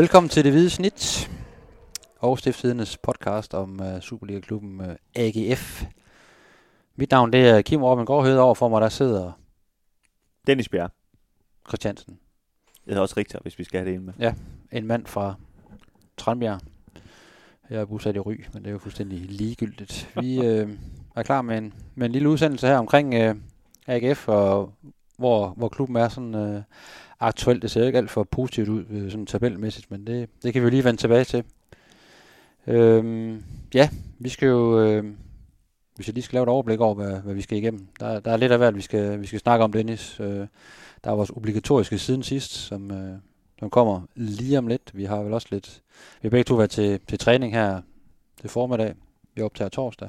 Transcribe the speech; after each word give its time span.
Velkommen 0.00 0.30
til 0.30 0.44
Det 0.44 0.52
Hvide 0.52 0.70
Snit 0.70 1.30
og 2.18 2.38
Stiftstidernes 2.38 2.98
podcast 2.98 3.54
om 3.54 3.80
uh, 3.80 4.00
Superliga-klubben 4.00 4.80
uh, 4.80 4.86
AGF. 5.14 5.84
Mit 6.96 7.10
navn 7.10 7.32
det 7.32 7.48
er 7.48 7.62
Kim 7.62 7.82
Robin 7.82 8.06
Gårdhed, 8.06 8.38
over 8.38 8.54
for 8.54 8.68
mig 8.68 8.80
der 8.80 8.88
sidder 8.88 9.32
Dennis 10.46 10.68
Bjerg. 10.68 10.90
Christiansen. 11.68 12.18
Jeg 12.86 12.90
hedder 12.90 13.02
også 13.02 13.14
Richter, 13.16 13.38
hvis 13.42 13.58
vi 13.58 13.64
skal 13.64 13.80
have 13.80 13.90
det 13.90 13.94
ind 13.94 14.04
med. 14.04 14.12
Ja, 14.18 14.34
en 14.72 14.86
mand 14.86 15.06
fra 15.06 15.34
Tranbjerg. 16.16 16.60
Jeg 17.70 17.80
er 17.80 17.84
bosat 17.84 18.16
i 18.16 18.18
Ry, 18.18 18.44
men 18.52 18.62
det 18.62 18.68
er 18.68 18.72
jo 18.72 18.78
fuldstændig 18.78 19.18
ligegyldigt. 19.18 20.10
Vi 20.20 20.40
øh, 20.46 20.68
er 21.16 21.22
klar 21.22 21.42
med 21.42 21.58
en, 21.58 21.74
med 21.94 22.06
en 22.06 22.12
lille 22.12 22.28
udsendelse 22.28 22.66
her 22.66 22.78
omkring 22.78 23.14
øh, 23.14 23.34
AGF, 23.86 24.28
og 24.28 24.72
hvor, 25.18 25.48
hvor 25.48 25.68
klubben 25.68 25.96
er 25.96 26.08
sådan 26.08 26.34
øh, 26.34 26.62
aktuelt. 27.20 27.62
Det 27.62 27.70
ser 27.70 27.86
ikke 27.86 27.98
alt 27.98 28.10
for 28.10 28.24
positivt 28.24 28.68
ud 28.68 28.84
øh, 28.90 29.10
sådan 29.10 29.26
tabelmæssigt, 29.26 29.90
men 29.90 30.06
det, 30.06 30.28
det 30.42 30.52
kan 30.52 30.62
vi 30.62 30.66
jo 30.66 30.70
lige 30.70 30.84
vende 30.84 31.00
tilbage 31.00 31.24
til. 31.24 31.44
Øhm, 32.66 33.44
ja, 33.74 33.88
vi 34.18 34.28
skal 34.28 34.46
jo, 34.46 34.80
øh, 34.80 35.04
hvis 35.96 36.08
jeg 36.08 36.14
lige 36.14 36.24
skal 36.24 36.36
lave 36.36 36.42
et 36.42 36.48
overblik 36.48 36.80
over, 36.80 36.94
hvad, 36.94 37.20
hvad 37.20 37.34
vi 37.34 37.42
skal 37.42 37.58
igennem. 37.58 37.86
Der, 38.00 38.20
der 38.20 38.30
er 38.30 38.36
lidt 38.36 38.52
af 38.52 38.58
hvert, 38.58 38.76
vi 38.76 38.80
skal, 38.80 39.20
vi 39.20 39.26
skal 39.26 39.40
snakke 39.40 39.64
om, 39.64 39.72
Dennis. 39.72 40.20
Øh, 40.20 40.46
der 41.04 41.10
er 41.10 41.14
vores 41.14 41.30
obligatoriske 41.30 41.98
siden 41.98 42.22
sidst, 42.22 42.52
som, 42.52 42.90
øh, 42.90 43.18
som 43.58 43.70
kommer 43.70 44.00
lige 44.14 44.58
om 44.58 44.66
lidt. 44.66 44.90
Vi 44.94 45.04
har 45.04 45.22
vel 45.22 45.32
også 45.32 45.48
lidt, 45.50 45.82
vi 46.22 46.26
har 46.26 46.30
begge 46.30 46.44
to 46.44 46.54
været 46.54 46.70
til, 46.70 47.00
til 47.08 47.18
træning 47.18 47.52
her 47.52 47.82
til 48.40 48.50
formiddag. 48.50 48.94
Vi 49.34 49.42
optager 49.42 49.68
torsdag. 49.68 50.08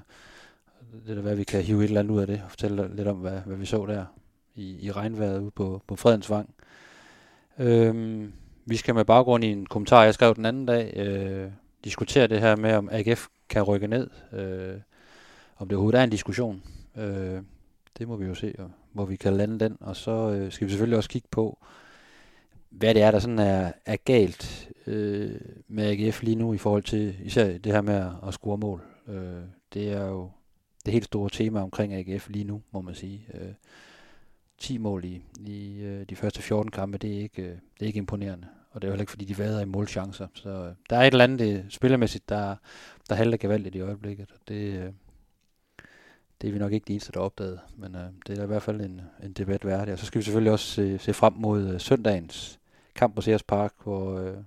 Det 1.05 1.11
er 1.11 1.15
da 1.15 1.21
hvad 1.21 1.35
vi 1.35 1.43
kan 1.43 1.63
hive 1.63 1.83
et 1.83 1.87
eller 1.87 1.99
andet 1.99 2.13
ud 2.13 2.19
af 2.19 2.27
det, 2.27 2.41
og 2.43 2.49
fortælle 2.49 2.95
lidt 2.95 3.07
om, 3.07 3.17
hvad, 3.17 3.39
hvad 3.45 3.57
vi 3.57 3.65
så 3.65 3.85
der 3.85 4.05
i, 4.55 4.85
i 4.85 4.91
regnvejret 4.91 5.39
ude 5.39 5.51
på, 5.51 5.81
på 5.87 5.95
Fredensvang. 5.95 6.49
Øhm, 7.59 8.33
vi 8.65 8.75
skal 8.75 8.95
med 8.95 9.05
baggrund 9.05 9.43
i 9.43 9.47
en 9.47 9.65
kommentar, 9.65 10.03
jeg 10.03 10.13
skrev 10.13 10.35
den 10.35 10.45
anden 10.45 10.65
dag, 10.65 10.93
øh, 10.97 11.51
diskutere 11.83 12.27
det 12.27 12.39
her 12.39 12.55
med, 12.55 12.73
om 12.73 12.89
AGF 12.91 13.27
kan 13.49 13.63
rykke 13.63 13.87
ned. 13.87 14.09
Øh, 14.33 14.79
om 15.57 15.67
det 15.67 15.75
overhovedet 15.75 15.99
er 15.99 16.03
en 16.03 16.09
diskussion. 16.09 16.63
Øh, 16.97 17.41
det 17.97 18.07
må 18.07 18.15
vi 18.15 18.25
jo 18.25 18.35
se, 18.35 18.55
hvor 18.93 19.05
vi 19.05 19.15
kan 19.15 19.33
lande 19.33 19.59
den. 19.59 19.77
Og 19.79 19.95
så 19.95 20.11
øh, 20.11 20.51
skal 20.51 20.67
vi 20.67 20.71
selvfølgelig 20.71 20.97
også 20.97 21.09
kigge 21.09 21.27
på, 21.31 21.65
hvad 22.69 22.93
det 22.93 23.01
er, 23.01 23.11
der 23.11 23.19
sådan 23.19 23.39
er, 23.39 23.71
er 23.85 23.95
galt 24.05 24.69
øh, 24.87 25.41
med 25.67 25.83
AGF 25.85 26.23
lige 26.23 26.35
nu 26.35 26.53
i 26.53 26.57
forhold 26.57 26.83
til 26.83 27.15
især 27.23 27.57
det 27.57 27.71
her 27.71 27.81
med 27.81 27.95
at, 27.95 28.11
at 28.27 28.33
score 28.33 28.57
mål. 28.57 28.81
Øh, 29.07 29.41
det 29.73 29.91
er 29.91 30.05
jo 30.05 30.29
det 30.85 30.93
helt 30.93 31.05
store 31.05 31.29
tema 31.29 31.61
omkring 31.61 31.93
AGF 31.93 32.29
lige 32.29 32.45
nu, 32.45 32.61
må 32.71 32.81
man 32.81 32.95
sige. 32.95 33.27
Øh, 33.33 33.53
10 34.61 34.77
mål 34.77 35.05
i, 35.05 35.21
i 35.39 35.81
øh, 35.81 36.05
de 36.09 36.15
første 36.15 36.41
14 36.41 36.71
kampe, 36.71 36.97
det 36.97 37.15
er, 37.15 37.19
ikke, 37.19 37.41
øh, 37.41 37.49
det 37.49 37.81
er 37.81 37.85
ikke 37.85 37.97
imponerende. 37.97 38.47
Og 38.71 38.81
det 38.81 38.87
er 38.87 38.89
jo 38.89 38.93
heller 38.93 39.01
ikke, 39.01 39.11
fordi 39.11 39.25
de 39.25 39.37
vader 39.37 39.61
i 39.61 39.65
målchancer. 39.65 40.27
Så 40.33 40.49
øh, 40.49 40.75
der 40.89 40.97
er 40.97 41.01
et 41.01 41.11
eller 41.11 41.23
andet 41.23 41.41
øh, 41.41 41.63
det, 41.63 41.73
spillermæssigt, 41.73 42.29
der, 42.29 42.55
der 43.09 43.15
halter 43.15 43.37
gevaldigt 43.37 43.75
i 43.75 43.79
øjeblikket. 43.79 44.31
Og 44.31 44.39
det, 44.47 44.73
øh, 44.73 44.91
det 46.41 46.47
er 46.47 46.51
vi 46.51 46.59
nok 46.59 46.73
ikke 46.73 46.85
de 46.87 46.93
eneste, 46.93 47.11
der 47.11 47.19
opdaget. 47.19 47.59
Men 47.77 47.95
øh, 47.95 48.07
det 48.27 48.37
er 48.37 48.43
i 48.43 48.47
hvert 48.47 48.61
fald 48.61 48.81
en, 48.81 49.01
en 49.23 49.33
debat 49.33 49.65
værdig. 49.65 49.93
Og 49.93 49.99
så 49.99 50.05
skal 50.05 50.19
vi 50.19 50.23
selvfølgelig 50.23 50.51
også 50.51 50.65
se, 50.65 50.97
se 50.97 51.13
frem 51.13 51.33
mod 51.33 51.73
øh, 51.73 51.79
søndagens 51.79 52.59
kamp 52.95 53.15
på 53.15 53.21
Sears 53.21 53.43
Park, 53.43 53.73
hvor, 53.83 54.19
øh, 54.19 54.37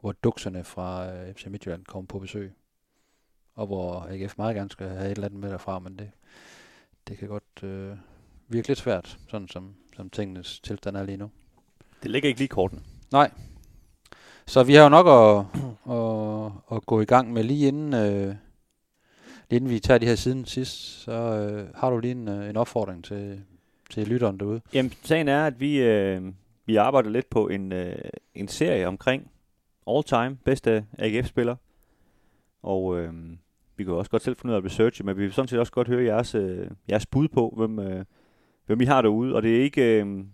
hvor 0.00 0.12
dukserne 0.12 0.64
fra 0.64 1.12
øh, 1.12 1.34
FC 1.34 1.46
Midtjylland 1.46 1.84
kommer 1.84 2.06
på 2.06 2.18
besøg. 2.18 2.52
Og 3.54 3.66
hvor 3.66 4.06
AGF 4.10 4.38
meget 4.38 4.56
gerne 4.56 4.70
skal 4.70 4.88
have 4.88 5.04
et 5.04 5.10
eller 5.10 5.26
andet 5.26 5.40
med 5.40 5.50
derfra, 5.50 5.78
men 5.78 5.98
det, 5.98 6.10
det 7.08 7.18
kan 7.18 7.28
godt 7.28 7.62
øh, 7.62 7.96
virke 8.50 8.68
lidt 8.68 8.78
svært, 8.78 9.18
sådan 9.28 9.48
som, 9.48 9.74
som 9.96 10.10
tingenes 10.10 10.60
tilstand 10.60 10.96
er 10.96 11.02
lige 11.02 11.16
nu. 11.16 11.30
Det 12.02 12.10
ligger 12.10 12.28
ikke 12.28 12.40
lige 12.40 12.44
i 12.44 12.48
kortene. 12.48 12.82
Nej. 13.12 13.30
Så 14.46 14.62
vi 14.62 14.74
har 14.74 14.82
jo 14.82 14.88
nok 14.88 15.06
at, 15.06 15.46
at, 15.96 16.52
at 16.76 16.86
gå 16.86 17.00
i 17.00 17.04
gang 17.04 17.32
med 17.32 17.44
lige 17.44 17.68
inden, 17.68 17.94
øh, 17.94 18.34
lige 19.50 19.56
inden 19.56 19.70
vi 19.70 19.80
tager 19.80 19.98
de 19.98 20.06
her 20.06 20.14
siden 20.14 20.44
sidst, 20.44 21.02
så 21.02 21.12
øh, 21.12 21.68
har 21.74 21.90
du 21.90 21.98
lige 21.98 22.12
en, 22.12 22.28
øh, 22.28 22.50
en 22.50 22.56
opfordring 22.56 23.04
til, 23.04 23.40
til 23.90 24.08
lytteren 24.08 24.40
derude. 24.40 24.60
Jamen, 24.74 24.92
sagen 25.02 25.28
er, 25.28 25.46
at 25.46 25.60
vi, 25.60 25.82
øh, 25.82 26.22
vi 26.66 26.76
arbejder 26.76 27.10
lidt 27.10 27.30
på 27.30 27.48
en, 27.48 27.72
øh, 27.72 27.98
en 28.34 28.48
serie 28.48 28.86
omkring 28.86 29.30
all-time 29.86 30.38
bedste 30.44 30.86
AGF-spiller. 30.98 31.56
Og 32.62 32.98
øh, 32.98 33.12
vi 33.76 33.84
kan 33.84 33.92
også 33.92 34.10
godt 34.10 34.22
selv 34.22 34.36
finde 34.36 34.52
ud 34.52 34.54
af 34.54 34.60
at 34.60 34.64
researche, 34.64 35.04
men 35.04 35.16
vi 35.16 35.22
vil 35.22 35.32
sådan 35.32 35.48
set 35.48 35.58
også 35.58 35.72
godt 35.72 35.88
høre 35.88 36.04
jeres, 36.04 36.34
øh, 36.34 36.70
jeres 36.90 37.06
bud 37.06 37.28
på, 37.28 37.54
hvem, 37.56 37.78
øh, 37.78 38.04
hvem 38.70 38.80
I 38.80 38.84
har 38.84 39.02
derude. 39.02 39.34
Og 39.34 39.42
det 39.42 39.56
er 39.56 39.62
ikke, 39.62 39.82
øh, 39.82 40.04
kan 40.04 40.24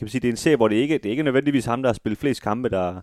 man 0.00 0.08
sige, 0.08 0.20
det 0.20 0.28
er 0.28 0.32
en 0.32 0.36
serie, 0.36 0.56
hvor 0.56 0.68
det 0.68 0.76
ikke 0.76 0.98
det 0.98 1.06
er 1.06 1.10
ikke 1.10 1.22
nødvendigvis 1.22 1.64
ham, 1.64 1.82
der 1.82 1.88
har 1.88 1.94
spillet 1.94 2.18
flest 2.18 2.42
kampe, 2.42 2.68
der, 2.68 3.00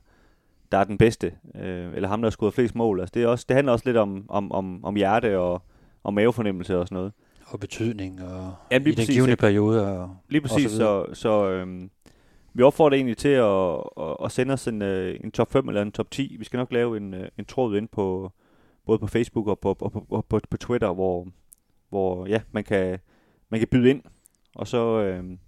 der 0.72 0.78
er 0.78 0.84
den 0.84 0.98
bedste, 0.98 1.32
øh, 1.56 1.94
eller 1.96 2.10
ham, 2.10 2.22
der 2.22 2.26
har 2.26 2.32
scoret 2.32 2.54
flest 2.54 2.76
mål. 2.76 3.00
Altså, 3.00 3.12
det, 3.14 3.24
er 3.24 3.28
også, 3.28 3.46
det 3.50 3.56
handler 3.56 3.74
også 3.74 3.86
lidt 3.86 3.98
om, 3.98 4.26
om, 4.30 4.52
om, 4.52 4.86
om 4.86 4.96
hjerte 4.96 5.40
og, 5.40 5.62
og 6.04 6.14
mavefornemmelse 6.14 6.80
og 6.80 6.88
sådan 6.88 6.96
noget. 6.96 7.14
Og 7.46 7.60
betydning 7.60 8.24
og 8.24 8.54
Ja, 8.72 8.76
i 8.76 8.80
lige 8.80 8.86
den 8.86 8.96
præcis, 8.96 9.16
givende 9.16 9.32
ikke? 9.32 9.42
periode. 9.42 9.98
Og, 10.00 10.18
Lige 10.30 10.42
præcis, 10.42 10.66
og 10.66 10.72
så 10.72 11.06
så, 11.14 11.22
så 11.22 11.50
øhm, 11.50 11.90
vi 12.54 12.64
opfordrer 12.64 12.96
egentlig 12.96 13.18
til 13.18 13.30
at, 13.30 13.78
at, 14.00 14.18
at 14.26 14.32
sende 14.32 14.54
os 14.54 14.68
en, 14.68 14.82
øh, 14.82 15.20
en 15.24 15.32
top 15.32 15.52
5 15.52 15.68
eller 15.68 15.82
en 15.82 15.92
top 15.92 16.12
10. 16.12 16.36
Vi 16.40 16.46
skal 16.46 16.58
nok 16.58 16.72
lave 16.72 16.98
en, 16.98 17.14
øh, 17.14 17.28
en 17.38 17.46
tråd 17.46 17.78
ind 17.78 17.88
på 17.88 18.32
både 18.86 19.00
på 19.00 19.08
Facebook 19.08 19.48
og 19.48 19.60
på, 19.60 19.74
på, 19.74 19.90
på, 19.90 20.26
på, 20.30 20.40
på 20.50 20.58
Twitter, 20.58 20.94
hvor, 20.94 21.28
hvor 21.90 22.26
ja, 22.28 22.42
man, 22.52 22.64
kan, 22.64 23.00
man 23.50 23.60
kan 23.60 23.68
byde 23.68 23.90
ind. 23.90 24.02
Og 24.56 24.68
så, 24.68 25.02
øhm, 25.02 25.40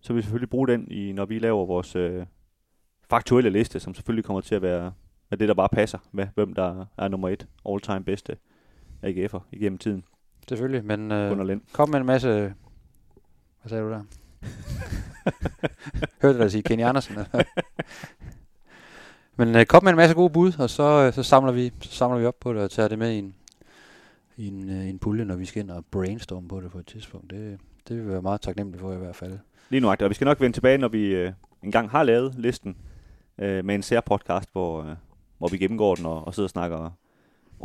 så 0.00 0.12
vil 0.12 0.16
vi 0.16 0.22
selvfølgelig 0.22 0.50
bruge 0.50 0.68
den, 0.68 0.90
i, 0.90 1.12
når 1.12 1.24
vi 1.24 1.38
laver 1.38 1.66
vores 1.66 1.96
øh, 1.96 2.26
faktuelle 3.10 3.50
liste, 3.50 3.80
som 3.80 3.94
selvfølgelig 3.94 4.24
kommer 4.24 4.40
til 4.40 4.54
at 4.54 4.62
være, 4.62 4.92
være 5.30 5.38
det, 5.38 5.48
der 5.48 5.54
bare 5.54 5.68
passer 5.68 5.98
med, 6.12 6.26
hvem 6.34 6.54
der 6.54 6.86
er 6.98 7.08
nummer 7.08 7.28
et 7.28 7.46
all-time 7.68 8.04
bedste 8.04 8.36
AGF'er 9.04 9.40
igennem 9.52 9.78
tiden. 9.78 10.04
Selvfølgelig, 10.48 10.84
men 10.84 11.12
øh, 11.12 11.60
kom 11.72 11.88
med 11.88 12.00
en 12.00 12.06
masse... 12.06 12.54
Hvad 13.62 13.68
sagde 13.68 13.84
du 13.84 13.90
der? 13.90 14.02
Hørte 16.22 16.38
du 16.38 16.42
dig 16.42 16.50
sige 16.50 16.62
Kenny 16.62 16.82
Andersen? 16.82 17.16
Men 19.36 19.56
øh, 19.56 19.66
kom 19.66 19.84
med 19.84 19.90
en 19.90 19.96
masse 19.96 20.14
gode 20.14 20.30
bud, 20.30 20.52
og 20.58 20.70
så, 20.70 20.82
øh, 20.82 21.12
så, 21.12 21.22
samler 21.22 21.52
vi, 21.52 21.72
så 21.80 21.92
samler 21.92 22.18
vi 22.18 22.26
op 22.26 22.40
på 22.40 22.52
det 22.52 22.62
og 22.62 22.70
tager 22.70 22.88
det 22.88 22.98
med 22.98 23.12
i 23.12 23.18
en, 23.18 23.34
i 24.36 24.48
en, 24.48 24.70
øh, 24.70 24.88
en 24.88 24.98
pulje, 24.98 25.24
når 25.24 25.36
vi 25.36 25.44
skal 25.44 25.62
ind 25.62 25.70
og 25.70 25.84
brainstorme 25.90 26.48
på 26.48 26.60
det 26.60 26.70
på 26.70 26.78
et 26.78 26.86
tidspunkt. 26.86 27.30
Det, 27.30 27.58
det 27.90 27.98
vil 27.98 28.06
vi 28.06 28.12
være 28.12 28.22
meget 28.22 28.40
taknemmelige 28.40 28.80
for 28.80 28.92
i 28.92 28.96
hvert 28.96 29.16
fald. 29.16 29.38
Lige 29.70 29.80
nu, 29.80 29.88
og 29.90 29.96
vi 30.08 30.14
skal 30.14 30.24
nok 30.24 30.40
vende 30.40 30.56
tilbage, 30.56 30.78
når 30.78 30.88
vi 30.88 31.06
øh, 31.14 31.32
engang 31.62 31.90
har 31.90 32.02
lavet 32.02 32.34
listen 32.38 32.76
øh, 33.38 33.64
med 33.64 33.74
en 33.74 33.82
særpodcast, 33.82 34.48
hvor, 34.52 34.82
øh, 34.82 34.96
hvor 35.38 35.48
vi 35.48 35.58
gennemgår 35.58 35.94
den 35.94 36.06
og, 36.06 36.26
og 36.26 36.34
sidder 36.34 36.46
og 36.46 36.50
snakker 36.50 36.90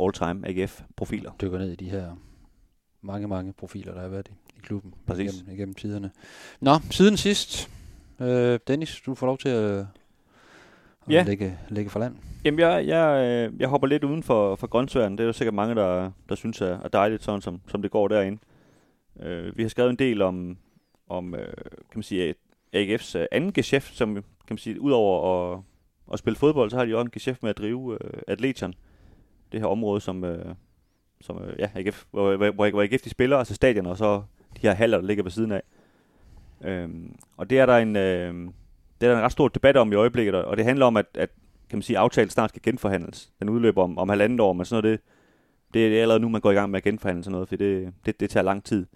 all-time 0.00 0.48
AGF-profiler. 0.48 1.30
Dykker 1.40 1.58
ned 1.58 1.72
i 1.72 1.76
de 1.76 1.90
her 1.90 2.10
mange, 3.02 3.28
mange 3.28 3.52
profiler, 3.52 3.94
der 3.94 4.00
har 4.00 4.08
været 4.08 4.28
i, 4.28 4.32
i 4.56 4.60
klubben 4.62 4.94
Præcis. 5.06 5.34
Igennem, 5.34 5.54
igennem 5.54 5.74
tiderne. 5.74 6.10
Nå, 6.60 6.70
siden 6.90 7.16
sidst. 7.16 7.70
Øh, 8.20 8.58
Dennis, 8.68 9.00
du 9.06 9.14
får 9.14 9.26
lov 9.26 9.38
til 9.38 9.48
at, 9.48 9.70
at 9.80 9.86
Ja. 11.08 11.22
lægge, 11.22 11.58
lægge 11.68 11.90
for 11.90 12.00
land. 12.00 12.16
Jamen, 12.44 12.60
jeg, 12.60 12.86
jeg, 12.86 13.24
øh, 13.52 13.60
jeg 13.60 13.68
hopper 13.68 13.88
lidt 13.88 14.04
uden 14.04 14.22
for, 14.22 14.56
for 14.56 14.66
grøntsværen. 14.66 15.12
Det 15.12 15.20
er 15.20 15.26
jo 15.26 15.32
sikkert 15.32 15.54
mange, 15.54 15.74
der, 15.74 16.10
der 16.28 16.34
synes 16.34 16.60
er, 16.60 16.78
er 16.80 16.88
dejligt, 16.88 17.22
sådan 17.22 17.40
som, 17.40 17.60
som 17.68 17.82
det 17.82 17.90
går 17.90 18.08
derinde. 18.08 18.38
Øh, 19.22 19.56
vi 19.56 19.62
har 19.62 19.68
skrevet 19.68 19.90
en 19.90 19.98
del 19.98 20.22
om, 20.22 20.58
om 21.08 21.34
øh, 21.34 21.54
kan 21.64 21.94
man 21.94 22.02
sige, 22.02 22.34
AGF's 22.76 23.18
øh, 23.18 23.26
anden 23.32 23.52
geschæft, 23.52 23.96
som 23.96 24.14
kan 24.14 24.22
man 24.50 24.58
sige, 24.58 24.80
udover 24.80 25.52
at, 25.52 25.60
at 26.12 26.18
spille 26.18 26.36
fodbold, 26.36 26.70
så 26.70 26.76
har 26.76 26.84
de 26.84 26.90
jo 26.90 26.98
også 26.98 27.06
en 27.06 27.10
geschæft 27.10 27.42
med 27.42 27.50
at 27.50 27.58
drive 27.58 27.98
øh, 28.00 28.20
atleterne. 28.28 28.74
Det 29.52 29.60
her 29.60 29.66
område, 29.66 30.00
som, 30.00 30.24
øh, 30.24 30.54
som 31.20 31.42
øh, 31.42 31.58
ja, 31.58 31.70
AGF, 31.74 32.04
hvor, 32.10 32.36
hvor, 32.36 32.70
hvor, 32.70 32.82
AGF 32.82 33.02
de 33.02 33.10
spiller, 33.10 33.36
altså 33.36 33.54
stadion, 33.54 33.86
og 33.86 33.96
så 33.96 34.22
de 34.56 34.60
her 34.62 34.74
haller, 34.74 34.98
der 34.98 35.06
ligger 35.06 35.22
ved 35.22 35.30
siden 35.30 35.52
af. 35.52 35.62
Øhm, 36.64 37.16
og 37.36 37.50
det 37.50 37.58
er 37.58 37.66
der 37.66 37.76
en, 37.76 37.96
øh, 37.96 38.34
det 39.00 39.06
er 39.06 39.10
der 39.10 39.16
en 39.16 39.24
ret 39.24 39.32
stor 39.32 39.48
debat 39.48 39.76
om 39.76 39.92
i 39.92 39.94
øjeblikket, 39.94 40.34
og 40.34 40.56
det 40.56 40.64
handler 40.64 40.86
om, 40.86 40.96
at, 40.96 41.06
at 41.14 41.30
kan 41.70 41.76
man 41.76 41.82
sige, 41.82 41.98
aftalen 41.98 42.30
snart 42.30 42.50
skal 42.50 42.62
genforhandles. 42.62 43.32
Den 43.40 43.48
udløber 43.48 43.82
om, 43.82 43.98
om 43.98 44.08
halvandet 44.08 44.40
år, 44.40 44.52
men 44.52 44.64
sådan 44.64 44.82
noget, 44.82 44.98
det, 44.98 45.06
det, 45.74 45.90
det 45.90 45.98
er 45.98 46.02
allerede 46.02 46.20
nu, 46.20 46.28
man 46.28 46.40
går 46.40 46.50
i 46.50 46.54
gang 46.54 46.70
med 46.70 46.76
at 46.76 46.84
genforhandle 46.84 47.24
sådan 47.24 47.32
noget, 47.32 47.48
for 47.48 47.56
det, 47.56 47.92
det, 48.06 48.20
det 48.20 48.30
tager 48.30 48.44
lang 48.44 48.64
tid. 48.64 48.86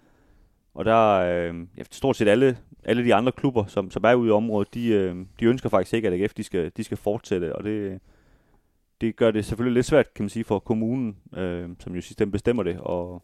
Og 0.73 0.85
der 0.85 1.19
er 1.19 1.49
øh, 1.49 1.55
ja, 1.77 1.83
stort 1.91 2.15
set 2.15 2.27
alle, 2.27 2.57
alle 2.83 3.05
de 3.05 3.15
andre 3.15 3.31
klubber, 3.31 3.65
som, 3.65 3.91
som 3.91 4.03
er 4.03 4.13
ude 4.13 4.27
i 4.27 4.31
området, 4.31 4.73
de, 4.73 4.87
øh, 4.87 5.15
de 5.39 5.45
ønsker 5.45 5.69
faktisk 5.69 5.93
ikke, 5.93 6.07
at 6.07 6.13
AGF 6.13 6.33
de 6.33 6.43
skal, 6.43 6.71
de 6.77 6.83
skal 6.83 6.97
fortsætte, 6.97 7.55
og 7.55 7.63
det, 7.63 7.99
det 9.01 9.15
gør 9.15 9.31
det 9.31 9.45
selvfølgelig 9.45 9.73
lidt 9.73 9.85
svært, 9.85 10.13
kan 10.13 10.23
man 10.23 10.29
sige, 10.29 10.43
for 10.43 10.59
kommunen, 10.59 11.17
øh, 11.37 11.69
som 11.79 11.95
jo 11.95 12.01
sidst 12.01 12.21
bestemmer 12.31 12.63
det, 12.63 12.77
og, 12.79 13.23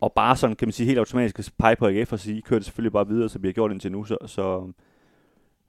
og 0.00 0.12
bare 0.12 0.36
sådan, 0.36 0.56
kan 0.56 0.68
man 0.68 0.72
sige, 0.72 0.86
helt 0.86 0.98
automatisk 0.98 1.58
pege 1.58 1.76
på 1.76 1.86
AGF 1.86 2.12
og 2.12 2.18
sige, 2.18 2.38
I 2.38 2.40
kører 2.40 2.58
det 2.58 2.66
selvfølgelig 2.66 2.92
bare 2.92 3.08
videre, 3.08 3.28
så 3.28 3.38
vi 3.38 3.48
har 3.48 3.52
gjort 3.52 3.72
indtil 3.72 3.92
nu, 3.92 4.04
så, 4.04 4.16
så, 4.26 4.72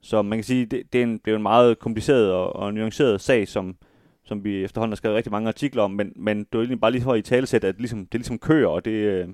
så 0.00 0.22
man 0.22 0.38
kan 0.38 0.44
sige, 0.44 0.66
det, 0.66 0.92
det, 0.92 0.98
er, 0.98 1.02
en, 1.02 1.18
det 1.24 1.30
er 1.30 1.36
en 1.36 1.42
meget 1.42 1.78
kompliceret 1.78 2.32
og, 2.32 2.56
og 2.56 2.74
nuanceret 2.74 3.20
sag, 3.20 3.48
som, 3.48 3.76
som 4.24 4.44
vi 4.44 4.64
efterhånden 4.64 4.92
har 4.92 4.96
skrevet 4.96 5.16
rigtig 5.16 5.32
mange 5.32 5.48
artikler 5.48 5.82
om, 5.82 5.90
men, 5.90 6.12
men 6.16 6.38
det 6.38 6.54
er 6.54 6.58
egentlig 6.58 6.80
bare 6.80 6.90
lige 6.90 7.02
for 7.02 7.12
at 7.12 7.18
i 7.18 7.22
talesæt, 7.22 7.64
at 7.64 7.78
ligesom, 7.78 8.06
det 8.06 8.20
ligesom 8.20 8.38
kører, 8.38 8.68
og 8.68 8.84
det, 8.84 8.90
øh, 8.90 9.28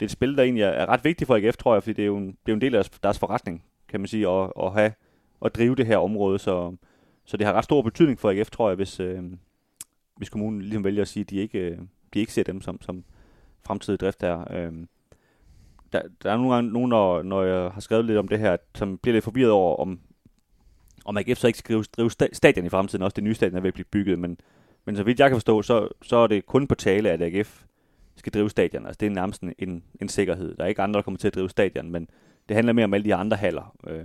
det 0.00 0.06
er 0.06 0.06
et 0.06 0.10
spil, 0.10 0.36
der 0.36 0.42
egentlig 0.42 0.62
er, 0.62 0.68
er 0.68 0.86
ret 0.86 1.04
vigtigt 1.04 1.26
for 1.26 1.36
AGF, 1.36 1.56
tror 1.56 1.74
jeg, 1.74 1.82
fordi 1.82 1.92
det 1.92 2.02
er 2.02 2.06
jo 2.06 2.16
en, 2.16 2.26
det 2.26 2.32
er 2.32 2.52
jo 2.52 2.54
en 2.54 2.60
del 2.60 2.74
af 2.74 2.84
deres, 2.84 2.90
deres 3.02 3.18
forretning, 3.18 3.64
kan 3.88 4.00
man 4.00 4.06
sige, 4.06 4.28
at, 4.28 4.52
at 4.62 4.72
have 4.72 4.92
at 5.44 5.54
drive 5.54 5.74
det 5.74 5.86
her 5.86 5.96
område, 5.96 6.38
så, 6.38 6.76
så 7.24 7.36
det 7.36 7.46
har 7.46 7.52
ret 7.52 7.64
stor 7.64 7.82
betydning 7.82 8.18
for 8.18 8.30
AGF, 8.30 8.50
tror 8.50 8.68
jeg, 8.68 8.76
hvis, 8.76 9.00
øh, 9.00 9.22
hvis 10.16 10.28
kommunen 10.28 10.62
ligesom 10.62 10.84
vælger 10.84 11.02
at 11.02 11.08
sige, 11.08 11.20
at 11.20 11.30
de 11.30 11.36
ikke, 11.36 11.58
øh, 11.58 11.78
de 12.14 12.18
ikke 12.20 12.32
ser 12.32 12.42
dem 12.42 12.60
som, 12.60 12.82
som 12.82 13.04
fremtidig 13.66 14.00
drift 14.00 14.20
der. 14.20 14.44
Øh, 14.50 14.72
der, 15.92 16.02
der 16.22 16.32
er 16.32 16.36
nogle 16.36 16.54
gange 16.54 16.72
nogen, 16.72 16.88
når, 16.88 17.22
når 17.22 17.42
jeg 17.42 17.70
har 17.70 17.80
skrevet 17.80 18.04
lidt 18.04 18.18
om 18.18 18.28
det 18.28 18.38
her, 18.38 18.56
som 18.74 18.98
bliver 18.98 19.12
lidt 19.12 19.24
forvirret 19.24 19.50
over, 19.50 19.76
om, 19.76 20.00
om 21.04 21.16
AGF 21.16 21.38
så 21.38 21.46
ikke 21.46 21.58
skal 21.58 21.82
drive 21.82 22.10
stadion 22.32 22.66
i 22.66 22.68
fremtiden, 22.68 23.02
også 23.02 23.14
det 23.14 23.24
nye 23.24 23.34
stadion 23.34 23.56
er 23.56 23.60
ved 23.60 23.68
at 23.68 23.74
blive 23.74 23.84
bygget, 23.84 24.18
men, 24.18 24.38
men 24.84 24.96
så 24.96 25.02
vidt 25.02 25.20
jeg 25.20 25.30
kan 25.30 25.36
forstå, 25.36 25.62
så, 25.62 25.88
så 26.02 26.16
er 26.16 26.26
det 26.26 26.46
kun 26.46 26.66
på 26.66 26.74
tale, 26.74 27.10
at 27.10 27.22
AGF 27.22 27.64
skal 28.18 28.32
drive 28.32 28.50
stadion. 28.50 28.86
Altså 28.86 28.98
det 29.00 29.06
er 29.06 29.10
nærmest 29.10 29.42
en, 29.42 29.54
en, 29.58 29.82
en 30.00 30.08
sikkerhed. 30.08 30.56
Der 30.56 30.64
er 30.64 30.68
ikke 30.68 30.82
andre, 30.82 30.98
der 30.98 31.02
kommer 31.02 31.18
til 31.18 31.28
at 31.28 31.34
drive 31.34 31.50
stadion, 31.50 31.90
men 31.90 32.08
det 32.48 32.54
handler 32.54 32.72
mere 32.72 32.84
om 32.84 32.94
alle 32.94 33.04
de 33.04 33.14
andre 33.14 33.36
haller, 33.36 33.76
øh, 33.86 34.04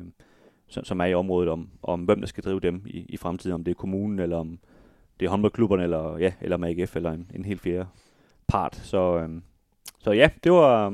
som, 0.67 0.83
som 0.83 0.99
er 0.99 1.05
i 1.05 1.13
området, 1.13 1.49
om, 1.49 1.69
om 1.83 2.03
hvem 2.03 2.19
der 2.19 2.27
skal 2.27 2.43
drive 2.43 2.59
dem 2.59 2.81
i, 2.85 3.05
i 3.09 3.17
fremtiden, 3.17 3.53
om 3.53 3.63
det 3.63 3.71
er 3.71 3.75
kommunen, 3.75 4.19
eller 4.19 4.37
om 4.37 4.59
det 5.19 5.25
er 5.25 5.29
håndboldklubberne, 5.29 5.83
eller, 5.83 6.17
ja, 6.17 6.33
eller 6.41 6.57
med 6.57 6.69
AGF, 6.69 6.95
eller 6.95 7.11
en, 7.11 7.31
en 7.35 7.45
helt 7.45 7.61
fjerde 7.61 7.85
part. 8.47 8.75
Så, 8.75 9.17
øh, 9.17 9.29
så 9.99 10.11
ja, 10.11 10.29
det 10.43 10.51
var, 10.51 10.89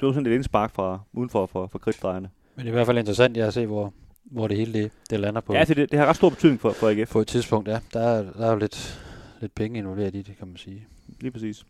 det 0.00 0.06
var 0.06 0.12
sådan 0.12 0.26
et 0.26 0.34
indspark 0.34 0.70
fra 0.70 1.00
udenfor 1.12 1.46
for, 1.46 1.66
for 1.66 1.78
kridtdrejerne. 1.78 2.30
Men 2.56 2.64
det 2.64 2.70
er 2.70 2.72
i 2.72 2.76
hvert 2.76 2.86
fald 2.86 2.98
interessant 2.98 3.36
ja, 3.36 3.46
at 3.46 3.54
se, 3.54 3.66
hvor, 3.66 3.92
hvor 4.24 4.48
det 4.48 4.56
hele 4.56 4.72
det, 4.72 4.92
det 5.10 5.20
lander 5.20 5.40
på. 5.40 5.54
Ja, 5.54 5.64
det, 5.64 5.76
det 5.76 5.98
har 5.98 6.06
ret 6.06 6.16
stor 6.16 6.30
betydning 6.30 6.60
for, 6.60 6.70
for 6.70 6.88
AGF. 6.88 7.12
På 7.12 7.20
et 7.20 7.26
tidspunkt, 7.26 7.68
ja. 7.68 7.78
Der 7.92 8.00
er, 8.00 8.32
der 8.32 8.46
er 8.46 8.52
jo 8.52 8.58
lidt, 8.58 9.00
lidt 9.40 9.54
penge 9.54 9.78
involveret 9.78 10.14
i 10.14 10.22
det, 10.22 10.38
kan 10.38 10.46
man 10.46 10.56
sige. 10.56 10.86
Lige 11.20 11.30
præcis. 11.30 11.66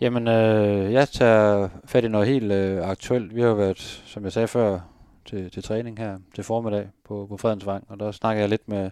Jamen, 0.00 0.28
øh, 0.28 0.92
jeg 0.92 1.08
tager 1.08 1.68
fat 1.84 2.04
i 2.04 2.08
noget 2.08 2.26
helt 2.26 2.52
øh, 2.52 2.88
aktuelt. 2.88 3.34
Vi 3.34 3.40
har 3.40 3.48
jo 3.48 3.54
været, 3.54 3.78
som 4.06 4.24
jeg 4.24 4.32
sagde 4.32 4.48
før, 4.48 4.80
til, 5.24 5.50
til 5.50 5.62
træning 5.62 5.98
her 5.98 6.18
til 6.34 6.44
formiddag 6.44 6.88
på, 7.04 7.26
på 7.28 7.36
Fredensvang, 7.36 7.84
og 7.88 7.98
der 7.98 8.12
snakker 8.12 8.42
jeg 8.42 8.48
lidt 8.48 8.68
med, 8.68 8.90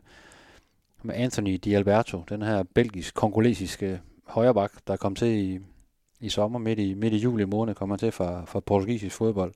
med 1.02 1.14
Anthony 1.14 1.60
Di 1.64 1.74
Alberto, 1.74 2.24
den 2.28 2.42
her 2.42 2.62
belgisk-kongolesiske 2.74 4.00
højreback, 4.26 4.72
der 4.86 4.96
kom 4.96 5.14
til 5.14 5.28
i, 5.28 5.60
i 6.20 6.28
sommer, 6.28 6.58
midt 6.58 6.78
i, 6.78 6.94
midt 6.94 7.14
i 7.14 7.16
juli 7.16 7.44
måned, 7.44 7.74
kommer 7.74 7.96
til 7.96 8.12
fra, 8.12 8.44
fra 8.44 8.60
portugisisk 8.60 9.16
fodbold. 9.16 9.52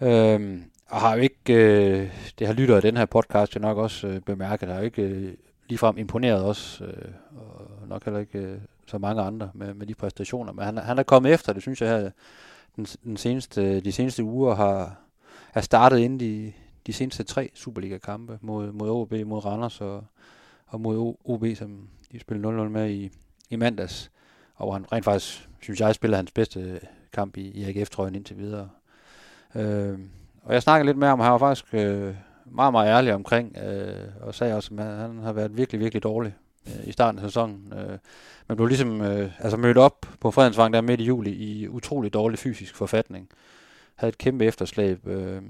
Øhm, 0.00 0.64
og 0.90 1.00
har 1.00 1.14
jo 1.14 1.20
ikke, 1.20 1.54
øh, 1.54 2.10
det 2.38 2.46
har 2.46 2.54
lyttet 2.54 2.74
af 2.74 2.82
den 2.82 2.96
her 2.96 3.06
podcast 3.06 3.54
jo 3.54 3.60
nok 3.60 3.78
også 3.78 4.06
øh, 4.06 4.20
bemærket, 4.20 4.68
har 4.68 4.78
jo 4.78 4.84
ikke 4.84 5.02
øh, 5.02 5.34
ligefrem 5.68 5.98
imponeret 5.98 6.44
os, 6.44 6.82
øh, 6.84 7.12
og 7.36 7.88
nok 7.88 8.04
heller 8.04 8.20
ikke 8.20 8.38
øh, 8.38 8.58
så 8.86 8.98
mange 8.98 9.22
andre 9.22 9.50
med, 9.54 9.74
med 9.74 9.86
de 9.86 9.94
præstationer. 9.94 10.52
Men 10.52 10.64
han, 10.64 10.76
han 10.76 10.98
er 10.98 11.02
kommet 11.02 11.32
efter, 11.32 11.52
det 11.52 11.62
synes 11.62 11.82
jeg 11.82 11.88
her, 11.88 12.10
den, 12.76 12.84
den 12.84 13.16
seneste, 13.16 13.80
de 13.80 13.92
seneste 13.92 14.24
uger 14.24 14.54
har 14.54 15.02
er 15.54 15.60
startet 15.60 15.98
ind 15.98 16.20
de, 16.20 16.52
de 16.86 16.92
seneste 16.92 17.22
tre 17.22 17.50
Superliga-kampe 17.54 18.38
mod, 18.40 18.72
mod 18.72 18.90
OB, 18.90 19.12
mod 19.26 19.44
Randers 19.44 19.80
og, 19.80 20.04
og 20.66 20.80
mod 20.80 21.14
OB, 21.24 21.44
som 21.56 21.88
de 22.12 22.20
spillede 22.20 22.48
0-0 22.48 22.68
med 22.68 22.90
i, 22.90 23.10
i 23.50 23.56
mandags. 23.56 24.10
Og 24.54 24.74
han 24.74 24.92
rent 24.92 25.04
faktisk, 25.04 25.48
synes 25.60 25.80
jeg, 25.80 25.94
spiller 25.94 26.16
hans 26.16 26.30
bedste 26.30 26.80
kamp 27.12 27.36
i, 27.36 27.40
i 27.40 27.64
AGF-trøjen 27.64 28.14
indtil 28.14 28.38
videre. 28.38 28.68
Øh, 29.54 29.98
og 30.42 30.54
jeg 30.54 30.62
snakkede 30.62 30.86
lidt 30.86 30.98
med 30.98 31.08
ham, 31.08 31.20
han 31.20 31.32
var 31.32 31.38
faktisk 31.38 31.74
øh, 31.74 32.14
meget, 32.44 32.72
meget 32.72 32.88
ærlig 32.88 33.14
omkring, 33.14 33.56
øh, 33.56 34.08
og 34.20 34.34
sagde 34.34 34.54
også, 34.54 34.74
at 34.78 34.84
han 34.84 35.18
har 35.18 35.32
været 35.32 35.56
virkelig, 35.56 35.80
virkelig 35.80 36.02
dårlig 36.02 36.34
øh, 36.66 36.88
i 36.88 36.92
starten 36.92 37.18
af 37.18 37.24
sæsonen. 37.24 37.72
Øh, 37.76 37.98
man 38.48 38.56
blev 38.56 38.66
ligesom 38.66 39.00
øh, 39.00 39.30
altså 39.38 39.56
mødt 39.56 39.78
op 39.78 40.06
på 40.20 40.30
Fredensvang 40.30 40.74
der 40.74 40.80
midt 40.80 41.00
i 41.00 41.04
juli 41.04 41.30
i 41.30 41.68
utrolig 41.68 42.14
dårlig 42.14 42.38
fysisk 42.38 42.74
forfatning. 42.74 43.28
Havde 43.94 44.08
et 44.08 44.18
kæmpe 44.18 44.44
efterslæb, 44.44 45.06
øh, 45.06 45.42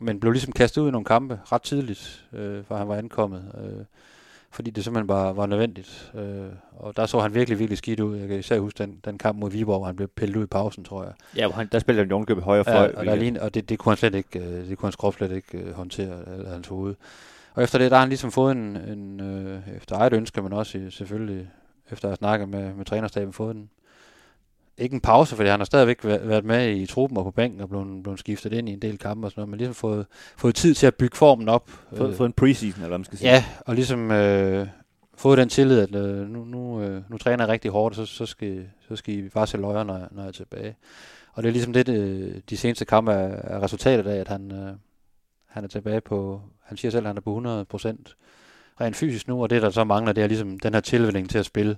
men 0.00 0.20
blev 0.20 0.32
ligesom 0.32 0.52
kastet 0.52 0.82
ud 0.82 0.88
i 0.88 0.90
nogle 0.90 1.04
kampe 1.04 1.40
ret 1.52 1.62
tidligt, 1.62 2.26
øh, 2.32 2.64
før 2.64 2.76
han 2.76 2.88
var 2.88 2.96
ankommet. 2.96 3.52
Øh, 3.64 3.84
fordi 4.50 4.70
det 4.70 4.84
simpelthen 4.84 5.06
bare 5.06 5.36
var 5.36 5.46
nødvendigt. 5.46 6.12
Øh, 6.14 6.46
og 6.76 6.96
der 6.96 7.06
så 7.06 7.20
han 7.20 7.34
virkelig, 7.34 7.58
virkelig 7.58 7.78
skidt 7.78 8.00
ud. 8.00 8.16
Jeg 8.16 8.28
kan 8.28 8.38
især 8.38 8.58
huske 8.58 8.78
den, 8.78 9.00
den 9.04 9.18
kamp 9.18 9.38
mod 9.38 9.50
Viborg, 9.50 9.78
hvor 9.78 9.86
han 9.86 9.96
blev 9.96 10.08
pillet 10.08 10.36
ud 10.36 10.42
i 10.44 10.46
pausen, 10.46 10.84
tror 10.84 11.04
jeg. 11.04 11.12
Ja, 11.36 11.50
han, 11.50 11.68
der 11.72 11.78
spillede 11.78 12.04
han 12.04 12.10
Jongkøb 12.10 12.38
højre 12.38 12.64
fløj. 12.64 12.74
Ja, 12.82 12.98
og, 12.98 13.06
der 13.06 13.14
lige, 13.14 13.42
og 13.42 13.54
det, 13.54 13.68
det, 13.68 13.78
kunne 13.78 13.90
han 13.90 13.96
slet 13.96 14.14
ikke, 14.14 14.38
øh, 14.38 14.68
det 14.68 14.78
kunne 14.78 14.86
hans 14.86 14.96
krop 14.96 15.14
slet 15.14 15.32
ikke 15.32 15.58
øh, 15.58 15.72
håndtere, 15.74 16.32
eller 16.36 16.50
hans 16.50 16.68
hoved. 16.68 16.94
Og 17.58 17.64
efter 17.64 17.78
det, 17.78 17.90
der 17.90 17.96
har 17.96 18.02
han 18.02 18.08
ligesom 18.08 18.32
fået 18.32 18.52
en, 18.52 18.76
en 18.76 19.20
øh, 19.20 19.60
efter 19.76 19.96
eget 19.96 20.12
ønske, 20.12 20.42
men 20.42 20.52
også 20.52 20.86
selvfølgelig 20.90 21.50
efter 21.90 22.08
at 22.08 22.10
have 22.10 22.16
snakket 22.16 22.48
med, 22.48 22.74
med 22.74 22.84
trænerstaben, 22.84 23.32
fået 23.32 23.56
en, 23.56 23.70
ikke 24.76 24.94
en 24.94 25.00
pause, 25.00 25.36
fordi 25.36 25.48
han 25.48 25.60
har 25.60 25.64
stadigvæk 25.64 26.04
været 26.04 26.44
med 26.44 26.76
i 26.76 26.86
truppen 26.86 27.18
og 27.18 27.24
på 27.24 27.30
bænken 27.30 27.60
og 27.60 27.68
blevet, 27.68 28.02
blevet 28.02 28.18
skiftet 28.18 28.52
ind 28.52 28.68
i 28.68 28.72
en 28.72 28.82
del 28.82 28.98
kampe 28.98 29.26
og 29.26 29.30
sådan 29.30 29.40
noget, 29.40 29.48
men 29.48 29.58
ligesom 29.58 29.74
fået, 29.74 30.06
fået 30.36 30.54
tid 30.54 30.74
til 30.74 30.86
at 30.86 30.94
bygge 30.94 31.16
formen 31.16 31.48
op. 31.48 31.70
Fået, 31.96 32.10
øh, 32.10 32.16
fået 32.16 32.26
en 32.28 32.32
preseason, 32.32 32.80
eller 32.80 32.88
hvad 32.88 32.98
man 32.98 33.04
skal 33.04 33.18
sige. 33.18 33.30
Ja, 33.30 33.44
og 33.60 33.74
ligesom 33.74 34.10
øh, 34.10 34.66
fået 35.14 35.38
den 35.38 35.48
tillid, 35.48 35.80
at 35.80 35.94
øh, 35.94 36.28
nu, 36.28 36.44
nu, 36.44 36.82
øh, 36.82 37.02
nu 37.08 37.18
træner 37.18 37.44
jeg 37.44 37.52
rigtig 37.52 37.70
hårdt, 37.70 37.96
så, 37.96 38.06
så, 38.06 38.26
skal, 38.26 38.68
så 38.88 38.96
skal 38.96 39.14
I 39.14 39.28
bare 39.28 39.46
se 39.46 39.56
løjer, 39.56 39.84
når, 39.84 40.08
når 40.10 40.22
jeg 40.22 40.28
er 40.28 40.32
tilbage. 40.32 40.76
Og 41.32 41.42
det 41.42 41.48
er 41.48 41.52
ligesom 41.52 41.72
det, 41.72 41.86
det 41.86 42.42
de 42.50 42.56
seneste 42.56 42.84
kampe 42.84 43.12
er, 43.12 43.54
er 43.54 43.62
resultatet 43.62 44.06
af, 44.06 44.16
at 44.16 44.28
han, 44.28 44.52
øh, 44.52 44.72
han 45.46 45.64
er 45.64 45.68
tilbage 45.68 46.00
på, 46.00 46.40
han 46.68 46.76
siger 46.76 46.90
selv, 46.90 47.04
at 47.04 47.08
han 47.08 47.16
er 47.16 47.20
på 47.20 47.30
100 47.30 47.64
procent 47.64 48.16
rent 48.80 48.96
fysisk 48.96 49.28
nu, 49.28 49.42
og 49.42 49.50
det 49.50 49.62
der 49.62 49.70
så 49.70 49.84
mangler, 49.84 50.12
det 50.12 50.22
er 50.22 50.28
ligesom 50.28 50.58
den 50.58 50.74
her 50.74 50.80
tilvænning 50.80 51.30
til 51.30 51.38
at 51.38 51.46
spille 51.46 51.76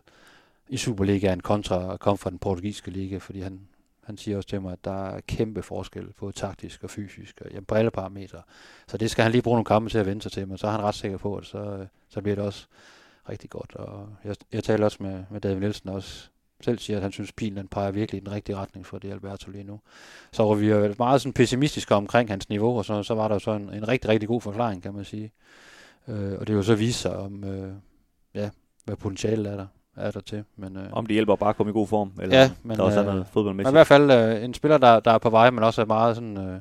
i 0.69 0.77
Superligaen 0.77 1.41
kontra 1.41 1.95
at 1.95 2.01
komme 2.01 2.19
fra 2.19 2.31
den 2.31 2.39
portugisiske 2.39 2.91
liga, 2.91 3.17
fordi 3.17 3.41
han, 3.41 3.61
han 4.05 4.17
siger 4.17 4.37
også 4.37 4.49
til 4.49 4.61
mig, 4.61 4.73
at 4.73 4.85
der 4.85 5.07
er 5.07 5.21
kæmpe 5.21 5.63
forskel 5.63 6.13
på 6.13 6.31
taktisk 6.31 6.85
og 6.85 6.91
fysisk, 6.91 7.41
og 7.45 7.51
jamen, 7.51 7.65
på 7.65 7.75
alle 7.75 7.91
parametre. 7.91 8.43
Så 8.89 8.97
det 8.97 9.11
skal 9.11 9.23
han 9.23 9.33
lige 9.33 9.43
bruge 9.43 9.55
nogle 9.55 9.65
kampe 9.65 9.91
til 9.91 9.99
at 9.99 10.07
vende 10.07 10.23
sig 10.23 10.33
til, 10.33 10.49
men 10.49 10.59
så 10.59 10.67
er 10.67 10.71
han 10.71 10.81
ret 10.81 10.95
sikker 10.95 11.19
på, 11.19 11.37
at 11.37 11.47
så, 11.47 11.59
øh, 11.59 11.87
så 12.09 12.21
bliver 12.21 12.37
det 12.37 12.45
også 12.45 12.67
rigtig 13.29 13.51
godt. 13.51 13.75
Og 13.75 14.09
jeg, 14.25 14.37
jeg 14.53 14.65
taler 14.65 14.85
også 14.85 14.99
med, 15.01 15.25
med 15.31 15.41
David 15.41 15.61
Nielsen 15.61 15.89
også, 15.89 16.31
selv 16.65 16.79
siger, 16.79 16.97
at 16.97 17.03
han 17.03 17.13
synes, 17.13 17.31
at 17.31 17.37
pilen 17.37 17.57
den 17.57 17.69
peger 17.69 17.91
virkelig 17.91 18.21
i 18.23 18.25
den 18.25 18.33
rigtige 18.33 18.57
retning 18.57 18.87
for 18.87 18.99
det 18.99 19.11
Alberto 19.11 19.51
lige 19.51 19.65
nu. 19.65 19.81
Så 20.33 20.43
var 20.43 20.55
vi 20.55 20.71
jo 20.71 20.95
meget 20.99 21.21
sådan 21.21 21.33
pessimistiske 21.33 21.95
omkring 21.95 22.31
hans 22.31 22.49
niveau, 22.49 22.79
og 22.79 22.85
så, 22.85 23.03
så 23.03 23.15
var 23.15 23.29
der 23.29 23.39
så 23.39 23.51
en, 23.51 23.75
en 23.75 23.89
rigtig, 23.89 24.11
rigtig 24.11 24.29
god 24.29 24.41
forklaring, 24.41 24.83
kan 24.83 24.95
man 24.95 25.05
sige. 25.05 25.33
Øh, 26.09 26.33
og 26.41 26.47
det 26.47 26.55
jo 26.55 26.63
så 26.63 26.75
vise 26.75 26.99
sig 26.99 27.17
om, 27.17 27.45
øh, 27.45 27.73
ja, 28.35 28.51
hvad 28.85 28.97
potentialet 28.97 29.53
er 29.53 29.57
der 29.57 29.67
er 29.97 30.11
der 30.11 30.21
til. 30.21 30.45
Men, 30.57 30.77
øh, 30.77 30.93
Om 30.93 31.07
det 31.07 31.15
hjælper 31.15 31.37
bare 31.37 31.51
at 31.51 31.57
komme 31.57 31.71
i 31.71 31.73
god 31.73 31.87
form, 31.87 32.13
eller 32.21 32.41
ja, 32.41 32.51
men, 32.63 32.77
der 32.77 32.83
også 32.83 33.01
er 33.01 33.05
noget 33.05 33.27
fodboldmæssigt. 33.27 33.69
Men 33.69 33.75
i 33.75 33.77
hvert 33.77 33.87
fald 33.87 34.11
øh, 34.11 34.45
en 34.45 34.55
spiller, 34.55 34.79
der, 34.79 35.01
der 35.01 35.11
er 35.11 35.19
på 35.19 35.31
vej, 35.31 35.51
men 35.51 35.65
også 35.65 35.81
er 35.81 35.87
meget 35.87 36.17
sådan... 36.17 36.39
Øh, 36.39 36.61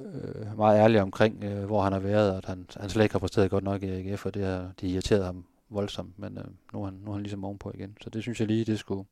øh, 0.00 0.56
meget 0.56 0.78
ærlig 0.78 1.02
omkring, 1.02 1.44
øh, 1.44 1.64
hvor 1.64 1.82
han 1.82 1.92
har 1.92 2.00
været, 2.00 2.30
og 2.30 2.36
at 2.36 2.44
han, 2.44 2.66
han 2.80 2.90
slet 2.90 3.02
ikke 3.02 3.14
har 3.14 3.18
præsteret 3.18 3.50
godt 3.50 3.64
nok 3.64 3.82
i 3.82 3.90
AGF, 3.90 4.26
og 4.26 4.34
det 4.34 4.44
har 4.44 4.66
de 4.80 4.88
irriteret 4.88 5.24
ham 5.24 5.44
voldsomt, 5.70 6.18
men 6.18 6.38
øh, 6.38 6.44
nu, 6.72 6.80
er 6.80 6.84
han, 6.84 6.94
nu 6.94 7.10
er 7.10 7.14
han 7.14 7.22
ligesom 7.22 7.44
ovenpå 7.44 7.72
igen. 7.74 7.96
Så 8.00 8.10
det 8.10 8.22
synes 8.22 8.40
jeg 8.40 8.48
lige, 8.48 8.64
det 8.64 8.78
skulle, 8.78 9.04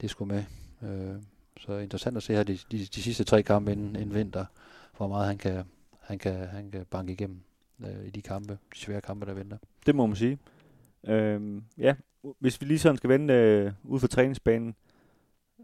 det 0.00 0.10
skulle 0.10 0.34
med. 0.34 0.44
Øh, 0.82 1.22
så 1.56 1.78
interessant 1.78 2.16
at 2.16 2.22
se 2.22 2.32
her 2.32 2.42
de, 2.42 2.58
de, 2.70 2.78
de 2.78 3.02
sidste 3.02 3.24
tre 3.24 3.42
kampe 3.42 3.72
inden, 3.72 3.96
inden 3.96 4.14
vinter, 4.14 4.44
hvor 4.96 5.08
meget 5.08 5.26
han 5.26 5.38
kan, 5.38 5.64
han 6.00 6.18
kan, 6.18 6.46
han 6.46 6.70
kan 6.70 6.86
banke 6.90 7.12
igennem 7.12 7.40
øh, 7.80 8.06
i 8.06 8.10
de 8.10 8.22
kampe, 8.22 8.58
de 8.74 8.78
svære 8.78 9.00
kampe, 9.00 9.26
der 9.26 9.34
venter. 9.34 9.56
Det 9.86 9.94
må 9.94 10.06
man 10.06 10.16
sige. 10.16 10.38
Øh, 11.06 11.62
ja, 11.78 11.94
hvis 12.38 12.60
vi 12.60 12.66
lige 12.66 12.78
sådan 12.78 12.96
skal 12.96 13.10
vende 13.10 13.34
øh, 13.34 13.72
ud 13.82 14.00
for 14.00 14.06
træningsbanen. 14.06 14.74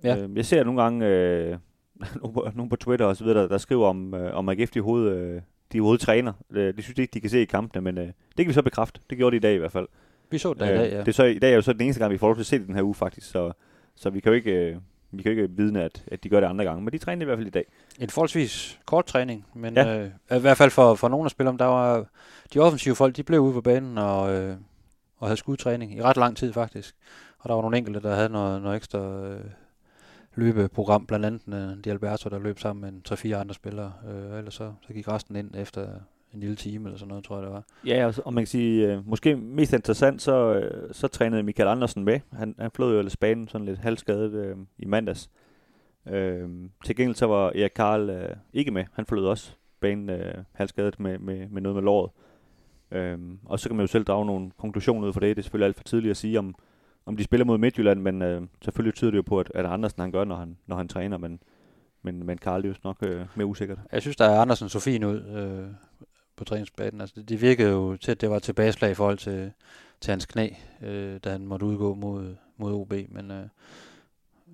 Ja. 0.04 0.16
Øh, 0.16 0.36
jeg 0.36 0.46
ser 0.46 0.64
nogle 0.64 0.82
gange 0.82 1.06
øh, 1.06 1.58
nogen 2.56 2.68
på 2.68 2.76
Twitter 2.76 3.06
og 3.06 3.16
så 3.16 3.24
videre, 3.24 3.42
der, 3.42 3.48
der 3.48 3.58
skriver 3.58 3.86
om, 3.86 4.14
øh, 4.14 4.34
om 4.34 4.48
AGF 4.48 4.70
de 4.70 4.80
hoved, 4.80 5.16
øh, 5.16 5.42
de 5.72 5.80
hovedtræner. 5.80 6.32
Det, 6.54 6.76
det 6.76 6.84
synes 6.84 6.98
jeg 6.98 7.02
ikke, 7.02 7.14
de 7.14 7.20
kan 7.20 7.30
se 7.30 7.42
i 7.42 7.44
kampene, 7.44 7.82
men 7.82 7.98
øh, 7.98 8.06
det 8.06 8.36
kan 8.36 8.48
vi 8.48 8.52
så 8.52 8.62
bekræfte. 8.62 9.00
Det 9.10 9.18
gjorde 9.18 9.34
de 9.34 9.36
i 9.36 9.40
dag 9.40 9.54
i 9.54 9.58
hvert 9.58 9.72
fald. 9.72 9.88
Vi 10.30 10.38
så 10.38 10.54
det 10.54 10.62
øh, 10.62 10.68
i 10.68 10.78
dag, 10.78 10.92
ja. 10.92 10.99
Det 10.99 11.08
er 11.08 11.12
så, 11.12 11.25
I 11.25 11.38
dag 11.38 11.50
er 11.50 11.54
jo 11.54 11.62
så 11.62 11.72
den 11.72 11.80
eneste 11.80 12.00
gang, 12.00 12.12
vi 12.12 12.18
får 12.18 12.26
lov 12.26 12.37
til 12.37 12.42
at 12.42 12.46
se 12.46 12.58
det 12.58 12.66
den 12.66 12.75
her 12.75 12.82
uge 12.82 12.94
faktisk, 12.94 13.30
så, 13.30 13.52
så 13.96 14.10
vi 14.10 14.20
kan 14.20 14.30
jo 14.30 14.37
ikke... 14.37 14.52
Øh, 14.52 14.76
vi 15.12 15.22
kan 15.22 15.32
jo 15.32 15.42
ikke 15.42 15.56
vide, 15.56 15.82
at, 15.82 16.04
at 16.06 16.25
de 16.25 16.28
gør 16.28 16.40
det 16.40 16.46
andre 16.46 16.64
gange, 16.64 16.82
men 16.82 16.92
de 16.92 16.99
træner 16.99 17.22
i 17.22 17.25
hvert 17.25 17.38
fald 17.38 17.46
i 17.46 17.50
dag. 17.50 17.64
En 17.99 18.10
forholdsvis 18.10 18.78
kort 18.87 19.06
træning, 19.06 19.46
men 19.54 19.75
ja. 19.75 19.99
øh, 19.99 20.10
i 20.37 20.40
hvert 20.40 20.56
fald 20.56 20.70
for, 20.70 20.94
for 20.94 21.08
nogle 21.08 21.25
af 21.25 21.30
spillerne, 21.30 21.58
der 21.58 21.64
var 21.64 22.06
de 22.54 22.58
offensive 22.58 22.94
folk, 22.94 23.16
de 23.16 23.22
blev 23.22 23.40
ude 23.40 23.52
på 23.52 23.60
banen 23.60 23.99
og, 23.99 24.34
øh, 24.34 24.56
og 25.16 25.26
havde 25.28 25.37
skudtræning 25.37 25.96
i 25.96 26.02
ret 26.02 26.16
lang 26.16 26.37
tid 26.37 26.52
faktisk. 26.52 26.94
Og 27.38 27.49
der 27.49 27.54
var 27.54 27.62
nogle 27.62 27.78
enkelte, 27.78 28.00
der 28.00 28.14
havde 28.14 28.28
noget, 28.28 28.62
noget 28.62 28.76
ekstra 28.76 29.26
øh, 29.26 29.40
løbeprogram, 30.34 31.06
blandt 31.06 31.26
andet 31.26 31.42
øh, 31.49 31.84
de 31.84 31.90
Alberto, 31.90 32.28
der 32.28 32.38
løb 32.38 32.58
sammen 32.58 32.80
med 32.80 32.88
en 32.88 33.32
3-4 33.34 33.37
andre 33.37 33.54
spillere. 33.54 33.92
Øh, 34.08 34.38
ellers 34.38 34.54
så, 34.54 34.72
så 34.87 34.92
gik 34.92 35.08
resten 35.08 35.37
ind 35.37 35.54
efter 35.54 35.88
en 36.34 36.40
lille 36.40 36.56
time 36.56 36.88
eller 36.88 36.99
sådan 36.99 37.08
noget, 37.08 37.25
tror 37.25 37.37
jeg 37.37 37.44
det 37.44 37.52
var. 37.52 37.64
Ja, 37.87 38.06
og, 38.06 38.14
og 38.25 38.34
man 38.34 38.42
kan 38.42 38.46
sige, 38.46 38.92
øh, 38.92 39.08
måske 39.08 39.37
mest 39.37 39.72
interessant, 39.72 40.22
så, 40.22 40.54
øh, 40.54 40.94
så 40.94 41.08
trænede 41.08 41.42
Michael 41.42 41.68
Andersen 41.68 42.04
med. 42.04 42.20
Han, 42.32 42.54
han 42.58 42.70
flød 42.70 42.92
jo 42.92 42.99
ellers 42.99 43.16
banen 43.16 43.49
sådan 43.49 43.64
lidt 43.64 43.78
halvskadet 43.78 44.32
øh, 44.32 44.56
i 44.78 44.87
mandags. 44.87 45.30
Øh, 46.08 46.49
til 46.84 46.96
gengæld 46.96 47.14
så 47.14 47.26
var 47.26 47.46
Erik 47.46 47.70
Karl 47.70 48.10
øh, 48.10 48.37
ikke 48.52 48.70
med. 48.70 48.84
Han 48.92 49.06
flød 49.06 49.26
også 49.26 49.52
banen 49.80 50.10
øh, 50.10 50.34
halvskadet 50.52 51.00
med, 51.00 51.18
med, 51.18 51.49
med 51.49 51.62
noget 51.62 51.76
med 51.76 51.82
låret. 51.82 52.10
Øhm, 52.90 53.38
og 53.44 53.60
så 53.60 53.68
kan 53.68 53.76
man 53.76 53.82
jo 53.82 53.87
selv 53.87 54.04
drage 54.04 54.26
nogle 54.26 54.50
konklusioner 54.58 55.08
ud 55.08 55.12
fra 55.12 55.20
det. 55.20 55.37
Det 55.37 55.42
er 55.42 55.42
selvfølgelig 55.42 55.66
alt 55.66 55.76
for 55.76 55.84
tidligt 55.84 56.10
at 56.10 56.16
sige, 56.16 56.38
om, 56.38 56.54
om 57.06 57.16
de 57.16 57.25
spiller 57.25 57.44
mod 57.44 57.58
Midtjylland, 57.58 58.00
men 58.00 58.22
øh, 58.22 58.42
selvfølgelig 58.62 58.94
tyder 58.94 59.10
det 59.10 59.16
jo 59.16 59.22
på, 59.22 59.40
at, 59.40 59.52
at 59.54 59.66
Andersen 59.66 60.00
han 60.00 60.12
gør, 60.12 60.25
når 60.25 60.37
han, 60.37 60.56
når 60.66 60.76
han 60.76 60.88
træner, 60.88 61.18
men, 61.18 61.40
men, 62.02 62.26
men 62.26 62.38
Karl 62.38 62.64
er 62.64 62.68
jo 62.68 62.75
nok 62.84 62.96
øh, 63.02 63.26
mere 63.34 63.46
usikkert. 63.46 63.78
Jeg 63.92 64.02
synes, 64.02 64.16
der 64.16 64.25
er 64.25 64.40
Andersen 64.40 64.68
så 64.68 64.80
fin 64.80 65.04
ud 65.04 65.22
øh, 65.25 65.66
på 66.40 66.44
træningsbanen. 66.44 67.00
Altså, 67.00 67.14
det, 67.16 67.28
det 67.28 67.42
virkede 67.42 67.70
jo 67.70 67.97
til, 67.97 68.11
at 68.11 68.20
det 68.20 68.30
var 68.30 68.37
et 68.37 68.42
tilbageslag 68.42 68.90
i 68.90 68.94
forhold 68.94 69.18
til, 69.18 69.52
til 70.00 70.11
hans 70.11 70.26
knæ, 70.26 70.49
øh, 70.82 71.20
da 71.25 71.30
han 71.30 71.47
måtte 71.47 71.66
udgå 71.66 71.94
mod, 71.94 72.35
mod 72.56 72.73
OB, 72.73 72.92
men 73.09 73.30
øh, 73.30 73.44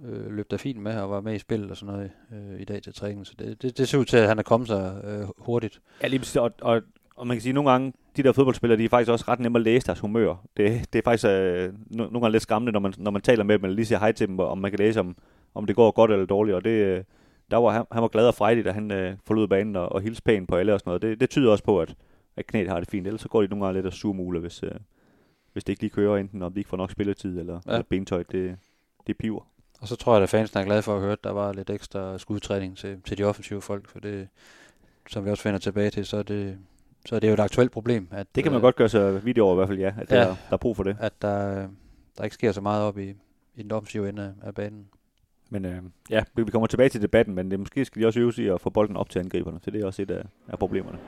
øh, 0.04 0.32
løb 0.32 0.50
der 0.50 0.56
fint 0.56 0.80
med 0.80 0.96
og 0.96 1.10
var 1.10 1.20
med 1.20 1.34
i 1.34 1.38
spillet 1.38 1.70
og 1.70 1.76
sådan 1.76 1.94
noget 1.94 2.10
øh, 2.32 2.60
i 2.60 2.64
dag 2.64 2.82
til 2.82 2.94
træningen. 2.94 3.24
Så 3.24 3.32
det, 3.38 3.62
det, 3.62 3.78
det 3.78 3.88
ser 3.88 3.98
ud 3.98 4.04
til, 4.04 4.16
at 4.16 4.28
han 4.28 4.38
er 4.38 4.42
kommet 4.42 4.68
sig 4.68 5.00
øh, 5.04 5.28
hurtigt. 5.38 5.80
Ja, 6.02 6.08
lige 6.08 6.18
præcis. 6.18 6.36
Og, 6.36 6.52
og, 6.60 6.82
og 7.16 7.26
man 7.26 7.36
kan 7.36 7.42
sige, 7.42 7.50
at 7.50 7.54
nogle 7.54 7.70
gange, 7.70 7.92
de 8.16 8.22
der 8.22 8.32
fodboldspillere, 8.32 8.78
de 8.78 8.84
er 8.84 8.88
faktisk 8.88 9.10
også 9.10 9.24
ret 9.28 9.40
nemme 9.40 9.58
at 9.58 9.62
læse 9.62 9.86
deres 9.86 10.00
humør. 10.00 10.34
Det, 10.56 10.92
det 10.92 10.98
er 10.98 11.02
faktisk 11.04 11.24
øh, 11.24 11.72
nogle 11.90 12.20
gange 12.20 12.32
lidt 12.32 12.42
skræmmende, 12.42 12.72
når 12.72 12.80
man, 12.80 12.94
når 12.98 13.10
man 13.10 13.22
taler 13.22 13.44
med 13.44 13.58
dem, 13.58 13.64
eller 13.64 13.76
lige 13.76 13.86
siger 13.86 13.98
hej 13.98 14.12
til 14.12 14.28
dem, 14.28 14.38
om 14.40 14.58
man 14.58 14.70
kan 14.70 14.78
læse, 14.78 15.00
om, 15.00 15.16
om 15.54 15.66
det 15.66 15.76
går 15.76 15.90
godt 15.90 16.10
eller 16.10 16.26
dårligt. 16.26 16.54
Og 16.54 16.64
det, 16.64 16.70
øh, 16.70 17.04
der 17.50 17.56
var, 17.56 17.70
han, 17.70 17.84
han 17.92 18.02
var 18.02 18.08
glad 18.08 18.26
og 18.26 18.34
frejdig, 18.34 18.64
da 18.64 18.72
han 18.72 18.90
øh, 18.90 19.16
forlod 19.24 19.48
banen 19.48 19.76
og, 19.76 19.92
og 19.92 20.00
hilste 20.00 20.22
pænt 20.22 20.48
på 20.48 20.56
alle 20.56 20.74
og 20.74 20.80
sådan 20.80 20.88
noget. 20.88 21.02
Det, 21.02 21.20
det 21.20 21.30
tyder 21.30 21.50
også 21.50 21.64
på, 21.64 21.80
at, 21.80 21.94
at 22.36 22.46
knæet 22.46 22.68
har 22.68 22.80
det 22.80 22.90
fint. 22.90 23.06
Ellers 23.06 23.20
så 23.20 23.28
går 23.28 23.42
de 23.42 23.48
nogle 23.48 23.64
gange 23.64 23.78
lidt 23.78 23.86
og 23.86 23.92
surmule, 23.92 24.40
hvis, 24.40 24.62
øh, 24.62 24.70
hvis 25.52 25.64
det 25.64 25.72
ikke 25.72 25.82
lige 25.82 25.90
kører, 25.90 26.16
enten 26.16 26.42
om 26.42 26.52
de 26.52 26.60
ikke 26.60 26.70
får 26.70 26.76
nok 26.76 26.90
spilletid, 26.90 27.38
eller, 27.38 27.60
ja. 27.66 27.72
eller 27.72 27.82
bentøj, 27.82 28.22
det, 28.30 28.56
det 29.06 29.16
piver. 29.18 29.48
Og 29.80 29.88
så 29.88 29.96
tror 29.96 30.14
jeg, 30.14 30.22
at 30.22 30.28
fansen 30.28 30.58
er 30.58 30.64
glad 30.64 30.82
for 30.82 30.94
at 30.94 31.00
høre, 31.00 31.12
at 31.12 31.24
der 31.24 31.30
var 31.30 31.52
lidt 31.52 31.70
ekstra 31.70 32.18
skudtræning 32.18 32.76
til, 32.76 33.02
til 33.02 33.18
de 33.18 33.24
offensive 33.24 33.62
folk, 33.62 33.88
for 33.88 34.00
det, 34.00 34.28
som 35.08 35.24
vi 35.24 35.30
også 35.30 35.42
finder 35.42 35.58
tilbage 35.58 35.90
til, 35.90 36.06
så 36.06 36.16
er 36.16 36.22
det, 36.22 36.58
så 37.06 37.16
er 37.16 37.20
det 37.20 37.28
jo 37.28 37.32
et 37.32 37.40
aktuelt 37.40 37.72
problem. 37.72 38.08
At, 38.10 38.26
det 38.34 38.42
kan 38.42 38.52
man 38.52 38.58
øh, 38.58 38.62
godt 38.62 38.76
gøre 38.76 38.88
sig 38.88 39.24
video 39.24 39.44
over 39.44 39.54
i 39.54 39.56
hvert 39.56 39.68
fald, 39.68 39.78
ja, 39.78 39.94
at 39.98 40.10
ja, 40.10 40.16
der, 40.16 40.26
der 40.26 40.34
er 40.50 40.56
brug 40.56 40.76
for 40.76 40.82
det. 40.82 40.96
At 41.00 41.22
der, 41.22 41.68
der 42.18 42.24
ikke 42.24 42.34
sker 42.34 42.52
så 42.52 42.60
meget 42.60 42.82
op 42.82 42.98
i, 42.98 43.14
i 43.54 43.62
den 43.62 43.72
offensive 43.72 44.08
ende 44.08 44.34
af, 44.42 44.46
af 44.48 44.54
banen. 44.54 44.86
Men 45.50 45.64
øh, 45.64 45.76
ja, 46.10 46.22
vi 46.36 46.44
kommer 46.44 46.66
tilbage 46.66 46.88
til 46.88 47.02
debatten, 47.02 47.34
men 47.34 47.50
det, 47.50 47.58
måske 47.58 47.84
skal 47.84 48.02
de 48.02 48.06
også 48.06 48.20
øve 48.20 48.32
sig 48.32 48.54
at 48.54 48.60
få 48.60 48.70
bolden 48.70 48.96
op 48.96 49.10
til 49.10 49.18
angriberne, 49.18 49.58
så 49.62 49.70
det 49.70 49.82
er 49.82 49.86
også 49.86 50.02
et 50.02 50.10
af, 50.10 50.22
af 50.48 50.58
problemerne. 50.58 50.98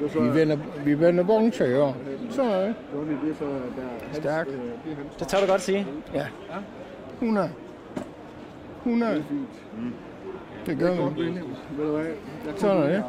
Vi 0.00 0.40
vender, 0.40 0.58
vi 0.84 1.00
vender 1.00 1.24
vogn 1.24 1.50
til 1.50 1.76
år. 1.76 1.96
Så 2.30 2.42
er 2.42 2.66
det. 2.66 2.74
Stærkt. 4.12 4.50
Det 5.18 5.28
tør 5.28 5.40
du 5.40 5.46
godt 5.46 5.60
sige. 5.60 5.86
Ja. 6.14 6.26
100. 7.14 7.50
100. 8.78 9.24
Mm. 9.76 9.92
Det 10.66 10.78
gør 10.78 11.10
vi. 11.10 11.38
Sådan 12.56 12.82
er 12.82 12.86
det. 12.86 13.04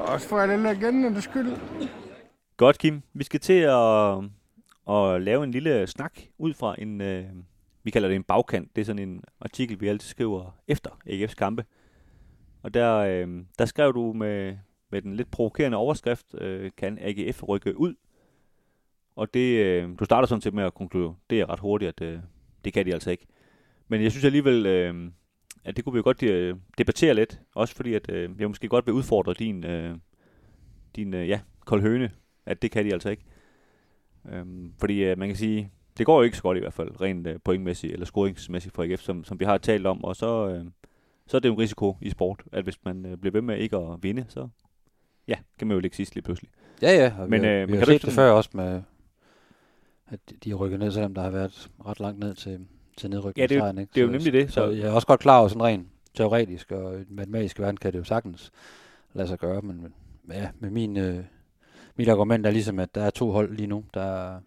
Også 0.00 0.28
for 0.28 0.38
alle 0.38 0.62
legenderne 0.62 1.20
skyld. 1.20 1.52
Godt, 2.56 2.78
Kim. 2.78 3.02
Vi 3.14 3.24
skal 3.24 3.40
til 3.40 3.60
at, 3.60 4.18
at 4.94 5.22
lave 5.22 5.44
en 5.44 5.50
lille 5.50 5.86
snak 5.86 6.12
ud 6.38 6.54
fra 6.54 6.74
en, 6.78 7.00
øh, 7.00 7.24
vi 7.88 7.92
kalder 7.92 8.08
det 8.08 8.16
en 8.16 8.22
bagkant. 8.22 8.76
Det 8.76 8.80
er 8.80 8.84
sådan 8.84 9.08
en 9.08 9.24
artikel, 9.40 9.80
vi 9.80 9.88
altid 9.88 10.08
skriver 10.08 10.58
efter 10.66 10.90
AGF's 11.06 11.34
kampe. 11.34 11.64
Og 12.62 12.74
der, 12.74 12.96
øh, 12.96 13.44
der 13.58 13.64
skrev 13.64 13.94
du 13.94 14.12
med, 14.12 14.56
med 14.90 15.02
den 15.02 15.16
lidt 15.16 15.30
provokerende 15.30 15.76
overskrift, 15.76 16.26
øh, 16.34 16.70
kan 16.76 16.98
AGF 17.00 17.48
rykke 17.48 17.78
ud? 17.78 17.94
Og 19.16 19.34
det, 19.34 19.64
øh, 19.64 19.88
du 19.98 20.04
starter 20.04 20.28
sådan 20.28 20.42
set 20.42 20.54
med 20.54 20.64
at 20.64 20.74
konkludere, 20.74 21.14
det 21.30 21.40
er 21.40 21.50
ret 21.50 21.60
hurtigt, 21.60 21.88
at 21.88 22.08
øh, 22.08 22.18
det 22.64 22.72
kan 22.72 22.86
de 22.86 22.92
altså 22.92 23.10
ikke. 23.10 23.26
Men 23.88 24.02
jeg 24.02 24.10
synes 24.10 24.24
alligevel, 24.24 24.66
øh, 24.66 25.10
at 25.64 25.76
det 25.76 25.84
kunne 25.84 25.92
vi 25.92 25.98
jo 25.98 26.04
godt 26.04 26.22
øh, 26.22 26.56
debattere 26.78 27.14
lidt, 27.14 27.40
også 27.54 27.74
fordi 27.74 27.94
at 27.94 28.10
øh, 28.10 28.30
jeg 28.38 28.48
måske 28.48 28.68
godt 28.68 28.86
vil 28.86 28.94
udfordre 28.94 29.34
din, 29.34 29.64
øh, 29.64 29.96
din 30.96 31.14
øh, 31.14 31.28
ja, 31.28 31.40
kold 31.64 31.82
høne, 31.82 32.10
at 32.46 32.62
det 32.62 32.70
kan 32.70 32.84
de 32.84 32.92
altså 32.92 33.10
ikke. 33.10 33.24
Øh, 34.32 34.44
fordi 34.80 35.04
øh, 35.04 35.18
man 35.18 35.28
kan 35.28 35.36
sige, 35.36 35.70
det 35.98 36.06
går 36.06 36.16
jo 36.16 36.22
ikke 36.22 36.36
så 36.36 36.42
godt 36.42 36.56
i 36.56 36.60
hvert 36.60 36.72
fald, 36.72 37.00
rent 37.00 37.26
øh, 37.26 37.38
pointmæssigt 37.44 37.92
eller 37.92 38.06
scoringsmæssigt 38.06 38.74
for 38.74 38.82
AGF, 38.82 39.00
som, 39.00 39.24
som 39.24 39.40
vi 39.40 39.44
har 39.44 39.58
talt 39.58 39.86
om, 39.86 40.04
og 40.04 40.16
så, 40.16 40.48
øh, 40.48 40.64
så 41.26 41.36
er 41.36 41.40
det 41.40 41.48
jo 41.48 41.54
en 41.54 41.58
risiko 41.58 41.96
i 42.00 42.10
sport, 42.10 42.42
at 42.52 42.64
hvis 42.64 42.84
man 42.84 43.06
øh, 43.06 43.16
bliver 43.16 43.32
ved 43.32 43.42
med 43.42 43.58
ikke 43.58 43.76
at 43.76 44.02
vinde, 44.02 44.24
så 44.28 44.48
ja, 45.28 45.34
kan 45.58 45.68
man 45.68 45.74
jo 45.74 45.80
ligge 45.80 45.96
sidst 45.96 46.14
lige 46.14 46.24
pludselig. 46.24 46.50
Ja, 46.82 46.90
ja, 46.90 47.26
men, 47.26 47.42
vi, 47.42 47.46
øh, 47.48 47.68
vi 47.68 47.72
men 47.72 47.78
har 47.78 47.86
set 47.86 48.02
det 48.02 48.12
før 48.12 48.30
også 48.30 48.50
med, 48.52 48.82
at 50.08 50.20
de 50.44 50.50
har 50.50 50.56
rykket 50.56 50.78
ned, 50.78 50.90
selvom 50.90 51.14
der 51.14 51.22
har 51.22 51.30
været 51.30 51.70
ret 51.86 52.00
langt 52.00 52.20
ned 52.20 52.34
til, 52.34 52.66
til 52.96 53.10
nedrykning. 53.10 53.50
Ja, 53.50 53.54
det, 53.54 53.62
er, 53.62 53.70
ikke? 53.70 53.90
det 53.94 54.00
er 54.00 54.04
jo 54.04 54.10
nemlig 54.10 54.32
det. 54.32 54.48
Så. 54.48 54.54
så 54.54 54.70
jeg 54.70 54.88
er 54.88 54.92
også 54.92 55.06
godt 55.06 55.20
klar 55.20 55.38
over 55.38 55.48
sådan 55.48 55.62
rent 55.62 55.88
teoretisk 56.14 56.72
og 56.72 57.00
matematisk 57.08 57.60
verden 57.60 57.76
kan 57.76 57.92
det 57.92 57.98
jo 57.98 58.04
sagtens 58.04 58.50
lade 59.12 59.28
sig 59.28 59.38
gøre, 59.38 59.62
men 59.62 59.94
ja, 60.28 60.48
med 60.58 60.70
min, 60.70 60.96
øh, 60.96 61.24
mit 61.96 62.08
argument 62.08 62.46
er 62.46 62.50
ligesom, 62.50 62.78
at 62.78 62.94
der 62.94 63.02
er 63.02 63.10
to 63.10 63.30
hold 63.30 63.56
lige 63.56 63.66
nu, 63.66 63.84
der, 63.94 64.40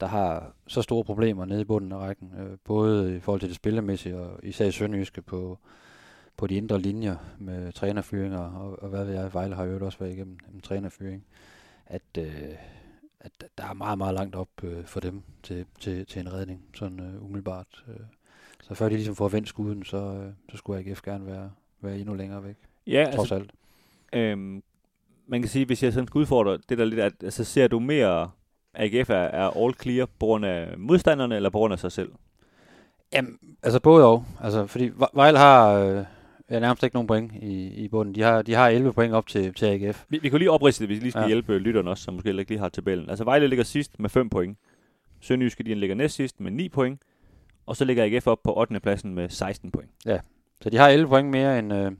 der 0.00 0.06
har 0.06 0.52
så 0.66 0.82
store 0.82 1.04
problemer 1.04 1.44
nede 1.44 1.60
i 1.60 1.64
bunden 1.64 1.92
af 1.92 1.98
rækken, 1.98 2.32
øh, 2.38 2.58
både 2.64 3.16
i 3.16 3.20
forhold 3.20 3.40
til 3.40 3.48
det 3.48 3.56
spillemæssige 3.56 4.16
og 4.16 4.40
især 4.42 4.66
i 4.66 4.72
Sønderjyske 4.72 5.22
på, 5.22 5.58
på 6.36 6.46
de 6.46 6.54
indre 6.54 6.80
linjer 6.80 7.16
med 7.38 7.72
trænerfyringer, 7.72 8.38
og, 8.38 8.82
og 8.82 8.88
hvad 8.88 9.04
ved 9.04 9.14
jeg, 9.14 9.34
Vejle 9.34 9.54
har 9.54 9.64
jo 9.64 9.86
også 9.86 9.98
været 9.98 10.12
igennem 10.12 10.38
en 10.54 10.60
trænerfyring, 10.60 11.24
at, 11.86 12.02
øh, 12.18 12.54
at 13.20 13.32
der 13.58 13.64
er 13.64 13.72
meget, 13.72 13.98
meget 13.98 14.14
langt 14.14 14.36
op 14.36 14.48
øh, 14.62 14.84
for 14.84 15.00
dem 15.00 15.22
til, 15.42 15.66
til, 15.80 16.06
til 16.06 16.20
en 16.20 16.32
redning, 16.32 16.64
sådan 16.74 17.00
øh, 17.00 17.24
umiddelbart. 17.24 17.84
Øh. 17.88 18.00
Så 18.62 18.74
før 18.74 18.88
de 18.88 18.94
ligesom 18.94 19.16
får 19.16 19.28
vendt 19.28 19.48
skuden, 19.48 19.84
så, 19.84 19.96
øh, 19.96 20.32
så 20.50 20.56
skulle 20.56 20.78
AGF 20.78 21.02
gerne 21.02 21.26
være, 21.26 21.50
være 21.80 21.98
endnu 21.98 22.14
længere 22.14 22.44
væk, 22.44 22.56
ja, 22.86 23.04
trods 23.14 23.32
altså, 23.32 23.34
alt. 23.34 23.52
Øhm, 24.12 24.62
man 25.26 25.42
kan 25.42 25.48
sige, 25.48 25.66
hvis 25.66 25.82
jeg 25.82 25.92
sådan 25.92 26.06
skal 26.06 26.18
udfordre 26.18 26.58
det 26.68 26.78
der 26.78 26.84
lidt, 26.84 27.00
at 27.00 27.12
altså, 27.22 27.44
ser 27.44 27.68
du 27.68 27.78
mere 27.78 28.30
AGF 28.74 29.10
er, 29.10 29.14
er 29.14 29.64
all 29.64 29.74
clear 29.74 30.06
på 30.06 30.26
grund 30.26 30.44
af 30.44 30.78
modstanderne, 30.78 31.36
eller 31.36 31.50
på 31.50 31.58
grund 31.58 31.72
af 31.72 31.78
sig 31.78 31.92
selv? 31.92 32.12
Jamen, 33.12 33.38
altså 33.62 33.80
både 33.80 34.06
og. 34.06 34.24
Altså, 34.40 34.66
fordi 34.66 34.90
Vejle 35.14 35.38
har 35.38 35.72
øh, 35.74 36.04
nærmest 36.60 36.82
ikke 36.82 36.96
nogen 36.96 37.06
point 37.06 37.32
i, 37.42 37.66
i 37.68 37.88
bunden. 37.88 38.14
De 38.14 38.22
har, 38.22 38.42
de 38.42 38.54
har 38.54 38.68
11 38.68 38.92
point 38.92 39.14
op 39.14 39.26
til, 39.26 39.54
til 39.54 39.66
AGF. 39.66 40.04
Vi, 40.08 40.18
vi 40.18 40.28
kan 40.28 40.38
lige 40.38 40.50
opridse 40.50 40.80
det, 40.80 40.88
hvis 40.88 40.96
vi 40.96 41.02
lige 41.02 41.10
skal 41.12 41.22
ja. 41.22 41.28
hjælpe 41.28 41.58
lytterne 41.58 41.90
også, 41.90 42.04
som 42.04 42.14
måske 42.14 42.28
ikke 42.30 42.50
lige 42.50 42.58
har 42.58 42.68
tabellen. 42.68 43.10
Altså 43.10 43.24
Vejle 43.24 43.48
ligger 43.48 43.64
sidst 43.64 44.00
med 44.00 44.10
5 44.10 44.30
point. 44.30 44.58
Sønderjyske 45.20 45.64
de 45.64 45.74
ligger 45.74 45.96
næst 45.96 46.14
sidst 46.14 46.40
med 46.40 46.50
9 46.50 46.68
point. 46.68 47.00
Og 47.66 47.76
så 47.76 47.84
ligger 47.84 48.04
AGF 48.04 48.26
op 48.26 48.42
på 48.42 48.58
8. 48.58 48.80
pladsen 48.80 49.14
med 49.14 49.28
16 49.28 49.70
point. 49.70 49.90
Ja, 50.06 50.18
så 50.60 50.70
de 50.70 50.76
har 50.76 50.88
11 50.88 51.08
point 51.08 51.28
mere 51.28 51.58
end, 51.58 51.72
øh, 51.74 51.92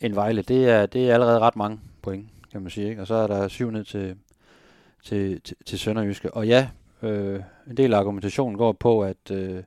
end 0.00 0.14
Vejle. 0.14 0.42
Det 0.42 0.68
er, 0.68 0.86
det 0.86 1.10
er 1.10 1.14
allerede 1.14 1.38
ret 1.38 1.56
mange 1.56 1.80
point, 2.02 2.28
kan 2.52 2.62
man 2.62 2.70
sige. 2.70 2.88
Ikke? 2.88 3.00
Og 3.00 3.06
så 3.06 3.14
er 3.14 3.26
der 3.26 3.48
syv 3.48 3.70
ned 3.70 3.84
til, 3.84 4.16
til, 5.06 5.40
til, 5.40 5.56
til 5.66 5.78
Sønderjyske. 5.78 6.34
Og 6.34 6.46
ja, 6.46 6.68
øh, 7.02 7.40
en 7.70 7.76
del 7.76 7.94
af 7.94 7.98
argumentationen 7.98 8.58
går 8.58 8.72
på, 8.72 9.02
at, 9.02 9.30
øh, 9.30 9.62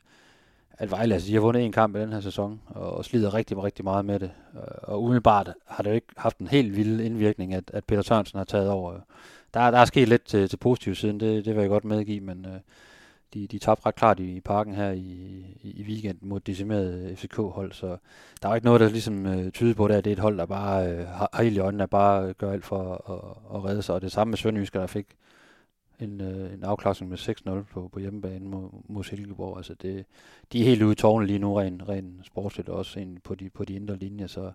at 0.72 0.92
Vejle, 0.92 1.14
altså, 1.14 1.28
de 1.28 1.34
har 1.34 1.42
vundet 1.42 1.66
en 1.66 1.72
kamp 1.72 1.96
i 1.96 2.00
den 2.00 2.14
her 2.14 2.20
sæson, 2.20 2.62
og, 2.68 2.98
og 2.98 3.06
slider 3.06 3.34
rigtig, 3.34 3.64
rigtig 3.64 3.86
meget 3.86 4.06
med 4.06 4.20
det. 4.20 4.32
Øh, 4.56 4.62
og 4.82 5.04
umiddelbart 5.04 5.54
har 5.66 5.84
det 5.84 5.90
jo 5.90 5.96
ikke 5.96 6.08
haft 6.18 6.38
en 6.38 6.48
helt 6.48 6.76
vild 6.76 7.02
indvirkning, 7.02 7.54
at, 7.54 7.64
at 7.74 7.86
Peter 7.86 8.02
Sørensen 8.02 8.38
har 8.38 8.46
taget 8.46 8.70
over. 8.70 8.94
Der, 9.54 9.72
der 9.72 9.78
er 9.78 9.86
sket 9.86 10.08
lidt 10.08 10.26
til, 10.26 10.50
til 10.50 10.58
positiv 10.58 10.96
siden, 10.96 11.20
det, 11.20 11.46
det 11.46 11.56
vil 11.56 11.62
jeg 11.62 11.70
godt 11.70 11.86
medgive, 11.86 12.22
men 12.22 12.46
øh, 12.46 12.60
de, 13.34 13.48
de 13.48 13.60
tabte 13.60 13.86
ret 13.86 13.96
klart 13.96 14.20
i, 14.20 14.36
i 14.36 14.40
parken 14.40 14.76
her 14.76 14.92
i, 14.92 15.00
i, 15.62 15.72
i 15.72 15.84
weekenden 15.84 16.30
mod 16.30 16.40
decimeret 16.40 17.18
FCK-hold, 17.18 17.72
så 17.72 17.98
der 18.44 18.50
er 18.50 18.56
ikke 18.56 18.66
noget, 18.66 18.82
der 18.82 18.90
ligesom 18.90 19.26
øh, 19.26 19.52
tyder 19.52 19.74
på 19.74 19.88
det, 19.88 19.94
at 19.94 20.06
det 20.06 20.12
er 20.12 20.16
et 20.16 20.20
hold, 20.20 20.38
der 20.38 20.46
bare 20.46 20.88
øh, 20.92 21.08
har, 21.08 21.30
har 21.34 21.44
helt 21.44 21.58
i 21.58 21.60
øjnene, 21.60 21.82
der 21.82 21.88
bare 21.88 22.34
gør 22.34 22.52
alt 22.52 22.66
for 22.66 22.94
at, 22.94 23.58
at 23.58 23.66
redde 23.66 23.82
sig. 23.82 23.96
Og 23.96 24.02
det 24.02 24.12
samme 24.12 24.30
med 24.30 24.38
Sønderjysker, 24.38 24.80
der 24.80 24.88
fik 24.88 25.08
en, 26.00 26.22
øh, 26.22 26.54
en 26.54 26.64
afklaring 26.64 27.10
med 27.10 27.18
6-0 27.18 27.74
på, 27.74 27.90
på 27.94 28.00
hjemmebane 28.00 28.50
mod, 28.50 28.70
mod 28.88 29.04
Silkeborg. 29.04 29.58
Altså 29.58 29.74
det, 29.74 30.06
de 30.54 30.60
er 30.62 30.66
helt 30.66 30.82
ude 30.82 30.92
i 30.92 30.96
tårne 30.96 31.26
lige 31.28 31.40
nu, 31.40 31.54
rent 31.54 31.90
ren 31.90 32.22
sportsligt, 32.24 32.70
også 32.70 33.00
ind 33.00 33.18
på 33.24 33.36
de, 33.36 33.50
på 33.50 33.66
de 33.66 33.74
indre 33.74 33.96
linjer. 33.96 34.28
Så. 34.28 34.52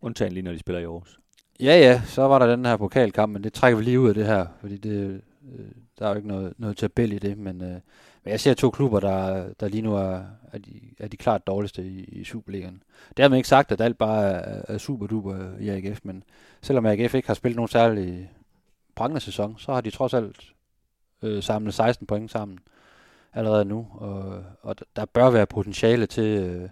Undtagen 0.00 0.32
lige, 0.32 0.42
når 0.42 0.52
de 0.52 0.58
spiller 0.58 0.80
i 0.80 0.84
Aarhus. 0.84 1.20
Ja, 1.60 1.78
ja, 1.78 2.02
så 2.04 2.22
var 2.22 2.38
der 2.38 2.46
den 2.46 2.64
her 2.64 2.76
pokalkamp, 2.76 3.32
men 3.32 3.44
det 3.44 3.52
trækker 3.52 3.78
vi 3.78 3.84
lige 3.84 4.00
ud 4.00 4.08
af 4.08 4.14
det 4.14 4.26
her, 4.26 4.46
fordi 4.60 4.76
det, 4.76 5.22
øh, 5.58 5.64
der 5.98 6.04
er 6.04 6.08
jo 6.08 6.16
ikke 6.16 6.28
noget, 6.28 6.54
noget 6.58 6.76
tabel 6.76 7.12
i 7.12 7.18
det, 7.18 7.38
men, 7.38 7.62
øh, 7.62 7.80
men 8.24 8.30
jeg 8.30 8.40
ser 8.40 8.54
to 8.54 8.70
klubber, 8.70 9.00
der, 9.00 9.48
der 9.60 9.68
lige 9.68 9.82
nu 9.82 9.94
er, 9.94 10.20
er, 10.52 10.58
de, 10.58 10.80
er 10.98 11.08
de 11.08 11.16
klart 11.16 11.46
dårligste 11.46 11.82
i, 11.82 12.04
i 12.04 12.24
Superligaen. 12.24 12.82
Det 13.16 13.22
har 13.22 13.28
man 13.28 13.36
ikke 13.36 13.48
sagt, 13.48 13.72
at 13.72 13.80
alt 13.80 13.98
bare 13.98 14.24
er, 14.24 14.62
er 14.68 14.78
super 14.78 15.06
duper 15.06 15.58
i 15.60 15.68
AGF, 15.68 16.00
men 16.02 16.22
selvom 16.62 16.86
AGF 16.86 17.14
ikke 17.14 17.28
har 17.28 17.34
spillet 17.34 17.56
nogen 17.56 17.68
særlig 17.68 18.30
prangende 18.96 19.20
sæson, 19.20 19.58
så 19.58 19.72
har 19.72 19.80
de 19.80 19.90
trods 19.90 20.14
alt 20.14 20.52
øh, 21.22 21.42
samlet 21.42 21.74
16 21.74 22.06
point 22.06 22.30
sammen 22.30 22.58
allerede 23.32 23.64
nu, 23.64 23.86
og, 23.94 24.44
og 24.62 24.76
der 24.96 25.04
bør 25.04 25.30
være 25.30 25.46
potentiale 25.46 26.06
til 26.06 26.24
øh, 26.24 26.68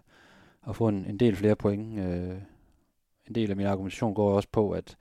at 0.68 0.76
få 0.76 0.88
en, 0.88 1.04
en 1.04 1.16
del 1.16 1.36
flere 1.36 1.56
point. 1.56 1.98
Øh, 1.98 2.36
en 3.28 3.34
del 3.34 3.50
af 3.50 3.56
min 3.56 3.66
argumentation 3.66 4.14
går 4.14 4.34
også 4.34 4.48
på, 4.52 4.70
at 4.70 4.96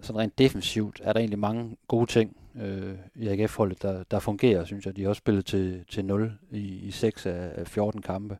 sådan 0.00 0.20
rent 0.20 0.38
defensivt 0.38 1.00
er 1.04 1.12
der 1.12 1.20
egentlig 1.20 1.38
mange 1.38 1.76
gode 1.88 2.06
ting 2.10 2.36
øh, 2.56 2.94
i 3.14 3.28
AGF-holdet, 3.28 3.82
der, 3.82 4.02
der 4.10 4.18
fungerer, 4.18 4.64
synes 4.64 4.86
jeg. 4.86 4.96
De 4.96 5.02
har 5.02 5.08
også 5.08 5.20
spillet 5.20 5.46
til, 5.46 5.84
til 5.88 6.04
0 6.04 6.38
i, 6.50 6.58
i 6.58 6.90
6 6.90 7.26
af 7.26 7.66
14 7.66 8.02
kampe. 8.02 8.38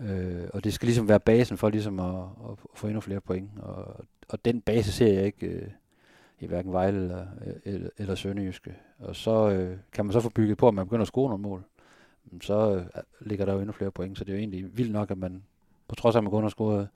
Øh, 0.00 0.48
og 0.54 0.64
det 0.64 0.74
skal 0.74 0.86
ligesom 0.86 1.08
være 1.08 1.20
basen 1.20 1.56
for 1.56 1.70
ligesom 1.70 2.00
at, 2.00 2.24
at 2.50 2.58
få 2.74 2.86
endnu 2.86 3.00
flere 3.00 3.20
point. 3.20 3.50
Og, 3.58 4.04
og 4.28 4.44
den 4.44 4.60
base 4.60 4.92
ser 4.92 5.14
jeg 5.14 5.24
ikke 5.24 5.46
øh, 5.46 5.68
i 6.42 6.46
hverken 6.46 6.72
Vejle 6.72 6.98
eller, 6.98 7.26
eller, 7.64 7.88
eller 7.98 8.14
Sønderjyske. 8.14 8.76
Og 8.98 9.16
så 9.16 9.50
øh, 9.50 9.78
kan 9.92 10.04
man 10.04 10.12
så 10.12 10.20
få 10.20 10.30
bygget 10.30 10.58
på, 10.58 10.68
at 10.68 10.74
man 10.74 10.86
begynder 10.86 11.02
at 11.02 11.08
score 11.08 11.28
nogle 11.28 11.42
mål. 11.42 11.64
Så 12.40 12.74
øh, 12.76 13.02
ligger 13.20 13.44
der 13.44 13.52
jo 13.52 13.58
endnu 13.58 13.72
flere 13.72 13.90
point, 13.90 14.18
så 14.18 14.24
det 14.24 14.32
er 14.32 14.36
jo 14.36 14.38
egentlig 14.38 14.76
vildt 14.76 14.92
nok, 14.92 15.10
at 15.10 15.18
man, 15.18 15.42
på 15.88 15.94
trods 15.94 16.14
af 16.14 16.20
at 16.20 16.24
man 16.24 16.30
kun 16.30 16.42
har 16.42 16.50
scoret 16.50 16.88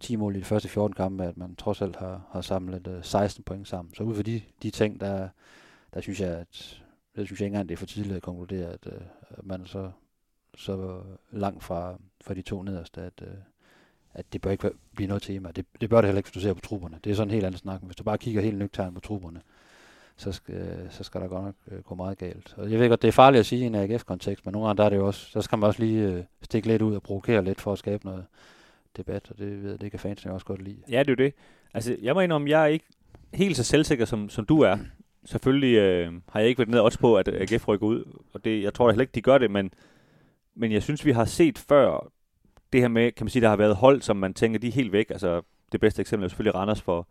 10 0.00 0.16
mål 0.16 0.36
i 0.36 0.38
de 0.38 0.44
første 0.44 0.68
14 0.68 0.94
kampe, 0.94 1.24
at 1.24 1.36
man 1.36 1.56
trods 1.56 1.82
alt 1.82 1.96
har, 1.96 2.28
har 2.30 2.40
samlet 2.40 2.86
øh, 2.86 3.04
16 3.04 3.44
point 3.44 3.68
sammen. 3.68 3.94
Så 3.94 4.02
ud 4.02 4.14
fra 4.14 4.22
de, 4.22 4.42
de 4.62 4.70
ting, 4.70 5.00
der, 5.00 5.28
der 5.94 6.00
synes 6.00 6.20
jeg, 6.20 6.30
at 6.30 6.82
det 7.16 7.26
synes 7.26 7.40
jeg 7.40 7.46
ikke 7.46 7.54
engang, 7.54 7.68
det 7.68 7.74
er 7.74 7.78
for 7.78 7.86
tidligt 7.86 8.16
at 8.16 8.22
konkludere, 8.22 8.72
at, 8.72 8.86
øh, 8.86 9.00
at 9.30 9.46
man 9.46 9.60
er 9.60 9.66
så, 9.66 9.90
så 10.56 11.02
langt 11.30 11.64
fra, 11.64 11.98
fra 12.24 12.34
de 12.34 12.42
to 12.42 12.62
nederste, 12.62 13.02
at, 13.02 13.22
øh, 13.22 13.34
at 14.14 14.32
det 14.32 14.40
bør 14.40 14.50
ikke 14.50 14.70
blive 14.96 15.08
noget 15.08 15.22
tema. 15.22 15.50
Det, 15.56 15.66
det 15.80 15.90
bør 15.90 16.00
det 16.00 16.08
heller 16.08 16.18
ikke, 16.18 16.26
hvis 16.26 16.34
du 16.34 16.40
ser 16.40 16.54
på 16.54 16.60
trupperne. 16.60 16.98
Det 17.04 17.10
er 17.10 17.14
sådan 17.14 17.28
en 17.28 17.34
helt 17.34 17.46
anden 17.46 17.58
snak. 17.58 17.80
Hvis 17.82 17.96
du 17.96 18.04
bare 18.04 18.18
kigger 18.18 18.42
helt 18.42 18.58
nøgternt 18.58 18.94
på 18.94 19.00
trupperne, 19.00 19.40
så 20.16 20.32
skal, 20.32 20.54
øh, 20.54 20.90
så 20.90 21.04
skal 21.04 21.20
der 21.20 21.28
godt 21.28 21.44
nok 21.44 21.54
øh, 21.70 21.82
gå 21.82 21.94
meget 21.94 22.18
galt. 22.18 22.54
Og 22.56 22.70
jeg 22.70 22.80
ved 22.80 22.88
godt, 22.88 23.02
det 23.02 23.08
er 23.08 23.12
farligt 23.12 23.40
at 23.40 23.46
sige 23.46 23.62
i 23.62 23.66
en 23.66 23.74
AGF-kontekst, 23.74 24.46
men 24.46 24.52
nogle 24.52 24.68
gange 24.68 24.78
der 24.78 24.84
er 24.84 24.88
det 24.88 24.96
jo 24.96 25.06
også, 25.06 25.30
så 25.30 25.40
skal 25.40 25.58
man 25.58 25.66
også 25.66 25.80
lige 25.80 26.08
øh, 26.08 26.22
stikke 26.42 26.68
lidt 26.68 26.82
ud 26.82 26.94
og 26.94 27.02
provokere 27.02 27.44
lidt 27.44 27.60
for 27.60 27.72
at 27.72 27.78
skabe 27.78 28.04
noget 28.04 28.24
debat, 28.96 29.30
og 29.30 29.38
det, 29.38 29.62
ved, 29.62 29.70
jeg, 29.70 29.80
det 29.80 29.90
kan 29.90 30.00
fansene 30.00 30.32
også 30.32 30.46
godt 30.46 30.62
lide. 30.62 30.82
Ja, 30.90 30.98
det 30.98 31.08
er 31.08 31.12
jo 31.12 31.24
det. 31.24 31.34
Altså, 31.74 31.96
jeg 32.02 32.14
må 32.14 32.20
indrømme, 32.20 32.50
jeg 32.50 32.62
er 32.62 32.66
ikke 32.66 32.84
helt 33.34 33.56
så 33.56 33.64
selvsikker, 33.64 34.04
som, 34.04 34.28
som 34.28 34.46
du 34.46 34.60
er. 34.60 34.78
Selvfølgelig 35.24 35.76
øh, 35.76 36.12
har 36.28 36.40
jeg 36.40 36.48
ikke 36.48 36.58
været 36.58 36.70
ned 36.70 36.78
og 36.78 36.92
på, 37.00 37.16
at 37.16 37.28
AGF 37.28 37.68
rykker 37.68 37.86
ud, 37.86 38.20
og 38.32 38.44
det, 38.44 38.62
jeg 38.62 38.74
tror 38.74 38.90
heller 38.90 39.02
ikke, 39.02 39.14
de 39.14 39.22
gør 39.22 39.38
det, 39.38 39.50
men, 39.50 39.70
men 40.54 40.72
jeg 40.72 40.82
synes, 40.82 41.04
vi 41.04 41.12
har 41.12 41.24
set 41.24 41.58
før 41.58 42.10
det 42.74 42.82
her 42.82 42.88
med, 42.88 43.12
kan 43.12 43.24
man 43.24 43.30
sige, 43.30 43.42
der 43.42 43.48
har 43.48 43.56
været 43.56 43.76
hold, 43.76 44.02
som 44.02 44.16
man 44.16 44.34
tænker, 44.34 44.58
de 44.58 44.68
er 44.68 44.72
helt 44.72 44.92
væk. 44.92 45.10
Altså, 45.10 45.42
det 45.72 45.80
bedste 45.80 46.00
eksempel 46.00 46.24
er 46.24 46.28
selvfølgelig 46.28 46.54
Randers 46.54 46.82
for, 46.82 47.08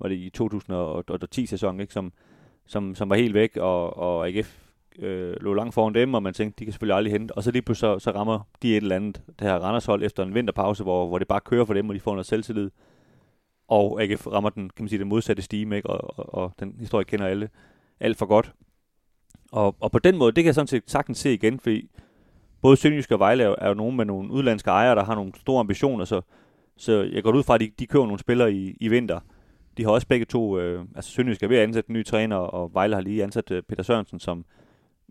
var 0.00 0.08
det 0.08 0.14
i 0.14 0.32
2010-sæsonen, 0.38 1.80
ikke, 1.80 1.92
som, 1.92 2.12
som, 2.66 2.94
som 2.94 3.10
var 3.10 3.16
helt 3.16 3.34
væk, 3.34 3.56
og, 3.56 3.96
og 3.96 4.28
AGF 4.28 4.58
øh, 4.98 5.36
lå 5.40 5.54
langt 5.54 5.74
foran 5.74 5.94
dem, 5.94 6.14
og 6.14 6.22
man 6.22 6.34
tænkte, 6.34 6.58
de 6.58 6.64
kan 6.64 6.72
selvfølgelig 6.72 6.96
aldrig 6.96 7.12
hente. 7.12 7.32
Og 7.32 7.42
så 7.42 7.50
lige 7.50 7.62
pludselig 7.62 8.00
så, 8.00 8.10
så 8.10 8.10
rammer 8.10 8.48
de 8.62 8.76
et 8.76 8.76
eller 8.76 8.96
andet, 8.96 9.22
det 9.38 9.46
her 9.46 9.54
Randers 9.54 9.86
hold 9.86 10.02
efter 10.04 10.22
en 10.22 10.34
vinterpause, 10.34 10.82
hvor, 10.82 11.08
hvor 11.08 11.18
det 11.18 11.28
bare 11.28 11.40
kører 11.40 11.64
for 11.64 11.74
dem, 11.74 11.88
og 11.88 11.94
de 11.94 12.00
får 12.00 12.12
noget 12.12 12.26
selvtillid. 12.26 12.70
Og 13.68 14.02
AGF 14.02 14.26
rammer 14.26 14.50
den, 14.50 14.70
kan 14.70 14.82
man 14.82 14.88
sige, 14.88 14.98
den 14.98 15.08
modsatte 15.08 15.42
stime, 15.42 15.76
ikke? 15.76 15.90
Og, 15.90 16.18
og, 16.18 16.34
og 16.34 16.52
den 16.60 16.74
historie 16.78 17.04
kender 17.04 17.26
alle 17.26 17.48
alt 18.00 18.18
for 18.18 18.26
godt. 18.26 18.52
Og, 19.52 19.76
og 19.80 19.92
på 19.92 19.98
den 19.98 20.16
måde, 20.16 20.32
det 20.32 20.44
kan 20.44 20.46
jeg 20.46 20.54
sådan 20.54 20.66
set 20.66 20.82
sagtens 20.86 21.18
se 21.18 21.34
igen, 21.34 21.60
fordi 21.60 21.88
både 22.62 22.76
Sønderjysk 22.76 23.12
og 23.12 23.18
Vejle 23.18 23.44
er, 23.44 23.54
er 23.58 23.68
jo 23.68 23.74
nogen 23.74 23.96
med 23.96 24.04
nogle 24.04 24.30
udlandske 24.30 24.70
ejere, 24.70 24.94
der 24.94 25.04
har 25.04 25.14
nogle 25.14 25.32
store 25.40 25.60
ambitioner, 25.60 26.04
så, 26.04 26.20
så 26.76 27.10
jeg 27.12 27.22
går 27.22 27.32
ud 27.32 27.42
fra, 27.42 27.54
at 27.54 27.60
de, 27.60 27.70
de 27.78 27.86
køber 27.86 28.04
nogle 28.04 28.18
spillere 28.18 28.52
i, 28.52 28.76
i 28.80 28.88
vinter, 28.88 29.20
de 29.76 29.84
har 29.84 29.90
også 29.90 30.06
begge 30.06 30.26
to, 30.26 30.58
øh, 30.58 30.84
altså 30.96 31.10
Sønderjysk 31.10 31.42
er 31.42 31.48
ved 31.48 31.56
at 31.56 31.62
ansætte 31.62 31.90
en 31.90 31.94
ny 31.94 32.04
træner, 32.04 32.36
og 32.36 32.74
Vejle 32.74 32.94
har 32.94 33.02
lige 33.02 33.22
ansat 33.22 33.50
øh, 33.50 33.62
Peter 33.62 33.82
Sørensen, 33.82 34.18
som 34.20 34.44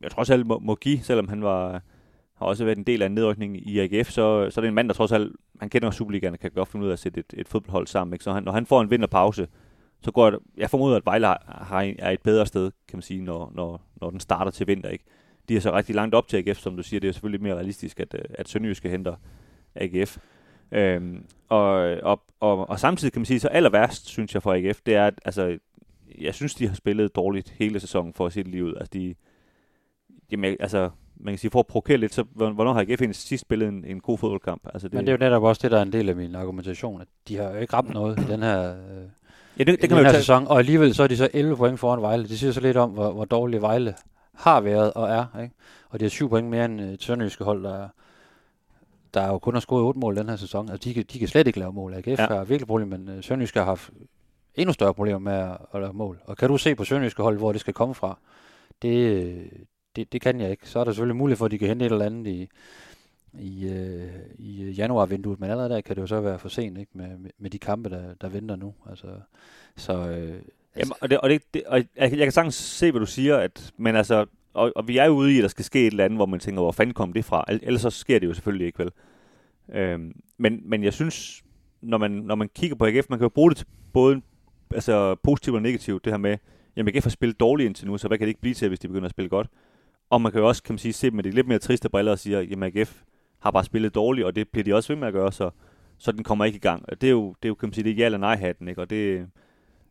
jeg 0.01 0.12
trods 0.12 0.29
alt 0.29 0.48
må, 0.48 0.60
må 0.60 0.75
give, 0.75 1.00
selvom 1.00 1.27
han 1.27 1.43
var, 1.43 1.81
har 2.36 2.46
også 2.46 2.65
været 2.65 2.77
en 2.77 2.84
del 2.84 3.01
af 3.01 3.05
en 3.05 3.12
nedrykning 3.12 3.67
i 3.70 3.79
AGF, 3.79 4.10
så, 4.10 4.50
så 4.50 4.60
er 4.60 4.62
det 4.62 4.67
en 4.67 4.74
mand, 4.74 4.88
der 4.88 4.93
trods 4.93 5.12
alt, 5.12 5.36
han 5.60 5.70
kender 5.70 5.91
Superligaen 5.91 6.34
og 6.34 6.39
kan 6.39 6.51
godt 6.51 6.70
finde 6.70 6.86
ud 6.86 6.89
af 6.89 6.93
at 6.93 7.00
sætte 7.00 7.20
et, 7.20 7.34
et 7.38 7.48
fodboldhold 7.48 7.88
sammen. 7.88 8.13
Ikke? 8.13 8.24
Så 8.24 8.34
han, 8.34 8.43
når 8.43 8.51
han 8.51 8.65
får 8.65 8.81
en 8.81 8.89
vinterpause, 8.89 9.48
så 10.03 10.12
går 10.12 10.29
jeg, 10.29 10.39
jeg 10.58 10.70
formoder, 10.70 10.98
at 10.98 11.05
Vejle 11.05 11.25
har, 11.25 11.65
har, 11.67 11.93
er 12.00 12.12
et 12.12 12.22
bedre 12.22 12.46
sted, 12.46 12.72
kan 12.88 12.98
man 12.98 13.01
sige, 13.01 13.22
når, 13.22 13.51
når, 13.55 13.81
når 14.01 14.10
den 14.10 14.20
starter 14.20 14.51
til 14.51 14.67
vinter. 14.67 14.89
Ikke? 14.89 15.05
De 15.51 15.55
er 15.58 15.62
så 15.62 15.74
rigtig 15.74 15.96
langt 15.96 16.15
op 16.15 16.27
til 16.27 16.38
AGF, 16.38 16.60
som 16.60 16.77
du 16.77 16.84
siger. 16.84 17.00
Det 17.00 17.08
er 17.08 17.12
selvfølgelig 17.12 17.41
mere 17.41 17.55
realistisk, 17.55 18.00
at, 18.00 18.13
øh, 18.13 18.22
at 18.29 18.50
Sønderjyske 18.50 18.89
henter 18.89 19.15
AGF. 19.75 20.17
Øhm, 20.72 21.25
og, 21.50 21.65
og, 22.03 22.22
og, 22.39 22.70
og 22.70 22.79
samtidig 22.79 23.13
kan 23.13 23.20
man 23.20 23.25
sige, 23.25 23.39
så 23.39 23.48
aller 23.48 23.70
værst, 23.70 24.08
synes 24.08 24.34
jeg 24.34 24.43
for 24.43 24.53
AGF, 24.53 24.79
det 24.86 24.96
er, 24.96 25.08
at 25.08 25.13
altså, 25.25 25.58
jeg 26.22 26.34
synes, 26.34 26.55
de 26.55 26.67
har 26.67 26.75
spillet 26.75 27.15
dårligt 27.15 27.50
hele 27.50 27.79
sæsonen 27.79 28.13
for 28.13 28.25
at 28.25 28.34
se 28.34 28.43
det 28.43 28.51
lige 28.51 28.65
ud. 28.65 28.74
Altså, 28.74 28.89
de, 28.93 29.15
jamen, 30.31 30.58
altså, 30.60 30.89
man 31.15 31.34
kan 31.34 31.39
sige, 31.39 31.51
for 31.51 31.60
at 31.60 31.67
provokere 31.67 31.98
lidt, 31.98 32.13
så 32.13 32.24
hvornår 32.36 32.74
har 32.74 32.81
AGF 32.81 33.01
egentlig 33.01 33.15
sidst 33.15 33.41
spillet 33.41 33.67
en, 33.67 33.86
en 33.86 34.00
god 34.00 34.17
fodboldkamp? 34.17 34.62
Altså, 34.73 34.88
det, 34.88 34.93
Men 34.93 35.06
det 35.06 35.12
er 35.12 35.17
jo 35.17 35.30
netop 35.30 35.43
også 35.43 35.60
det, 35.63 35.71
der 35.71 35.78
er 35.78 35.82
en 35.82 35.93
del 35.93 36.10
af 36.10 36.15
min 36.15 36.36
argumentation, 36.36 37.02
at 37.02 37.08
de 37.28 37.38
har 37.38 37.49
jo 37.49 37.58
ikke 37.58 37.73
ramt 37.73 37.93
noget 37.93 38.19
i 38.19 38.23
den 38.32 38.43
her, 38.43 38.71
øh, 38.71 38.78
ja, 39.60 39.63
det, 39.63 39.67
det 39.67 39.80
kan 39.80 39.89
den 39.89 39.95
man 39.95 40.06
her 40.06 40.12
tage... 40.12 40.21
sæson, 40.21 40.47
og 40.47 40.60
alligevel 40.60 40.93
så 40.93 41.04
er 41.04 41.08
de 41.08 41.17
så 41.17 41.30
11 41.34 41.58
point 41.58 41.80
foran 41.80 42.02
Vejle. 42.02 42.23
Det 42.23 42.39
siger 42.39 42.52
så 42.52 42.62
lidt 42.62 42.78
om, 42.78 42.89
hvor, 42.89 43.12
hvor 43.12 43.26
dårlig 43.26 43.62
Vejle 43.62 43.93
har 44.41 44.62
været 44.62 44.93
og 44.93 45.10
er. 45.10 45.39
Ikke? 45.41 45.56
Og 45.89 45.99
de 45.99 46.06
har 46.06 46.10
7 46.10 46.30
point 46.30 46.47
mere 46.47 46.65
end 46.65 46.82
et 46.82 47.04
sønderjyske 47.04 47.43
hold, 47.43 47.63
der, 47.63 47.88
der 49.13 49.27
jo 49.27 49.39
kun 49.39 49.54
har 49.54 49.62
scoret 49.62 49.84
8 49.84 49.99
mål 49.99 50.15
den 50.15 50.30
her 50.30 50.36
sæson. 50.36 50.69
Altså, 50.69 50.89
de, 50.89 50.93
kan, 50.93 51.06
de 51.13 51.19
kan 51.19 51.27
slet 51.27 51.47
ikke 51.47 51.60
lave 51.60 51.73
mål. 51.73 51.93
AGF 51.93 52.08
ja. 52.08 52.27
har 52.27 52.43
virkelig 52.43 52.67
problemer, 52.67 52.97
men 52.97 53.17
uh, 53.17 53.23
Sønderjyske 53.23 53.60
har 53.60 53.65
haft 53.65 53.89
endnu 54.56 54.73
større 54.73 54.93
problemer 54.93 55.19
med 55.19 55.34
at, 55.34 55.58
at 55.73 55.82
lave 55.82 55.93
mål. 55.93 56.19
Og 56.25 56.38
kan 56.38 56.49
du 56.49 56.58
se 56.58 56.75
på 56.75 56.86
Sønderjyske 56.86 57.23
hold, 57.23 57.38
hvor 57.38 57.51
det 57.51 57.62
skal 57.62 57.73
komme 57.73 57.95
fra? 57.95 58.17
Det, 58.82 59.49
det, 59.95 60.13
det 60.13 60.21
kan 60.21 60.39
jeg 60.39 60.51
ikke. 60.51 60.69
Så 60.69 60.80
er 60.80 60.84
der 60.84 60.91
selvfølgelig 60.91 61.15
mulighed 61.15 61.38
for, 61.38 61.45
at 61.45 61.51
de 61.51 61.58
kan 61.58 61.67
hente 61.67 61.86
et 61.86 61.91
eller 61.91 62.06
andet 62.06 62.27
i, 62.27 62.49
i, 63.34 63.69
øh, 63.69 64.12
i 64.38 64.71
januarvinduet, 64.71 65.39
men 65.39 65.49
allerede 65.49 65.73
der 65.73 65.82
kan 65.82 65.95
det 65.95 66.01
jo 66.01 66.08
så 66.08 66.21
være 66.21 66.39
for 66.39 66.49
sent 66.49 66.77
ikke? 66.77 66.91
Med, 66.93 67.17
med, 67.17 67.32
med 67.38 67.49
de 67.49 67.60
kampe, 67.60 67.89
der, 67.89 68.13
der 68.21 68.30
venter 68.30 68.56
nu. 68.56 68.73
Altså, 68.89 69.08
så, 69.75 69.93
øh, 69.93 70.41
Altså- 70.75 70.79
jamen, 70.79 70.93
og, 71.01 71.10
det, 71.10 71.17
og, 71.17 71.29
det, 71.29 71.53
det, 71.53 71.63
og 71.63 71.77
jeg, 71.77 71.88
jeg 71.97 72.17
kan 72.17 72.31
sagtens 72.31 72.55
se, 72.55 72.91
hvad 72.91 72.99
du 72.99 73.05
siger, 73.05 73.38
at, 73.38 73.73
men 73.77 73.95
altså, 73.95 74.25
og, 74.53 74.71
og 74.75 74.88
vi 74.88 74.97
er 74.97 75.05
jo 75.05 75.12
ude 75.12 75.34
i, 75.34 75.38
at 75.38 75.41
der 75.41 75.47
skal 75.47 75.65
ske 75.65 75.79
et 75.88 75.91
eller 75.91 76.05
andet, 76.05 76.17
hvor 76.17 76.25
man 76.25 76.39
tænker, 76.39 76.62
hvor 76.62 76.71
fanden 76.71 76.93
kom 76.93 77.13
det 77.13 77.25
fra? 77.25 77.45
Ellers 77.47 77.81
så 77.81 77.89
sker 77.89 78.19
det 78.19 78.27
jo 78.27 78.34
selvfølgelig 78.34 78.67
ikke, 78.67 78.79
vel? 78.79 78.91
Øhm, 79.73 80.13
men, 80.38 80.62
men 80.65 80.84
jeg 80.84 80.93
synes, 80.93 81.43
når 81.81 81.97
man, 81.97 82.12
når 82.12 82.36
man 82.36 82.49
kigger 82.55 82.75
på 82.75 82.86
AGF, 82.86 83.10
man 83.10 83.19
kan 83.19 83.25
jo 83.25 83.29
bruge 83.29 83.49
det 83.49 83.57
til 83.57 83.67
både 83.93 84.21
altså, 84.73 85.15
positivt 85.15 85.55
og 85.55 85.62
negativt, 85.62 86.05
det 86.05 86.13
her 86.13 86.17
med, 86.17 86.38
jamen 86.75 86.95
AGF 86.95 87.05
har 87.05 87.10
spillet 87.10 87.39
dårligt 87.39 87.67
indtil 87.67 87.88
nu, 87.88 87.97
så 87.97 88.07
hvad 88.07 88.17
kan 88.17 88.25
det 88.25 88.29
ikke 88.29 88.41
blive 88.41 88.53
til, 88.53 88.67
hvis 88.67 88.79
de 88.79 88.88
begynder 88.88 89.05
at 89.05 89.12
spille 89.12 89.29
godt? 89.29 89.47
Og 90.10 90.21
man 90.21 90.31
kan 90.31 90.41
jo 90.41 90.47
også, 90.47 90.63
kan 90.63 90.73
man 90.73 90.79
sige, 90.79 90.93
se 90.93 91.12
med 91.12 91.23
de 91.23 91.31
lidt 91.31 91.47
mere 91.47 91.60
triste 91.60 91.89
briller 91.89 92.12
og 92.12 92.19
sige, 92.19 92.38
at 92.38 92.63
AGF 92.63 93.01
har 93.39 93.51
bare 93.51 93.63
spillet 93.63 93.95
dårligt, 93.95 94.27
og 94.27 94.36
det 94.36 94.49
bliver 94.49 94.63
de 94.63 94.75
også 94.75 94.93
ved 94.93 94.99
med 94.99 95.07
at 95.07 95.13
gøre, 95.13 95.31
så, 95.31 95.49
så 95.97 96.12
den 96.12 96.23
kommer 96.23 96.45
ikke 96.45 96.55
i 96.55 96.60
gang. 96.60 97.01
Det 97.01 97.07
er 97.07 97.12
jo, 97.12 97.27
det 97.27 97.45
er 97.45 97.49
jo 97.49 97.55
kan 97.55 97.67
man 97.67 97.73
sige, 97.73 97.84
det 97.84 97.91
er 97.91 97.95
ja 97.95 98.05
eller 98.05 98.17
nej 98.17 98.36
hatten, 98.36 98.67
ikke? 98.67 98.81
Og 98.81 98.89
det, 98.89 99.27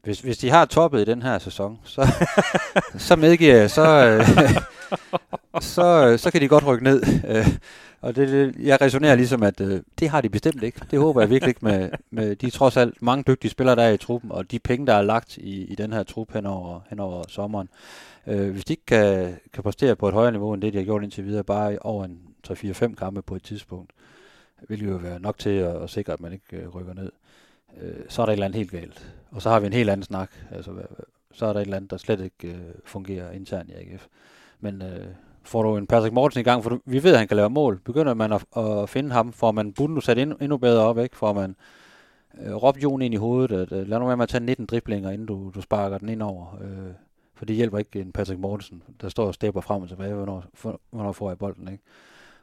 hvis, 0.02 0.20
hvis 0.20 0.38
de 0.38 0.50
har 0.50 0.64
toppet 0.64 1.00
i 1.00 1.04
den 1.04 1.22
her 1.22 1.38
sæson, 1.38 1.78
så, 1.84 2.08
så 3.08 3.16
medgiver 3.16 3.56
jeg, 3.56 3.70
så, 3.70 4.06
øh, 4.06 4.26
så, 5.62 6.06
øh, 6.06 6.18
så 6.18 6.30
kan 6.30 6.40
de 6.40 6.48
godt 6.48 6.66
rykke 6.66 6.84
ned. 6.84 7.02
Øh, 7.28 7.46
og 8.00 8.16
det, 8.16 8.54
jeg 8.58 8.80
resonerer 8.80 9.14
ligesom, 9.14 9.42
at 9.42 9.60
øh, 9.60 9.82
det 9.98 10.08
har 10.08 10.20
de 10.20 10.28
bestemt 10.28 10.62
ikke. 10.62 10.80
Det 10.90 10.98
håber 10.98 11.20
jeg 11.20 11.30
virkelig 11.30 11.48
ikke 11.48 11.64
med, 11.64 11.90
med 12.10 12.36
de 12.36 12.50
trods 12.50 12.76
alt 12.76 13.02
mange 13.02 13.24
dygtige 13.26 13.50
spillere, 13.50 13.76
der 13.76 13.82
er 13.82 13.90
i 13.90 13.96
truppen, 13.96 14.32
og 14.32 14.50
de 14.50 14.58
penge, 14.58 14.86
der 14.86 14.94
er 14.94 15.02
lagt 15.02 15.36
i, 15.36 15.64
i 15.64 15.74
den 15.74 15.92
her 15.92 16.02
trup 16.02 16.32
hen 16.32 16.46
over, 16.46 16.80
hen 16.90 17.00
over 17.00 17.24
sommeren. 17.28 17.68
Øh, 18.26 18.50
hvis 18.50 18.64
de 18.64 18.72
ikke 18.72 18.86
kan, 18.86 19.36
kan 19.52 19.62
præstere 19.62 19.96
på 19.96 20.08
et 20.08 20.14
højere 20.14 20.32
niveau, 20.32 20.54
end 20.54 20.62
det, 20.62 20.72
de 20.72 20.78
har 20.78 20.84
gjort 20.84 21.02
indtil 21.02 21.24
videre, 21.24 21.44
bare 21.44 21.78
over 21.80 22.04
en 22.04 22.18
3-4-5 22.48 22.94
kampe 22.94 23.22
på 23.22 23.36
et 23.36 23.42
tidspunkt, 23.42 23.92
vil 24.68 24.88
jo 24.88 24.96
være 24.96 25.20
nok 25.20 25.38
til 25.38 25.50
at, 25.50 25.82
at 25.82 25.90
sikre, 25.90 26.12
at 26.12 26.20
man 26.20 26.32
ikke 26.32 26.56
øh, 26.56 26.68
rykker 26.68 26.94
ned 26.94 27.12
øh, 27.80 27.94
så 28.08 28.22
er 28.22 28.26
der 28.26 28.32
et 28.32 28.36
eller 28.36 28.46
andet 28.46 28.58
helt 28.58 28.70
galt. 28.70 29.14
Og 29.30 29.42
så 29.42 29.50
har 29.50 29.60
vi 29.60 29.66
en 29.66 29.72
helt 29.72 29.90
anden 29.90 30.04
snak. 30.04 30.30
Altså, 30.50 30.70
så 31.32 31.46
er 31.46 31.52
der 31.52 31.60
et 31.60 31.64
eller 31.64 31.76
andet, 31.76 31.90
der 31.90 31.96
slet 31.96 32.20
ikke 32.20 32.48
øh, 32.48 32.74
fungerer 32.84 33.30
internt 33.30 33.70
i 33.70 33.72
AGF. 33.72 34.06
Men 34.60 34.82
øh, 34.82 35.06
får 35.42 35.62
du 35.62 35.76
en 35.76 35.86
Patrick 35.86 36.14
Mortensen 36.14 36.40
i 36.40 36.44
gang, 36.44 36.62
for 36.62 36.70
du, 36.70 36.80
vi 36.84 37.02
ved, 37.02 37.12
at 37.12 37.18
han 37.18 37.28
kan 37.28 37.36
lave 37.36 37.50
mål. 37.50 37.80
Begynder 37.84 38.14
man 38.14 38.32
at, 38.32 38.44
at 38.56 38.88
finde 38.88 39.10
ham, 39.10 39.32
får 39.32 39.52
man 39.52 39.72
Bundu 39.72 40.00
sat 40.00 40.18
endnu, 40.18 40.36
endnu 40.40 40.56
bedre 40.56 40.84
op, 40.84 40.98
ikke? 40.98 41.16
får 41.16 41.32
man 41.32 41.56
øh, 42.40 42.54
Rob 42.54 42.76
Jon 42.76 43.02
ind 43.02 43.14
i 43.14 43.16
hovedet, 43.16 43.56
at, 43.60 43.72
øh, 43.72 43.88
lad 43.88 43.98
nu 43.98 44.06
være 44.06 44.16
med 44.16 44.22
at 44.22 44.28
tage 44.28 44.44
19 44.44 44.66
driblinger, 44.66 45.10
inden 45.10 45.26
du, 45.26 45.52
du 45.54 45.60
sparker 45.60 45.98
den 45.98 46.08
ind 46.08 46.22
over. 46.22 46.58
Øh, 46.60 46.92
for 47.34 47.44
det 47.44 47.56
hjælper 47.56 47.78
ikke 47.78 48.00
en 48.00 48.12
Patrick 48.12 48.40
Mortensen, 48.40 48.82
der 49.00 49.08
står 49.08 49.26
og 49.26 49.34
stepper 49.34 49.60
frem 49.60 49.82
og 49.82 49.88
tilbage, 49.88 50.14
hvornår, 50.14 50.44
for, 50.54 50.80
hvornår 50.90 51.12
får 51.12 51.30
jeg 51.30 51.38
bolden. 51.38 51.68
Ikke? 51.68 51.84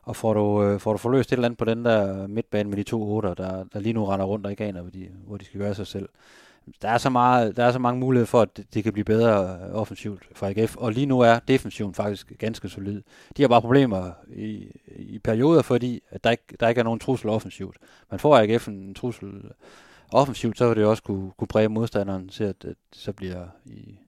Og 0.08 0.16
får 0.16 0.34
du, 0.34 0.64
øh, 0.64 0.80
får 0.80 0.92
du 0.92 0.98
forløst 0.98 1.30
et 1.30 1.34
eller 1.34 1.46
andet 1.46 1.58
på 1.58 1.66
den 1.66 1.86
der 1.86 2.28
midtbane 2.28 2.70
med 2.70 2.78
de 2.78 2.84
to 2.84 3.16
otter, 3.16 3.34
der, 3.34 3.64
der 3.74 3.80
lige 3.80 3.94
nu 3.94 4.06
render 4.06 4.26
rundt 4.26 4.46
og 4.46 4.52
ikke 4.52 4.64
aner, 4.64 4.82
hvor 4.82 4.92
de, 4.92 5.10
hvor 5.28 5.38
de 5.38 5.46
skal 5.46 5.60
gøre 5.60 5.76
sig 5.76 5.88
selv. 5.88 6.10
Der 6.82 6.90
er, 6.90 6.98
så 6.98 7.10
meget, 7.10 7.58
der 7.58 7.64
er 7.64 7.72
så 7.72 7.80
mange 7.80 8.00
muligheder 8.00 8.26
for, 8.26 8.42
at 8.42 8.60
det 8.74 8.84
kan 8.84 8.94
blive 8.94 9.06
bedre 9.06 9.60
øh, 9.66 9.76
offensivt 9.76 10.28
for 10.36 10.46
AGF. 10.48 10.76
Og 10.76 10.92
lige 10.92 11.06
nu 11.06 11.20
er 11.20 11.40
defensiven 11.48 11.94
faktisk 11.94 12.34
ganske 12.40 12.70
solid. 12.70 13.02
De 13.38 13.42
har 13.44 13.50
bare 13.50 13.62
problemer 13.62 14.12
i, 14.30 14.68
i 14.96 15.20
perioder, 15.20 15.62
fordi 15.62 16.02
at 16.10 16.24
der, 16.24 16.32
ikke, 16.32 16.44
der 16.60 16.68
ikke 16.68 16.80
er 16.80 16.84
nogen 16.84 17.00
trussel 17.00 17.30
offensivt. 17.30 17.78
Man 18.12 18.20
får 18.20 18.38
AGF 18.38 18.68
en 18.68 18.94
trussel 18.94 19.52
offensivt, 20.12 20.58
så 20.58 20.68
vil 20.68 20.78
det 20.78 20.86
også 20.86 21.04
kunne, 21.04 21.32
kunne 21.38 21.48
præge 21.48 21.70
modstanderen 21.70 22.28
til, 22.28 22.44
at, 22.44 22.66
at 22.66 22.76
så 22.94 23.14
bliver 23.14 23.46
i, 23.66 24.00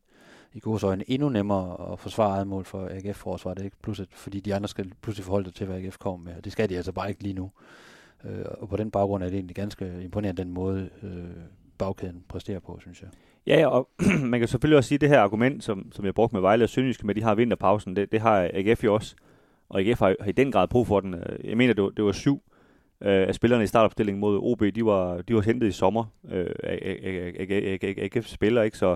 i 0.53 0.59
gode 0.59 0.85
øjne 0.85 1.03
endnu 1.07 1.29
nemmere 1.29 1.91
at 1.91 1.99
forsvare 1.99 2.29
eget 2.29 2.47
mål 2.47 2.65
for 2.65 2.87
AGF-forsvaret, 2.91 3.63
ikke? 3.63 3.77
Plus 3.83 3.99
at, 3.99 4.07
fordi 4.11 4.39
de 4.39 4.55
andre 4.55 4.67
skal 4.67 4.91
pludselig 5.01 5.25
forholde 5.25 5.45
sig 5.45 5.55
til, 5.55 5.65
hvad 5.67 5.77
AGF 5.77 5.97
kommer 5.97 6.23
med, 6.25 6.37
og 6.37 6.45
det 6.45 6.51
skal 6.51 6.69
de 6.69 6.75
altså 6.75 6.91
bare 6.91 7.09
ikke 7.09 7.23
lige 7.23 7.33
nu. 7.33 7.51
Øh, 8.25 8.45
og 8.57 8.69
på 8.69 8.77
den 8.77 8.91
baggrund 8.91 9.23
er 9.23 9.27
det 9.27 9.35
egentlig 9.35 9.55
ganske 9.55 10.01
imponerende 10.03 10.43
den 10.43 10.53
måde, 10.53 10.89
øh, 11.03 11.23
bagkæden 11.77 12.23
præsterer 12.27 12.59
på, 12.59 12.77
synes 12.81 13.01
jeg. 13.01 13.09
Ja, 13.47 13.67
og 13.67 13.89
man 14.31 14.39
kan 14.39 14.47
selvfølgelig 14.47 14.77
også 14.77 14.87
sige, 14.87 14.97
at 14.97 15.01
det 15.01 15.09
her 15.09 15.19
argument, 15.19 15.63
som, 15.63 15.91
som 15.91 16.05
jeg 16.05 16.13
brugte 16.13 16.35
med 16.35 16.41
Vejle 16.41 16.63
og 16.63 16.69
Sønderjyske 16.69 17.07
med 17.07 17.15
de 17.15 17.23
har 17.23 17.35
vinterpausen, 17.35 17.95
det, 17.95 18.11
det 18.11 18.21
har 18.21 18.49
AGF 18.53 18.83
jo 18.83 18.93
også. 18.93 19.15
Og 19.69 19.81
AGF 19.81 19.99
har, 19.99 20.15
har 20.19 20.29
i 20.29 20.31
den 20.31 20.51
grad 20.51 20.67
brug 20.67 20.87
for 20.87 20.99
den. 20.99 21.13
Øh, 21.13 21.49
jeg 21.49 21.57
mener, 21.57 21.73
det 21.73 21.83
var, 21.83 21.89
det 21.89 22.05
var 22.05 22.11
syv 22.11 22.41
øh, 23.01 23.27
af 23.27 23.35
spillerne 23.35 23.63
i 23.63 23.67
startopstillingen 23.67 24.19
mod 24.19 24.39
OB, 24.41 24.63
de 24.75 24.85
var, 24.85 25.21
de 25.21 25.35
var 25.35 25.41
hentet 25.41 25.67
i 25.67 25.71
sommer 25.71 26.05
øh, 26.31 26.51
af 26.63 27.19
AGF-spillere, 27.97 28.65
ikke? 28.65 28.77
Så, 28.77 28.95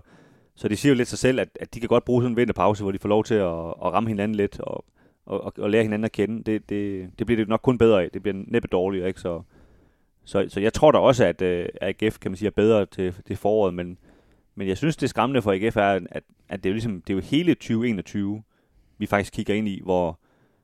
så 0.56 0.68
de 0.68 0.76
siger 0.76 0.92
jo 0.94 0.98
lidt 0.98 1.08
sig 1.08 1.20
selv, 1.20 1.40
at, 1.40 1.50
at 1.60 1.74
de 1.74 1.80
kan 1.80 1.90
godt 1.90 2.06
bruge 2.06 2.22
sådan 2.22 2.32
en 2.32 2.38
vinterpause, 2.38 2.84
hvor 2.84 2.92
de 2.92 3.00
får 3.00 3.10
lov 3.10 3.24
til 3.24 3.36
at, 3.36 3.68
at 3.68 3.94
ramme 3.94 4.10
hinanden 4.10 4.36
lidt 4.36 4.60
og, 4.60 4.86
og, 5.26 5.54
og, 5.58 5.70
lære 5.70 5.84
hinanden 5.84 6.06
at 6.06 6.12
kende. 6.12 6.44
Det, 6.44 6.70
det, 6.70 7.10
det 7.20 7.28
bliver 7.28 7.38
det 7.38 7.48
nok 7.48 7.62
kun 7.64 7.78
bedre 7.78 8.04
af. 8.04 8.12
Det 8.12 8.24
bliver 8.24 8.44
næppe 8.48 8.68
dårligere, 8.68 9.08
ikke? 9.08 9.20
Så, 9.20 9.42
Så, 10.26 10.46
så 10.50 10.60
jeg 10.60 10.74
tror 10.74 10.92
da 10.92 10.98
også, 10.98 11.26
at 11.26 11.42
øh, 11.42 11.66
AGF 11.82 12.20
kan 12.20 12.32
man 12.32 12.36
sige, 12.36 12.48
er 12.48 12.52
bedre 12.52 12.86
til, 12.86 13.16
til 13.28 13.36
foråret, 13.36 13.74
men, 13.74 13.98
men 14.56 14.68
jeg 14.68 14.78
synes, 14.78 14.98
det 14.98 15.10
skræmmende 15.10 15.42
for 15.42 15.52
AGF 15.52 15.78
er, 15.78 16.00
at, 16.12 16.24
at 16.50 16.64
det, 16.64 16.66
er 16.66 16.72
jo 16.72 16.74
ligesom, 16.74 17.02
det 17.02 17.14
er 17.14 17.18
jo 17.18 17.22
hele 17.22 17.54
2021, 17.54 18.44
vi 18.98 19.06
faktisk 19.06 19.34
kigger 19.34 19.54
ind 19.54 19.68
i, 19.68 19.82
hvor 19.84 20.20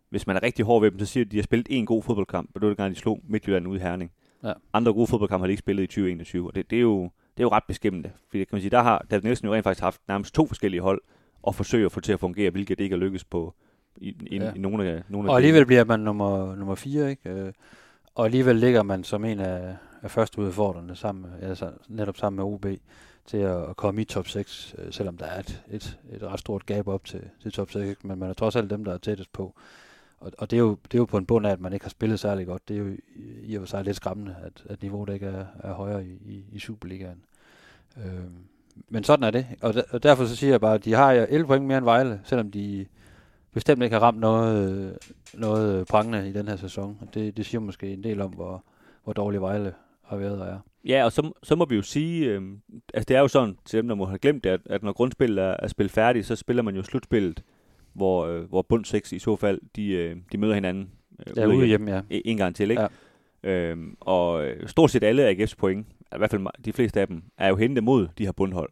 hvis 0.09 0.27
man 0.27 0.35
er 0.35 0.43
rigtig 0.43 0.65
hård 0.65 0.81
ved 0.81 0.91
dem, 0.91 0.99
så 0.99 1.05
siger 1.05 1.23
de, 1.23 1.27
at 1.27 1.31
de 1.31 1.37
har 1.37 1.43
spillet 1.43 1.67
en 1.69 1.85
god 1.85 2.03
fodboldkamp, 2.03 2.49
og 2.55 2.61
det 2.61 2.65
var 2.65 2.69
det 2.69 2.77
gang, 2.77 2.95
de 2.95 2.99
slog 2.99 3.19
Midtjylland 3.27 3.67
ud 3.67 3.77
i 3.77 3.79
Herning. 3.79 4.11
Ja. 4.43 4.53
Andre 4.73 4.93
gode 4.93 5.07
fodboldkampe 5.07 5.41
har 5.41 5.47
de 5.47 5.51
ikke 5.51 5.59
spillet 5.59 5.83
i 5.83 5.87
2021, 5.87 6.47
og 6.47 6.55
det, 6.55 6.69
det, 6.69 6.75
er, 6.75 6.81
jo, 6.81 7.11
det 7.39 7.43
er 7.43 7.47
jo 7.47 7.55
ret 7.55 7.63
beskæmmende. 7.67 8.11
Fordi 8.29 8.43
kan 8.43 8.47
man 8.55 8.61
sige, 8.61 8.71
der 8.71 8.81
har 8.81 9.05
David 9.11 9.23
Nielsen 9.23 9.47
jo 9.47 9.53
rent 9.53 9.63
faktisk 9.63 9.81
haft 9.83 10.01
nærmest 10.07 10.33
to 10.33 10.47
forskellige 10.47 10.81
hold, 10.81 11.01
og 11.43 11.55
forsøge 11.55 11.85
at 11.85 11.91
få 11.91 11.99
til 11.99 12.13
at 12.13 12.19
fungere, 12.19 12.49
hvilket 12.51 12.77
det 12.77 12.83
ikke 12.83 12.93
er 12.93 12.97
lykkes 12.97 13.23
på 13.23 13.53
i, 13.97 14.09
i, 14.27 14.37
Ja. 14.37 14.53
i 14.53 14.59
nogle 14.59 14.89
af, 14.89 15.03
nogle 15.09 15.29
af 15.29 15.31
Og 15.31 15.37
alligevel 15.37 15.65
bliver 15.65 15.83
man 15.85 15.99
nummer, 15.99 16.55
nummer 16.55 16.75
4, 16.75 17.09
ikke? 17.09 17.29
Øh, 17.29 17.53
Og 18.15 18.25
alligevel 18.25 18.55
ligger 18.55 18.83
man 18.83 19.03
som 19.03 19.25
en 19.25 19.39
af, 19.39 19.75
af 20.01 20.11
første 20.11 20.39
udfordrende 20.39 20.95
sammen, 20.95 21.25
altså 21.41 21.71
netop 21.87 22.17
sammen 22.17 22.35
med 22.37 22.45
OB 22.53 22.65
til 23.25 23.37
at, 23.37 23.69
at 23.69 23.77
komme 23.77 24.01
i 24.01 24.05
top 24.05 24.27
6, 24.27 24.75
øh, 24.77 24.93
selvom 24.93 25.17
der 25.17 25.25
er 25.25 25.39
et, 25.39 25.63
et, 25.71 25.99
et 26.11 26.23
ret 26.23 26.39
stort 26.39 26.65
gab 26.65 26.87
op 26.87 27.05
til, 27.05 27.21
til 27.41 27.51
top 27.51 27.71
6, 27.71 27.89
ikke? 27.89 28.07
men 28.07 28.19
man 28.19 28.29
er 28.29 28.33
trods 28.33 28.55
alt 28.55 28.69
dem, 28.69 28.83
der 28.85 28.93
er 28.93 28.97
tættest 28.97 29.33
på. 29.33 29.55
Og, 30.19 30.31
og 30.37 30.51
det, 30.51 30.57
er 30.57 30.61
jo, 30.61 30.77
det 30.83 30.93
er 30.93 30.97
jo 30.97 31.05
på 31.05 31.17
en 31.17 31.25
bund 31.25 31.47
af, 31.47 31.51
at 31.51 31.59
man 31.59 31.73
ikke 31.73 31.85
har 31.85 31.89
spillet 31.89 32.19
særlig 32.19 32.45
godt. 32.47 32.67
Det 32.67 32.75
er 32.75 32.79
jo 32.79 32.87
i, 32.87 32.99
i 33.43 33.55
og 33.55 33.61
for 33.61 33.67
sig 33.67 33.83
lidt 33.83 33.95
skræmmende, 33.95 34.35
at, 34.43 34.63
at 34.69 34.81
niveauet 34.81 35.13
ikke 35.13 35.25
er, 35.25 35.45
er 35.59 35.73
højere 35.73 36.05
i, 36.05 36.09
i, 36.25 36.45
i 36.51 36.59
Superligaen. 36.59 37.23
Øh, 37.97 38.23
men 38.89 39.03
sådan 39.03 39.23
er 39.23 39.31
det, 39.31 39.45
og, 39.61 39.73
der, 39.73 39.81
og 39.89 40.03
derfor 40.03 40.25
så 40.25 40.35
siger 40.35 40.51
jeg 40.51 40.61
bare, 40.61 40.73
at 40.73 40.85
de 40.85 40.93
har 40.93 41.11
11 41.11 41.47
point 41.47 41.65
mere 41.65 41.77
end 41.77 41.85
Vejle, 41.85 42.21
selvom 42.23 42.51
de 42.51 42.85
bestemt 43.53 43.83
ikke 43.83 43.93
har 43.93 44.01
ramt 44.01 44.19
noget, 44.19 44.97
noget 45.33 45.87
prangende 45.87 46.29
i 46.29 46.33
den 46.33 46.47
her 46.47 46.55
sæson. 46.55 46.97
Og 47.01 47.13
det, 47.13 47.37
det 47.37 47.45
siger 47.45 47.61
måske 47.61 47.93
en 47.93 48.03
del 48.03 48.21
om, 48.21 48.31
hvor, 48.31 48.63
hvor 49.03 49.13
dårlig 49.13 49.41
Vejle 49.41 49.73
har 50.03 50.17
været 50.17 50.41
og 50.41 50.47
er. 50.47 50.59
Ja, 50.85 51.05
og 51.05 51.11
så, 51.11 51.31
så 51.43 51.55
må 51.55 51.65
vi 51.65 51.75
jo 51.75 51.81
sige, 51.81 52.25
øh, 52.25 52.41
altså 52.93 53.05
det 53.07 53.15
er 53.15 53.19
jo 53.19 53.27
sådan, 53.27 53.57
til 53.65 53.77
dem, 53.77 53.87
der 53.87 53.95
må 53.95 54.05
have 54.05 54.19
glemt 54.19 54.43
det, 54.43 54.49
at, 54.49 54.61
at 54.65 54.83
når 54.83 54.93
grundspillet 54.93 55.43
er, 55.43 55.55
er 55.59 55.67
spillet 55.67 55.91
færdigt, 55.91 56.25
så 56.25 56.35
spiller 56.35 56.63
man 56.63 56.75
jo 56.75 56.83
slutspillet, 56.83 57.43
hvor, 57.93 58.25
øh, 58.25 58.43
hvor 58.43 58.61
bund 58.61 58.85
6 58.85 59.11
i 59.11 59.19
så 59.19 59.35
fald, 59.35 59.59
de, 59.75 59.91
øh, 59.91 60.15
de 60.31 60.37
møder 60.37 60.53
hinanden 60.53 60.89
øh, 61.27 61.37
Ja, 61.37 61.45
ude 61.45 61.65
hjemme, 61.65 61.91
ja. 61.91 62.01
en 62.09 62.37
gang 62.37 62.55
til, 62.55 62.71
ikke? 62.71 62.81
Ja. 62.81 62.87
Ja. 63.43 63.49
Øhm, 63.49 63.97
og 63.99 64.45
øh, 64.45 64.67
stort 64.67 64.91
set 64.91 65.03
alle 65.03 65.29
AGF's 65.29 65.55
point, 65.57 65.87
i 66.15 66.17
hvert 66.17 66.31
fald 66.31 66.47
de 66.65 66.73
fleste 66.73 67.01
af 67.01 67.07
dem, 67.07 67.23
er 67.37 67.47
jo 67.47 67.55
hentet 67.55 67.83
mod 67.83 68.07
de 68.17 68.25
her 68.25 68.31
bundhold. 68.31 68.69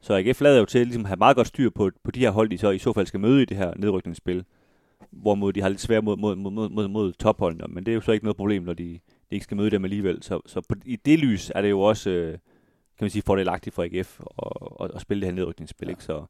Så 0.00 0.14
AGF 0.14 0.40
lader 0.40 0.58
jo 0.58 0.64
til 0.64 0.86
ligesom, 0.86 1.04
have 1.04 1.16
meget 1.16 1.36
godt 1.36 1.46
styr 1.46 1.70
på, 1.70 1.90
på 2.04 2.10
de 2.10 2.20
her 2.20 2.30
hold, 2.30 2.50
de 2.50 2.58
så 2.58 2.70
i 2.70 2.78
så 2.78 2.92
fald 2.92 3.06
skal 3.06 3.20
møde 3.20 3.42
i 3.42 3.44
det 3.44 3.56
her 3.56 3.72
nedrykningsspil. 3.76 4.44
Hvorimod 5.10 5.52
de 5.52 5.60
har 5.60 5.68
lidt 5.68 5.80
svært 5.80 6.04
mod, 6.04 6.16
mod, 6.16 6.36
mod, 6.36 6.50
mod, 6.50 6.68
mod, 6.68 6.88
mod 6.88 7.12
topholdene, 7.12 7.64
men 7.68 7.86
det 7.86 7.92
er 7.92 7.94
jo 7.94 8.00
så 8.00 8.12
ikke 8.12 8.24
noget 8.24 8.36
problem, 8.36 8.62
når 8.62 8.72
de, 8.72 8.84
de 8.84 9.00
ikke 9.30 9.44
skal 9.44 9.56
møde 9.56 9.70
dem 9.70 9.84
alligevel. 9.84 10.22
Så, 10.22 10.40
så 10.46 10.60
på, 10.68 10.74
i 10.84 10.96
det 10.96 11.18
lys 11.18 11.52
er 11.54 11.62
det 11.62 11.70
jo 11.70 11.80
også, 11.80 12.10
øh, 12.10 12.32
kan 12.98 13.04
man 13.04 13.10
sige, 13.10 13.22
fordelagtigt 13.26 13.74
for 13.74 13.82
AGF 13.82 14.20
at, 14.20 14.52
at, 14.80 14.90
at 14.94 15.00
spille 15.00 15.20
det 15.20 15.28
her 15.28 15.34
nedrykningsspil. 15.34 15.86
Ja. 15.86 15.90
Ikke? 15.90 16.04
Så, 16.04 16.24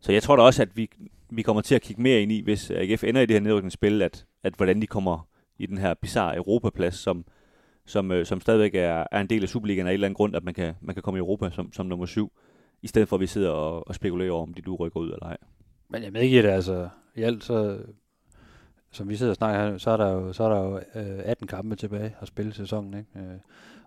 så 0.00 0.12
jeg 0.12 0.22
tror 0.22 0.36
da 0.36 0.42
også, 0.42 0.62
at 0.62 0.76
vi, 0.76 0.90
vi 1.30 1.42
kommer 1.42 1.62
til 1.62 1.74
at 1.74 1.82
kigge 1.82 2.02
mere 2.02 2.20
ind 2.20 2.32
i, 2.32 2.40
hvis 2.40 2.70
AGF 2.70 3.04
ender 3.04 3.20
i 3.20 3.26
det 3.26 3.34
her 3.34 3.40
nedrykningsspil, 3.40 4.02
at, 4.02 4.26
at 4.42 4.54
hvordan 4.54 4.80
de 4.80 4.86
kommer 4.86 5.28
i 5.58 5.66
den 5.66 5.78
her 5.78 5.94
bizarre 5.94 6.36
Europaplads, 6.36 6.94
som, 6.94 7.24
som, 7.86 8.12
øh, 8.12 8.26
som 8.26 8.40
stadigvæk 8.40 8.74
er, 8.74 9.04
er 9.10 9.20
en 9.20 9.26
del 9.26 9.42
af 9.42 9.48
Superligaen 9.48 9.86
af 9.86 9.90
en 9.90 9.94
eller 9.94 10.06
anden 10.06 10.14
grund, 10.14 10.36
at 10.36 10.44
man 10.44 10.54
kan, 10.54 10.74
man 10.80 10.94
kan 10.94 11.02
komme 11.02 11.18
i 11.18 11.20
Europa 11.20 11.50
som, 11.50 11.72
som 11.72 11.86
nummer 11.86 12.06
syv, 12.06 12.32
i 12.82 12.86
stedet 12.86 13.08
for 13.08 13.16
at 13.16 13.20
vi 13.20 13.26
sidder 13.26 13.50
og, 13.50 13.88
og 13.88 13.94
spekulerer 13.94 14.32
over, 14.32 14.42
om 14.42 14.54
de 14.54 14.62
du 14.62 14.76
rykker 14.76 15.00
ud 15.00 15.12
eller 15.12 15.26
ej. 15.26 15.36
Men 15.88 16.02
jeg 16.02 16.12
medgiver 16.12 16.42
det, 16.42 16.48
altså 16.48 16.88
i 17.14 17.22
alt 17.22 17.44
så, 17.44 17.78
som 18.90 19.08
vi 19.08 19.16
sidder 19.16 19.32
og 19.32 19.36
snakker 19.36 19.70
her, 19.70 19.78
så 19.78 19.90
er 19.90 19.96
der 19.96 20.12
jo, 20.12 20.32
så 20.32 20.44
er 20.44 20.48
der 20.48 20.62
jo 20.62 20.76
øh, 20.76 21.22
18 21.24 21.46
kampe 21.46 21.76
tilbage 21.76 22.16
at 22.20 22.28
spille 22.28 22.54
sæsonen, 22.54 22.94
ikke? 22.94 23.10
Øh, 23.16 23.38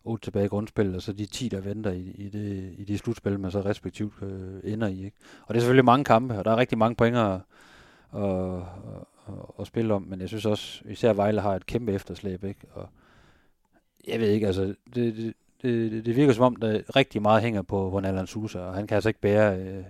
8 0.03 0.25
tilbage 0.25 0.45
i 0.45 0.47
grundspillet, 0.47 0.95
og 0.95 1.01
så 1.01 1.13
de 1.13 1.25
10, 1.25 1.49
der 1.49 1.61
venter 1.61 1.91
i, 1.91 2.11
i, 2.15 2.29
det, 2.29 2.73
i 2.77 2.83
de 2.83 2.97
slutspil, 2.97 3.39
man 3.39 3.51
så 3.51 3.61
respektivt 3.61 4.13
øh, 4.21 4.73
ender 4.73 4.87
i, 4.87 5.05
ikke? 5.05 5.17
Og 5.41 5.53
det 5.53 5.55
er 5.55 5.61
selvfølgelig 5.61 5.85
mange 5.85 6.03
kampe, 6.03 6.37
og 6.37 6.45
der 6.45 6.51
er 6.51 6.57
rigtig 6.57 6.77
mange 6.77 6.95
pointer 6.95 7.21
at, 7.21 7.41
at, 8.23 8.61
at, 9.27 9.33
at 9.59 9.67
spille 9.67 9.93
om, 9.93 10.01
men 10.01 10.21
jeg 10.21 10.27
synes 10.27 10.45
også, 10.45 10.81
især 10.85 11.13
Vejle 11.13 11.41
har 11.41 11.55
et 11.55 11.65
kæmpe 11.65 11.91
efterslæb, 11.91 12.43
ikke? 12.43 12.67
Og 12.71 12.89
jeg 14.11 14.19
ved 14.19 14.29
ikke, 14.29 14.47
altså, 14.47 14.75
det, 14.95 15.15
det, 15.15 15.33
det, 15.61 16.05
det 16.05 16.15
virker 16.15 16.33
som 16.33 16.43
om, 16.43 16.55
der 16.55 16.95
rigtig 16.95 17.21
meget 17.21 17.41
hænger 17.41 17.61
på 17.61 17.89
Ronald 17.89 18.27
Sousa, 18.27 18.59
og 18.59 18.73
han 18.73 18.87
kan 18.87 18.95
altså 18.95 19.09
ikke 19.09 19.21
bære 19.21 19.57
øh, 19.59 19.83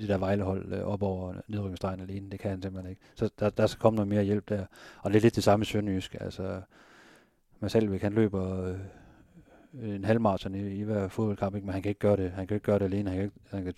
det 0.00 0.08
der 0.08 0.18
Vejlehold 0.18 0.72
øh, 0.72 0.82
op 0.82 1.02
over 1.02 1.34
nedrykningsstregen 1.48 2.00
alene. 2.00 2.30
Det 2.30 2.40
kan 2.40 2.50
han 2.50 2.62
simpelthen 2.62 2.90
ikke. 2.90 3.02
Så 3.14 3.30
der, 3.38 3.50
der 3.50 3.66
skal 3.66 3.80
komme 3.80 3.96
noget 3.96 4.08
mere 4.08 4.24
hjælp 4.24 4.48
der. 4.48 4.64
Og 5.02 5.10
det 5.10 5.16
er 5.16 5.22
lidt 5.22 5.36
det 5.36 5.44
samme 5.44 5.62
i 5.62 5.66
Sønderjysk. 5.66 6.16
Altså, 6.20 6.60
Marcelvik, 7.60 8.02
han 8.02 8.12
løber 8.12 8.74
øh, 9.82 9.94
en 9.94 10.04
halvmarathon 10.04 10.54
i, 10.54 10.68
i 10.68 10.82
hver 10.82 11.08
fodboldkamp, 11.08 11.54
ikke? 11.54 11.66
men 11.66 11.72
han 11.72 11.82
kan 11.82 11.88
ikke 11.88 11.98
gøre 11.98 12.16
det. 12.16 12.30
Han 12.30 12.46
kan 12.46 12.54
ikke 12.54 12.64
gøre 12.64 12.78
det 12.78 12.84
alene. 12.84 13.10
Han 13.10 13.18
kan, 13.18 13.24
ikke, 13.24 13.36
han 13.50 13.64
kan 13.64 13.74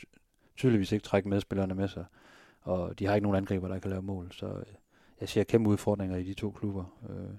tydeligvis 0.56 0.92
ikke 0.92 1.02
trække 1.02 1.28
medspillerne 1.28 1.74
med 1.74 1.88
sig. 1.88 2.04
Og 2.60 2.98
de 2.98 3.06
har 3.06 3.14
ikke 3.14 3.22
nogen 3.22 3.36
angriber, 3.36 3.68
der 3.68 3.78
kan 3.78 3.90
lave 3.90 4.02
mål. 4.02 4.32
Så 4.32 4.46
øh, 4.46 4.64
jeg 5.20 5.28
ser 5.28 5.44
kæmpe 5.44 5.70
udfordringer 5.70 6.16
i 6.16 6.22
de 6.22 6.34
to 6.34 6.50
klubber. 6.50 6.84
Øh, 7.10 7.34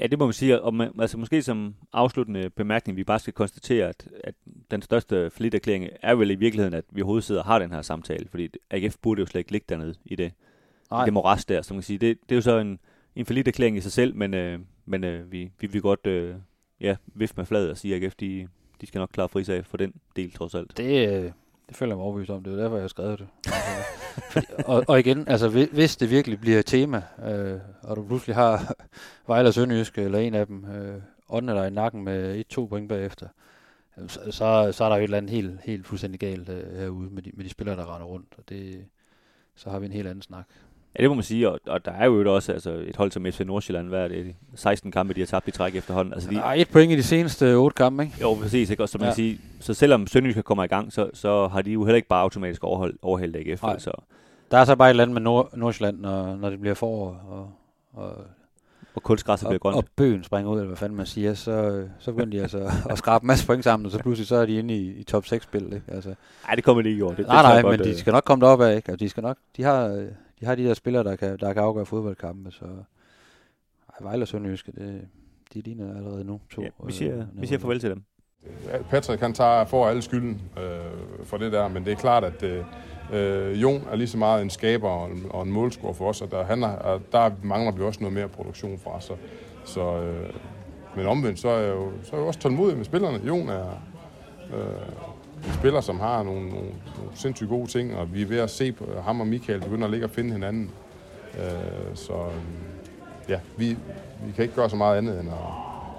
Ja, 0.00 0.06
det 0.06 0.18
må 0.18 0.26
man 0.26 0.32
sige, 0.32 0.62
og 0.62 0.74
man, 0.74 0.90
altså 1.00 1.18
måske 1.18 1.42
som 1.42 1.74
afsluttende 1.92 2.50
bemærkning, 2.50 2.96
vi 2.96 3.04
bare 3.04 3.18
skal 3.18 3.32
konstatere, 3.32 3.88
at, 3.88 4.08
at 4.24 4.34
den 4.70 4.82
største 4.82 5.30
flitterklæring 5.30 5.88
er 6.02 6.14
vel 6.14 6.30
i 6.30 6.34
virkeligheden, 6.34 6.74
at 6.74 6.84
vi 6.90 7.02
overhovedet 7.02 7.24
sidder 7.24 7.40
og 7.40 7.46
har 7.46 7.58
den 7.58 7.70
her 7.70 7.82
samtale, 7.82 8.28
fordi 8.30 8.48
AGF 8.70 8.96
burde 9.02 9.20
jo 9.20 9.26
slet 9.26 9.38
ikke 9.38 9.52
ligge 9.52 9.66
dernede 9.68 9.94
i 10.04 10.16
det, 10.16 10.32
i 10.92 11.04
det 11.04 11.12
moras 11.12 11.44
der, 11.44 11.62
så 11.62 11.74
man 11.74 11.78
kan 11.78 11.86
sige, 11.86 11.98
det, 11.98 12.18
det 12.28 12.34
er 12.34 12.36
jo 12.36 12.42
så 12.42 12.58
en, 12.58 12.78
en 13.16 13.26
flitterklæring 13.26 13.76
i 13.76 13.80
sig 13.80 13.92
selv, 13.92 14.14
men, 14.14 14.34
øh, 14.34 14.58
men 14.86 15.04
øh, 15.04 15.32
vi, 15.32 15.50
vi 15.60 15.66
vil 15.66 15.82
godt 15.82 16.06
øh, 16.06 16.34
ja, 16.80 16.96
vifte 17.06 17.34
med 17.36 17.46
fladet 17.46 17.70
og 17.70 17.76
sige, 17.76 17.96
at 17.96 18.02
AGF, 18.02 18.14
de, 18.14 18.48
de 18.80 18.86
skal 18.86 18.98
nok 18.98 19.10
klare 19.12 19.28
frisag 19.28 19.66
for 19.66 19.76
den 19.76 19.92
del, 20.16 20.32
trods 20.32 20.54
alt. 20.54 20.76
Det, 20.76 21.08
øh, 21.08 21.32
det 21.68 21.76
føler 21.76 21.92
jeg 21.92 21.96
mig 21.96 22.04
overbevist 22.04 22.30
om. 22.30 22.44
Det 22.44 22.52
er 22.52 22.56
derfor, 22.56 22.76
jeg 22.76 22.82
har 22.82 22.88
skrevet 22.88 23.18
det. 23.18 23.28
Og, 24.66 24.84
og 24.88 24.98
igen, 24.98 25.28
altså 25.28 25.48
hvis 25.48 25.96
det 25.96 26.10
virkelig 26.10 26.40
bliver 26.40 26.58
et 26.58 26.66
tema, 26.66 27.02
øh, 27.24 27.60
og 27.82 27.96
du 27.96 28.06
pludselig 28.06 28.36
har 28.36 28.74
Vejle 29.28 29.52
Sønderjyske 29.52 30.02
eller 30.02 30.18
en 30.18 30.34
af 30.34 30.46
dem, 30.46 30.64
øh, 30.64 31.02
ånden 31.28 31.56
dig 31.56 31.66
i 31.66 31.70
nakken 31.70 32.04
med 32.04 32.36
et-to 32.36 32.66
point 32.66 32.88
bagefter, 32.88 33.28
så, 34.08 34.20
så, 34.30 34.72
så 34.72 34.84
er 34.84 34.88
der 34.88 34.96
jo 34.96 35.00
et 35.00 35.04
eller 35.04 35.18
andet 35.18 35.30
helt, 35.30 35.60
helt 35.64 35.86
fuldstændig 35.86 36.20
galt 36.20 36.48
øh, 36.48 36.78
herude 36.78 37.10
med 37.10 37.22
de, 37.22 37.30
med 37.34 37.44
de 37.44 37.50
spillere, 37.50 37.76
der 37.76 37.94
render 37.94 38.06
rundt. 38.06 38.34
Og 38.38 38.44
det, 38.48 38.84
så 39.54 39.70
har 39.70 39.78
vi 39.78 39.86
en 39.86 39.92
helt 39.92 40.08
anden 40.08 40.22
snak. 40.22 40.46
Ja, 40.98 41.02
det 41.02 41.10
må 41.10 41.14
man 41.14 41.24
sige, 41.24 41.50
og, 41.50 41.60
og 41.66 41.84
der 41.84 41.90
er 41.92 42.04
jo 42.04 42.34
også 42.34 42.52
altså, 42.52 42.70
et 42.86 42.96
hold 42.96 43.10
som 43.12 43.24
FC 43.26 43.40
Nordsjælland, 43.40 43.88
hvad 43.88 44.04
er 44.04 44.08
det, 44.08 44.34
16 44.54 44.90
kampe, 44.92 45.14
de 45.14 45.20
har 45.20 45.26
tabt 45.26 45.48
i 45.48 45.50
træk 45.50 45.74
efterhånden. 45.76 46.14
Altså, 46.14 46.30
de, 46.30 46.34
Der 46.34 46.42
er 46.42 46.54
et 46.54 46.68
point 46.72 46.92
i 46.92 46.96
de 46.96 47.02
seneste 47.02 47.54
otte 47.54 47.74
kampe, 47.74 48.02
ikke? 48.02 48.14
Jo, 48.20 48.34
præcis. 48.34 48.70
Ikke? 48.70 48.82
Og 48.82 48.88
så, 48.88 48.98
man 48.98 49.08
Ja. 49.08 49.14
sige, 49.14 49.40
så 49.60 49.74
selvom 49.74 50.06
Sønderjysk 50.06 50.44
kommer 50.44 50.64
i 50.64 50.66
gang, 50.66 50.92
så, 50.92 51.10
så 51.14 51.46
har 51.48 51.62
de 51.62 51.70
jo 51.72 51.84
heller 51.84 51.96
ikke 51.96 52.08
bare 52.08 52.22
automatisk 52.22 52.64
overholdt, 52.64 52.96
overhældt 53.02 53.36
AGF. 53.36 53.62
Nej. 53.62 53.78
Så, 53.78 53.90
Der 54.50 54.58
er 54.58 54.64
så 54.64 54.76
bare 54.76 54.88
et 54.88 54.90
eller 54.90 55.02
andet 55.02 55.14
med 55.14 55.22
Nord- 55.22 55.56
Nordsjælland, 55.56 56.00
når, 56.00 56.36
når 56.36 56.50
det 56.50 56.60
bliver 56.60 56.74
forår, 56.74 57.20
og, 57.28 57.50
og 58.02 58.12
og 58.94 59.02
kunstgræsset 59.02 59.48
bliver 59.48 59.58
grønt. 59.58 59.76
og 59.76 59.84
bøgen 59.96 60.24
springer 60.24 60.50
ud, 60.52 60.56
eller 60.56 60.66
hvad 60.66 60.76
fanden 60.76 60.96
man 60.96 61.06
siger, 61.06 61.34
så, 61.34 61.84
så 61.98 62.12
begynder 62.12 62.30
de 62.36 62.42
altså 62.42 62.70
at 62.90 62.98
skrabe 62.98 63.22
en 63.22 63.26
masse 63.26 63.46
point 63.46 63.64
sammen, 63.64 63.86
og 63.86 63.92
så 63.92 63.98
pludselig 63.98 64.26
så 64.28 64.36
er 64.36 64.46
de 64.46 64.58
inde 64.58 64.74
i, 64.74 64.90
i 64.92 65.02
top 65.02 65.24
6-spil. 65.24 65.64
Ikke? 65.64 65.82
Altså, 65.88 66.14
Nej, 66.46 66.54
det 66.54 66.64
kommer 66.64 66.82
de 66.82 66.88
ikke 66.88 66.98
i 66.98 67.02
år. 67.02 67.08
Det, 67.08 67.16
det, 67.18 67.24
det 67.26 67.32
nej, 67.32 67.42
nej, 67.42 67.62
godt, 67.62 67.78
men 67.78 67.86
de 67.86 67.90
øh, 67.92 67.96
skal 67.96 68.12
nok 68.12 68.24
komme 68.24 68.46
derop 68.46 68.60
af, 68.60 68.76
ikke? 68.76 68.92
Og 68.92 69.00
de, 69.00 69.08
skal 69.08 69.22
nok, 69.22 69.36
de, 69.56 69.62
har, 69.62 69.86
øh, 69.88 70.04
de 70.40 70.46
har 70.46 70.54
de 70.54 70.64
der 70.64 70.74
spillere, 70.74 71.04
der 71.04 71.16
kan, 71.16 71.38
der 71.38 71.52
kan 71.52 71.62
afgøre 71.62 71.86
fodboldkampe, 71.86 72.50
så 72.50 72.64
ej, 72.64 73.96
Vejle 74.00 74.22
og 74.24 74.28
Sønderjyske, 74.28 74.72
det, 74.72 75.08
de 75.54 75.60
ligner 75.60 75.96
allerede 75.96 76.24
nu 76.24 76.40
to. 76.50 76.62
Ja, 76.62 76.68
vi, 76.68 76.86
øh, 76.86 76.92
siger, 76.92 77.10
vi 77.10 77.18
nederlag. 77.18 77.48
siger 77.48 77.58
farvel 77.58 77.80
til 77.80 77.90
dem. 77.90 78.02
Patrick 78.90 79.20
han 79.20 79.32
tager 79.32 79.64
for 79.64 79.86
alle 79.86 80.02
skylden 80.02 80.42
øh, 80.58 81.24
for 81.24 81.36
det 81.36 81.52
der, 81.52 81.68
men 81.68 81.84
det 81.84 81.92
er 81.92 81.96
klart, 81.96 82.24
at 82.24 82.42
øh, 82.42 82.64
øh, 83.12 83.62
Jon 83.62 83.82
er 83.90 83.96
lige 83.96 84.08
så 84.08 84.18
meget 84.18 84.42
en 84.42 84.50
skaber 84.50 84.88
og 84.88 85.10
en, 85.10 85.26
og 85.30 85.42
en 85.42 85.52
målscorer 85.52 85.92
for 85.92 86.08
os, 86.08 86.22
og 86.22 86.30
der, 86.30 86.44
han 86.44 86.62
er, 86.62 86.68
og 86.68 87.02
der 87.12 87.30
mangler 87.42 87.72
vi 87.72 87.82
også 87.82 88.00
noget 88.00 88.14
mere 88.14 88.28
produktion 88.28 88.78
fra. 88.78 89.00
Så, 89.00 89.16
så, 89.64 90.02
øh, 90.02 90.30
men 90.96 91.06
omvendt, 91.06 91.38
så 91.38 91.48
er 91.48 91.58
jeg 91.58 91.74
jo, 91.74 91.92
så 92.02 92.16
er 92.16 92.20
jeg 92.20 92.26
også 92.26 92.40
tålmodig 92.40 92.76
med 92.76 92.84
spillerne. 92.84 93.26
Jon 93.26 93.48
er 93.48 93.68
øh, 94.54 94.62
en 95.44 95.52
spiller, 95.52 95.80
som 95.80 96.00
har 96.00 96.22
nogle, 96.22 96.48
nogle, 96.48 96.68
nogle 96.96 97.10
sindssygt 97.14 97.48
gode 97.48 97.66
ting, 97.66 97.96
og 97.96 98.14
vi 98.14 98.22
er 98.22 98.26
ved 98.26 98.38
at 98.38 98.50
se 98.50 98.72
på 98.72 99.00
ham 99.04 99.20
og 99.20 99.26
Michael 99.26 99.60
begynder 99.60 99.84
at 99.84 99.90
ligge 99.90 100.06
og 100.06 100.10
finde 100.10 100.32
hinanden. 100.32 100.70
Øh, 101.38 101.94
så 101.94 102.12
øh, 102.12 102.32
ja, 103.28 103.40
vi, 103.56 103.76
vi 104.26 104.32
kan 104.34 104.42
ikke 104.42 104.54
gøre 104.54 104.70
så 104.70 104.76
meget 104.76 104.98
andet 104.98 105.20
end 105.20 105.28
at, 105.28 105.36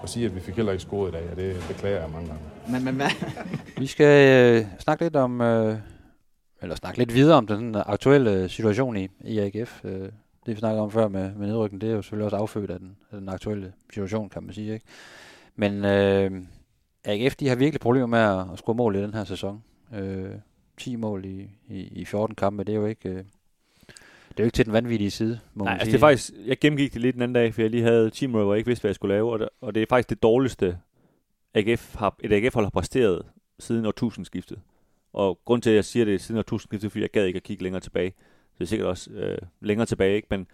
at 0.04 0.10
sige, 0.10 0.26
at 0.26 0.36
vi 0.36 0.39
fik 0.39 0.56
heller 0.56 0.71
ikke 0.71 0.84
scoret 0.84 1.10
i 1.10 1.12
dag, 1.12 1.30
og 1.32 1.38
det 1.38 1.65
beklager 1.67 2.02
jeg 2.02 2.10
mange 2.10 2.28
gange. 2.28 2.43
Men, 2.69 2.86
men 2.86 2.95
hvad? 2.95 3.10
Vi 3.82 3.88
skal 3.88 4.28
øh, 4.56 4.65
snakke 4.80 5.04
lidt 5.04 5.15
om, 5.15 5.41
øh, 5.41 5.78
eller 6.62 6.76
snakke 6.76 6.97
lidt 6.97 7.13
videre 7.13 7.38
om 7.38 7.47
den 7.47 7.76
aktuelle 7.76 8.50
situation 8.50 8.97
i, 8.97 9.08
i 9.23 9.39
AGF. 9.39 9.86
Øh, 9.86 10.10
det 10.45 10.56
vi 10.56 10.60
snakkede 10.60 10.82
om 10.82 10.91
før 10.91 11.08
med, 11.08 11.32
med 11.36 11.47
nedrykningen, 11.47 11.82
det 11.82 11.91
er 11.91 11.95
jo 11.95 12.02
selvfølgelig 12.02 12.26
også 12.26 12.38
affødt 12.38 12.71
af 12.71 12.80
den, 12.80 12.97
af 13.12 13.19
den 13.19 13.30
aktuelle 13.30 13.73
situation, 13.93 14.30
kan 14.30 14.43
man 14.43 14.54
sige. 14.54 14.73
Ikke? 14.73 14.86
Men 15.56 15.86
øh, 15.86 16.32
AGF, 17.08 17.36
de 17.36 17.48
har 17.48 17.56
virkelig 17.56 17.82
problemer 17.82 18.08
med 18.08 18.20
at, 18.20 18.54
at 18.54 18.58
score 18.60 18.76
mål 18.76 18.96
i 18.96 19.02
den 19.02 19.13
her 19.13 19.24
sæson. 19.24 19.63
Øh, 19.96 20.32
10 20.78 20.96
mål 20.96 21.26
i, 21.26 21.50
i, 21.70 21.80
i 21.80 22.06
14 22.06 22.36
kampe, 22.36 22.63
det 22.63 22.74
er 22.76 22.80
jo 22.80 22.86
ikke... 22.86 23.10
Øh, 23.10 23.24
det 24.30 24.43
er 24.43 24.43
jo 24.43 24.48
ikke 24.48 24.56
til 24.56 24.65
den 24.65 24.74
vanvittige 24.74 25.12
side, 25.12 25.39
må 25.54 25.63
Nej, 25.63 25.74
man 25.74 25.80
altså 25.80 25.86
sige. 25.86 25.91
det 25.91 25.98
er 25.98 26.08
faktisk, 26.08 26.32
jeg 26.46 26.60
gennemgik 26.60 26.93
det 26.93 27.02
lidt 27.02 27.13
den 27.13 27.22
anden 27.22 27.34
dag, 27.34 27.54
for 27.54 27.62
jeg 27.62 27.72
lige 27.72 27.84
havde 27.84 28.10
10 28.10 28.28
minutter, 28.28 28.43
hvor 28.43 28.54
jeg 28.54 28.58
ikke 28.58 28.67
vidste, 28.67 28.82
hvad 28.84 28.89
jeg 28.89 28.96
skulle 28.96 29.15
lave, 29.15 29.32
og 29.32 29.39
det, 29.39 29.50
og 29.62 29.76
det 29.76 29.82
er 29.82 29.86
faktisk 29.89 30.10
det 30.10 30.24
dårligste 30.24 30.78
AGF 31.54 31.96
har, 31.96 32.15
et 32.24 32.34
AGF-hold 32.34 32.65
har 32.65 32.70
præsteret 32.70 33.26
siden 33.60 33.86
årtusindskiftet. 33.86 34.60
Og 35.13 35.39
grund 35.46 35.62
til, 35.62 35.70
at 35.70 35.76
jeg 35.76 35.86
siger 35.86 36.06
det 36.06 36.22
siden 36.22 36.39
årtusindskiftet, 36.39 36.91
fordi 36.91 37.02
jeg 37.02 37.10
gad 37.10 37.26
ikke 37.26 37.38
at 37.38 37.43
kigge 37.43 37.63
længere 37.63 37.82
tilbage. 37.82 38.13
Så 38.54 38.56
det 38.60 38.65
er 38.65 38.67
sikkert 38.67 38.88
også 38.88 39.12
øh, 39.12 39.38
længere 39.62 39.86
tilbage, 39.86 40.15
ikke? 40.15 40.28
Men, 40.32 40.48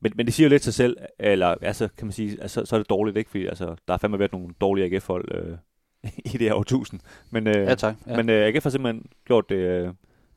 men, 0.00 0.12
men 0.16 0.26
det 0.26 0.34
siger 0.34 0.44
jo 0.44 0.50
lidt 0.50 0.64
sig 0.64 0.74
selv, 0.74 0.96
eller 1.18 1.46
altså, 1.46 1.88
kan 1.96 2.06
man 2.06 2.12
sige, 2.12 2.42
altså, 2.42 2.64
så 2.64 2.76
er 2.76 2.80
det 2.80 2.90
dårligt, 2.90 3.16
ikke? 3.16 3.30
Fordi 3.30 3.46
altså, 3.46 3.66
der 3.66 3.92
har 3.92 3.98
fandme 3.98 4.18
været 4.18 4.32
nogle 4.32 4.54
dårlige 4.60 4.84
AGF-hold 4.84 5.34
øh, 5.34 5.56
i 6.24 6.28
det 6.28 6.40
her 6.40 6.54
årtusind. 6.54 7.00
Men, 7.30 7.46
øh, 7.46 7.54
Ja, 7.54 7.74
tak. 7.74 7.96
Ja. 8.06 8.16
men 8.16 8.28
øh, 8.30 8.46
AGF 8.46 8.62
har 8.62 8.70
simpelthen 8.70 9.06
gjort 9.24 9.48
det, 9.48 9.56
øh, 9.56 9.88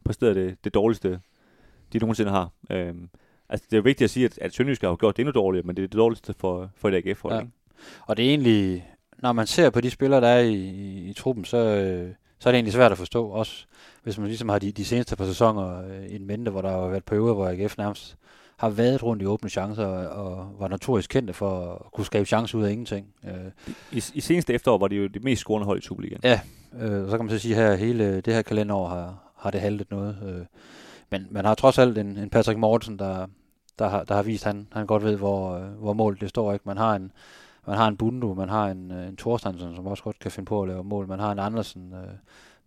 præsteret 0.05 0.35
det, 0.35 0.57
det 0.63 0.73
dårligste, 0.73 1.19
de 1.93 1.99
nogensinde 1.99 2.31
har. 2.31 2.49
Øh, 2.69 2.93
altså, 3.49 3.67
det 3.71 3.77
er 3.77 3.81
vigtigt 3.81 4.05
at 4.05 4.09
sige, 4.09 4.25
at, 4.25 4.37
at 4.37 4.53
Sønderjysk 4.53 4.81
har 4.81 4.89
jo 4.89 4.97
gjort 4.99 5.17
det 5.17 5.21
endnu 5.21 5.31
dårligere, 5.31 5.65
men 5.65 5.75
det 5.75 5.83
er 5.83 5.87
det 5.87 5.97
dårligste 5.97 6.33
for, 6.37 6.69
for 6.75 6.89
et 6.89 6.95
AGF-hold. 7.05 7.35
Ja. 7.35 7.41
Og 8.07 8.17
det 8.17 8.25
er 8.25 8.29
egentlig, 8.29 8.87
når 9.17 9.31
man 9.31 9.47
ser 9.47 9.69
på 9.69 9.81
de 9.81 9.89
spillere, 9.89 10.21
der 10.21 10.27
er 10.27 10.39
i, 10.39 10.53
i, 10.53 11.09
i 11.09 11.13
truppen, 11.13 11.45
så, 11.45 11.57
øh, 11.57 12.09
så 12.39 12.49
er 12.49 12.51
det 12.51 12.57
egentlig 12.57 12.73
svært 12.73 12.91
at 12.91 12.97
forstå. 12.97 13.29
Også 13.29 13.65
hvis 14.03 14.17
man 14.17 14.27
ligesom 14.27 14.49
har 14.49 14.59
de, 14.59 14.71
de 14.71 14.85
seneste 14.85 15.15
par 15.15 15.25
sæsoner 15.25 15.87
øh, 15.87 16.05
i 16.05 16.15
en 16.15 16.25
mente, 16.27 16.51
hvor 16.51 16.61
der 16.61 16.69
har 16.69 16.87
været 16.87 17.05
perioder, 17.05 17.33
hvor 17.33 17.47
AGF 17.47 17.77
nærmest 17.77 18.17
har 18.61 18.69
været 18.69 19.03
rundt 19.03 19.23
i 19.23 19.25
åbne 19.25 19.49
chancer 19.49 19.85
og, 19.85 20.55
var 20.59 20.67
notorisk 20.67 21.09
kendte 21.09 21.33
for 21.33 21.73
at 21.73 21.91
kunne 21.91 22.05
skabe 22.05 22.25
chancer 22.25 22.57
ud 22.57 22.63
af 22.63 22.71
ingenting. 22.71 23.07
Øh, 23.23 23.51
I, 23.91 24.03
I 24.13 24.21
seneste 24.21 24.53
efterår 24.53 24.77
var 24.77 24.87
det 24.87 24.97
jo 24.97 25.07
det 25.07 25.23
mest 25.23 25.39
scorende 25.39 25.65
hold 25.65 25.79
i 25.79 25.81
Superligaen. 25.81 26.21
Ja, 26.23 26.39
øh, 26.79 27.09
så 27.09 27.17
kan 27.17 27.25
man 27.25 27.29
så 27.29 27.39
sige, 27.39 27.55
at 27.55 27.79
hele 27.79 28.21
det 28.21 28.33
her 28.33 28.41
kalenderår 28.41 28.87
har, 28.87 29.33
har 29.37 29.51
det 29.51 29.61
haltet 29.61 29.91
noget. 29.91 30.17
Øh, 30.25 30.45
men 31.11 31.27
man 31.31 31.45
har 31.45 31.55
trods 31.55 31.77
alt 31.77 31.97
en, 31.97 32.17
en 32.17 32.29
Patrick 32.29 32.59
Mortensen, 32.59 32.99
der, 32.99 33.27
der, 33.79 33.89
har, 33.89 34.03
der 34.03 34.15
har 34.15 34.23
vist, 34.23 34.45
at 34.45 34.53
han, 34.53 34.67
han 34.71 34.85
godt 34.85 35.03
ved, 35.03 35.17
hvor, 35.17 35.55
øh, 35.57 35.63
hvor 35.63 35.93
målet 35.93 36.21
det 36.21 36.29
står. 36.29 36.53
Ikke? 36.53 36.63
Man 36.65 36.77
har 36.77 36.95
en, 36.95 37.11
man 37.67 37.77
har 37.77 37.87
en 37.87 37.97
Bundu, 37.97 38.33
man 38.33 38.49
har 38.49 38.67
en, 38.67 38.91
øh, 38.91 39.07
en 39.07 39.17
Thorstensen, 39.17 39.75
som 39.75 39.87
også 39.87 40.03
godt 40.03 40.19
kan 40.19 40.31
finde 40.31 40.47
på 40.47 40.61
at 40.61 40.67
lave 40.67 40.83
mål. 40.83 41.07
Man 41.07 41.19
har 41.19 41.31
en 41.31 41.39
Andersen, 41.39 41.93
øh, 41.93 42.13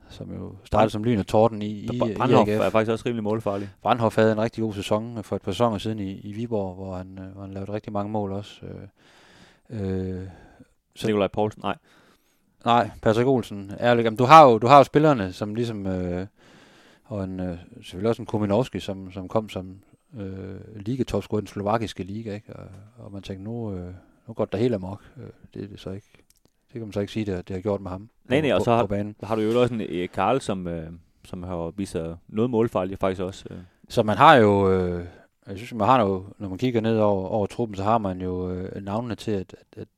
som 0.09 0.33
jo 0.35 0.55
startede 0.65 0.91
som 0.91 1.05
lyn 1.05 1.19
og 1.19 1.27
torden 1.27 1.63
i, 1.63 1.71
i, 1.71 2.01
Brandhoff 2.17 2.51
er 2.51 2.71
faktisk 2.71 2.93
også 2.93 3.05
rimelig 3.07 3.25
målfarlig. 3.25 3.71
Brandhoff 3.83 4.17
havde 4.17 4.33
en 4.33 4.41
rigtig 4.41 4.63
god 4.63 4.75
sæson 4.75 5.25
for 5.25 5.37
et 5.37 5.43
par 5.43 5.53
sæsoner 5.53 5.79
siden 5.79 5.99
i, 5.99 6.21
i 6.21 6.33
Viborg, 6.33 6.75
hvor 6.75 6.97
han, 6.97 7.19
øh, 7.19 7.33
hvor 7.33 7.43
han 7.43 7.51
lavede 7.51 7.73
rigtig 7.73 7.93
mange 7.93 8.13
mål 8.13 8.33
også. 8.33 8.61
Øh, 9.71 10.21
øh, 10.21 10.29
Så 10.97 11.07
Nikolaj 11.07 11.29
Poulsen, 11.29 11.63
nej. 11.63 11.77
Nej, 12.65 12.91
Patrick 13.03 13.29
Olsen, 13.29 13.73
ærligt. 13.81 14.05
Jamen, 14.05 14.19
du 14.19 14.25
har 14.25 14.45
jo, 14.45 14.59
du 14.59 14.67
har 14.67 14.79
jo 14.79 14.85
spillerne, 14.85 15.33
som 15.33 15.55
ligesom, 15.55 15.87
øh, 15.87 16.27
og 17.05 17.25
en, 17.25 17.41
øh, 17.41 17.59
selvfølgelig 17.77 18.09
også 18.09 18.23
en 18.23 18.27
Kominovski, 18.27 18.81
som, 18.81 19.13
som 19.13 19.29
kom 19.29 19.49
som 19.49 19.83
øh, 20.17 20.77
ligatopscorer 20.77 21.39
i 21.39 21.41
den 21.41 21.47
slovakiske 21.49 22.03
liga, 22.03 22.35
ikke? 22.35 22.57
Og, 22.57 22.67
og 22.99 23.13
man 23.13 23.23
tænkte, 23.23 23.45
nu, 23.45 23.75
øh, 23.75 23.95
nu 24.29 24.35
går 24.35 24.45
det 24.45 24.53
der 24.53 24.59
helt 24.59 24.75
amok. 24.75 25.03
Øh, 25.17 25.31
det 25.55 25.63
er 25.63 25.69
det 25.69 25.81
så 25.81 25.91
ikke. 25.91 26.09
Det 26.67 26.73
kan 26.73 26.83
man 26.83 26.93
så 26.93 27.01
ikke 27.01 27.13
sige, 27.13 27.27
det, 27.27 27.49
det 27.49 27.57
har 27.57 27.61
gjort 27.61 27.81
med 27.81 27.91
ham 27.91 28.11
Nej, 28.29 28.41
nej, 28.41 28.53
og 28.53 28.63
så 28.63 28.71
har- 28.73 28.87
banen. 28.87 29.17
Har 29.23 29.37
du 29.37 29.43
jo 29.43 29.61
også 29.63 29.75
en 29.75 29.81
Erik 29.81 30.11
Karl, 30.15 30.41
som, 30.41 30.67
øh, 30.69 30.91
som 31.25 31.43
har 31.43 31.73
vist 31.77 31.93
sig 31.93 32.17
noget 32.29 32.51
målfarlig 32.51 32.99
faktisk 32.99 33.23
også. 33.23 33.45
Øh. 33.51 33.57
Så 33.89 34.03
man 34.03 34.17
har 34.17 34.35
jo, 34.35 34.73
øh, 34.73 35.05
jeg 35.47 35.57
synes, 35.57 35.75
man 35.75 35.89
har 35.89 36.01
jo, 36.03 36.25
når 36.39 36.49
man 36.49 36.59
kigger 36.59 36.81
ned 36.81 36.99
over, 36.99 37.29
over 37.29 37.47
truppen, 37.47 37.77
så 37.77 37.83
har 37.83 37.99
man 37.99 38.21
jo 38.21 38.51
øh, 38.51 38.85
navnene 38.85 39.15
til, 39.15 39.31
at, 39.31 39.55
at, 39.61 39.83
at 39.83 39.89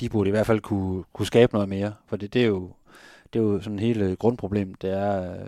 de 0.00 0.08
burde 0.08 0.28
i 0.28 0.30
hvert 0.30 0.46
fald 0.46 0.60
kunne, 0.60 1.04
kunne 1.12 1.26
skabe 1.26 1.52
noget 1.52 1.68
mere. 1.68 1.94
For 2.06 2.16
det, 2.16 2.34
det, 2.34 2.42
er 2.42 2.46
jo, 2.46 2.70
det 3.32 3.38
er 3.38 3.42
jo 3.42 3.60
sådan 3.60 3.78
hele 3.78 4.16
grundproblemet. 4.16 4.82
Det 4.82 4.90
er, 4.90 5.32
øh, 5.32 5.38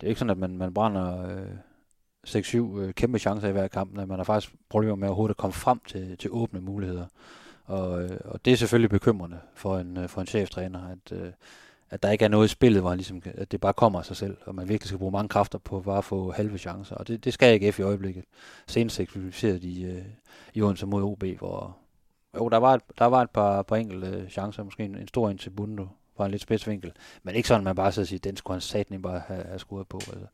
det 0.00 0.06
er 0.06 0.08
ikke 0.08 0.18
sådan, 0.18 0.30
at 0.30 0.38
man, 0.38 0.56
man 0.56 0.74
brænder 0.74 1.26
øh, 1.36 1.46
6-7 2.28 2.78
øh, 2.78 2.94
kæmpe 2.94 3.18
chancer 3.18 3.48
i 3.48 3.52
hver 3.52 3.68
kamp, 3.68 3.92
men 3.96 4.08
man 4.08 4.18
har 4.18 4.24
faktisk 4.24 4.54
problemer 4.68 4.96
med 4.96 5.08
overhovedet 5.08 5.32
at 5.32 5.36
komme 5.38 5.52
frem 5.54 5.80
til, 5.88 6.16
til 6.18 6.30
åbne 6.32 6.60
muligheder. 6.60 7.06
Og, 7.64 8.02
øh, 8.02 8.20
og 8.24 8.44
det 8.44 8.52
er 8.52 8.56
selvfølgelig 8.56 8.90
bekymrende 8.90 9.38
for 9.54 9.78
en, 9.78 9.96
øh, 9.96 10.08
for 10.08 10.20
en 10.20 10.26
cheftræner, 10.26 10.88
at, 10.88 11.18
øh, 11.18 11.32
at 11.90 12.02
der 12.02 12.10
ikke 12.10 12.24
er 12.24 12.28
noget 12.28 12.44
i 12.44 12.48
spillet, 12.48 12.82
hvor 12.82 12.90
han 12.90 12.98
ligesom, 12.98 13.22
at 13.24 13.52
det 13.52 13.60
bare 13.60 13.72
kommer 13.72 13.98
af 13.98 14.04
sig 14.04 14.16
selv, 14.16 14.36
og 14.44 14.54
man 14.54 14.68
virkelig 14.68 14.88
skal 14.88 14.98
bruge 14.98 15.12
mange 15.12 15.28
kræfter 15.28 15.58
på 15.58 15.80
bare 15.80 15.98
at 15.98 16.04
få 16.04 16.32
halve 16.32 16.58
chancer. 16.58 16.96
Og 16.96 17.08
det, 17.08 17.24
det 17.24 17.34
skal 17.34 17.62
AGF 17.62 17.78
i 17.78 17.82
øjeblikket. 17.82 18.24
Senest 18.66 19.00
eksemplificerede 19.00 19.58
de 19.58 20.04
i 20.54 20.62
Odense 20.62 20.86
mod 20.86 21.02
OB, 21.02 21.24
hvor 21.38 21.76
jo, 22.36 22.48
der 22.48 22.56
var 22.56 22.74
et, 22.74 22.82
der 22.98 23.04
var 23.04 23.22
et 23.22 23.30
par, 23.30 23.62
par 23.62 23.76
enkelte 23.76 24.26
chancer, 24.30 24.62
måske 24.62 24.84
en, 24.84 24.94
en 24.94 25.08
stor 25.08 25.30
ind 25.30 25.38
til 25.38 25.50
Bundo 25.50 25.88
fra 26.16 26.24
en 26.24 26.30
lidt 26.30 26.42
spids 26.42 26.68
vinkel, 26.68 26.92
men 27.22 27.34
ikke 27.34 27.48
sådan, 27.48 27.64
man 27.64 27.76
bare 27.76 27.92
så 27.92 28.04
siger, 28.04 28.20
den 28.20 28.36
skulle 28.36 28.54
han 28.54 28.60
satan 28.60 29.02
bare 29.02 29.22
have, 29.26 29.44
have 29.44 29.58
skudt 29.58 29.88
på. 29.88 29.96
Altså, 29.96 30.26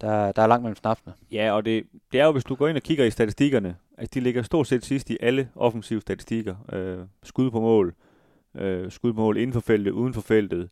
der, 0.00 0.32
der 0.32 0.42
er 0.42 0.46
langt 0.46 0.62
mellem 0.62 0.76
snapsene. 0.76 1.14
Ja, 1.30 1.52
og 1.52 1.64
det, 1.64 1.86
det 2.12 2.20
er 2.20 2.24
jo, 2.24 2.32
hvis 2.32 2.44
du 2.44 2.54
går 2.54 2.68
ind 2.68 2.76
og 2.76 2.82
kigger 2.82 3.04
i 3.04 3.10
statistikkerne, 3.10 3.76
at 3.98 4.14
de 4.14 4.20
ligger 4.20 4.42
stort 4.42 4.66
set 4.66 4.84
sidst 4.84 5.10
i 5.10 5.16
alle 5.20 5.48
offensive 5.54 6.00
statistikker. 6.00 6.54
Øh, 6.72 6.98
skud 7.22 7.50
på 7.50 7.60
mål, 7.60 7.94
øh, 8.54 8.90
skud 8.90 9.12
på 9.12 9.20
mål 9.20 9.36
inden 9.36 9.52
for 9.52 9.60
feltet, 9.60 9.90
uden 9.90 10.14
for 10.14 10.20
feltet. 10.20 10.68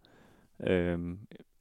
Øh, 0.67 0.99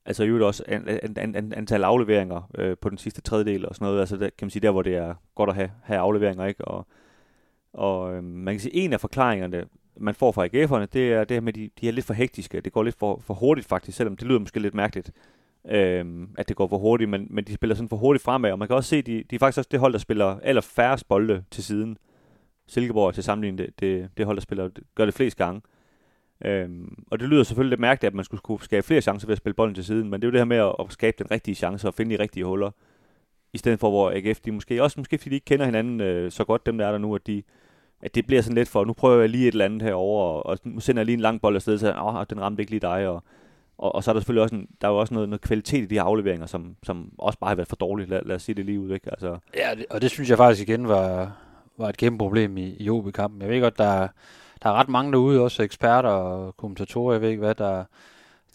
altså 0.06 0.24
i 0.24 0.28
øvrigt 0.28 0.45
også 0.45 0.63
an, 0.67 0.88
an, 0.88 1.17
an, 1.17 1.36
an, 1.36 1.54
antal 1.54 1.84
afleveringer 1.84 2.50
øh, 2.56 2.78
på 2.78 2.89
den 2.89 2.97
sidste 2.97 3.21
tredjedel 3.21 3.67
og 3.67 3.76
sådan 3.76 3.86
noget. 3.86 4.00
Altså 4.00 4.17
der, 4.17 4.30
kan 4.38 4.45
man 4.45 4.50
sige, 4.50 4.62
der 4.62 4.71
hvor 4.71 4.82
det 4.82 4.95
er 4.95 5.15
godt 5.36 5.50
at 5.50 5.56
have, 5.56 5.71
have 5.84 6.00
afleveringer, 6.00 6.45
ikke? 6.45 6.65
Og, 6.65 6.88
og 7.74 8.15
øh, 8.15 8.24
man 8.24 8.54
kan 8.54 8.60
sige, 8.60 8.76
en 8.76 8.93
af 8.93 9.02
forklaringerne, 9.02 9.65
man 9.97 10.15
får 10.15 10.32
fra 10.32 10.45
AGF'erne, 10.45 10.86
det 10.93 11.13
er 11.13 11.24
det 11.24 11.36
her 11.36 11.41
med, 11.41 11.54
at 11.54 11.56
de, 11.56 11.69
de 11.82 11.88
er 11.88 11.91
lidt 11.91 12.06
for 12.06 12.13
hektiske. 12.13 12.62
Det 12.62 12.74
går 12.74 12.84
lidt 12.84 12.95
for, 13.00 13.19
for 13.19 13.34
hurtigt 13.34 13.67
faktisk, 13.67 13.97
selvom 13.97 14.17
det 14.17 14.28
lyder 14.28 14.39
måske 14.39 14.60
lidt 14.60 14.74
mærkeligt 14.74 15.12
øhm, 15.69 16.30
at 16.38 16.50
det 16.50 16.56
går 16.56 16.67
for 16.67 16.78
hurtigt, 16.78 17.10
men, 17.10 17.28
men 17.30 17.43
de 17.43 17.54
spiller 17.54 17.76
sådan 17.76 17.89
for 17.89 17.97
hurtigt 17.97 18.24
fremad, 18.24 18.52
og 18.52 18.60
man 18.60 18.67
kan 18.67 18.76
også 18.76 18.89
se, 18.89 18.97
at 18.97 19.06
de, 19.06 19.24
de 19.30 19.36
er 19.36 19.39
faktisk 19.39 19.58
også 19.58 19.69
det 19.71 19.80
hold, 19.80 19.93
der 19.93 20.00
spiller 20.00 20.39
aller 20.43 20.62
færrest 20.62 21.08
bolde 21.08 21.43
til 21.52 21.63
siden. 21.63 21.97
Silkeborg 22.67 23.13
til 23.13 23.24
sammenligning 23.24 23.58
det, 23.58 23.80
det, 23.80 24.10
det 24.17 24.26
hold, 24.26 24.38
der 24.38 24.41
spiller, 24.41 24.69
gør 24.95 25.06
det 25.06 25.13
flest 25.13 25.38
gange. 25.38 25.62
Øhm, 26.45 27.04
og 27.12 27.19
det 27.19 27.30
lyder 27.30 27.43
selvfølgelig 27.43 27.69
lidt 27.69 27.80
mærkeligt, 27.80 28.08
at 28.08 28.15
man 28.15 28.26
skulle, 28.26 28.39
skulle 28.39 28.63
skabe 28.63 28.88
flere 28.88 29.02
chancer 29.02 29.28
ved 29.28 29.32
at 29.32 29.38
spille 29.38 29.54
bolden 29.54 29.76
til 29.76 29.86
siden, 29.86 30.10
men 30.10 30.21
det 30.21 30.28
er 30.28 30.30
jo 30.30 30.32
det 30.32 30.39
her 30.39 30.45
med 30.45 30.58
at, 30.58 30.76
at 30.80 30.86
skabe 30.89 31.15
den 31.19 31.32
rigtige 31.32 31.56
chance 31.56 31.88
og 31.88 31.93
finde 31.93 32.17
de 32.17 32.24
rigtige 32.24 32.45
huller, 32.45 32.71
i 33.54 33.58
stedet 33.58 33.80
for, 33.80 33.89
hvor 33.89 34.12
AGF, 34.12 34.39
de 34.39 34.52
måske 34.52 34.84
også, 34.84 35.00
måske 35.00 35.17
fordi 35.17 35.30
de 35.30 35.36
ikke 35.36 35.45
kender 35.45 35.65
hinanden 35.65 36.02
øh, 36.02 36.32
så 36.32 36.43
godt, 36.43 36.65
dem 36.65 36.78
der 36.78 36.88
er 36.88 36.91
der 36.91 36.97
nu, 36.97 37.15
at 37.15 37.28
de, 37.28 37.43
at 38.02 38.15
det 38.15 38.28
bliver 38.28 38.41
sådan 38.41 38.56
lidt 38.56 38.69
for, 38.69 38.86
nu 38.86 38.93
prøver 38.93 39.19
jeg 39.19 39.30
lige 39.30 39.47
et 39.47 39.52
eller 39.52 39.65
andet 39.65 39.82
herover 39.82 40.24
og, 40.24 40.45
og 40.45 40.58
nu 40.63 40.80
sender 40.80 41.00
jeg 41.00 41.06
lige 41.06 41.13
en 41.13 41.19
lang 41.19 41.41
bold 41.41 41.56
afsted, 41.56 41.78
så 41.78 41.93
åh, 42.02 42.26
den 42.30 42.41
ramte 42.41 42.62
ikke 42.62 42.71
lige 42.71 42.80
dig, 42.80 43.08
og, 43.08 43.24
og, 43.81 43.95
og 43.95 44.03
så 44.03 44.11
er 44.11 44.13
der 44.13 44.19
selvfølgelig 44.19 44.43
også, 44.43 44.55
en, 44.55 44.67
der 44.81 44.87
er 44.87 44.91
jo 44.91 44.97
også 44.97 45.13
noget, 45.13 45.29
noget 45.29 45.41
kvalitet 45.41 45.81
i 45.83 45.85
de 45.85 45.95
her 45.95 46.03
afleveringer, 46.03 46.45
som, 46.45 46.75
som 46.83 47.11
også 47.17 47.39
bare 47.39 47.49
har 47.49 47.55
været 47.55 47.69
for 47.69 47.75
dårligt, 47.75 48.09
lad, 48.09 48.21
lad 48.25 48.35
os 48.35 48.43
sige 48.43 48.55
det 48.55 48.65
lige 48.65 48.79
ud, 48.79 48.91
ikke? 48.91 49.11
Altså, 49.11 49.37
Ja, 49.55 49.75
det, 49.75 49.85
og 49.89 50.01
det 50.01 50.11
synes 50.11 50.29
jeg 50.29 50.37
faktisk 50.37 50.69
igen 50.69 50.87
var, 50.87 51.37
var 51.77 51.89
et 51.89 51.97
kæmpe 51.97 52.17
problem 52.17 52.57
i, 52.57 52.75
i 52.79 52.89
OB-kampen. 52.89 53.41
Jeg 53.41 53.49
ved 53.49 53.61
godt, 53.61 53.77
der, 53.77 54.07
der 54.63 54.69
er 54.69 54.73
ret 54.73 54.89
mange 54.89 55.11
derude, 55.11 55.41
også 55.41 55.63
eksperter 55.63 56.09
og 56.09 56.57
kommentatorer, 56.57 57.13
jeg 57.13 57.21
ved 57.21 57.29
ikke 57.29 57.39
hvad, 57.39 57.55
der, 57.55 57.83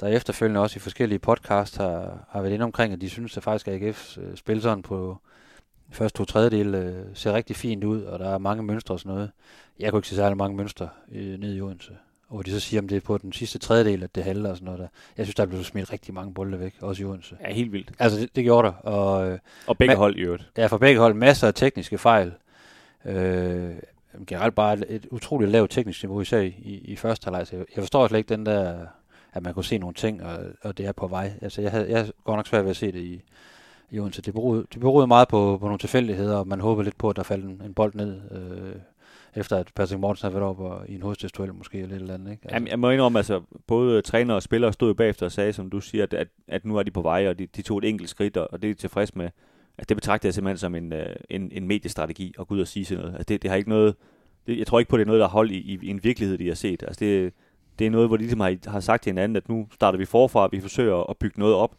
der 0.00 0.06
efterfølgende 0.06 0.60
også 0.60 0.76
i 0.76 0.80
forskellige 0.80 1.18
podcasts 1.18 1.76
har, 1.76 2.26
har 2.28 2.42
været 2.42 2.54
inde 2.54 2.64
omkring, 2.64 2.92
at 2.92 3.00
de 3.00 3.10
synes, 3.10 3.36
at 3.36 3.42
faktisk 3.42 3.68
AGF 3.68 4.18
øh, 4.18 4.36
spiller 4.36 4.62
sådan 4.62 4.82
på 4.82 5.18
første 5.90 6.18
to 6.18 6.24
tredjedel 6.24 6.74
øh, 6.74 7.04
ser 7.14 7.32
rigtig 7.32 7.56
fint 7.56 7.84
ud, 7.84 8.02
og 8.02 8.18
der 8.18 8.28
er 8.28 8.38
mange 8.38 8.62
mønstre 8.62 8.94
og 8.94 9.00
sådan 9.00 9.14
noget. 9.14 9.30
Jeg 9.78 9.90
kunne 9.90 9.98
ikke 9.98 10.08
se 10.08 10.14
særlig 10.14 10.36
mange 10.36 10.56
mønstre 10.56 10.88
øh, 11.12 11.38
ned 11.40 11.56
i 11.56 11.60
Odense. 11.60 11.92
Og 12.28 12.34
hvor 12.34 12.42
de 12.42 12.50
så 12.50 12.60
siger, 12.60 12.80
om 12.80 12.88
det 12.88 12.96
er 12.96 13.00
på 13.00 13.18
den 13.18 13.32
sidste 13.32 13.58
tredjedel, 13.58 14.02
at 14.02 14.14
det 14.14 14.24
halter 14.24 14.50
og 14.50 14.56
sådan 14.56 14.64
noget 14.64 14.80
der. 14.80 14.86
Jeg 15.16 15.26
synes, 15.26 15.34
der 15.34 15.42
er 15.42 15.46
blevet 15.46 15.66
smidt 15.66 15.92
rigtig 15.92 16.14
mange 16.14 16.34
bolde 16.34 16.60
væk, 16.60 16.74
også 16.80 17.02
i 17.02 17.06
Odense. 17.06 17.36
ja, 17.48 17.52
helt 17.52 17.72
vildt. 17.72 17.92
Altså, 17.98 18.18
det, 18.18 18.36
det 18.36 18.44
gjorde 18.44 18.66
der. 18.68 18.72
Og, 18.72 19.28
øh, 19.30 19.38
Og 19.66 19.78
begge 19.78 19.90
Men- 19.90 19.98
hold 19.98 20.16
i 20.16 20.20
øvrigt. 20.20 20.50
er 20.56 20.68
for 20.68 20.78
begge 20.78 21.00
hold 21.00 21.14
masser 21.14 21.46
af 21.46 21.54
tekniske 21.54 21.98
fejl. 21.98 22.32
Øh, 23.04 23.70
generelt 24.26 24.54
bare 24.54 24.72
et, 24.74 24.84
et 24.88 25.06
utroligt 25.10 25.50
lavt 25.50 25.70
teknisk 25.70 26.02
niveau, 26.02 26.20
især 26.20 26.38
i, 26.40 26.46
i, 26.46 26.78
i 26.84 26.96
første 26.96 27.24
halvleg. 27.24 27.46
Så 27.46 27.56
Jeg, 27.56 27.64
forstår 27.78 28.08
slet 28.08 28.18
ikke 28.18 28.28
den 28.36 28.46
der, 28.46 28.86
at 29.32 29.42
man 29.42 29.54
kunne 29.54 29.64
se 29.64 29.78
nogle 29.78 29.94
ting, 29.94 30.22
og, 30.22 30.38
og 30.62 30.78
det 30.78 30.86
er 30.86 30.92
på 30.92 31.06
vej. 31.06 31.32
Altså, 31.42 31.62
jeg 31.62 31.70
havde, 31.70 31.90
jeg 31.90 32.10
godt 32.24 32.36
nok 32.38 32.46
svært 32.46 32.64
ved 32.64 32.70
at 32.70 32.76
se 32.76 32.92
det 32.92 33.00
i, 33.00 33.22
i 33.90 33.98
Odense. 34.00 34.22
Det 34.22 34.34
beroede, 34.34 34.66
det 34.72 34.80
beroede 34.80 35.06
meget 35.06 35.28
på, 35.28 35.58
på 35.60 35.64
nogle 35.66 35.78
tilfældigheder, 35.78 36.36
og 36.36 36.48
man 36.48 36.60
håbede 36.60 36.84
lidt 36.84 36.98
på, 36.98 37.10
at 37.10 37.16
der 37.16 37.22
faldt 37.22 37.44
en, 37.44 37.62
en 37.64 37.74
bold 37.74 37.94
ned, 37.94 38.20
øh, 38.30 38.74
efter 39.36 39.56
at 39.56 39.72
Patrick 39.74 40.00
Mortensen 40.00 40.26
har 40.26 40.38
været 40.38 40.50
op 40.50 40.60
og, 40.60 40.88
i 40.88 40.94
en 40.94 41.02
hovedstødsduel 41.02 41.54
måske, 41.54 41.78
eller 41.78 41.96
et 41.96 42.00
eller 42.00 42.14
andet. 42.14 42.30
Ikke? 42.30 42.42
Altså, 42.42 42.54
Jamen, 42.54 42.68
jeg 42.68 42.78
må 42.78 42.90
indrømme, 42.90 43.18
altså, 43.18 43.42
både 43.66 44.02
træner 44.02 44.34
og 44.34 44.42
spillere 44.42 44.72
stod 44.72 44.94
bagefter 44.94 45.26
og 45.26 45.32
sagde, 45.32 45.52
som 45.52 45.70
du 45.70 45.80
siger, 45.80 46.02
at, 46.02 46.14
at, 46.14 46.28
at 46.48 46.64
nu 46.64 46.76
er 46.76 46.82
de 46.82 46.90
på 46.90 47.02
vej, 47.02 47.28
og 47.28 47.38
de, 47.38 47.46
de 47.46 47.62
tog 47.62 47.78
et 47.78 47.84
enkelt 47.84 48.10
skridt, 48.10 48.36
og, 48.36 48.48
og 48.52 48.62
det 48.62 48.70
er 48.70 48.74
de 48.74 48.80
tilfreds 48.80 49.16
med. 49.16 49.24
Altså, 49.78 49.86
det 49.88 49.96
betragter 49.96 50.28
jeg 50.28 50.34
simpelthen 50.34 50.58
som 50.58 50.74
en, 50.74 50.92
øh, 50.92 51.16
en, 51.30 51.50
en 51.52 51.68
mediestrategi 51.68 52.34
at 52.38 52.46
gå 52.46 52.54
ud 52.54 52.60
og 52.60 52.68
sige 52.68 52.84
sådan 52.84 53.04
noget. 53.04 53.14
Altså, 53.14 53.24
det, 53.28 53.42
det 53.42 53.50
har 53.50 53.56
ikke 53.56 53.68
noget, 53.68 53.94
det, 54.46 54.58
jeg 54.58 54.66
tror 54.66 54.78
ikke 54.78 54.88
på, 54.88 54.96
det 54.96 55.02
er 55.02 55.06
noget, 55.06 55.20
der 55.20 55.26
er 55.26 55.30
hold 55.30 55.50
i, 55.50 55.58
i, 55.58 55.78
i 55.82 55.88
en 55.88 56.04
virkelighed, 56.04 56.38
de 56.38 56.48
har 56.48 56.54
set. 56.54 56.82
Altså, 56.82 57.00
det, 57.00 57.32
det 57.78 57.86
er 57.86 57.90
noget, 57.90 58.08
hvor 58.08 58.16
de 58.16 58.22
ligesom 58.22 58.40
har, 58.40 58.56
har 58.66 58.80
sagt 58.80 59.02
til 59.02 59.10
hinanden, 59.10 59.36
at 59.36 59.48
nu 59.48 59.68
starter 59.74 59.98
vi 59.98 60.04
forfra, 60.04 60.48
vi 60.52 60.60
forsøger 60.60 61.10
at 61.10 61.16
bygge 61.16 61.40
noget 61.40 61.54
op, 61.54 61.76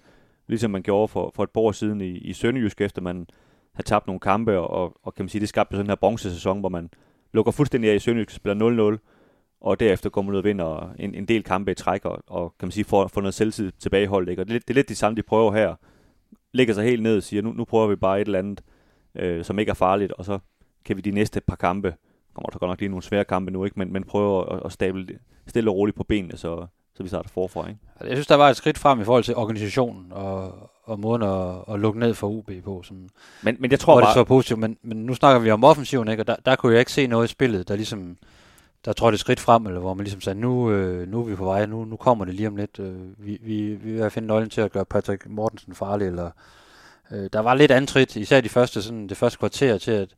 ligesom 0.47 0.71
man 0.71 0.83
gjorde 0.83 1.07
for, 1.07 1.31
for 1.35 1.43
et 1.43 1.49
par 1.49 1.61
år 1.61 1.71
siden 1.71 2.01
i, 2.01 2.17
i 2.17 2.33
Sønderjysk, 2.33 2.81
efter 2.81 3.01
man 3.01 3.27
har 3.73 3.83
tabt 3.83 4.07
nogle 4.07 4.19
kampe, 4.19 4.59
og, 4.59 4.93
og, 5.03 5.13
kan 5.13 5.23
man 5.23 5.29
sige, 5.29 5.39
det 5.41 5.49
skabte 5.49 5.73
sådan 5.73 5.85
en 5.85 5.89
her 5.89 5.95
bronzesæson, 5.95 6.59
hvor 6.59 6.69
man 6.69 6.89
lukker 7.33 7.51
fuldstændig 7.51 7.91
af 7.91 7.95
i 7.95 7.99
Sønderjysk, 7.99 8.31
spiller 8.35 8.97
0-0, 8.97 9.57
og 9.61 9.79
derefter 9.79 10.09
går 10.09 10.21
man 10.21 10.31
ud 10.31 10.37
og 10.37 10.43
vinder 10.43 10.93
en, 10.99 11.15
en 11.15 11.25
del 11.25 11.43
kampe 11.43 11.71
i 11.71 11.75
træk, 11.75 12.05
og, 12.05 12.23
og 12.27 12.55
kan 12.59 12.67
man 12.67 12.71
sige, 12.71 12.85
får, 12.85 13.07
får 13.07 13.21
noget 13.21 13.33
selvtid 13.33 13.71
tilbageholdt. 13.79 14.29
Ikke? 14.29 14.41
Og 14.41 14.47
det, 14.47 14.55
er 14.55 14.59
det 14.59 14.69
er 14.69 14.73
lidt 14.73 14.89
det 14.89 14.97
samme, 14.97 15.15
de 15.15 15.23
prøver 15.23 15.51
her. 15.51 15.75
Lægger 16.53 16.73
sig 16.73 16.83
helt 16.83 17.03
ned 17.03 17.17
og 17.17 17.23
siger, 17.23 17.41
nu, 17.41 17.51
nu 17.51 17.65
prøver 17.65 17.87
vi 17.87 17.95
bare 17.95 18.21
et 18.21 18.25
eller 18.25 18.39
andet, 18.39 18.61
øh, 19.15 19.45
som 19.45 19.59
ikke 19.59 19.69
er 19.69 19.73
farligt, 19.73 20.11
og 20.11 20.25
så 20.25 20.39
kan 20.85 20.97
vi 20.97 21.01
de 21.01 21.11
næste 21.11 21.41
par 21.41 21.55
kampe, 21.55 21.95
kommer 22.33 22.49
der 22.49 22.59
godt 22.59 22.69
nok 22.69 22.79
lige 22.79 22.89
nogle 22.89 23.03
svære 23.03 23.25
kampe 23.25 23.51
nu, 23.51 23.65
ikke? 23.65 23.79
Men, 23.79 23.93
men 23.93 24.03
prøver 24.03 24.43
at, 24.43 24.61
at 24.65 24.71
stable 24.71 25.19
stille 25.47 25.69
og 25.69 25.75
roligt 25.75 25.97
på 25.97 26.03
benene, 26.03 26.37
så, 26.37 26.67
så 26.95 27.03
vi 27.03 27.09
starter 27.09 27.29
forfra. 27.29 27.67
Ikke? 27.67 27.79
Altså, 27.95 28.07
jeg 28.07 28.17
synes, 28.17 28.27
der 28.27 28.35
var 28.35 28.49
et 28.49 28.57
skridt 28.57 28.77
frem 28.77 29.01
i 29.01 29.03
forhold 29.03 29.23
til 29.23 29.35
organisationen 29.35 30.11
og, 30.11 30.71
og 30.87 30.99
måden 30.99 31.21
at, 31.21 31.73
at 31.73 31.79
lukke 31.79 31.99
ned 31.99 32.13
for 32.13 32.27
UB 32.27 32.51
på. 32.63 32.83
Som, 32.83 33.09
men, 33.41 33.57
men 33.59 33.71
jeg 33.71 33.79
tror 33.79 33.93
hvor 33.93 34.01
bare... 34.01 34.09
det 34.09 34.13
så 34.13 34.23
positivt, 34.23 34.59
men, 34.59 34.77
men 34.81 34.97
nu 34.97 35.13
snakker 35.13 35.39
vi 35.39 35.51
om 35.51 35.63
offensiven, 35.63 36.07
ikke? 36.07 36.23
og 36.23 36.27
der, 36.27 36.35
der 36.45 36.55
kunne 36.55 36.71
jeg 36.71 36.79
ikke 36.79 36.91
se 36.91 37.07
noget 37.07 37.27
i 37.27 37.31
spillet, 37.31 37.67
der 37.67 37.75
ligesom 37.75 38.17
der 38.85 38.93
trådte 38.93 39.15
et 39.15 39.19
skridt 39.19 39.39
frem, 39.39 39.67
eller 39.67 39.79
hvor 39.79 39.93
man 39.93 40.03
ligesom 40.03 40.21
sagde, 40.21 40.39
nu, 40.39 40.71
øh, 40.71 41.07
nu 41.07 41.19
er 41.19 41.23
vi 41.23 41.35
på 41.35 41.45
vej, 41.45 41.65
nu, 41.65 41.85
nu 41.85 41.95
kommer 41.95 42.25
det 42.25 42.33
lige 42.33 42.47
om 42.47 42.55
lidt. 42.55 42.79
Øh, 42.79 43.25
vi, 43.25 43.37
vi, 43.41 43.75
vi 43.75 43.91
vil 43.91 44.09
finde 44.09 44.27
nøglen 44.27 44.49
til 44.49 44.61
at 44.61 44.71
gøre 44.71 44.85
Patrick 44.85 45.29
Mortensen 45.29 45.75
farlig, 45.75 46.07
eller 46.07 46.31
øh, 47.11 47.29
der 47.33 47.39
var 47.39 47.53
lidt 47.53 47.71
antrit, 47.71 48.15
især 48.15 48.41
de 48.41 48.49
første, 48.49 48.81
sådan, 48.81 49.07
det 49.07 49.17
første 49.17 49.39
kvarter 49.39 49.77
til, 49.77 49.91
at, 49.91 50.09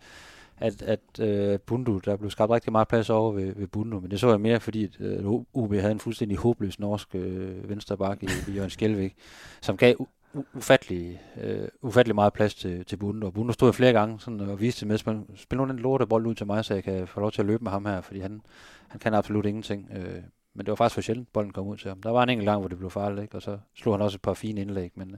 at, 0.57 0.81
at 0.81 0.99
øh, 1.19 1.59
Bundu, 1.59 1.97
der 2.05 2.15
blev 2.17 2.31
skabt 2.31 2.51
rigtig 2.51 2.71
meget 2.71 2.87
plads 2.87 3.09
over 3.09 3.31
ved, 3.31 3.55
ved 3.55 3.67
Bundu, 3.67 3.99
men 3.99 4.11
det 4.11 4.19
så 4.19 4.29
jeg 4.29 4.41
mere, 4.41 4.59
fordi 4.59 4.83
at, 4.83 4.91
øh, 4.99 5.25
UB 5.53 5.73
havde 5.73 5.91
en 5.91 5.99
fuldstændig 5.99 6.37
håbløs 6.37 6.79
norsk 6.79 7.07
øh, 7.13 7.69
venstreback 7.69 8.23
i, 8.23 8.27
i 8.47 8.53
Jørgen 8.53 8.69
Skjelvik, 8.69 9.15
som 9.61 9.77
gav 9.77 10.07
ufattelig, 10.53 11.21
øh, 11.41 11.67
ufattelig 11.81 12.15
meget 12.15 12.33
plads 12.33 12.55
til, 12.55 12.85
til 12.85 12.97
Bunde, 12.97 13.27
og 13.27 13.33
Bunde 13.33 13.53
stod 13.53 13.73
flere 13.73 13.93
gange 13.93 14.19
sådan, 14.19 14.39
og 14.39 14.59
viste 14.59 14.85
med, 14.85 14.97
spil, 14.97 15.21
spil 15.35 15.57
nu 15.57 15.67
den 15.67 15.79
lorte 15.79 16.07
bold 16.07 16.25
ud 16.25 16.35
til 16.35 16.47
mig, 16.47 16.65
så 16.65 16.73
jeg 16.73 16.83
kan 16.83 17.07
få 17.07 17.19
lov 17.19 17.31
til 17.31 17.41
at 17.41 17.45
løbe 17.45 17.63
med 17.63 17.71
ham 17.71 17.85
her, 17.85 18.01
fordi 18.01 18.19
han, 18.19 18.41
han 18.87 18.99
kan 18.99 19.13
absolut 19.13 19.45
ingenting. 19.45 19.91
Øh, 19.95 20.21
men 20.53 20.65
det 20.65 20.69
var 20.69 20.75
faktisk 20.75 20.93
for 20.93 21.01
sjældent, 21.01 21.33
bolden 21.33 21.53
kom 21.53 21.67
ud 21.67 21.77
til 21.77 21.89
ham. 21.89 22.01
Der 22.01 22.09
var 22.09 22.23
en 22.23 22.29
enkelt 22.29 22.47
gang, 22.47 22.59
hvor 22.59 22.67
det 22.67 22.77
blev 22.77 22.89
farligt, 22.89 23.21
ikke? 23.21 23.35
og 23.35 23.41
så 23.41 23.57
slog 23.75 23.93
han 23.93 24.01
også 24.01 24.15
et 24.15 24.21
par 24.21 24.33
fine 24.33 24.61
indlæg, 24.61 24.91
men, 24.95 25.15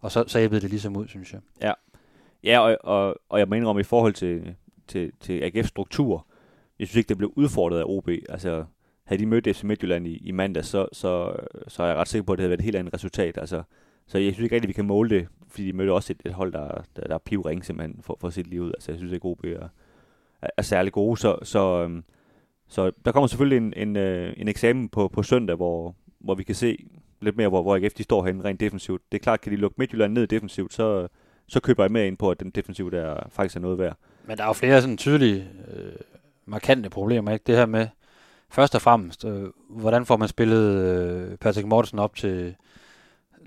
og 0.00 0.12
så, 0.12 0.24
så 0.26 0.38
det 0.38 0.62
ligesom 0.62 0.96
ud, 0.96 1.08
synes 1.08 1.32
jeg. 1.32 1.40
Ja, 1.62 1.72
ja 2.44 2.58
og, 2.58 2.76
og, 2.80 3.16
og 3.28 3.38
jeg 3.38 3.48
må 3.48 3.68
om 3.68 3.78
i 3.78 3.82
forhold 3.82 4.12
til, 4.12 4.54
til, 4.88 5.12
til 5.20 5.40
AGF's 5.40 5.66
struktur, 5.66 6.26
jeg 6.78 6.88
synes 6.88 6.96
ikke, 6.96 7.08
det 7.08 7.18
blev 7.18 7.32
udfordret 7.36 7.80
af 7.80 7.84
OB. 7.86 8.08
Altså, 8.08 8.64
havde 9.04 9.22
de 9.22 9.26
mødt 9.26 9.56
FC 9.56 9.62
Midtjylland 9.62 10.06
i, 10.06 10.16
i 10.16 10.30
mandag, 10.30 10.64
så, 10.64 10.86
så, 10.92 11.36
så 11.68 11.82
er 11.82 11.86
jeg 11.86 11.96
ret 11.96 12.08
sikker 12.08 12.24
på, 12.24 12.32
at 12.32 12.36
det 12.36 12.42
havde 12.42 12.50
været 12.50 12.60
et 12.60 12.64
helt 12.64 12.76
andet 12.76 12.94
resultat. 12.94 13.38
Altså, 13.38 13.62
så 14.12 14.18
jeg 14.18 14.32
synes 14.32 14.44
ikke 14.44 14.54
rigtig, 14.54 14.68
vi 14.68 14.72
kan 14.72 14.86
måle 14.86 15.10
det, 15.10 15.28
fordi 15.48 15.66
de 15.66 15.72
mødte 15.72 15.92
også 15.92 16.12
et, 16.12 16.22
et 16.24 16.32
hold, 16.32 16.52
der, 16.52 16.84
der, 16.96 17.02
der 17.02 17.14
er 17.14 17.18
pivring 17.18 17.64
simpelthen 17.64 18.02
for, 18.02 18.16
for 18.20 18.30
sit 18.30 18.46
liv 18.46 18.62
ud. 18.62 18.72
Altså, 18.74 18.92
jeg 18.92 18.98
synes 18.98 19.12
at 19.12 19.20
OB 19.22 19.44
er, 19.44 19.68
er, 20.42 20.48
er 20.56 20.62
særlig 20.62 20.92
gode. 20.92 21.16
Så, 21.16 21.38
så, 21.42 21.82
øhm, 21.82 22.04
så 22.68 22.90
der 23.04 23.12
kommer 23.12 23.26
selvfølgelig 23.26 23.56
en, 23.56 23.72
en, 23.76 23.96
øh, 23.96 24.34
en 24.36 24.48
eksamen 24.48 24.88
på, 24.88 25.08
på 25.08 25.22
søndag, 25.22 25.56
hvor, 25.56 25.94
hvor 26.18 26.34
vi 26.34 26.42
kan 26.42 26.54
se 26.54 26.86
lidt 27.20 27.36
mere, 27.36 27.48
hvor, 27.48 27.62
hvor 27.62 27.76
AGF 27.76 27.94
de 27.94 28.02
står 28.02 28.26
henne 28.26 28.44
rent 28.44 28.60
defensivt. 28.60 29.02
Det 29.12 29.18
er 29.18 29.22
klart, 29.22 29.40
kan 29.40 29.52
de 29.52 29.56
lukke 29.56 29.74
Midtjylland 29.78 30.12
ned 30.12 30.26
defensivt, 30.26 30.72
så, 30.72 31.08
så 31.46 31.60
køber 31.60 31.84
jeg 31.84 31.92
med 31.92 32.06
ind 32.06 32.16
på, 32.16 32.30
at 32.30 32.40
den 32.40 32.50
defensiv 32.50 32.90
der 32.90 33.16
faktisk 33.30 33.56
er 33.56 33.60
noget 33.60 33.78
værd. 33.78 33.96
Men 34.24 34.36
der 34.36 34.42
er 34.42 34.48
jo 34.48 34.52
flere 34.52 34.80
sådan 34.80 34.96
tydelige, 34.96 35.48
øh, 35.74 35.92
markante 36.46 36.90
problemer, 36.90 37.32
ikke? 37.32 37.42
Det 37.46 37.56
her 37.56 37.66
med, 37.66 37.86
først 38.50 38.74
og 38.74 38.82
fremmest, 38.82 39.24
øh, 39.24 39.44
hvordan 39.68 40.06
får 40.06 40.16
man 40.16 40.28
spillet 40.28 40.72
øh, 40.72 41.36
Patrick 41.36 41.66
Mortensen 41.66 41.98
op 41.98 42.16
til, 42.16 42.54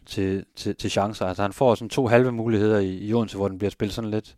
til, 0.05 0.45
til, 0.55 0.75
til 0.75 0.91
chancer? 0.91 1.25
Altså 1.25 1.41
han 1.41 1.53
får 1.53 1.75
sådan 1.75 1.89
to 1.89 2.07
halve 2.07 2.31
muligheder 2.31 2.79
i, 2.79 2.97
i 2.97 3.13
Odense, 3.13 3.37
hvor 3.37 3.47
den 3.47 3.57
bliver 3.57 3.71
spillet 3.71 3.93
sådan 3.93 4.11
lidt 4.11 4.35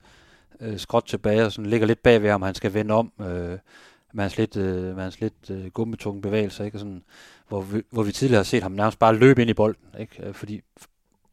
øh, 0.59 0.79
skråt 0.79 1.03
tilbage, 1.03 1.45
og 1.45 1.51
sådan 1.51 1.69
ligger 1.69 1.87
lidt 1.87 2.03
bagved 2.03 2.29
ham, 2.29 2.41
han 2.41 2.55
skal 2.55 2.73
vende 2.73 2.93
om, 2.93 3.11
øh, 3.21 3.57
med 4.13 4.23
hans 4.23 4.37
lidt, 4.37 4.57
øh, 4.57 4.95
med 4.95 5.03
hans 5.03 5.21
lidt 5.21 5.49
øh, 5.49 5.65
gummetunge 5.65 6.21
bevægelser, 6.21 6.65
ikke? 6.65 6.75
Og 6.75 6.79
sådan, 6.79 7.03
hvor, 7.47 7.61
vi, 7.61 7.81
hvor 7.89 8.03
vi 8.03 8.11
tidligere 8.11 8.39
har 8.39 8.43
set 8.43 8.63
ham 8.63 8.71
nærmest 8.71 8.99
bare 8.99 9.15
løbe 9.15 9.41
ind 9.41 9.49
i 9.49 9.53
bolden, 9.53 9.85
ikke? 9.99 10.27
Øh, 10.27 10.33
fordi 10.33 10.61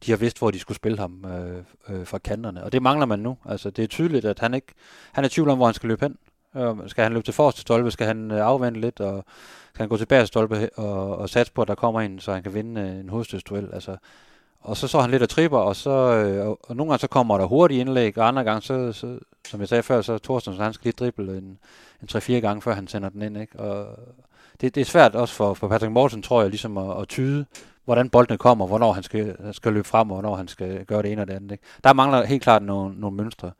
de 0.05 0.11
har 0.11 0.17
vidst, 0.17 0.39
hvor 0.39 0.51
de 0.51 0.59
skulle 0.59 0.75
spille 0.75 0.97
ham 0.97 1.25
øh, 1.25 1.63
øh, 1.89 2.07
fra 2.07 2.17
kanterne. 2.17 2.63
Og 2.63 2.71
det 2.71 2.81
mangler 2.81 3.05
man 3.05 3.19
nu. 3.19 3.37
Altså, 3.45 3.69
det 3.69 3.83
er 3.83 3.87
tydeligt, 3.87 4.25
at 4.25 4.39
han 4.39 4.53
ikke 4.53 4.73
han 5.11 5.23
er 5.23 5.27
i 5.27 5.29
tvivl 5.29 5.49
om, 5.49 5.57
hvor 5.57 5.65
han 5.65 5.73
skal 5.73 5.87
løbe 5.87 6.05
hen. 6.05 6.17
Øh, 6.55 6.75
skal 6.87 7.03
han 7.03 7.13
løbe 7.13 7.25
til 7.25 7.33
forreste 7.33 7.61
stolpe? 7.61 7.91
Skal 7.91 8.07
han 8.07 8.31
øh, 8.31 8.45
afvente 8.45 8.79
lidt? 8.79 8.99
Og 8.99 9.25
skal 9.73 9.83
han 9.83 9.89
gå 9.89 9.97
tilbage 9.97 10.21
til 10.21 10.27
stolpe 10.27 10.69
og, 10.75 11.17
og 11.17 11.29
satse 11.29 11.53
på, 11.53 11.61
at 11.61 11.67
der 11.67 11.75
kommer 11.75 12.01
en, 12.01 12.19
så 12.19 12.33
han 12.33 12.43
kan 12.43 12.53
vinde 12.53 12.81
øh, 12.81 12.99
en 12.99 13.09
hovedstødsduel? 13.09 13.69
Altså, 13.73 13.97
og 14.61 14.77
så 14.77 14.87
så 14.87 14.99
han 14.99 15.11
lidt 15.11 15.21
af 15.21 15.29
tripper, 15.29 15.57
og, 15.57 15.75
så, 15.75 15.89
øh, 15.89 16.47
og, 16.47 16.59
og 16.63 16.75
nogle 16.75 16.91
gange 16.91 16.99
så 16.99 17.07
kommer 17.07 17.37
der 17.37 17.45
hurtige 17.45 17.81
indlæg, 17.81 18.17
og 18.17 18.27
andre 18.27 18.43
gange, 18.43 18.61
så, 18.61 18.91
så, 18.91 19.19
som 19.47 19.59
jeg 19.59 19.69
sagde 19.69 19.83
før, 19.83 20.01
så 20.01 20.17
Thorsten, 20.17 20.55
så 20.55 20.63
han 20.63 20.73
skal 20.73 20.83
lige 20.83 20.93
drible 21.05 21.37
en, 21.37 21.57
en 22.01 22.07
3-4 22.11 22.31
gange, 22.33 22.61
før 22.61 22.73
han 22.73 22.87
sender 22.87 23.09
den 23.09 23.21
ind. 23.21 23.37
Ikke? 23.37 23.59
Og 23.59 23.99
det, 24.61 24.75
det 24.75 24.81
er 24.81 24.85
svært 24.85 25.15
også 25.15 25.33
for, 25.33 25.53
for 25.53 25.67
Patrick 25.67 25.91
Morten, 25.91 26.21
tror 26.21 26.41
jeg, 26.41 26.49
ligesom 26.49 26.77
at, 26.77 27.01
at 27.01 27.07
tyde, 27.07 27.45
hvordan 27.85 28.09
boldene 28.09 28.37
kommer, 28.37 28.67
hvornår 28.67 28.93
han 28.93 29.03
skal, 29.03 29.37
skal 29.51 29.73
løbe 29.73 29.87
frem, 29.87 30.11
og 30.11 30.15
hvornår 30.15 30.35
han 30.35 30.47
skal 30.47 30.85
gøre 30.85 31.01
det 31.01 31.11
ene 31.11 31.21
og 31.21 31.27
det 31.27 31.33
andet. 31.33 31.51
Ikke? 31.51 31.63
Der 31.83 31.93
mangler 31.93 32.25
helt 32.25 32.43
klart 32.43 32.63
nogle, 32.63 32.99
nogle 32.99 33.17
mønstre. 33.17 33.51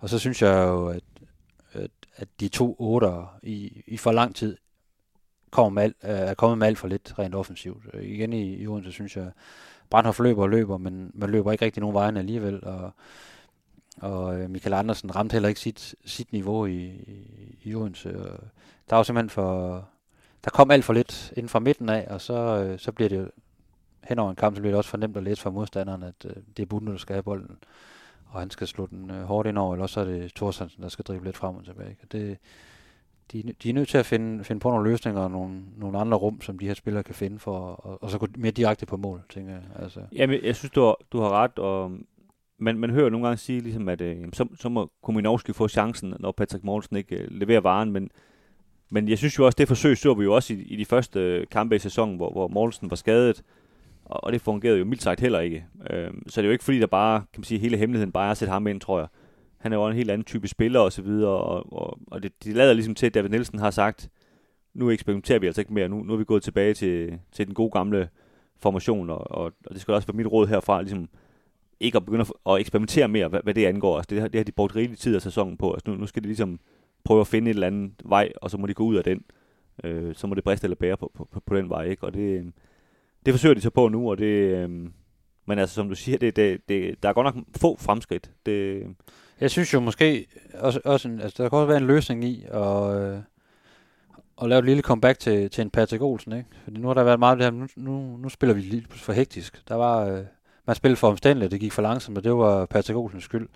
Og 0.00 0.08
så 0.08 0.18
synes 0.18 0.42
jeg 0.42 0.68
jo, 0.68 0.88
at, 0.88 1.02
at, 2.16 2.28
de 2.40 2.48
to 2.48 2.76
otter 2.78 3.38
i, 3.42 3.82
i 3.86 3.96
for 3.96 4.12
lang 4.12 4.34
tid 4.34 4.56
kommer 5.50 5.70
med 5.70 5.82
alt, 5.82 5.96
øh, 6.04 6.10
er 6.10 6.34
kommet 6.34 6.58
med 6.58 6.66
alt 6.66 6.78
for 6.78 6.88
lidt 6.88 7.14
rent 7.18 7.34
offensivt. 7.34 7.82
Øh, 7.94 8.04
igen 8.04 8.32
i, 8.32 8.54
i 8.56 8.66
Odense 8.66 8.92
synes 8.92 9.16
jeg, 9.16 9.30
Brandhoff 9.90 10.20
løber 10.20 10.42
og 10.42 10.50
løber, 10.50 10.78
men 10.78 11.10
man 11.14 11.30
løber 11.30 11.52
ikke 11.52 11.64
rigtig 11.64 11.80
nogen 11.80 11.94
vejen 11.94 12.16
alligevel, 12.16 12.64
og, 12.64 12.90
og 14.00 14.40
øh, 14.40 14.50
Michael 14.50 14.74
Andersen 14.74 15.16
ramte 15.16 15.32
heller 15.32 15.48
ikke 15.48 15.60
sit, 15.60 15.94
sit 16.04 16.32
niveau 16.32 16.66
i, 16.66 16.84
i, 16.86 17.58
i 17.62 17.74
Odense. 17.74 18.20
Og 18.20 18.38
der 18.90 18.96
var 18.96 19.02
simpelthen 19.02 19.30
for, 19.30 19.88
der 20.44 20.50
kom 20.50 20.70
alt 20.70 20.84
for 20.84 20.92
lidt 20.92 21.32
inden 21.36 21.48
fra 21.48 21.58
midten 21.58 21.88
af, 21.88 22.06
og 22.10 22.20
så, 22.20 22.74
så 22.78 22.92
bliver 22.92 23.08
det 23.08 23.30
hen 24.04 24.18
over 24.18 24.30
en 24.30 24.36
kamp, 24.36 24.56
så 24.56 24.60
bliver 24.60 24.72
det 24.72 24.78
også 24.78 24.90
fornemt 24.90 25.16
at 25.16 25.22
læse 25.22 25.42
for 25.42 25.50
modstanderen, 25.50 26.02
at 26.02 26.22
det 26.56 26.62
er 26.62 26.66
Bunde, 26.66 26.92
der 26.92 26.98
skal 26.98 27.14
have 27.14 27.22
bolden, 27.22 27.56
og 28.32 28.40
han 28.40 28.50
skal 28.50 28.66
slå 28.66 28.86
den 28.86 29.10
øh, 29.10 29.22
hårdt 29.22 29.48
ind 29.48 29.58
over, 29.58 29.74
eller 29.74 29.82
også 29.82 30.00
er 30.00 30.04
det 30.04 30.34
Thorsensen, 30.34 30.82
der 30.82 30.88
skal 30.88 31.04
drive 31.04 31.24
lidt 31.24 31.36
frem 31.36 31.56
og 31.56 31.64
tilbage. 31.64 31.96
Og 32.02 32.12
det, 32.12 32.38
de, 33.32 33.52
de 33.62 33.70
er 33.70 33.74
nødt 33.74 33.88
til 33.88 33.98
at 33.98 34.06
finde, 34.06 34.44
finde 34.44 34.60
på 34.60 34.70
nogle 34.70 34.90
løsninger 34.90 35.20
og 35.20 35.30
nogle, 35.30 35.62
nogle 35.76 35.98
andre 35.98 36.18
rum, 36.18 36.40
som 36.40 36.58
de 36.58 36.66
her 36.66 36.74
spillere 36.74 37.02
kan 37.02 37.14
finde 37.14 37.38
for, 37.38 37.58
og, 37.58 38.02
og 38.02 38.10
så 38.10 38.18
gå 38.18 38.26
mere 38.36 38.52
direkte 38.52 38.86
på 38.86 38.96
mål, 38.96 39.22
tænker 39.30 39.52
jeg. 39.52 39.62
Altså. 39.78 40.00
Jamen, 40.12 40.44
jeg 40.44 40.56
synes, 40.56 40.70
du 40.70 40.80
har, 40.80 40.96
du 41.12 41.20
har 41.20 41.30
ret, 41.30 41.58
og 41.58 41.92
man, 42.58 42.78
man 42.78 42.90
hører 42.90 43.10
nogle 43.10 43.26
gange 43.26 43.38
sige, 43.38 43.60
ligesom, 43.60 43.88
at 43.88 44.00
øh, 44.00 44.24
så, 44.32 44.46
så 44.60 44.68
må 44.68 44.90
Kuminovski 45.02 45.52
få 45.52 45.68
chancen, 45.68 46.14
når 46.18 46.32
Patrick 46.32 46.64
Morgensen 46.64 46.96
ikke 46.96 47.16
øh, 47.16 47.28
leverer 47.30 47.60
varen, 47.60 47.92
men, 47.92 48.10
men 48.90 49.08
jeg 49.08 49.18
synes 49.18 49.38
jo 49.38 49.46
også, 49.46 49.56
det 49.56 49.68
forsøg 49.68 49.98
så 49.98 50.14
vi 50.14 50.24
jo 50.24 50.34
også 50.34 50.54
i, 50.54 50.62
i 50.62 50.76
de 50.76 50.84
første 50.84 51.20
øh, 51.20 51.46
kampe 51.50 51.76
i 51.76 51.78
sæsonen, 51.78 52.16
hvor, 52.16 52.30
hvor 52.30 52.48
Morgensen 52.48 52.90
var 52.90 52.96
skadet, 52.96 53.42
og, 54.12 54.24
og 54.24 54.32
det 54.32 54.40
fungerede 54.40 54.78
jo 54.78 54.84
mildt 54.84 55.02
sagt 55.02 55.20
heller 55.20 55.40
ikke. 55.40 55.64
Øh, 55.90 56.10
så 56.26 56.40
det 56.40 56.46
er 56.46 56.48
jo 56.48 56.52
ikke 56.52 56.64
fordi, 56.64 56.78
der 56.78 56.86
bare, 56.86 57.18
kan 57.18 57.40
man 57.40 57.44
sige, 57.44 57.60
hele 57.60 57.76
hemmeligheden 57.76 58.12
bare 58.12 58.26
er 58.26 58.30
at 58.30 58.36
sætte 58.36 58.52
ham 58.52 58.66
ind, 58.66 58.80
tror 58.80 58.98
jeg. 58.98 59.08
Han 59.58 59.72
er 59.72 59.76
jo 59.76 59.86
en 59.86 59.96
helt 59.96 60.10
anden 60.10 60.24
type 60.24 60.48
spiller 60.48 60.80
og 60.80 60.92
så 60.92 61.02
videre, 61.02 61.30
og, 61.30 61.72
og, 61.72 61.98
og 62.06 62.22
det, 62.22 62.44
det 62.44 62.54
lader 62.54 62.72
ligesom 62.72 62.94
til, 62.94 63.06
at 63.06 63.14
David 63.14 63.30
Nielsen 63.30 63.58
har 63.58 63.70
sagt, 63.70 64.10
nu 64.74 64.90
eksperimenterer 64.90 65.38
vi 65.38 65.46
altså 65.46 65.60
ikke 65.60 65.74
mere, 65.74 65.88
nu, 65.88 66.02
nu 66.02 66.12
er 66.12 66.16
vi 66.16 66.24
gået 66.24 66.42
tilbage 66.42 66.74
til, 66.74 67.18
til 67.32 67.46
den 67.46 67.54
gode 67.54 67.70
gamle 67.70 68.08
formation, 68.58 69.10
og, 69.10 69.30
og, 69.30 69.44
og 69.44 69.72
det 69.72 69.80
skal 69.80 69.94
også 69.94 70.08
være 70.08 70.16
mit 70.16 70.26
råd 70.26 70.46
herfra, 70.46 70.82
ligesom 70.82 71.08
ikke 71.80 71.96
at 71.96 72.04
begynde 72.04 72.24
at, 72.46 72.52
at 72.52 72.60
eksperimentere 72.60 73.08
mere, 73.08 73.28
hvad, 73.28 73.40
hvad 73.42 73.54
det 73.54 73.66
angår. 73.66 73.96
Altså, 73.96 74.14
det, 74.14 74.32
det 74.32 74.38
har 74.38 74.44
de 74.44 74.52
brugt 74.52 74.76
rigelig 74.76 74.98
tid 74.98 75.14
af 75.14 75.22
sæsonen 75.22 75.56
på. 75.56 75.72
Altså, 75.72 75.90
nu, 75.90 75.96
nu 75.96 76.06
skal 76.06 76.22
de 76.22 76.28
ligesom 76.28 76.60
prøve 77.04 77.20
at 77.20 77.26
finde 77.26 77.50
et 77.50 77.54
eller 77.54 77.66
andet 77.66 77.92
vej, 78.04 78.32
og 78.36 78.50
så 78.50 78.58
må 78.58 78.66
de 78.66 78.74
gå 78.74 78.84
ud 78.84 78.96
af 78.96 79.04
den. 79.04 79.24
Øh, 79.84 80.14
så 80.14 80.26
må 80.26 80.34
det 80.34 80.44
briste 80.44 80.64
eller 80.64 80.76
bære 80.76 80.96
på, 80.96 81.10
på, 81.14 81.28
på, 81.32 81.40
på 81.46 81.56
den 81.56 81.68
vej. 81.68 81.84
Ikke? 81.84 82.04
Og 82.04 82.14
det, 82.14 82.52
det 83.26 83.34
forsøger 83.34 83.54
de 83.54 83.60
så 83.60 83.70
på 83.70 83.88
nu, 83.88 84.10
og 84.10 84.18
det... 84.18 84.24
Øh, 84.24 84.70
men 85.46 85.58
altså, 85.58 85.74
som 85.74 85.88
du 85.88 85.94
siger, 85.94 86.18
det, 86.18 86.36
det, 86.36 86.68
det, 86.68 87.02
der 87.02 87.08
er 87.08 87.12
godt 87.12 87.24
nok 87.24 87.44
få 87.56 87.76
fremskridt. 87.80 88.30
Det, 88.46 88.86
jeg 89.40 89.50
synes 89.50 89.74
jo 89.74 89.80
måske 89.80 90.26
også, 90.54 90.80
også 90.84 91.08
en, 91.08 91.20
altså, 91.20 91.42
der 91.42 91.48
kan 91.48 91.58
også 91.58 91.66
være 91.66 91.76
en 91.76 91.86
løsning 91.86 92.24
i 92.24 92.44
at, 92.50 92.96
øh, 92.96 93.18
at 94.42 94.48
lave 94.48 94.58
et 94.58 94.64
lille 94.64 94.82
comeback 94.82 95.18
til, 95.18 95.50
til 95.50 95.62
en 95.62 95.70
Patrick 95.70 96.02
Olsen. 96.02 96.32
Ikke? 96.32 96.48
Fordi 96.64 96.80
nu 96.80 96.86
har 96.86 96.94
der 96.94 97.04
været 97.04 97.18
meget 97.18 97.38
det 97.38 97.44
her, 97.44 97.50
nu, 97.50 97.66
nu, 97.76 98.16
nu 98.16 98.28
spiller 98.28 98.54
vi 98.54 98.60
lidt 98.60 98.94
for 98.94 99.12
hektisk. 99.12 99.68
Der 99.68 99.74
var, 99.74 100.06
øh, 100.06 100.24
man 100.66 100.76
spillede 100.76 100.96
for 100.96 101.08
omstændeligt, 101.08 101.52
det 101.52 101.60
gik 101.60 101.72
for 101.72 101.82
langsomt, 101.82 102.18
og 102.18 102.24
det 102.24 102.34
var 102.34 102.66
Patrick 102.66 102.96
Olsens 102.96 103.24
skyld, 103.24 103.48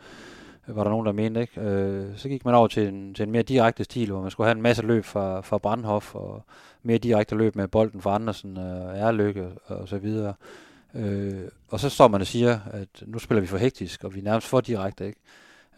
var 0.66 0.84
der 0.84 0.90
nogen, 0.90 1.06
der 1.06 1.12
mente. 1.12 1.40
Ikke? 1.40 1.60
Øh, 1.60 2.16
så 2.16 2.28
gik 2.28 2.44
man 2.44 2.54
over 2.54 2.68
til 2.68 2.88
en, 2.88 3.14
til 3.14 3.22
en 3.22 3.30
mere 3.30 3.42
direkte 3.42 3.84
stil, 3.84 4.10
hvor 4.10 4.20
man 4.20 4.30
skulle 4.30 4.46
have 4.46 4.56
en 4.56 4.62
masse 4.62 4.82
løb 4.82 5.04
fra, 5.04 5.40
fra 5.40 5.58
Brandhoff, 5.58 6.14
og 6.14 6.42
mere 6.82 6.98
direkte 6.98 7.34
løb 7.34 7.56
med 7.56 7.68
bolden 7.68 8.02
fra 8.02 8.14
Andersen, 8.14 8.56
og 8.56 8.98
Erløkke 8.98 9.48
og, 9.66 9.76
og 9.76 9.88
så 9.88 9.98
videre. 9.98 10.34
Øh, 10.94 11.42
og 11.68 11.80
så 11.80 11.88
står 11.88 12.08
man 12.08 12.20
og 12.20 12.26
siger, 12.26 12.58
at 12.72 12.88
nu 13.06 13.18
spiller 13.18 13.40
vi 13.40 13.46
for 13.46 13.58
hektisk, 13.58 14.04
og 14.04 14.14
vi 14.14 14.20
er 14.20 14.24
nærmest 14.24 14.46
for 14.46 14.60
direkte. 14.60 15.06
Ikke? 15.06 15.20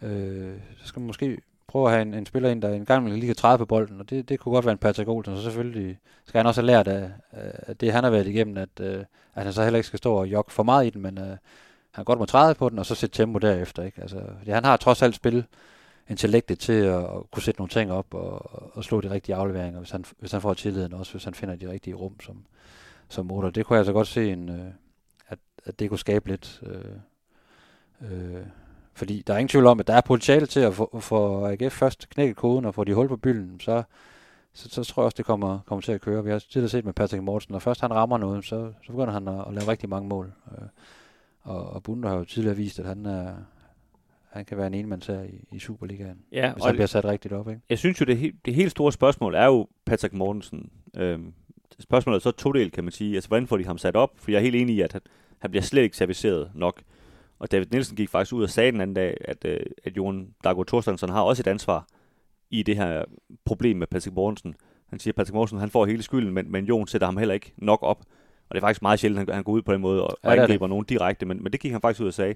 Øh, 0.01 0.53
så 0.77 0.87
skal 0.87 0.99
man 0.99 1.07
måske 1.07 1.37
prøve 1.67 1.85
at 1.85 1.91
have 1.91 2.01
en, 2.01 2.13
en 2.13 2.25
spiller 2.25 2.49
ind, 2.49 2.61
der 2.61 2.69
en 2.69 2.85
gang 2.85 3.09
lige 3.09 3.25
kan 3.25 3.35
træde 3.35 3.57
på 3.57 3.65
bolden, 3.65 3.99
og 3.99 4.09
det, 4.09 4.29
det 4.29 4.39
kunne 4.39 4.53
godt 4.53 4.65
være 4.65 4.71
en 4.71 4.77
Patrick 4.77 5.09
Olsen, 5.09 5.35
så 5.35 5.41
selvfølgelig 5.41 5.97
skal 6.25 6.39
han 6.39 6.45
også 6.45 6.61
have 6.61 6.67
lært 6.67 6.87
af, 6.87 7.11
af 7.31 7.77
det, 7.77 7.91
han 7.91 8.03
har 8.03 8.11
været 8.11 8.27
igennem, 8.27 8.57
at, 8.57 8.69
øh, 8.81 9.05
at 9.35 9.43
han 9.43 9.53
så 9.53 9.63
heller 9.63 9.77
ikke 9.77 9.87
skal 9.87 9.97
stå 9.97 10.13
og 10.13 10.27
jogge 10.27 10.51
for 10.51 10.63
meget 10.63 10.87
i 10.87 10.89
den, 10.89 11.01
men 11.01 11.17
øh, 11.17 11.37
han 11.99 12.05
godt 12.05 12.19
må 12.19 12.25
træde 12.25 12.55
på 12.55 12.69
den, 12.69 12.79
og 12.79 12.85
så 12.85 12.95
sætte 12.95 13.17
tempo 13.17 13.39
derefter. 13.39 13.83
Ikke? 13.83 14.01
Altså, 14.01 14.21
ja, 14.45 14.53
han 14.53 14.65
har 14.65 14.77
trods 14.77 15.01
alt 15.01 15.15
spil 15.15 15.45
intellektet 16.09 16.59
til 16.59 16.73
at, 16.73 17.03
at 17.03 17.31
kunne 17.31 17.43
sætte 17.43 17.59
nogle 17.59 17.69
ting 17.69 17.91
op 17.91 18.13
og, 18.13 18.51
og 18.77 18.83
slå 18.83 19.01
de 19.01 19.09
rigtige 19.09 19.35
afleveringer, 19.35 19.79
hvis 19.79 19.91
han, 19.91 20.05
hvis 20.19 20.31
han 20.31 20.41
får 20.41 20.53
tilliden 20.53 20.93
også, 20.93 21.11
hvis 21.11 21.23
han 21.23 21.33
finder 21.33 21.55
de 21.55 21.71
rigtige 21.71 21.93
rum 21.93 22.19
som, 22.19 22.45
som 23.09 23.25
motor. 23.25 23.49
Det 23.49 23.65
kunne 23.65 23.75
jeg 23.75 23.79
altså 23.79 23.93
godt 23.93 24.07
se, 24.07 24.31
en, 24.31 24.49
øh, 24.49 24.71
at, 25.27 25.39
at 25.65 25.79
det 25.79 25.89
kunne 25.89 25.99
skabe 25.99 26.29
lidt... 26.29 26.61
Øh, 26.63 28.11
øh, 28.11 28.43
fordi 28.93 29.23
der 29.27 29.33
er 29.33 29.37
ingen 29.37 29.49
tvivl 29.49 29.65
om, 29.65 29.79
at 29.79 29.87
der 29.87 29.93
er 29.93 30.01
potentiale 30.01 30.45
til 30.45 30.59
at 30.59 30.73
få, 30.73 30.99
få 30.99 31.45
AGF 31.45 31.73
først 31.73 32.09
knækket 32.09 32.35
koden 32.35 32.65
og 32.65 32.75
få 32.75 32.83
de 32.83 32.93
hul 32.93 33.07
på 33.07 33.17
bylden, 33.17 33.59
så, 33.59 33.83
så, 34.53 34.69
så 34.69 34.83
tror 34.83 35.01
jeg 35.01 35.05
også, 35.05 35.15
det 35.17 35.25
kommer, 35.25 35.59
kommer 35.65 35.81
til 35.81 35.91
at 35.91 36.01
køre. 36.01 36.23
Vi 36.23 36.31
har 36.31 36.39
tidligere 36.39 36.69
set 36.69 36.85
med 36.85 36.93
Patrick 36.93 37.23
Mortensen, 37.23 37.53
når 37.53 37.59
først 37.59 37.81
han 37.81 37.93
rammer 37.93 38.17
noget, 38.17 38.45
så, 38.45 38.71
så 38.83 38.91
begynder 38.91 39.13
han 39.13 39.27
at, 39.27 39.47
at 39.47 39.53
lave 39.53 39.67
rigtig 39.67 39.89
mange 39.89 40.09
mål. 40.09 40.33
Øh, 40.51 40.67
og, 41.41 41.69
og 41.69 41.83
Bunde 41.83 42.07
har 42.07 42.15
jo 42.15 42.23
tidligere 42.23 42.55
vist, 42.57 42.79
at 42.79 42.85
han, 42.85 43.05
er, 43.05 43.33
han 44.29 44.45
kan 44.45 44.57
være 44.57 44.67
en 44.67 44.73
enmands 44.73 45.07
her 45.07 45.21
i, 45.23 45.47
i 45.51 45.59
Superligaen, 45.59 46.17
Ja, 46.31 46.53
hvis 46.53 46.61
og 46.61 46.67
han 46.67 46.75
bliver 46.75 46.87
sat 46.87 47.05
rigtigt 47.05 47.33
op. 47.33 47.49
Ikke? 47.49 47.61
jeg 47.69 47.77
synes 47.77 48.01
jo, 48.01 48.05
det, 48.05 48.17
he- 48.17 48.37
det 48.45 48.55
helt 48.55 48.71
store 48.71 48.91
spørgsmål 48.91 49.35
er 49.35 49.45
jo 49.45 49.67
Patrick 49.85 50.13
Mortensen. 50.13 50.69
Øhm, 50.97 51.33
spørgsmålet 51.79 52.15
er 52.19 52.21
så 52.21 52.31
todelt, 52.31 52.73
kan 52.73 52.83
man 52.83 52.91
sige. 52.91 53.15
Altså, 53.15 53.27
hvordan 53.27 53.47
får 53.47 53.57
de 53.57 53.65
ham 53.65 53.77
sat 53.77 53.95
op? 53.95 54.11
For 54.15 54.31
jeg 54.31 54.37
er 54.37 54.41
helt 54.43 54.55
enig 54.55 54.75
i, 54.75 54.81
at 54.81 54.93
han, 54.93 55.01
han 55.39 55.51
bliver 55.51 55.63
slet 55.63 55.81
ikke 55.81 55.97
serviceret 55.97 56.51
nok. 56.55 56.81
Og 57.39 57.51
David 57.51 57.65
Nielsen 57.71 57.95
gik 57.95 58.09
faktisk 58.09 58.33
ud 58.33 58.43
og 58.43 58.49
sagde 58.49 58.71
den 58.71 58.81
anden 58.81 58.93
dag, 58.93 59.17
at, 59.21 59.45
øh, 59.45 59.59
at 59.83 59.97
Jon 59.97 60.27
Dago 60.43 60.63
Thorstensson 60.63 61.09
har 61.09 61.21
også 61.21 61.41
et 61.41 61.47
ansvar 61.47 61.87
i 62.49 62.63
det 62.63 62.75
her 62.75 63.05
problem 63.45 63.77
med 63.77 63.87
Patrick 63.87 64.15
Mortensen. 64.15 64.55
Han 64.89 64.99
siger, 64.99 65.11
at 65.11 65.15
Patrick 65.15 65.33
Mortensen 65.33 65.59
han 65.59 65.69
får 65.69 65.85
hele 65.85 66.03
skylden, 66.03 66.33
men, 66.33 66.51
men 66.51 66.65
Jon 66.65 66.87
sætter 66.87 67.07
ham 67.07 67.17
heller 67.17 67.33
ikke 67.33 67.53
nok 67.57 67.79
op. 67.81 68.03
Og 68.49 68.55
det 68.55 68.61
er 68.61 68.61
faktisk 68.61 68.81
meget 68.81 68.99
sjældent, 68.99 69.21
at 69.21 69.27
han, 69.27 69.35
han 69.35 69.43
går 69.43 69.51
ud 69.51 69.61
på 69.61 69.73
den 69.73 69.81
måde 69.81 70.03
og, 70.03 70.17
Ja, 70.23 70.29
og 70.29 70.33
det 70.33 70.39
er 70.39 70.43
angriber 70.43 70.67
nogen 70.67 70.85
direkte, 70.85 71.25
men, 71.25 71.43
men 71.43 71.51
det 71.51 71.59
gik 71.59 71.71
han 71.71 71.81
faktisk 71.81 72.01
ud 72.01 72.07
og 72.07 72.13
sagde. 72.13 72.35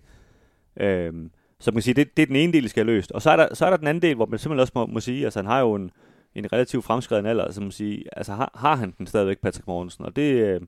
Øhm, 0.80 1.32
så 1.60 1.72
man 1.72 1.76
kan 1.76 1.82
sige, 1.82 1.94
det, 1.94 2.18
det 2.18 2.24
er 2.24 2.28
den 2.28 2.36
ene 2.36 2.54
del, 2.54 2.64
der 2.64 2.70
skal 2.70 2.86
have 2.86 2.96
løst. 2.96 3.12
Og 3.12 3.22
så 3.22 3.32
er, 3.32 3.36
der, 3.36 3.54
så 3.54 3.66
er 3.66 3.70
der 3.70 3.78
den 3.78 3.88
anden 3.88 4.02
del, 4.02 4.16
hvor 4.16 4.26
man 4.26 4.40
simpelthen 4.40 4.62
også 4.62 4.72
må, 4.76 4.86
må 4.86 5.00
sige, 5.00 5.26
altså 5.26 5.40
han 5.40 5.46
har 5.46 5.60
jo 5.60 5.74
en, 5.74 5.92
en 6.36 6.54
relativt 6.54 6.86
fremskreden 6.86 7.26
alder, 7.26 7.52
som 7.52 7.64
man 7.64 7.72
sige, 7.72 8.18
altså 8.18 8.34
har, 8.34 8.52
har 8.56 8.76
han 8.76 8.94
den 8.98 9.08
stadigvæk, 9.08 9.40
Patrick 9.40 9.68
Mortensen, 9.68 10.06
og 10.06 10.16
det 10.16 10.34
øh, 10.34 10.62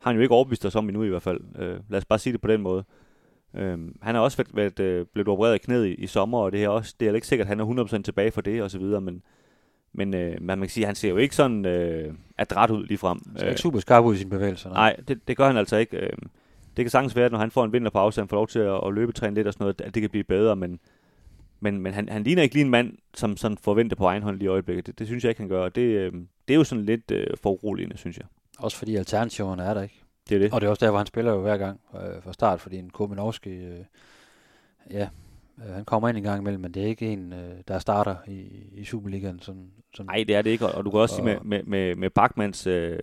har 0.00 0.10
han 0.10 0.16
jo 0.16 0.22
ikke 0.22 0.34
overbevist 0.34 0.66
os 0.66 0.76
om 0.76 0.88
endnu 0.88 1.02
i 1.02 1.08
hvert 1.08 1.22
fald. 1.22 1.40
Øh, 1.58 1.80
lad 1.88 1.98
os 1.98 2.04
bare 2.04 2.18
sige 2.18 2.32
det 2.32 2.40
på 2.40 2.48
den 2.48 2.62
måde. 2.62 2.84
Øh, 3.54 3.78
han 4.02 4.14
har 4.14 4.18
også 4.18 4.36
været, 4.36 4.56
været, 4.56 4.80
øh, 4.80 5.06
blevet 5.14 5.28
opereret 5.28 5.54
i 5.54 5.58
knæet 5.58 5.86
i, 5.86 5.94
i 5.94 6.06
sommer, 6.06 6.38
og 6.38 6.52
det 6.52 6.64
er 6.64 6.68
også 6.68 6.94
det 7.00 7.08
er 7.08 7.14
ikke 7.14 7.26
sikkert, 7.26 7.44
at 7.44 7.48
han 7.48 7.60
er 7.60 7.84
100% 7.98 8.02
tilbage 8.02 8.30
for 8.30 8.40
det, 8.40 8.62
og 8.62 8.70
så 8.70 8.78
videre, 8.78 9.00
men, 9.00 9.22
men 9.92 10.14
øh, 10.14 10.36
man 10.40 10.60
kan 10.60 10.68
sige, 10.68 10.86
han 10.86 10.94
ser 10.94 11.08
jo 11.08 11.16
ikke 11.16 11.36
sådan 11.36 11.64
øh, 11.64 12.14
adræt 12.38 12.70
ud 12.70 12.86
lige 12.86 12.98
frem. 12.98 13.20
Han 13.26 13.38
ser 13.38 13.48
ikke 13.48 13.60
super 13.60 13.80
skarp 13.80 14.04
ud 14.04 14.14
i 14.14 14.18
sine 14.18 14.30
bevægelser. 14.30 14.70
Nej, 14.70 14.96
det, 15.08 15.28
det 15.28 15.36
gør 15.36 15.46
han 15.46 15.56
altså 15.56 15.76
ikke. 15.76 15.96
Øh, 15.96 16.12
det 16.76 16.84
kan 16.84 16.90
sagtens 16.90 17.16
være, 17.16 17.26
at 17.26 17.32
når 17.32 17.38
han 17.38 17.50
får 17.50 17.64
en 17.64 17.72
vinterpause, 17.72 18.20
han 18.20 18.28
får 18.28 18.36
lov 18.36 18.48
til 18.48 18.58
at, 18.58 18.80
at 18.86 18.94
løbetræne 18.94 19.34
lidt 19.34 19.46
og 19.46 19.52
sådan 19.52 19.64
noget, 19.64 19.80
at 19.80 19.94
det 19.94 20.00
kan 20.00 20.10
blive 20.10 20.24
bedre, 20.24 20.56
men, 20.56 20.80
men, 21.60 21.80
men 21.80 21.92
han, 21.92 22.08
han 22.08 22.22
ligner 22.22 22.42
ikke 22.42 22.54
lige 22.54 22.64
en 22.64 22.70
mand, 22.70 22.92
som 23.14 23.36
sådan 23.36 23.58
forventer 23.58 23.96
på 23.96 24.06
egen 24.06 24.22
hånd 24.22 24.36
lige 24.36 24.44
i 24.44 24.48
øjeblikket. 24.48 24.86
Det, 24.86 24.98
det 24.98 25.06
synes 25.06 25.24
jeg 25.24 25.30
ikke, 25.30 25.40
han 25.40 25.48
gør, 25.48 25.64
og 25.64 25.74
det, 25.74 25.82
øh, 25.82 26.12
det 26.48 26.54
er 26.54 26.58
jo 26.58 26.64
sådan 26.64 26.84
lidt 26.84 27.10
øh, 27.10 27.26
for 27.42 27.50
uroligende, 27.50 27.96
synes 27.96 28.16
jeg. 28.16 28.26
Også 28.58 28.76
fordi 28.76 28.96
alternativerne 28.96 29.62
er 29.62 29.74
der 29.74 29.82
ikke. 29.82 30.02
Det 30.28 30.34
er 30.34 30.38
det. 30.38 30.52
Og 30.52 30.60
det 30.60 30.66
er 30.66 30.70
også 30.70 30.84
der, 30.84 30.90
hvor 30.90 30.98
han 30.98 31.06
spiller 31.06 31.32
jo 31.32 31.40
hver 31.40 31.56
gang 31.56 31.80
øh, 31.94 32.22
fra 32.22 32.32
start, 32.32 32.60
fordi 32.60 32.76
en 32.76 32.90
Kominovski, 32.90 33.50
øh, 33.50 33.84
ja, 34.90 35.08
øh, 35.66 35.74
han 35.74 35.84
kommer 35.84 36.08
ind 36.08 36.16
en 36.16 36.22
gang 36.22 36.40
imellem, 36.40 36.60
men 36.60 36.74
det 36.74 36.82
er 36.82 36.86
ikke 36.86 37.12
en, 37.12 37.32
øh, 37.32 37.56
der 37.68 37.78
starter 37.78 38.16
i, 38.26 38.46
i 38.72 38.84
Superligaen. 38.84 39.40
Sådan, 39.40 39.70
sådan. 39.94 40.06
Nej, 40.06 40.24
det 40.28 40.36
er 40.36 40.42
det 40.42 40.50
ikke, 40.50 40.66
og, 40.66 40.74
og 40.74 40.84
du 40.84 40.90
kan 40.90 41.00
også 41.00 41.14
sige, 41.14 41.24
med, 41.24 41.36
med, 41.42 41.62
med, 41.62 41.94
med 41.94 42.10
Bachmanns 42.10 42.66
øh, 42.66 42.98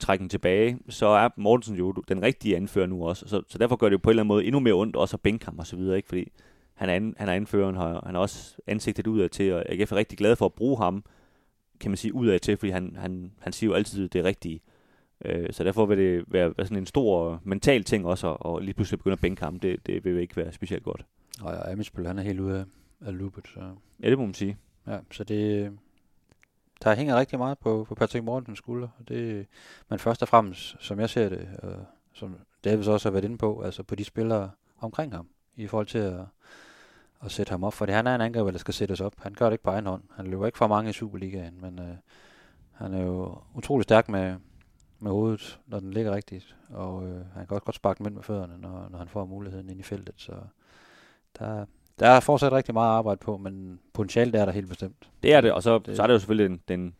trækken 0.00 0.28
tilbage, 0.28 0.78
så 0.88 1.06
er 1.06 1.28
Mortensen 1.36 1.76
jo 1.76 1.92
den 1.92 2.22
rigtige 2.22 2.56
anfører 2.56 2.86
nu 2.86 3.06
også, 3.06 3.28
så, 3.28 3.42
så 3.48 3.58
derfor 3.58 3.76
gør 3.76 3.86
det 3.86 3.92
jo 3.92 4.00
på 4.02 4.10
en 4.10 4.12
eller 4.12 4.22
anden 4.22 4.28
måde 4.28 4.44
endnu 4.44 4.60
mere 4.60 4.74
ondt 4.74 4.96
også 4.96 5.16
at 5.16 5.20
bænke 5.20 5.44
ham 5.44 5.58
og 5.58 5.66
så 5.66 5.76
videre, 5.76 5.96
ikke? 5.96 6.08
fordi 6.08 6.32
han 6.74 6.88
er, 6.88 6.94
an, 6.94 7.14
han 7.18 7.28
er 7.28 7.32
anføreren, 7.32 7.76
og 7.76 8.02
han 8.06 8.14
har 8.14 8.22
også 8.22 8.56
ansigtet 8.66 9.06
udad 9.06 9.28
til, 9.28 9.52
og 9.52 9.64
jeg 9.68 9.80
er 9.80 9.96
rigtig 9.96 10.18
glad 10.18 10.36
for 10.36 10.46
at 10.46 10.52
bruge 10.52 10.76
ham, 10.76 11.04
kan 11.80 11.90
man 11.90 11.96
sige, 11.96 12.14
udad 12.14 12.38
til, 12.38 12.56
fordi 12.56 12.70
han, 12.70 12.96
han, 12.98 13.32
han 13.40 13.52
siger 13.52 13.70
jo 13.70 13.74
altid 13.74 14.08
det 14.08 14.24
rigtige. 14.24 14.60
Øh, 15.24 15.52
så 15.52 15.64
derfor 15.64 15.86
vil 15.86 15.98
det 15.98 16.24
være, 16.28 16.52
være 16.56 16.66
sådan 16.66 16.78
en 16.78 16.86
stor 16.86 17.40
mental 17.44 17.84
ting 17.84 18.06
også, 18.06 18.26
og 18.26 18.60
lige 18.60 18.74
pludselig 18.74 18.98
begynde 18.98 19.12
at 19.12 19.20
bænke 19.20 19.42
ham. 19.42 19.60
Det, 19.60 19.86
det 19.86 20.04
vil 20.04 20.18
ikke 20.18 20.36
være 20.36 20.52
specielt 20.52 20.82
godt. 20.82 21.04
Og 21.42 21.72
Amitsbøl, 21.72 22.06
han 22.06 22.18
er 22.18 22.22
helt 22.22 22.40
ude 22.40 22.58
af, 22.58 22.64
af 23.06 23.18
loopet, 23.18 23.44
så, 23.54 23.74
Ja, 24.02 24.10
det 24.10 24.18
må 24.18 24.24
man 24.24 24.34
sige. 24.34 24.56
ja, 24.86 24.98
så 25.10 25.24
det, 25.24 25.72
der 26.82 26.94
hænger 26.94 27.16
rigtig 27.16 27.38
meget 27.38 27.58
på, 27.58 27.84
på 27.88 27.94
Patrick 27.94 28.24
Mortens 28.24 28.58
skulder. 28.58 28.88
og 28.98 29.08
Det, 29.08 29.46
men 29.88 29.98
først 29.98 30.22
og 30.22 30.28
fremmest, 30.28 30.76
som 30.80 31.00
jeg 31.00 31.10
ser 31.10 31.28
det, 31.28 31.48
og 31.62 31.86
som 32.12 32.36
Davis 32.64 32.86
også 32.86 33.08
har 33.08 33.12
været 33.12 33.24
inde 33.24 33.38
på, 33.38 33.60
altså 33.62 33.82
på 33.82 33.94
de 33.94 34.04
spillere 34.04 34.50
omkring 34.80 35.14
ham, 35.14 35.28
i 35.56 35.66
forhold 35.66 35.86
til 35.86 35.98
at, 35.98 36.20
at 37.24 37.32
sætte 37.32 37.50
ham 37.50 37.64
op. 37.64 37.72
Fordi 37.72 37.92
han 37.92 38.06
er 38.06 38.14
en 38.14 38.20
angriber, 38.20 38.50
der 38.50 38.58
skal 38.58 38.74
sættes 38.74 39.00
op. 39.00 39.12
Han 39.18 39.34
gør 39.34 39.46
det 39.46 39.52
ikke 39.52 39.64
på 39.64 39.70
egen 39.70 39.86
hånd. 39.86 40.02
Han 40.16 40.26
løber 40.26 40.46
ikke 40.46 40.58
for 40.58 40.66
mange 40.66 40.90
i 40.90 40.92
Superligaen, 40.92 41.60
men 41.60 41.78
øh, 41.78 41.96
han 42.72 42.94
er 42.94 43.02
jo 43.02 43.38
utrolig 43.54 43.84
stærk 43.84 44.08
med, 44.08 44.36
med 44.98 45.10
hovedet, 45.10 45.60
når 45.66 45.80
den 45.80 45.90
ligger 45.90 46.12
rigtigt. 46.14 46.56
Og 46.68 47.08
øh, 47.08 47.26
han 47.34 47.46
kan 47.46 47.54
også 47.54 47.64
godt 47.64 47.76
sparke 47.76 48.04
den 48.04 48.14
med 48.14 48.22
fødderne, 48.22 48.58
når, 48.58 48.88
når 48.90 48.98
han 48.98 49.08
får 49.08 49.24
muligheden 49.24 49.70
ind 49.70 49.80
i 49.80 49.82
feltet. 49.82 50.14
Så 50.16 50.32
der, 51.38 51.64
der 51.98 52.08
er 52.08 52.20
fortsat 52.20 52.52
rigtig 52.52 52.74
meget 52.74 52.88
arbejde 52.90 53.18
på, 53.18 53.36
men 53.36 53.80
potentialet 53.94 54.34
er 54.34 54.44
der 54.44 54.52
helt 54.52 54.68
bestemt. 54.68 55.10
Det 55.22 55.34
er 55.34 55.40
det, 55.40 55.52
og 55.52 55.62
så, 55.62 55.78
Det- 55.78 55.96
så 55.96 56.02
er 56.02 56.06
det 56.06 56.14
jo 56.14 56.18
selvfølgelig 56.18 56.50
den, 56.50 56.60
den, 56.68 56.94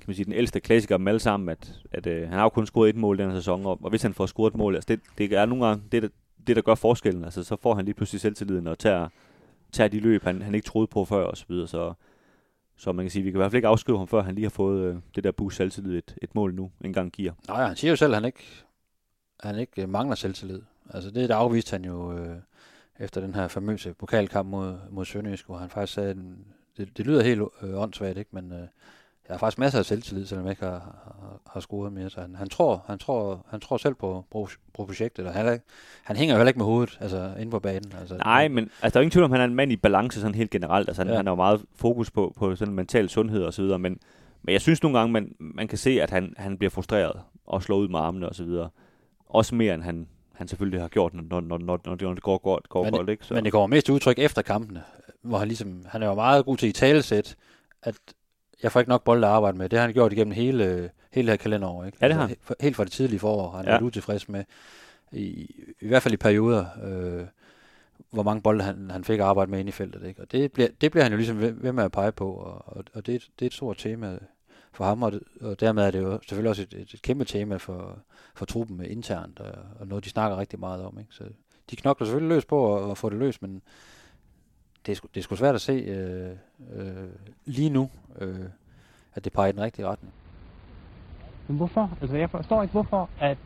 kan 0.00 0.04
man 0.06 0.14
sige, 0.16 0.24
den 0.24 0.32
ældste 0.32 0.60
klassiker 0.60 0.96
dem 0.96 1.08
alle 1.08 1.20
sammen, 1.20 1.48
at, 1.48 1.80
at 1.92 2.06
øh, 2.06 2.22
han 2.28 2.32
har 2.38 2.42
jo 2.42 2.48
kun 2.48 2.66
scoret 2.66 2.88
et 2.88 2.96
mål 2.96 3.18
den 3.18 3.30
her 3.30 3.36
sæson, 3.36 3.66
og, 3.66 3.78
og 3.82 3.90
hvis 3.90 4.02
han 4.02 4.14
får 4.14 4.26
scoret 4.26 4.50
et 4.52 4.56
mål, 4.58 4.74
altså 4.74 4.86
det, 4.88 5.00
det 5.18 5.32
er 5.32 5.46
nogle 5.46 5.66
gange 5.66 5.82
det, 5.92 6.02
der, 6.02 6.08
det, 6.46 6.56
der 6.56 6.62
gør 6.62 6.74
forskellen. 6.74 7.24
Altså, 7.24 7.44
så 7.44 7.56
får 7.62 7.74
han 7.74 7.84
lige 7.84 7.94
pludselig 7.94 8.20
selvtilliden 8.20 8.66
og 8.66 8.78
tager, 8.78 9.08
tager 9.72 9.88
de 9.88 10.00
løb, 10.00 10.22
han, 10.22 10.42
han 10.42 10.54
ikke 10.54 10.66
troede 10.66 10.86
på 10.86 11.04
før, 11.04 11.24
og 11.24 11.36
så 11.36 11.44
videre. 11.48 11.68
Så, 11.68 11.92
så 12.76 12.92
man 12.92 13.04
kan 13.04 13.10
sige, 13.10 13.22
vi 13.22 13.30
kan 13.30 13.36
i 13.36 13.40
hvert 13.40 13.50
fald 13.50 13.58
ikke 13.58 13.68
afskrive 13.68 13.98
ham, 13.98 14.08
før 14.08 14.22
han 14.22 14.34
lige 14.34 14.44
har 14.44 14.50
fået 14.50 14.82
øh, 14.90 14.96
det 15.14 15.24
der 15.24 15.32
boost 15.32 15.56
selvtillid, 15.56 15.98
et, 15.98 16.16
et 16.22 16.34
mål 16.34 16.54
nu 16.54 16.70
engang 16.84 17.12
giver. 17.12 17.32
Nej, 17.48 17.66
han 17.66 17.76
siger 17.76 17.90
jo 17.92 17.96
selv, 17.96 18.12
at 18.12 18.16
han 18.16 18.24
ikke, 18.24 18.44
han 19.40 19.58
ikke 19.58 19.86
mangler 19.86 20.14
selvtillid. 20.16 20.62
Altså 20.90 21.10
det, 21.10 21.28
der 21.28 21.36
afviste 21.36 21.70
han 21.70 21.84
jo 21.84 22.18
øh, 22.18 22.36
efter 23.00 23.20
den 23.20 23.34
her 23.34 23.48
famøse 23.48 23.94
pokalkamp 23.94 24.48
mod, 24.48 24.74
mod 24.90 25.04
Sønderjysk, 25.04 25.46
hvor 25.46 25.56
han 25.56 25.70
faktisk 25.70 25.94
sagde, 25.94 26.10
at 26.10 26.16
det, 26.76 26.96
det 26.96 27.06
lyder 27.06 27.22
helt 27.22 27.42
øh, 27.62 27.82
åndssvagt, 27.82 28.18
ikke? 28.18 28.30
men 28.32 28.52
øh, 28.52 28.58
jeg 29.28 29.34
har 29.34 29.38
faktisk 29.38 29.58
masser 29.58 29.78
af 29.78 29.84
selvtillid, 29.84 30.26
selvom 30.26 30.46
jeg 30.46 30.52
ikke 30.52 30.64
har, 30.64 30.78
har, 31.04 31.40
har 31.52 31.60
scoret 31.60 31.92
mere. 31.92 32.10
Så 32.10 32.20
han, 32.20 32.34
han, 32.34 32.48
tror, 32.48 32.84
han, 32.86 32.98
tror, 32.98 33.46
han 33.48 33.60
tror 33.60 33.76
selv 33.76 33.94
på, 33.94 34.24
på, 34.32 34.48
på 34.74 34.84
projektet, 34.86 35.26
og 35.26 35.32
han, 35.32 35.60
han 36.04 36.16
hænger 36.16 36.34
jo 36.34 36.38
heller 36.38 36.48
ikke 36.48 36.58
med 36.58 36.66
hovedet 36.66 36.98
altså, 37.00 37.32
inde 37.38 37.50
på 37.50 37.58
banen. 37.58 37.92
Altså, 38.00 38.16
Nej, 38.16 38.48
men 38.48 38.64
altså, 38.64 38.94
der 38.94 39.00
er 39.00 39.02
ingen 39.02 39.10
tvivl 39.10 39.24
om, 39.24 39.32
at 39.32 39.40
han 39.40 39.48
er 39.48 39.50
en 39.50 39.54
mand 39.54 39.72
i 39.72 39.76
balance 39.76 40.20
sådan 40.20 40.34
helt 40.34 40.50
generelt. 40.50 40.88
Altså, 40.88 41.02
han. 41.02 41.10
Ja. 41.10 41.16
han 41.16 41.26
har 41.26 41.32
jo 41.32 41.36
meget 41.36 41.64
fokus 41.74 42.10
på, 42.10 42.32
på 42.36 42.56
sådan 42.56 42.74
mental 42.74 43.08
sundhed 43.08 43.42
og 43.42 43.54
så 43.54 43.62
videre, 43.62 43.78
men, 43.78 43.98
men 44.42 44.52
jeg 44.52 44.60
synes 44.60 44.82
nogle 44.82 44.98
gange, 44.98 45.12
man, 45.12 45.34
man 45.38 45.68
kan 45.68 45.78
se, 45.78 46.02
at 46.02 46.10
han, 46.10 46.34
han 46.36 46.58
bliver 46.58 46.70
frustreret 46.70 47.20
og 47.46 47.62
slår 47.62 47.76
ud 47.76 47.88
med 47.88 47.98
armene 47.98 48.28
og 48.28 48.34
så 48.34 48.44
videre. 48.44 48.68
Også 49.26 49.54
mere, 49.54 49.74
end 49.74 49.82
han, 49.82 50.08
han 50.34 50.48
selvfølgelig 50.48 50.80
har 50.80 50.88
gjort, 50.88 51.14
når, 51.14 51.22
når, 51.22 51.40
når, 51.40 51.58
når, 51.58 51.80
når 52.00 52.14
det 52.14 52.22
går 52.22 52.38
godt, 52.38 52.68
går 52.68 52.84
Men- 52.84 52.92
godt 52.92 53.08
ikke? 53.08 53.26
Så, 53.26 53.34
Men 53.34 53.44
det 53.44 53.52
kommer 53.52 53.66
mest 53.66 53.88
udtryk 53.90 54.18
efter 54.18 54.42
kampene, 54.42 54.82
hvor 55.22 55.38
han 55.38 55.48
ligesom, 55.48 55.84
han 55.88 56.02
er 56.02 56.06
jo 56.06 56.14
meget 56.14 56.44
god 56.44 56.56
til 56.56 56.68
i 56.68 56.72
talesæt, 56.72 57.36
at 57.82 57.94
jeg 58.62 58.72
får 58.72 58.80
ikke 58.80 58.90
nok 58.90 59.04
bolde 59.04 59.26
at 59.26 59.32
arbejde 59.32 59.58
med. 59.58 59.68
Det 59.68 59.78
har 59.78 59.86
han 59.86 59.94
gjort 59.94 60.12
igennem 60.12 60.32
hele, 60.34 60.90
hele 61.12 61.26
det 61.26 61.32
her 61.32 61.36
kalenderår. 61.42 61.84
Ikke? 61.84 61.98
Ja, 62.00 62.08
det 62.08 62.14
har. 62.16 62.22
Altså, 62.28 62.36
he- 62.50 62.54
Helt 62.60 62.76
fra 62.76 62.84
det 62.84 62.92
tidlige 62.92 63.18
forår 63.20 63.50
har 63.50 63.56
han 63.56 63.66
Ja. 63.66 63.70
været 63.72 63.82
utilfreds 63.82 64.28
med, 64.28 64.44
i, 65.12 65.50
i 65.80 65.88
hvert 65.88 66.02
fald 66.02 66.14
i 66.14 66.16
perioder, 66.16 66.64
øh, 66.84 67.26
hvor 68.10 68.22
mange 68.22 68.42
bolde 68.42 68.64
han, 68.64 68.90
han 68.90 69.04
fik 69.04 69.18
at 69.18 69.24
arbejde 69.26 69.50
med 69.50 69.58
inde 69.58 69.68
i 69.68 69.72
feltet. 69.72 70.04
Ikke? 70.04 70.22
Og 70.22 70.32
det 70.32 70.52
bliver, 70.52 70.68
det 70.80 70.90
bliver 70.90 71.02
han 71.02 71.12
jo 71.12 71.16
ligesom 71.16 71.40
ved, 71.40 71.52
ved 71.52 71.72
med 71.72 71.84
at 71.84 71.92
pege 71.92 72.12
på, 72.12 72.32
og, 72.32 72.76
og, 72.76 72.84
og 72.94 73.06
det, 73.06 73.14
et- 73.14 73.28
det 73.38 73.44
er 73.44 73.46
et 73.46 73.54
stort 73.54 73.76
tema 73.78 74.18
for 74.72 74.84
ham, 74.84 75.02
og, 75.02 75.12
det, 75.12 75.20
og 75.40 75.60
dermed 75.60 75.82
er 75.84 75.90
det 75.90 75.98
jo 76.00 76.18
selvfølgelig 76.28 76.50
også 76.50 76.62
et, 76.62 76.74
et, 76.74 76.94
et 76.94 77.02
kæmpe 77.02 77.24
tema 77.24 77.56
for, 77.56 77.98
for 78.34 78.44
truppen 78.44 78.84
internt, 78.84 79.40
og, 79.40 79.52
og 79.80 79.86
noget, 79.86 80.04
de 80.04 80.10
snakker 80.10 80.36
rigtig 80.36 80.60
meget 80.60 80.84
om. 80.84 80.98
Ikke? 80.98 81.14
Så 81.14 81.24
de 81.70 81.76
knokler 81.76 82.06
selvfølgelig 82.06 82.34
løs 82.36 82.44
på 82.44 82.76
at, 82.76 82.90
at 82.90 82.98
få 82.98 83.10
det 83.10 83.18
løst, 83.18 83.42
men 83.42 83.62
det 84.86 84.92
er, 84.92 84.96
sgu, 84.96 85.08
det 85.14 85.20
er 85.20 85.24
sgu 85.24 85.36
svært 85.36 85.54
at 85.54 85.60
se 85.60 85.72
øh, 85.72 86.36
øh, 86.74 87.08
lige 87.44 87.70
nu, 87.70 87.90
øh, 88.20 88.38
at 89.14 89.24
det 89.24 89.32
peger 89.32 89.48
i 89.48 89.52
den 89.52 89.60
rigtige 89.60 89.86
retning. 89.86 90.14
Men 91.48 91.56
hvorfor? 91.56 91.90
Altså, 92.00 92.16
jeg 92.16 92.30
forstår 92.30 92.62
ikke, 92.62 92.72
hvorfor 92.72 93.10
at, 93.20 93.38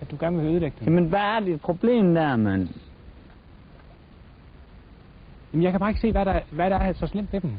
at 0.00 0.10
du 0.10 0.16
gerne 0.20 0.36
vil 0.36 0.46
ødelægge 0.46 0.76
dem. 0.80 0.88
Jamen, 0.88 1.08
hvad 1.08 1.20
er 1.20 1.40
det 1.40 1.60
problem 1.60 2.14
der, 2.14 2.36
mand? 2.36 2.68
Jamen, 5.52 5.62
jeg 5.62 5.70
kan 5.70 5.80
bare 5.80 5.90
ikke 5.90 6.00
se, 6.00 6.12
hvad 6.12 6.24
der, 6.24 6.40
hvad 6.50 6.70
der 6.70 6.76
er 6.76 6.92
så 6.92 7.06
slemt 7.06 7.32
ved 7.32 7.40
dem. 7.40 7.52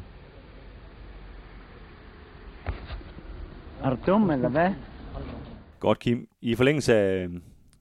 Er 3.84 3.90
du 3.90 3.98
dum, 4.08 4.30
eller 4.30 4.50
hvad? 4.50 4.74
Godt, 5.86 6.00
Kim. 6.00 6.28
I 6.42 6.56
forlængelse 6.56 6.96
af, 6.96 7.28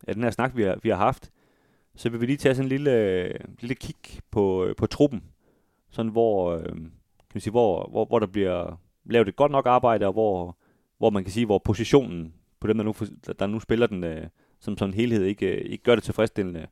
af 0.08 0.14
den 0.14 0.22
her 0.22 0.30
snak, 0.30 0.56
vi 0.56 0.62
har, 0.62 0.78
vi 0.82 0.88
har 0.88 0.96
haft, 0.96 1.30
så 1.96 2.08
vil 2.10 2.20
vi 2.20 2.26
lige 2.26 2.36
tage 2.36 2.54
sådan 2.54 2.64
en 2.64 2.68
lille, 2.68 3.32
lille 3.60 3.74
kig 3.74 4.20
på, 4.30 4.64
øh, 4.64 4.76
på 4.76 4.86
truppen. 4.86 5.22
Sådan 5.90 6.12
hvor, 6.12 6.52
øh, 6.52 6.64
kan 6.64 7.34
man 7.34 7.40
sige, 7.40 7.50
hvor, 7.50 7.88
hvor, 7.90 8.04
hvor 8.04 8.18
der 8.18 8.26
bliver 8.26 8.80
lavet 9.04 9.28
et 9.28 9.36
godt 9.36 9.52
nok 9.52 9.66
arbejde, 9.66 10.06
og 10.06 10.12
hvor, 10.12 10.56
hvor 10.98 11.10
man 11.10 11.24
kan 11.24 11.32
sige, 11.32 11.46
hvor 11.46 11.58
positionen 11.58 12.34
på 12.60 12.66
dem, 12.66 12.76
der 12.76 12.84
nu, 12.84 12.94
der 13.38 13.46
nu 13.46 13.60
spiller 13.60 13.86
den 13.86 14.04
øh, 14.04 14.26
som 14.60 14.78
sådan 14.78 14.90
en 14.90 14.96
helhed, 14.96 15.24
ikke, 15.24 15.62
ikke 15.62 15.84
gør 15.84 15.94
det 15.94 16.04
tilfredsstillende. 16.04 16.66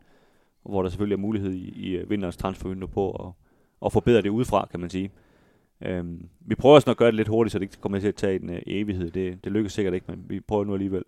Hvor 0.63 0.83
der 0.83 0.89
selvfølgelig 0.89 1.17
er 1.17 1.21
mulighed 1.21 1.53
i, 1.53 1.69
i 1.69 2.09
vinterens 2.09 2.37
transfervindue 2.37 2.89
på 2.89 3.11
at, 3.11 3.33
at 3.87 3.93
forbedre 3.93 4.23
det 4.23 4.29
udefra, 4.29 4.69
kan 4.71 4.81
man 4.81 4.91
sige. 4.91 5.11
Øhm, 5.81 6.29
vi 6.41 6.55
prøver 6.55 6.79
sådan 6.79 6.91
at 6.91 6.97
gøre 6.97 7.07
det 7.07 7.15
lidt 7.15 7.29
hurtigt, 7.29 7.53
så 7.53 7.59
det 7.59 7.65
ikke 7.65 7.81
kommer 7.81 8.01
til 8.01 8.09
at 8.09 8.15
tage 8.15 8.43
en 8.43 8.51
øh, 8.51 8.63
evighed. 8.67 9.11
Det, 9.11 9.45
det 9.45 9.53
lykkes 9.53 9.73
sikkert 9.73 9.95
ikke, 9.95 10.07
men 10.09 10.25
vi 10.29 10.41
prøver 10.41 10.65
nu 10.65 10.73
alligevel. 10.73 11.05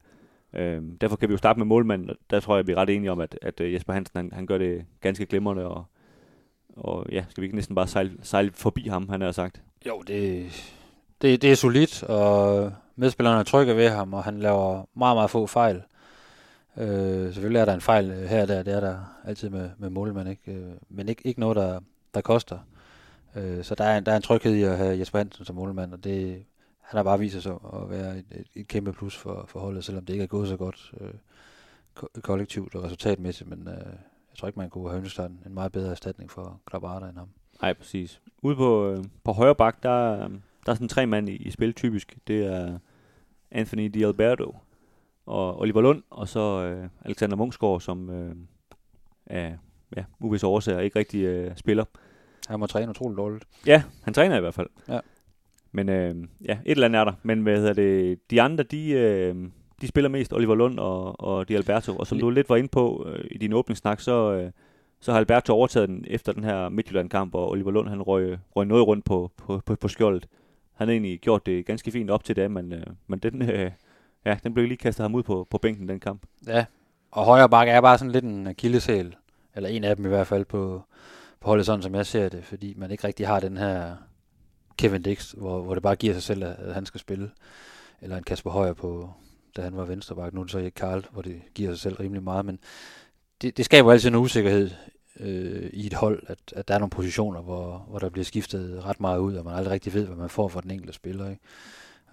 Øhm, 0.57 0.99
derfor 0.99 1.17
kan 1.17 1.29
vi 1.29 1.33
jo 1.33 1.39
starte 1.39 1.59
med 1.59 1.67
målmanden, 1.67 2.11
og 2.11 2.17
der 2.31 2.41
tror 2.41 2.57
jeg, 2.57 2.67
vi 2.67 2.73
er 2.73 2.77
ret 2.77 2.91
enige 2.91 3.13
om, 3.13 3.21
at, 3.21 3.39
at 3.43 3.61
øh, 3.61 3.73
Jesper 3.75 3.93
Hansen, 3.93 4.17
han, 4.17 4.31
han 4.33 4.47
gør 4.47 4.59
det 4.59 4.85
ganske 5.01 5.27
glimrende, 5.27 5.67
og, 5.67 5.85
og 6.77 7.07
ja, 7.13 7.25
skal 7.31 7.41
vi 7.41 7.47
ikke 7.47 7.57
næsten 7.57 7.75
bare 7.75 7.87
sejle, 7.87 8.13
sejle 8.23 8.53
forbi 8.53 8.89
ham, 8.89 9.09
han 9.09 9.21
har 9.21 9.33
sagt. 9.33 9.63
Jo, 9.87 10.03
det, 10.07 10.47
det, 11.23 11.43
det 11.43 11.53
er 11.53 11.57
solidt, 11.57 12.03
og 12.03 12.73
medspillerne 12.97 13.39
er 13.41 13.45
trygge 13.45 13.77
ved 13.77 13.89
ham, 13.89 14.15
og 14.15 14.25
han 14.25 14.41
laver 14.41 14.85
meget, 14.95 15.17
meget 15.17 15.31
få 15.31 15.47
fejl. 15.47 15.83
Øh, 16.77 17.33
selvfølgelig 17.33 17.61
er 17.61 17.65
der 17.65 17.75
en 17.75 17.81
fejl 17.81 18.11
øh, 18.11 18.23
her 18.23 18.43
og 18.43 18.49
der, 18.49 18.63
det 18.63 18.75
er 18.75 18.81
der 18.81 18.97
altid 19.25 19.51
med, 19.51 19.71
med 19.79 19.91
målmand, 19.91 20.29
ikke? 20.29 20.53
Øh, 20.53 20.73
men 20.89 21.09
ikke, 21.09 21.27
ikke 21.27 21.41
noget, 21.41 21.57
der, 21.57 21.81
der 22.15 22.21
koster. 22.21 22.59
Øh, 23.37 23.65
så 23.65 23.75
der 23.75 23.85
er, 23.85 24.01
der 24.01 24.13
er 24.13 24.17
en 24.17 24.23
tryghed 24.23 24.55
i 24.55 24.63
at 24.63 24.77
have 24.77 24.99
Jesper 24.99 25.19
Hansen 25.19 25.45
som 25.45 25.57
målmand, 25.57 25.93
og 25.93 26.05
det, 26.05 26.45
han 26.85 26.97
har 26.97 27.03
bare 27.03 27.19
vist 27.19 27.43
sig 27.43 27.53
at 27.53 27.91
være 27.91 28.19
et, 28.19 28.25
et, 28.31 28.47
et 28.55 28.69
kæmpe 28.69 28.93
plus 28.93 29.17
for, 29.17 29.45
for 29.49 29.61
holdet, 29.61 29.85
selvom 29.85 30.05
det 30.05 30.13
ikke 30.13 30.23
er 30.23 30.29
gået 30.29 30.49
så 30.49 30.57
godt 30.57 30.93
øh, 31.01 31.11
ko- 31.95 32.09
kollektivt 32.23 32.75
og 32.75 32.85
resultatmæssigt, 32.85 33.51
men 33.51 33.69
øh, 33.69 33.75
jeg 34.31 34.39
tror 34.39 34.49
ikke, 34.49 34.59
man 34.59 34.71
kunne 34.71 34.89
have 34.91 35.01
ønsket 35.01 35.25
en, 35.27 35.41
en 35.47 35.55
meget 35.55 35.73
bedre 35.73 35.91
erstatning 35.91 36.31
for 36.31 36.61
Klabarda 36.67 37.07
end 37.07 37.19
ham. 37.19 37.29
Nej, 37.63 37.73
præcis. 37.73 38.21
Ude 38.43 38.57
på, 38.57 38.89
øh, 38.91 39.05
på 39.25 39.33
højre 39.33 39.55
bak, 39.55 39.83
der, 39.83 40.17
der 40.67 40.73
er 40.73 40.75
sådan 40.75 40.89
tre 40.89 41.07
mand 41.07 41.29
i, 41.29 41.33
i 41.33 41.51
spil 41.51 41.75
typisk. 41.75 42.19
Det 42.27 42.47
er 42.47 42.79
Anthony 43.51 43.87
Di 43.95 44.03
Alberto 44.05 44.57
og 45.27 45.61
Oliver 45.61 45.81
Lund, 45.81 46.03
og 46.11 46.29
så 46.29 46.41
øh, 46.41 46.89
Alexander 47.05 47.37
Munchsgaard, 47.37 47.81
som 47.81 48.11
øh, 48.11 48.37
er 49.27 49.57
ja, 49.97 50.05
uvis 50.21 50.45
årsager 50.45 50.81
ikke 50.81 50.99
rigtig 50.99 51.21
øh, 51.21 51.57
spiller. 51.57 51.85
Han 52.49 52.61
må 52.61 52.67
træne 52.67 52.91
utroligt 52.91 53.19
dårligt. 53.19 53.45
Ja, 53.67 53.83
han 54.03 54.15
træner 54.15 54.37
i 54.37 54.41
hvert 54.41 54.55
fald. 54.55 54.69
Ja. 54.89 55.01
Men 55.75 55.89
øh, 55.89 56.15
ja, 56.45 56.53
et 56.53 56.71
eller 56.71 56.85
andet 56.87 57.01
er 57.01 57.05
der. 57.05 57.13
Men 57.23 57.41
hvad 57.41 57.57
hedder 57.57 57.73
det? 57.73 58.19
De 58.31 58.43
andre, 58.43 58.65
de, 58.65 58.91
øh, 58.91 59.35
de 59.81 59.87
spiller 59.87 60.09
mest 60.09 60.33
Oliver 60.33 60.55
Lund 60.55 60.79
og, 60.79 61.21
og 61.21 61.49
Di 61.49 61.55
Alberto. 61.55 61.97
Og 61.97 62.07
som 62.07 62.19
du 62.19 62.31
lidt 62.31 62.49
var 62.49 62.57
inde 62.57 62.69
på 62.69 63.07
øh, 63.09 63.25
i 63.31 63.39
din 63.39 63.53
åbningssnak, 63.53 64.01
så, 64.01 64.33
øh, 64.33 64.51
så 65.01 65.13
har 65.13 65.19
Alberto 65.19 65.53
overtaget 65.53 65.89
den 65.89 66.05
efter 66.07 66.33
den 66.33 66.45
her 66.45 66.69
Midtjylland-kamp, 66.69 67.35
og 67.35 67.51
Oliver 67.51 67.71
Lund 67.71 67.89
han 67.89 68.03
røg, 68.03 68.39
røg 68.57 68.67
noget 68.67 68.87
rundt 68.87 69.05
på, 69.05 69.31
på, 69.37 69.63
på, 69.67 69.75
på 69.75 69.89
skjoldet. 69.89 70.29
Han 70.75 70.89
har 70.89 70.93
egentlig 70.93 71.21
gjort 71.21 71.47
det 71.47 71.67
ganske 71.67 71.91
fint 71.91 72.11
op 72.11 72.25
til 72.25 72.37
det, 72.37 72.51
men, 72.51 72.73
øh, 72.73 72.87
men 73.07 73.19
den, 73.19 73.43
øh, 73.51 73.71
ja, 74.25 74.37
den 74.45 74.55
blev 74.55 74.67
lige 74.67 74.79
kastet 74.79 75.05
ham 75.05 75.15
ud 75.15 75.23
på, 75.23 75.47
på 75.51 75.59
bænken, 75.59 75.89
den 75.89 76.01
kamp. 76.01 76.23
Ja, 76.47 76.65
og 77.11 77.25
højre 77.25 77.49
bakke 77.49 77.73
er 77.73 77.81
bare 77.81 77.99
sådan 77.99 78.13
lidt 78.13 78.25
en 78.25 78.55
kildesæl, 78.55 79.15
eller 79.55 79.69
en 79.69 79.85
af 79.85 79.97
dem 79.97 80.05
i 80.05 80.09
hvert 80.09 80.27
fald 80.27 80.45
på, 80.45 80.83
på 81.41 81.49
holdet, 81.49 81.67
sådan 81.67 81.83
som 81.83 81.95
jeg 81.95 82.07
ser 82.07 82.29
det, 82.29 82.45
fordi 82.45 82.75
man 82.77 82.91
ikke 82.91 83.07
rigtig 83.07 83.27
har 83.27 83.41
den 83.41 83.57
her 83.57 83.95
Kevin 84.79 85.03
Dix, 85.03 85.31
hvor, 85.31 85.63
hvor 85.63 85.75
det 85.75 85.83
bare 85.83 85.97
giver 85.97 86.15
sig 86.15 86.23
selv, 86.23 86.45
at 86.45 86.75
han 86.75 86.87
skal 86.87 87.01
spille, 87.01 87.31
eller 88.03 88.17
en 88.17 88.25
Kasper 88.25 88.51
Højer 88.51 88.73
på, 88.73 89.11
da 89.57 89.63
han 89.63 89.77
var 89.77 89.85
venstreback, 89.85 90.35
nu 90.35 90.41
er 90.41 90.45
det 90.45 90.53
så 90.53 90.59
ikke 90.59 90.71
Karl, 90.71 91.05
hvor 91.13 91.23
det 91.23 91.41
giver 91.55 91.71
sig 91.71 91.81
selv 91.81 91.97
rimelig 91.97 92.23
meget, 92.23 92.45
men 92.45 92.59
det, 93.43 93.57
det 93.57 93.65
skaber 93.65 93.93
altid 93.93 94.09
en 94.09 94.15
usikkerhed 94.15 94.71
øh, 95.21 95.71
i 95.73 95.87
et 95.87 95.95
hold, 95.95 96.23
at, 96.27 96.39
at 96.53 96.69
der 96.69 96.75
er 96.75 96.79
nogle 96.79 96.91
positioner, 96.91 97.43
hvor, 97.43 97.87
hvor 97.89 97.99
der 97.99 98.09
bliver 98.09 98.25
skiftet 98.25 98.85
ret 98.85 99.01
meget 99.01 99.19
ud, 99.19 99.35
og 99.35 99.45
man 99.45 99.55
aldrig 99.55 99.73
rigtig 99.73 99.95
ved, 99.95 100.07
hvad 100.07 100.17
man 100.17 100.29
får 100.29 100.49
for 100.49 100.61
den 100.61 100.71
enkelte 100.71 100.93
spiller. 100.93 101.31
Ikke? 101.31 101.43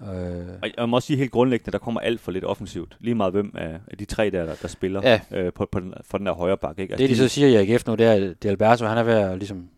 Øh. 0.01 0.47
Og 0.61 0.69
jeg 0.77 0.89
må 0.89 0.95
også 0.95 1.05
sige 1.05 1.17
helt 1.17 1.31
grundlæggende, 1.31 1.71
der 1.71 1.77
kommer 1.77 2.01
alt 2.01 2.21
for 2.21 2.31
lidt 2.31 2.45
offensivt. 2.45 2.97
Lige 2.99 3.15
meget 3.15 3.33
hvem 3.33 3.51
af, 3.57 3.79
af 3.87 3.97
de 3.97 4.05
tre 4.05 4.29
der, 4.29 4.45
der, 4.45 4.55
der 4.55 4.67
spiller 4.67 5.01
ja. 5.03 5.19
øh, 5.31 5.53
på, 5.53 5.65
på 5.65 5.79
den, 5.79 5.93
for 6.01 6.17
den 6.17 6.27
der 6.27 6.33
højre 6.33 6.57
bakke. 6.57 6.81
Ikke? 6.81 6.93
Altså, 6.93 7.01
det 7.01 7.09
de 7.09 7.17
så 7.17 7.27
siger 7.27 7.47
i 7.47 7.71
AGF 7.71 7.87
nu, 7.87 7.95
det 7.95 8.05
er, 8.05 8.13
at 8.13 8.45
Alberto, 8.45 8.85
han 8.85 8.97
er 8.97 9.03
ved 9.03 9.13
at, 9.13 9.37
ligesom, 9.37 9.69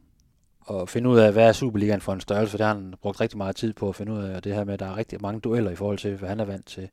at 0.70 0.90
finde 0.90 1.10
ud 1.10 1.18
af, 1.18 1.34
hvad 1.34 1.48
er 1.48 1.52
Superligaen 1.52 2.02
for 2.02 2.14
en 2.14 2.22
størrelse. 2.22 2.58
Det 2.58 2.66
har 2.66 2.74
han 2.74 2.94
brugt 3.02 3.22
rigtig 3.22 3.38
meget 3.38 3.56
tid 3.56 3.74
på 3.74 3.90
at 3.90 3.96
finde 3.96 4.12
ud 4.12 4.24
af, 4.24 4.36
og 4.36 4.44
det 4.44 4.56
her 4.56 4.64
med, 4.64 4.74
at 4.74 4.80
der 4.80 4.86
er 4.86 4.98
rigtig 4.98 5.22
mange 5.22 5.40
dueller 5.40 5.72
i 5.72 5.76
forhold 5.76 5.98
til, 5.98 6.16
hvad 6.16 6.30
han 6.30 6.40
er 6.40 6.46
vant 6.46 6.66
til. 6.66 6.90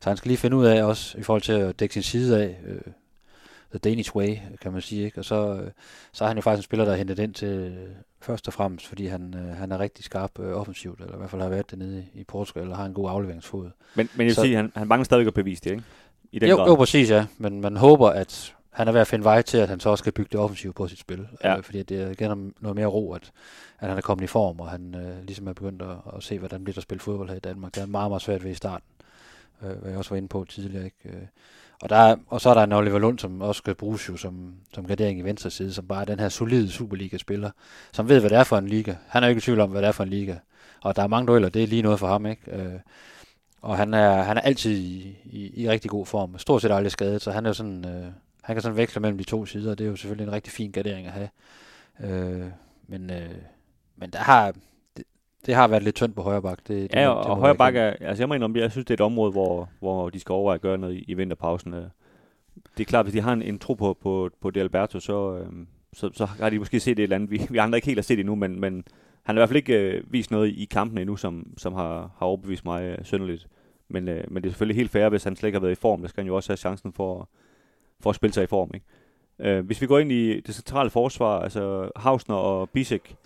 Så 0.00 0.10
han 0.10 0.16
skal 0.16 0.28
lige 0.28 0.38
finde 0.38 0.56
ud 0.56 0.66
af 0.66 0.84
også, 0.84 1.18
i 1.18 1.22
forhold 1.22 1.42
til 1.42 1.52
at 1.52 1.80
dække 1.80 1.92
sin 1.92 2.02
side 2.02 2.42
af, 2.42 2.58
øh, 2.66 2.80
the 3.74 3.90
Danish 3.90 4.16
way, 4.16 4.36
kan 4.62 4.72
man 4.72 4.80
sige. 4.80 5.04
Ikke? 5.04 5.18
Og 5.18 5.24
så, 5.24 5.54
øh, 5.54 5.70
så 6.12 6.24
er 6.24 6.28
han 6.28 6.36
jo 6.36 6.42
faktisk 6.42 6.66
en 6.66 6.68
spiller, 6.68 6.84
der 6.84 6.92
har 6.92 6.98
hentet 6.98 7.18
ind 7.18 7.34
til 7.34 7.48
øh, 7.48 7.88
først 8.20 8.46
og 8.46 8.54
fremmest, 8.54 8.86
fordi 8.86 9.06
han, 9.06 9.34
øh, 9.36 9.56
han 9.56 9.72
er 9.72 9.78
rigtig 9.78 10.04
skarp 10.04 10.38
øh, 10.38 10.60
offensivt, 10.60 11.00
eller 11.00 11.14
i 11.14 11.18
hvert 11.18 11.30
fald 11.30 11.42
har 11.42 11.48
været 11.48 11.70
det 11.70 11.78
nede 11.78 12.04
i 12.14 12.24
Portugal, 12.24 12.62
eller 12.62 12.76
har 12.76 12.86
en 12.86 12.94
god 12.94 13.10
afleveringsfod. 13.10 13.64
Men, 13.64 13.70
men 13.94 14.08
jeg 14.18 14.26
vil 14.26 14.34
så, 14.34 14.40
sige, 14.40 14.56
han, 14.56 14.72
han 14.76 14.88
mangler 14.88 15.04
stadig 15.04 15.26
at 15.26 15.34
bevise 15.34 15.64
det, 15.64 15.70
ikke? 15.70 15.82
I 16.32 16.38
den 16.38 16.48
jo, 16.48 16.56
grad. 16.56 16.66
jo, 16.66 16.74
præcis, 16.74 17.10
ja. 17.10 17.26
Men 17.38 17.60
man 17.60 17.76
håber, 17.76 18.10
at 18.10 18.54
han 18.74 18.88
er 18.88 18.92
ved 18.92 19.00
at 19.00 19.06
finde 19.06 19.24
vej 19.24 19.42
til, 19.42 19.58
at 19.58 19.68
han 19.68 19.80
så 19.80 19.90
også 19.90 20.02
skal 20.02 20.12
bygge 20.12 20.28
det 20.32 20.40
offensivt 20.40 20.76
på 20.76 20.88
sit 20.88 20.98
spil. 20.98 21.28
Ja. 21.44 21.56
Øh, 21.56 21.62
fordi 21.62 21.82
det 21.82 22.02
er 22.02 22.10
igen 22.10 22.54
noget 22.60 22.76
mere 22.76 22.86
ro, 22.86 23.12
at, 23.12 23.32
at 23.80 23.88
han 23.88 23.98
er 23.98 24.02
kommet 24.02 24.24
i 24.24 24.26
form, 24.26 24.60
og 24.60 24.70
han 24.70 24.94
øh, 24.94 25.24
ligesom 25.24 25.48
er 25.48 25.52
begyndt 25.52 25.82
at, 25.82 25.96
at 26.16 26.22
se, 26.22 26.38
hvordan 26.38 26.64
bliver 26.64 26.74
der 26.74 26.80
spille 26.80 27.00
fodbold 27.00 27.28
her 27.28 27.36
i 27.36 27.40
Danmark. 27.40 27.74
Det 27.74 27.82
er 27.82 27.86
meget, 27.86 28.10
meget 28.10 28.22
svært 28.22 28.44
ved 28.44 28.50
i 28.50 28.54
starten, 28.54 28.86
øh, 29.62 29.70
hvad 29.70 29.90
jeg 29.90 29.98
også 29.98 30.10
var 30.10 30.16
inde 30.16 30.28
på 30.28 30.44
tidligere. 30.48 30.84
Ikke? 30.84 30.96
Øh, 31.04 31.22
og, 31.82 31.88
der 31.88 31.96
er, 31.96 32.16
og 32.28 32.40
så 32.40 32.50
er 32.50 32.54
der 32.54 32.62
en 32.62 32.72
Oliver 32.72 32.98
Lund, 32.98 33.18
som 33.18 33.42
også 33.42 33.58
skal 33.58 33.74
bruges 33.74 34.08
jo 34.08 34.16
som, 34.16 34.54
som 34.74 34.86
gradering 34.86 35.18
i 35.18 35.22
venstre 35.22 35.50
side, 35.50 35.72
som 35.72 35.86
bare 35.88 36.00
er 36.00 36.04
den 36.04 36.20
her 36.20 36.28
solide 36.28 36.70
Superliga-spiller, 36.70 37.50
som 37.92 38.08
ved, 38.08 38.20
hvad 38.20 38.30
det 38.30 38.38
er 38.38 38.44
for 38.44 38.58
en 38.58 38.68
liga. 38.68 38.94
Han 39.08 39.22
er 39.22 39.26
jo 39.26 39.30
ikke 39.30 39.38
i 39.38 39.42
tvivl 39.42 39.60
om, 39.60 39.70
hvad 39.70 39.82
det 39.82 39.88
er 39.88 39.92
for 39.92 40.04
en 40.04 40.10
liga. 40.10 40.36
Og 40.80 40.96
der 40.96 41.02
er 41.02 41.06
mange 41.06 41.26
dueller, 41.26 41.48
det 41.48 41.62
er 41.62 41.66
lige 41.66 41.82
noget 41.82 41.98
for 41.98 42.06
ham, 42.06 42.26
ikke? 42.26 42.50
Øh, 42.50 42.80
og 43.62 43.76
han 43.76 43.94
er, 43.94 44.22
han 44.22 44.36
er 44.36 44.40
altid 44.40 44.78
i, 44.78 45.16
i, 45.24 45.62
i 45.62 45.68
rigtig 45.68 45.90
god 45.90 46.06
form. 46.06 46.38
Stort 46.38 46.62
set 46.62 46.70
aldrig 46.70 46.92
skadet, 46.92 47.22
så 47.22 47.30
han 47.30 47.46
er 47.46 47.50
jo 47.50 47.54
sådan, 47.54 47.88
øh, 47.88 48.06
han 48.44 48.54
kan 48.54 48.62
sådan 48.62 48.76
veksle 48.76 49.00
mellem 49.00 49.18
de 49.18 49.24
to 49.24 49.46
sider, 49.46 49.70
og 49.70 49.78
det 49.78 49.84
er 49.84 49.88
jo 49.88 49.96
selvfølgelig 49.96 50.26
en 50.28 50.32
rigtig 50.32 50.52
fin 50.52 50.72
gradering 50.72 51.06
at 51.06 51.12
have. 51.12 51.28
Øh, 52.04 52.46
men, 52.86 53.10
øh, 53.10 53.34
men 53.96 54.10
der 54.10 54.18
har, 54.18 54.52
det, 54.96 55.04
det 55.46 55.54
har 55.54 55.68
været 55.68 55.82
lidt 55.82 55.94
tyndt 55.94 56.14
på 56.14 56.22
højre 56.22 56.42
bak. 56.42 56.58
Det, 56.58 56.68
det, 56.68 56.94
ja, 56.94 57.08
og, 57.08 57.24
det 57.24 57.30
og 57.30 57.36
højre 57.36 57.56
bak 57.56 57.76
er, 57.76 57.90
altså 58.00 58.22
jeg 58.22 58.28
mener, 58.28 58.60
jeg 58.60 58.70
synes, 58.70 58.84
det 58.84 58.90
er 58.90 59.04
et 59.04 59.06
område, 59.06 59.32
hvor, 59.32 59.68
hvor 59.78 60.10
de 60.10 60.20
skal 60.20 60.32
overveje 60.32 60.54
at 60.54 60.60
gøre 60.60 60.78
noget 60.78 60.94
i, 60.94 61.04
i 61.08 61.14
vinterpausen. 61.14 61.74
Øh. 61.74 61.84
Det 62.76 62.80
er 62.80 62.84
klart, 62.84 63.04
hvis 63.04 63.12
de 63.12 63.20
har 63.20 63.32
en, 63.32 63.42
en 63.42 63.58
tro 63.58 63.74
på, 63.74 63.98
på, 64.02 64.30
på 64.40 64.50
De 64.50 64.60
Alberto, 64.60 65.00
så, 65.00 65.38
øh, 65.38 65.66
så, 65.92 66.10
så 66.12 66.24
har 66.24 66.50
de 66.50 66.58
måske 66.58 66.80
set 66.80 66.98
et 66.98 67.02
eller 67.02 67.16
andet, 67.16 67.30
vi, 67.30 67.46
vi 67.50 67.58
andre 67.58 67.78
ikke 67.78 67.86
helt 67.86 67.98
har 67.98 68.02
set 68.02 68.20
endnu, 68.20 68.34
men, 68.34 68.60
men 68.60 68.84
han 69.22 69.36
har 69.36 69.40
i 69.40 69.40
hvert 69.40 69.48
fald 69.48 69.56
ikke 69.56 69.80
øh, 69.80 70.12
vist 70.12 70.30
noget 70.30 70.48
i 70.48 70.64
kampen 70.64 70.98
endnu, 70.98 71.16
som, 71.16 71.52
som 71.58 71.72
har, 71.72 72.10
har 72.18 72.26
overbevist 72.26 72.64
mig 72.64 72.82
øh, 72.82 73.04
synderligt. 73.04 73.48
Men, 73.88 74.08
øh, 74.08 74.24
men 74.30 74.42
det 74.42 74.48
er 74.48 74.52
selvfølgelig 74.52 74.76
helt 74.76 74.90
fair, 74.90 75.08
hvis 75.08 75.24
han 75.24 75.36
slet 75.36 75.48
ikke 75.48 75.56
har 75.56 75.60
været 75.60 75.76
i 75.76 75.80
form. 75.80 76.00
Der 76.00 76.08
skal 76.08 76.22
han 76.22 76.28
jo 76.28 76.36
også 76.36 76.50
have 76.50 76.56
chancen 76.56 76.92
for, 76.92 77.28
for 78.04 78.10
at 78.10 78.16
spille 78.16 78.34
sig 78.34 78.44
i 78.44 78.46
form. 78.46 78.70
Ikke? 78.74 78.86
Øh, 79.38 79.66
hvis 79.66 79.80
vi 79.80 79.86
går 79.86 79.98
ind 79.98 80.12
i 80.12 80.40
det 80.40 80.54
centrale 80.54 80.90
forsvar, 80.90 81.40
altså 81.40 81.90
Hausner 81.96 82.36
og 82.36 82.70
Bisek 82.70 83.16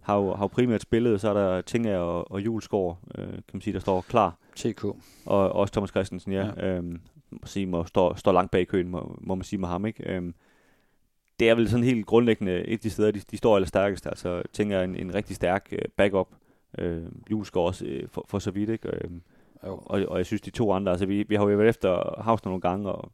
har 0.00 0.16
jo, 0.16 0.34
har 0.34 0.44
jo 0.44 0.48
primært 0.48 0.82
spillet, 0.82 1.20
så 1.20 1.28
er 1.28 1.34
der 1.34 1.60
Tinger 1.60 1.98
og, 1.98 2.30
og 2.30 2.40
Julesgaard, 2.40 2.98
øh, 3.18 3.28
kan 3.28 3.42
man 3.52 3.60
sige, 3.60 3.74
der 3.74 3.80
står 3.80 4.00
klar. 4.00 4.36
TK. 4.56 4.84
Og, 4.84 4.98
og 5.26 5.52
også 5.52 5.72
Thomas 5.72 5.90
Christensen, 5.90 6.32
ja. 6.32 6.46
ja. 6.56 6.66
Øhm, 6.66 7.00
må 7.30 7.38
sige, 7.44 7.66
må 7.66 7.84
står, 7.84 8.14
står 8.14 8.32
langt 8.32 8.50
bag 8.50 8.68
køen, 8.68 8.88
må, 8.88 9.18
må 9.20 9.34
man 9.34 9.44
sige 9.44 9.60
med 9.60 9.68
ham, 9.68 9.86
ikke? 9.86 10.12
Øhm, 10.12 10.34
det 11.40 11.50
er 11.50 11.54
vel 11.54 11.68
sådan 11.68 11.84
helt 11.84 12.06
grundlæggende 12.06 12.52
et 12.52 12.72
af 12.72 12.78
de 12.78 12.90
steder, 12.90 13.10
de, 13.10 13.20
de 13.30 13.36
står 13.36 13.56
allerstærkest. 13.56 14.06
Altså, 14.06 14.42
tænker 14.52 14.82
en, 14.82 14.96
en 14.96 15.14
rigtig 15.14 15.36
stærk 15.36 15.68
uh, 15.72 15.78
backup. 15.96 16.28
Øh, 16.78 17.04
Julesgaard 17.30 17.66
også 17.66 17.84
uh, 17.84 18.08
for, 18.08 18.24
for 18.28 18.38
så 18.38 18.50
vidt, 18.50 18.70
ikke? 18.70 18.88
Øhm, 18.88 19.22
og, 19.62 20.02
og 20.08 20.18
jeg 20.18 20.26
synes, 20.26 20.42
de 20.42 20.50
to 20.50 20.72
andre, 20.72 20.92
altså 20.92 21.06
vi, 21.06 21.22
vi 21.22 21.34
har 21.34 21.48
jo 21.48 21.56
været 21.56 21.68
efter 21.68 22.22
Hausner 22.22 22.50
nogle 22.50 22.60
gange, 22.60 22.92
og, 22.92 23.12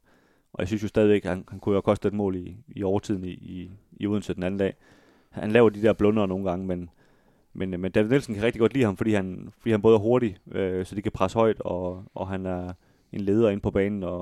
og 0.53 0.59
jeg 0.59 0.67
synes 0.67 0.83
jo 0.83 0.87
stadigvæk, 0.87 1.25
at 1.25 1.29
han, 1.29 1.45
han 1.49 1.59
kunne 1.59 1.75
jo 1.75 1.81
koste 1.81 2.07
et 2.07 2.13
mål 2.13 2.35
i, 2.35 2.57
i 2.67 2.83
overtiden 2.83 3.23
i, 3.23 3.31
i, 3.31 3.71
i 3.91 4.07
Odense 4.07 4.33
den 4.33 4.43
anden 4.43 4.59
dag. 4.59 4.73
Han 5.29 5.51
laver 5.51 5.69
de 5.69 5.81
der 5.81 5.93
blunder 5.93 6.25
nogle 6.25 6.49
gange, 6.49 6.65
men, 6.65 6.89
men, 7.53 7.69
men 7.81 7.91
David 7.91 8.09
Nielsen 8.09 8.35
kan 8.35 8.43
rigtig 8.43 8.59
godt 8.59 8.73
lide 8.73 8.85
ham, 8.85 8.97
fordi 8.97 9.13
han, 9.13 9.49
fordi 9.59 9.71
han 9.71 9.81
både 9.81 9.95
er 9.95 9.99
hurtig, 9.99 10.37
øh, 10.51 10.85
så 10.85 10.95
de 10.95 11.01
kan 11.01 11.11
presse 11.11 11.37
højt, 11.37 11.61
og, 11.61 12.03
og 12.15 12.27
han 12.27 12.45
er 12.45 12.73
en 13.11 13.21
leder 13.21 13.49
ind 13.49 13.61
på 13.61 13.71
banen, 13.71 14.03
og, 14.03 14.21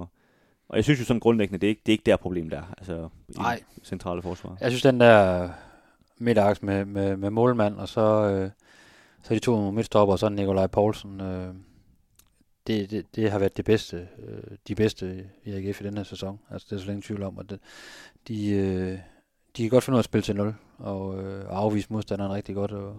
og 0.69 0.75
jeg 0.75 0.83
synes 0.83 0.99
jo 0.99 1.05
sådan 1.05 1.19
grundlæggende, 1.19 1.59
det 1.59 1.67
er 1.67 1.69
ikke, 1.69 1.81
det 1.85 1.91
er 1.91 1.93
ikke 1.93 2.05
der 2.05 2.17
problem 2.17 2.49
der, 2.49 2.61
altså 2.77 3.09
i 3.29 3.37
Nej. 3.37 3.59
centrale 3.83 4.21
forsvar. 4.21 4.57
Jeg 4.61 4.71
synes 4.71 4.81
den 4.81 4.99
der 4.99 5.49
middags 6.17 6.63
med, 6.63 6.85
med, 6.85 7.17
med 7.17 7.29
målmand, 7.29 7.75
og 7.75 7.87
så, 7.87 8.01
øh, 8.01 8.49
så 9.23 9.33
de 9.33 9.39
to 9.39 9.71
midtstopper, 9.71 10.11
og 10.11 10.19
så 10.19 10.29
Nikolaj 10.29 10.67
Poulsen, 10.67 11.21
øh, 11.21 11.53
det, 12.67 12.91
det, 12.91 13.15
det 13.15 13.31
har 13.31 13.39
været 13.39 13.57
det 13.57 13.65
bedste, 13.65 14.07
øh, 14.27 14.57
de 14.67 14.75
bedste 14.75 15.25
i 15.43 15.51
AGF 15.51 15.81
i 15.81 15.83
den 15.83 15.97
her 15.97 16.03
sæson. 16.03 16.39
Altså 16.51 16.67
det 16.69 16.75
er 16.75 16.79
så 16.79 16.87
længe 16.87 17.01
tvivl 17.01 17.23
om, 17.23 17.39
at 17.39 17.49
det, 17.49 17.59
de, 18.27 18.49
øh, 18.49 18.97
de 19.57 19.63
kan 19.63 19.69
godt 19.69 19.83
finde 19.83 19.95
ud 19.95 19.97
af 19.97 20.01
at 20.01 20.05
spille 20.05 20.23
til 20.23 20.35
0, 20.35 20.55
og, 20.77 21.23
øh, 21.23 21.49
og 21.49 21.57
afvise 21.57 21.87
modstanderen 21.93 22.31
rigtig 22.31 22.55
godt, 22.55 22.71
og 22.71 22.95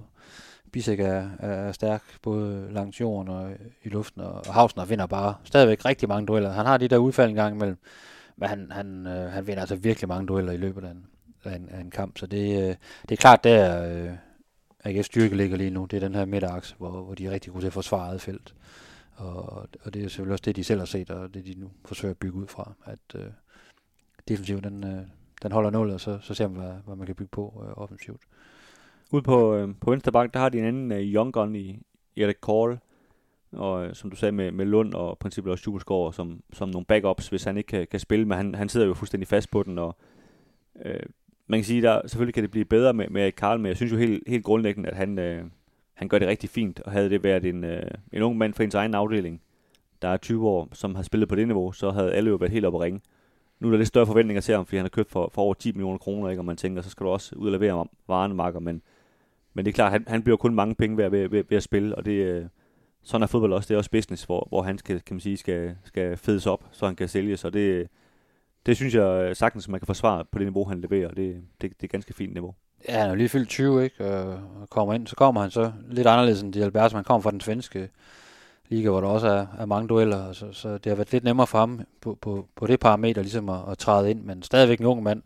Bisek 0.73 1.01
er, 1.01 1.31
er 1.39 1.73
stærk, 1.73 2.03
både 2.23 2.73
langs 2.73 3.01
jorden 3.01 3.29
og 3.29 3.51
i 3.85 3.89
luften, 3.89 4.21
og 4.21 4.55
Hausner 4.55 4.85
vinder 4.85 5.07
bare 5.07 5.35
stadigvæk 5.45 5.85
rigtig 5.85 6.09
mange 6.09 6.27
dueller. 6.27 6.53
Han 6.53 6.67
har 6.67 6.77
de 6.77 6.89
der 6.89 6.99
udfald 6.99 7.31
en 7.31 7.37
gang 7.37 7.57
imellem, 7.57 7.79
men 8.37 8.49
han, 8.49 8.71
han, 8.71 9.07
øh, 9.07 9.33
han 9.33 9.47
vinder 9.47 9.61
altså 9.61 9.77
virkelig 9.77 10.09
mange 10.09 10.27
dueller 10.27 10.53
i 10.53 10.57
løbet 10.57 10.85
af 10.85 10.91
en, 10.91 11.07
af 11.45 11.57
en, 11.57 11.69
af 11.69 11.81
en 11.81 11.91
kamp, 11.91 12.19
så 12.19 12.27
det, 12.27 12.63
øh, 12.63 12.77
det 13.03 13.13
er 13.13 13.17
klart, 13.17 13.45
der 13.45 13.85
øh, 13.93 14.11
AGF 14.85 15.07
styrke 15.07 15.37
ligger 15.37 15.57
lige 15.57 15.71
nu, 15.71 15.85
det 15.85 15.97
er 15.97 16.01
den 16.01 16.15
her 16.15 16.25
midterakse, 16.25 16.75
hvor, 16.79 16.91
hvor 17.03 17.15
de 17.15 17.27
er 17.27 17.31
rigtig 17.31 17.53
gode 17.53 17.63
til 17.63 17.67
at 17.67 17.73
forsvare 17.73 18.09
eget 18.09 18.21
felt. 18.21 18.55
Og, 19.17 19.69
og 19.83 19.95
det 19.95 20.05
er 20.05 20.09
selvfølgelig 20.09 20.33
også 20.33 20.43
det, 20.45 20.57
de 20.57 20.65
selv 20.65 20.79
har 20.79 20.87
set, 20.87 21.11
og 21.11 21.35
det 21.35 21.47
de 21.47 21.55
nu 21.55 21.71
forsøger 21.85 22.11
at 22.11 22.19
bygge 22.19 22.39
ud 22.39 22.47
fra, 22.47 22.73
at 22.85 23.15
øh, 23.15 23.27
defensivt, 24.29 24.65
den, 24.65 24.85
øh, 24.85 25.03
den 25.43 25.53
holder 25.53 25.71
nul, 25.71 25.91
og 25.91 26.01
så, 26.01 26.19
så 26.21 26.35
ser 26.35 26.49
man, 26.49 26.61
hvad, 26.61 26.75
hvad 26.85 26.97
man 26.97 27.07
kan 27.07 27.15
bygge 27.15 27.31
på 27.33 27.65
øh, 27.67 27.83
offensivt. 27.83 28.21
Ude 29.11 29.23
på, 29.23 29.55
øh, 29.55 29.75
på 29.81 29.91
venstre 29.91 30.13
bank, 30.13 30.35
der 30.35 30.41
har 30.41 30.49
de 30.49 30.59
en 30.59 30.65
anden 30.65 30.93
øh, 30.93 31.01
young 31.01 31.33
gun 31.33 31.57
i 31.57 31.83
Erik 32.17 32.37
Kohl, 32.41 32.79
og 33.53 33.87
øh, 33.87 33.95
som 33.95 34.11
du 34.11 34.17
sagde 34.17 34.33
med, 34.33 34.53
med 34.53 34.67
Lund 34.67 34.95
og 34.95 35.19
princippet 35.19 35.53
også 35.53 35.65
Jubelsgaard 35.67 36.13
som, 36.13 36.43
som 36.53 36.69
nogle 36.69 36.85
backups, 36.87 37.29
hvis 37.29 37.45
han 37.45 37.57
ikke 37.57 37.69
kan, 37.69 37.87
kan 37.91 38.01
spille, 38.01 38.27
men 38.27 38.37
han, 38.37 38.55
han 38.55 38.69
sidder 38.69 38.87
jo 38.87 38.95
fuldstændig 38.95 39.29
fast 39.29 39.51
på 39.51 39.63
den, 39.63 39.79
og 39.79 39.97
øh, 40.85 41.01
man 41.47 41.59
kan 41.59 41.65
sige, 41.65 41.83
der 41.83 42.01
selvfølgelig 42.07 42.35
kan 42.35 42.43
det 42.43 42.51
blive 42.51 42.65
bedre 42.65 42.95
med, 42.95 43.09
med 43.09 43.33
Karl, 43.33 43.61
men 43.61 43.67
jeg 43.67 43.77
synes 43.77 43.93
jo 43.93 43.97
helt, 43.97 44.23
helt 44.27 44.45
grundlæggende, 44.45 44.89
at 44.89 44.97
han, 44.97 45.19
øh, 45.19 45.45
han 46.03 46.09
gør 46.09 46.19
det 46.19 46.29
rigtig 46.29 46.51
fint, 46.51 46.81
og 46.81 46.93
havde 46.93 47.11
det 47.11 47.25
været 47.25 47.45
en, 47.45 47.65
øh, 47.65 47.91
en 48.13 48.23
ung 48.23 48.39
mand 48.39 48.55
fra 48.55 48.65
ens 48.65 48.75
egen 48.75 48.95
afdeling, 48.95 49.41
der 50.03 50.09
er 50.09 50.17
20 50.17 50.49
år, 50.49 50.69
som 50.73 50.95
har 50.95 51.03
spillet 51.03 51.29
på 51.29 51.35
det 51.35 51.47
niveau, 51.47 51.73
så 51.73 51.91
havde 51.91 52.13
alle 52.13 52.31
jo 52.31 52.37
været 52.37 52.53
helt 52.53 52.65
oppe 52.65 52.79
at 52.79 52.83
ringe. 52.83 53.01
Nu 53.61 53.69
er 53.69 53.71
der 53.73 53.79
lidt 53.79 53.89
større 53.89 54.07
forventninger 54.07 54.41
til 54.41 54.55
ham, 54.55 54.67
fordi 54.67 54.77
han 54.77 54.85
har 54.85 54.89
købt 54.89 55.11
for, 55.11 55.31
for 55.35 55.43
over 55.43 55.55
10 55.55 55.73
millioner 55.73 55.99
kroner, 55.99 56.29
ikke? 56.29 56.41
og 56.41 56.45
man 56.45 56.57
tænker, 56.57 56.83
så 56.83 56.91
skal 56.91 57.05
du 57.05 57.11
også 57.11 57.37
ud 57.37 57.47
og 57.47 57.53
levere 57.53 57.87
varerne, 58.09 58.35
Marker, 58.35 58.61
men, 58.61 58.83
men 59.55 59.65
det 59.65 59.71
er 59.71 59.75
klart, 59.75 59.93
han, 59.93 60.05
han 60.09 60.23
bliver 60.23 60.37
kun 60.37 60.55
mange 60.55 60.75
penge 60.75 60.97
ved, 60.97 61.11
ved, 61.11 61.29
ved, 61.29 61.45
ved 61.49 61.57
at 61.57 61.63
spille, 61.63 61.95
og 61.95 62.05
det, 62.05 62.13
øh, 62.13 62.45
sådan 63.03 63.23
er 63.23 63.27
fodbold 63.27 63.53
også. 63.53 63.69
Det 63.69 63.75
er 63.75 63.79
også 63.79 63.91
business, 63.91 64.25
hvor, 64.25 64.47
hvor 64.49 64.63
han 64.63 64.79
skal, 64.79 65.01
kan 65.01 65.15
man 65.15 65.21
sige, 65.21 65.37
skal, 65.37 65.77
skal 65.85 66.17
fedes 66.17 66.47
op, 66.47 66.65
så 66.73 66.87
han 66.87 66.97
kan 66.97 67.09
sælges, 67.09 67.45
og 67.45 67.53
det, 67.53 67.89
det 68.67 68.77
synes 68.77 68.95
jeg 68.95 69.29
øh, 69.29 69.37
sagtens, 69.37 69.69
man 69.69 69.81
kan 69.81 69.87
forsvare 69.87 70.25
på 70.25 70.39
det 70.39 70.47
niveau, 70.47 70.65
han 70.65 70.81
leverer, 70.81 71.09
det, 71.09 71.17
det, 71.17 71.43
det 71.61 71.71
er 71.81 71.85
et 71.85 71.91
ganske 71.91 72.15
fint 72.15 72.33
niveau. 72.33 72.55
Ja, 72.89 72.99
han 72.99 73.11
er 73.11 73.15
lige 73.15 73.29
fyldt 73.29 73.49
20, 73.49 73.85
ikke? 73.85 74.07
Og 74.07 74.41
kommer 74.71 74.95
ind, 74.95 75.07
så 75.07 75.17
kommer 75.17 75.41
han 75.41 75.51
så 75.51 75.73
lidt 75.91 76.07
anderledes 76.07 76.43
end 76.43 76.53
Di 76.53 76.61
Alberto. 76.61 76.97
Han 76.97 77.05
kommer 77.05 77.23
fra 77.23 77.31
den 77.31 77.41
svenske 77.41 77.89
liga, 78.69 78.91
hvor 78.91 79.01
der 79.01 79.09
også 79.09 79.29
er, 79.29 79.47
er 79.59 79.67
mange 79.67 79.89
dueller, 79.89 80.33
så, 80.33 80.53
så 80.53 80.79
det 80.79 80.87
har 80.87 80.95
været 80.95 81.13
lidt 81.13 81.25
nemmere 81.25 81.47
for 81.47 81.59
ham 81.59 81.81
på, 82.01 82.19
på, 82.21 82.47
på 82.57 82.67
det 82.67 82.81
parameter 82.81 83.23
ligesom 83.23 83.49
at, 83.49 83.61
at 83.71 83.79
træde 83.79 84.11
ind, 84.11 84.23
men 84.23 84.43
stadigvæk 84.43 84.81
en 84.81 84.87
ung 84.87 85.03
mand, 85.03 85.23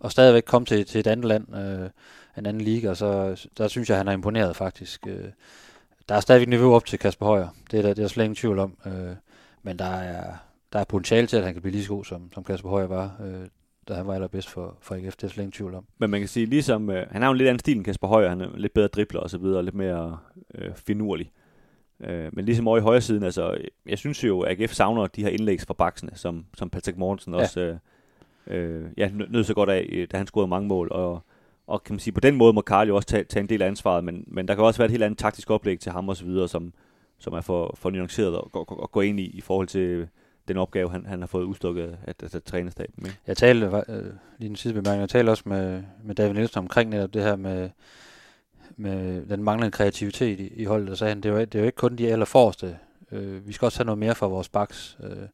og 0.00 0.12
stadigvæk 0.12 0.42
komme 0.46 0.66
til, 0.66 0.86
til 0.86 0.98
et 0.98 1.06
andet 1.06 1.26
land, 1.26 1.56
øh, 1.56 1.90
en 2.38 2.46
anden 2.46 2.60
liga, 2.60 2.90
og 2.90 2.96
så 2.96 3.40
der 3.58 3.68
synes 3.68 3.90
jeg, 3.90 3.96
han 3.96 4.08
er 4.08 4.12
imponeret 4.12 4.56
faktisk. 4.56 5.06
Øh, 5.06 5.24
der 6.08 6.14
er 6.14 6.20
stadigvæk 6.20 6.48
niveau 6.48 6.74
op 6.74 6.86
til 6.86 6.98
Kasper 6.98 7.26
Højer, 7.26 7.48
det 7.70 7.78
er 7.78 7.82
der, 7.82 7.88
det 7.88 7.98
er 7.98 8.02
der 8.02 8.08
slet 8.08 8.24
ingen 8.24 8.36
tvivl 8.36 8.58
om, 8.58 8.76
øh, 8.86 9.16
men 9.62 9.78
der 9.78 9.84
er, 9.94 10.32
der 10.72 10.78
er 10.78 10.84
potentiale 10.84 11.26
til, 11.26 11.36
at 11.36 11.44
han 11.44 11.52
kan 11.52 11.62
blive 11.62 11.72
lige 11.72 11.84
så 11.84 11.90
god, 11.90 12.04
som, 12.04 12.32
som 12.34 12.44
Kasper 12.44 12.68
Højer 12.68 12.86
var, 12.86 13.16
øh, 13.24 13.48
da 13.88 13.94
han 13.94 14.06
var 14.06 14.14
allerbedst 14.14 14.48
for, 14.48 14.76
for 14.80 14.94
AGF, 14.94 15.16
det 15.16 15.24
er 15.24 15.28
slet 15.28 15.42
ingen 15.42 15.52
tvivl 15.52 15.74
om. 15.74 15.84
Men 15.98 16.10
man 16.10 16.20
kan 16.20 16.28
sige, 16.28 16.46
ligesom, 16.46 16.90
øh, 16.90 17.06
han 17.10 17.22
har 17.22 17.28
jo 17.28 17.32
en 17.32 17.38
lidt 17.38 17.48
anden 17.48 17.58
stil 17.58 17.76
end 17.76 17.84
Kasper 17.84 18.08
Højer, 18.08 18.28
han 18.28 18.40
er 18.40 18.48
lidt 18.56 18.74
bedre 18.74 18.88
dribler 18.88 19.20
og 19.20 19.30
så 19.30 19.38
videre, 19.38 19.62
lidt 19.62 19.74
mere 19.74 20.18
øh, 20.54 20.74
finurlig. 20.74 21.32
Øh, 22.00 22.30
men 22.32 22.44
ligesom 22.44 22.68
over 22.68 22.78
i 22.78 22.80
højre 22.80 23.00
siden, 23.00 23.22
altså, 23.22 23.58
jeg 23.86 23.98
synes 23.98 24.24
jo, 24.24 24.40
at 24.40 24.60
AGF 24.60 24.72
savner 24.72 25.06
de 25.06 25.22
her 25.22 25.28
indlægs 25.28 25.66
fra 25.66 25.74
baksene, 25.74 26.10
som, 26.14 26.44
som 26.56 26.70
Patrick 26.70 26.98
Mortensen 26.98 27.34
ja. 27.34 27.40
også 27.40 27.60
øh, 27.60 27.76
øh, 28.46 28.84
ja, 28.96 29.10
nød 29.28 29.44
så 29.44 29.54
godt 29.54 29.70
af, 29.70 29.86
øh, 29.92 30.08
da 30.12 30.16
han 30.16 30.26
scorede 30.26 30.48
mange 30.48 30.68
mål. 30.68 30.88
Og, 30.90 31.20
og 31.66 31.84
kan 31.84 31.94
man 31.94 32.00
sige, 32.00 32.14
på 32.14 32.20
den 32.20 32.36
måde 32.36 32.52
må 32.52 32.60
Karl 32.60 32.88
jo 32.88 32.96
også 32.96 33.08
tage, 33.08 33.24
tage 33.24 33.42
en 33.42 33.48
del 33.48 33.62
af 33.62 33.66
ansvaret, 33.66 34.04
men, 34.04 34.24
men 34.26 34.48
der 34.48 34.54
kan 34.54 34.64
også 34.64 34.78
være 34.78 34.84
et 34.84 34.90
helt 34.90 35.02
andet 35.02 35.18
taktisk 35.18 35.50
oplæg 35.50 35.80
til 35.80 35.92
ham 35.92 36.08
og 36.08 36.16
så 36.16 36.24
videre, 36.24 36.48
som, 36.48 36.72
som 37.18 37.32
er 37.32 37.40
for, 37.40 37.74
for 37.78 37.90
nuanceret 37.90 38.34
at, 38.34 38.42
at, 38.54 38.76
at 38.82 38.90
gå 38.90 39.00
ind 39.00 39.20
i, 39.20 39.26
i 39.26 39.40
forhold 39.40 39.66
til 39.66 40.08
den 40.52 40.60
opgave, 40.60 40.90
han, 40.90 41.06
han 41.06 41.20
har 41.20 41.26
fået 41.26 41.44
udstukket 41.44 41.82
af, 41.82 42.14
af, 42.22 42.34
af 42.34 42.42
trænerstaben. 42.42 42.94
Med. 42.96 43.10
Jeg 43.26 43.36
talte, 43.36 43.66
øh, 43.66 44.04
lige 44.38 44.48
den 44.48 44.56
sidste 44.56 44.74
bemærkning, 44.74 45.00
jeg 45.00 45.08
talte 45.08 45.30
også 45.30 45.42
med, 45.46 45.82
med 46.04 46.14
David 46.14 46.34
Nielsen 46.34 46.58
omkring 46.58 46.90
netop 46.90 47.14
det 47.14 47.22
her 47.22 47.36
med, 47.36 47.70
med 48.76 49.26
den 49.26 49.44
manglende 49.44 49.70
kreativitet 49.70 50.40
i, 50.40 50.48
i 50.48 50.64
holdet, 50.64 50.90
og 50.90 50.98
sagde 50.98 51.10
han, 51.10 51.20
det 51.20 51.28
er 51.28 51.32
jo, 51.32 51.40
det 51.40 51.54
er 51.54 51.58
jo 51.58 51.66
ikke 51.66 51.76
kun 51.76 51.96
de 51.96 52.12
allerforreste. 52.12 52.78
Øh, 53.12 53.46
vi 53.46 53.52
skal 53.52 53.66
også 53.66 53.78
have 53.78 53.86
noget 53.86 53.98
mere 53.98 54.14
fra 54.14 54.26
vores 54.26 54.48
backs. 54.48 54.98
Øh, 55.02 55.28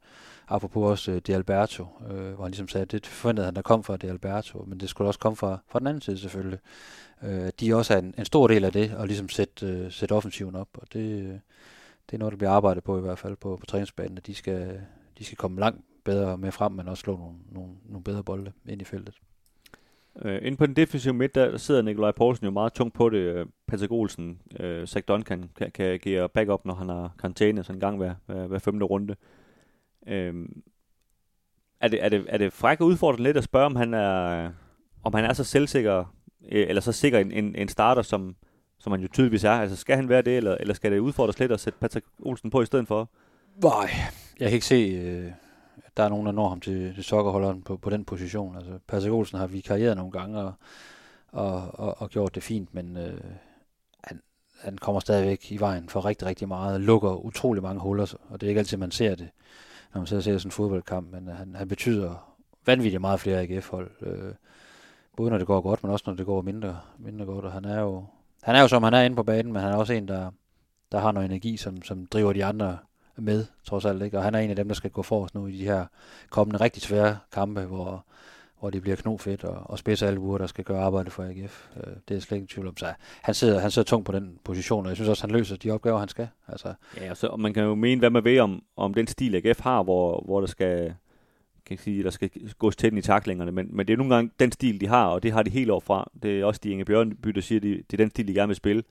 apropos 0.49 0.91
også 0.91 1.13
øh, 1.13 1.21
De 1.27 1.35
Alberto, 1.35 1.87
øh, 2.11 2.33
hvor 2.33 2.45
han 2.45 2.51
ligesom 2.51 2.69
sagde, 2.69 2.83
at 2.83 2.93
det 2.93 3.07
forventede 3.07 3.45
han, 3.45 3.55
der 3.55 3.63
kom 3.63 3.85
fra 3.85 3.97
De 3.97 4.09
Alberto, 4.09 4.65
men 4.67 4.81
det 4.81 4.89
skulle 4.89 5.09
også 5.09 5.21
komme 5.21 5.37
fra, 5.37 5.59
fra 5.69 5.79
den 5.79 5.87
anden 5.87 6.03
side 6.03 6.19
selvfølgelig. 6.19 6.59
Øh, 7.23 7.51
de 7.61 7.75
også 7.75 7.95
er 7.95 7.99
en, 7.99 8.15
en 8.19 8.25
stor 8.25 8.47
del 8.47 8.65
af 8.65 8.73
det, 8.73 8.95
og 8.95 9.07
ligesom 9.07 9.29
sætte, 9.29 9.67
øh, 9.67 9.93
sætte 9.93 10.13
offensiven 10.13 10.57
op, 10.57 10.69
og 10.75 10.93
det, 10.93 11.23
øh, 11.23 11.39
det 12.11 12.15
er 12.15 12.19
noget, 12.19 12.33
der 12.33 12.39
bliver 12.39 12.51
arbejdet 12.51 12.85
på 12.85 12.99
i 12.99 13.01
hvert 13.01 13.19
fald 13.19 13.37
på, 13.37 13.57
på 13.57 13.67
træningsbanen, 13.67 14.19
at 14.19 14.27
de 14.27 14.35
skal, 14.35 14.81
de 15.19 15.25
skal 15.25 15.37
komme 15.37 15.61
langt 15.61 15.81
bedre 16.05 16.39
med 16.39 16.53
frem, 16.53 16.73
men 16.73 16.89
også 16.89 17.01
slå 17.01 17.17
nogle, 17.17 17.37
nogle, 17.53 17.73
nogle 17.85 18.05
bedre 18.05 18.25
bolde 18.25 18.53
ind 18.69 18.83
i 18.83 18.85
feltet. 18.85 19.15
Øh, 20.23 20.39
inde 20.43 20.57
på 20.57 20.67
den 20.67 20.77
defensive 20.77 21.15
midt, 21.15 21.35
der 21.35 21.57
sidder 21.57 21.83
Nikolaj 21.83 22.13
Poulsen 22.13 22.45
jo 22.45 22.51
meget 22.51 22.73
tungt 22.73 22.95
på 22.95 23.11
det. 23.11 23.19
Øh, 23.19 23.47
Patrick 23.67 23.93
Olsen, 23.93 24.41
øh, 24.61 24.87
Zach 24.87 25.09
Duncan 25.09 25.51
kan, 25.57 25.71
kan 25.71 25.87
agere 25.87 26.29
backup, 26.29 26.65
når 26.65 26.75
han 26.75 26.89
har 26.89 27.15
karantæne, 27.19 27.65
sådan 27.65 27.77
en 27.77 27.81
gang 27.81 27.97
hver, 27.97 28.15
hver, 28.27 28.47
hver 28.47 28.59
femte 28.59 28.85
runde. 28.85 29.17
Øh, 30.07 30.49
er, 31.81 31.89
det, 31.89 32.05
er, 32.05 32.09
det, 32.09 32.25
er 32.29 32.39
det 32.39 32.53
fræk 32.53 32.81
at 32.81 32.85
udfordre 32.85 33.23
lidt 33.23 33.37
at 33.37 33.45
spørge, 33.45 33.67
om 33.67 33.77
han 33.77 33.95
er, 33.95 34.51
om 35.03 35.15
han 35.15 35.25
er 35.25 35.33
så 35.33 35.45
selvsikker, 35.45 36.05
øh, 36.53 36.69
eller 36.69 36.83
så 36.83 36.93
sikker 36.93 37.19
en, 37.19 37.33
en, 37.33 37.55
en 37.55 37.69
starter, 37.69 38.03
som, 38.03 38.37
som 38.79 38.93
han 38.93 39.01
jo 39.01 39.09
tydeligvis 39.09 39.45
er. 39.45 39.51
Altså 39.51 39.77
skal 39.77 39.97
han 39.97 40.09
være 40.09 40.23
det, 40.23 40.37
eller, 40.37 40.55
eller 40.61 40.75
skal 40.75 40.93
det 40.93 40.99
udfordres 40.99 41.39
lidt 41.39 41.53
at 41.53 41.61
sætte 41.61 41.79
Patrick 41.79 42.07
Olsen 42.19 42.51
på 42.51 42.63
i 42.63 42.67
stedet 42.67 42.89
for? 42.89 43.11
Nej, 43.63 43.91
jeg 44.41 44.49
kan 44.49 44.55
ikke 44.55 44.67
se, 44.67 44.75
øh, 44.75 45.33
der 45.97 46.03
er 46.03 46.09
nogen, 46.09 46.27
der 46.27 46.33
når 46.33 46.49
ham 46.49 46.61
til, 46.61 46.95
til 46.95 47.05
sokkerholderen 47.05 47.63
på, 47.63 47.77
på 47.77 47.91
den 47.91 48.05
position. 48.05 48.57
Altså, 48.57 48.79
Patrick 48.87 49.13
Olsen 49.13 49.39
har 49.39 49.47
vikarieret 49.47 49.97
nogle 49.97 50.13
gange 50.13 50.39
og, 50.39 50.53
og, 51.33 51.81
og, 51.81 52.01
og 52.03 52.11
gjort 52.11 52.35
det 52.35 52.43
fint, 52.43 52.75
men 52.75 52.97
øh, 52.97 53.21
han, 54.05 54.21
han 54.61 54.79
kommer 54.79 55.01
stadigvæk 55.01 55.53
i 55.53 55.61
vejen 55.61 55.89
for 55.89 56.05
rigtig, 56.05 56.29
rigtig 56.29 56.49
meget, 56.49 56.81
lukker 56.81 57.25
utrolig 57.25 57.63
mange 57.63 57.81
huller, 57.81 58.15
og 58.29 58.41
det 58.41 58.47
er 58.47 58.49
ikke 58.49 58.59
altid, 58.59 58.77
man 58.77 58.91
ser 58.91 59.15
det, 59.15 59.29
når 59.95 60.01
man 60.01 60.07
ser 60.07 60.21
sådan 60.21 60.41
en 60.45 60.51
fodboldkamp, 60.51 61.13
men 61.13 61.29
han, 61.29 61.55
han 61.55 61.69
betyder 61.69 62.37
vanvittigt 62.67 63.01
meget 63.01 63.21
flere 63.21 63.41
AGF-hold, 63.41 63.91
øh, 64.01 64.35
både 65.17 65.31
når 65.31 65.39
det 65.39 65.47
går 65.47 65.61
godt, 65.61 65.83
men 65.83 65.93
også 65.93 66.05
når 66.07 66.15
det 66.15 66.27
går 66.27 66.43
mindre, 66.43 66.81
mindre 66.99 67.25
godt, 67.25 67.45
og 67.45 67.53
han 67.53 67.65
er 67.65 67.81
jo, 67.81 68.05
han 68.43 68.57
er 68.57 68.61
jo 68.61 68.69
som 68.69 68.83
han 68.83 68.95
er 68.95 69.03
inde 69.03 69.17
på 69.17 69.23
banen, 69.23 69.53
men 69.53 69.63
han 69.63 69.73
er 69.73 69.77
også 69.77 69.93
en, 69.93 70.09
der, 70.09 70.31
der 70.93 70.99
har 70.99 71.13
noget 71.13 71.25
energi, 71.25 71.57
som, 71.57 71.83
som 71.83 72.07
driver 72.07 72.33
de 72.33 72.45
andre 72.45 72.79
med, 73.17 73.45
trods 73.65 73.85
alt. 73.85 74.03
Ikke? 74.03 74.19
Og 74.19 74.25
han 74.25 74.35
er 74.35 74.39
en 74.39 74.51
af 74.51 74.57
dem, 74.57 74.69
der 74.69 74.75
skal 74.75 74.91
gå 74.91 75.03
forrest 75.03 75.35
nu 75.35 75.47
i 75.47 75.53
de 75.53 75.65
her 75.65 75.87
kommende 76.31 76.61
rigtig 76.61 76.83
svære 76.83 77.19
kampe, 77.33 77.61
hvor, 77.61 78.05
hvor 78.61 78.71
det 78.71 78.83
bliver 78.83 78.97
knofedt 78.97 79.45
og, 79.45 79.71
og 79.71 79.79
spidse 79.79 80.07
albuer, 80.07 80.39
der 80.39 80.47
skal 80.47 80.65
gøre 80.65 80.81
arbejde 80.81 81.11
for 81.11 81.23
AGF. 81.23 81.69
Øh, 81.77 81.93
det 82.09 82.17
er 82.17 82.21
slet 82.21 82.39
ikke 82.39 82.55
tvivl 82.55 82.69
om. 82.69 82.77
Så 82.77 82.93
han 83.23 83.35
sidder, 83.35 83.61
han 83.61 83.71
sidder 83.71 83.87
tungt 83.87 84.07
på 84.07 84.13
den 84.13 84.39
position, 84.45 84.87
og 84.87 84.89
jeg 84.89 84.97
synes 84.97 85.09
også, 85.09 85.23
han 85.23 85.31
løser 85.31 85.57
de 85.57 85.71
opgaver, 85.71 85.99
han 85.99 86.09
skal. 86.09 86.29
Altså. 86.49 86.75
Ja, 86.97 87.11
og, 87.11 87.17
så, 87.17 87.27
og 87.27 87.41
man 87.41 87.55
kan 87.55 87.63
jo 87.63 87.75
mene, 87.75 87.99
hvad 87.99 88.11
man 88.11 88.25
ved 88.25 88.41
om, 88.41 88.63
om 88.77 88.95
den 88.95 89.07
stil, 89.07 89.35
AGF 89.35 89.61
har, 89.61 89.83
hvor, 89.83 90.23
hvor 90.27 90.41
der 90.41 90.47
skal 90.47 90.95
kan 91.67 91.79
sige, 91.79 92.03
der 92.03 92.11
skal 92.11 92.31
gås 92.59 92.77
til 92.77 92.91
den 92.91 92.99
i 92.99 93.03
taklingerne, 93.03 93.53
men, 93.53 93.69
men 93.71 93.87
det 93.87 93.93
er 93.93 93.97
nogle 93.97 94.15
gange 94.15 94.31
den 94.41 94.53
stil, 94.53 94.81
de 94.81 94.87
har, 94.87 95.07
og 95.07 95.23
det 95.23 95.33
har 95.33 95.43
de 95.43 95.51
helt 95.51 95.71
overfra. 95.71 96.11
Det 96.23 96.41
er 96.41 96.45
også 96.45 96.61
de 96.65 96.71
Inge 96.71 96.85
Bjørnby, 96.85 97.29
der 97.29 97.41
siger, 97.41 97.59
at 97.59 97.63
de, 97.63 97.69
det 97.69 97.93
er 97.93 97.97
den 97.97 98.11
stil, 98.11 98.29
de 98.29 98.35
gerne 98.35 98.49
vil 98.49 98.57
spille, 98.57 98.83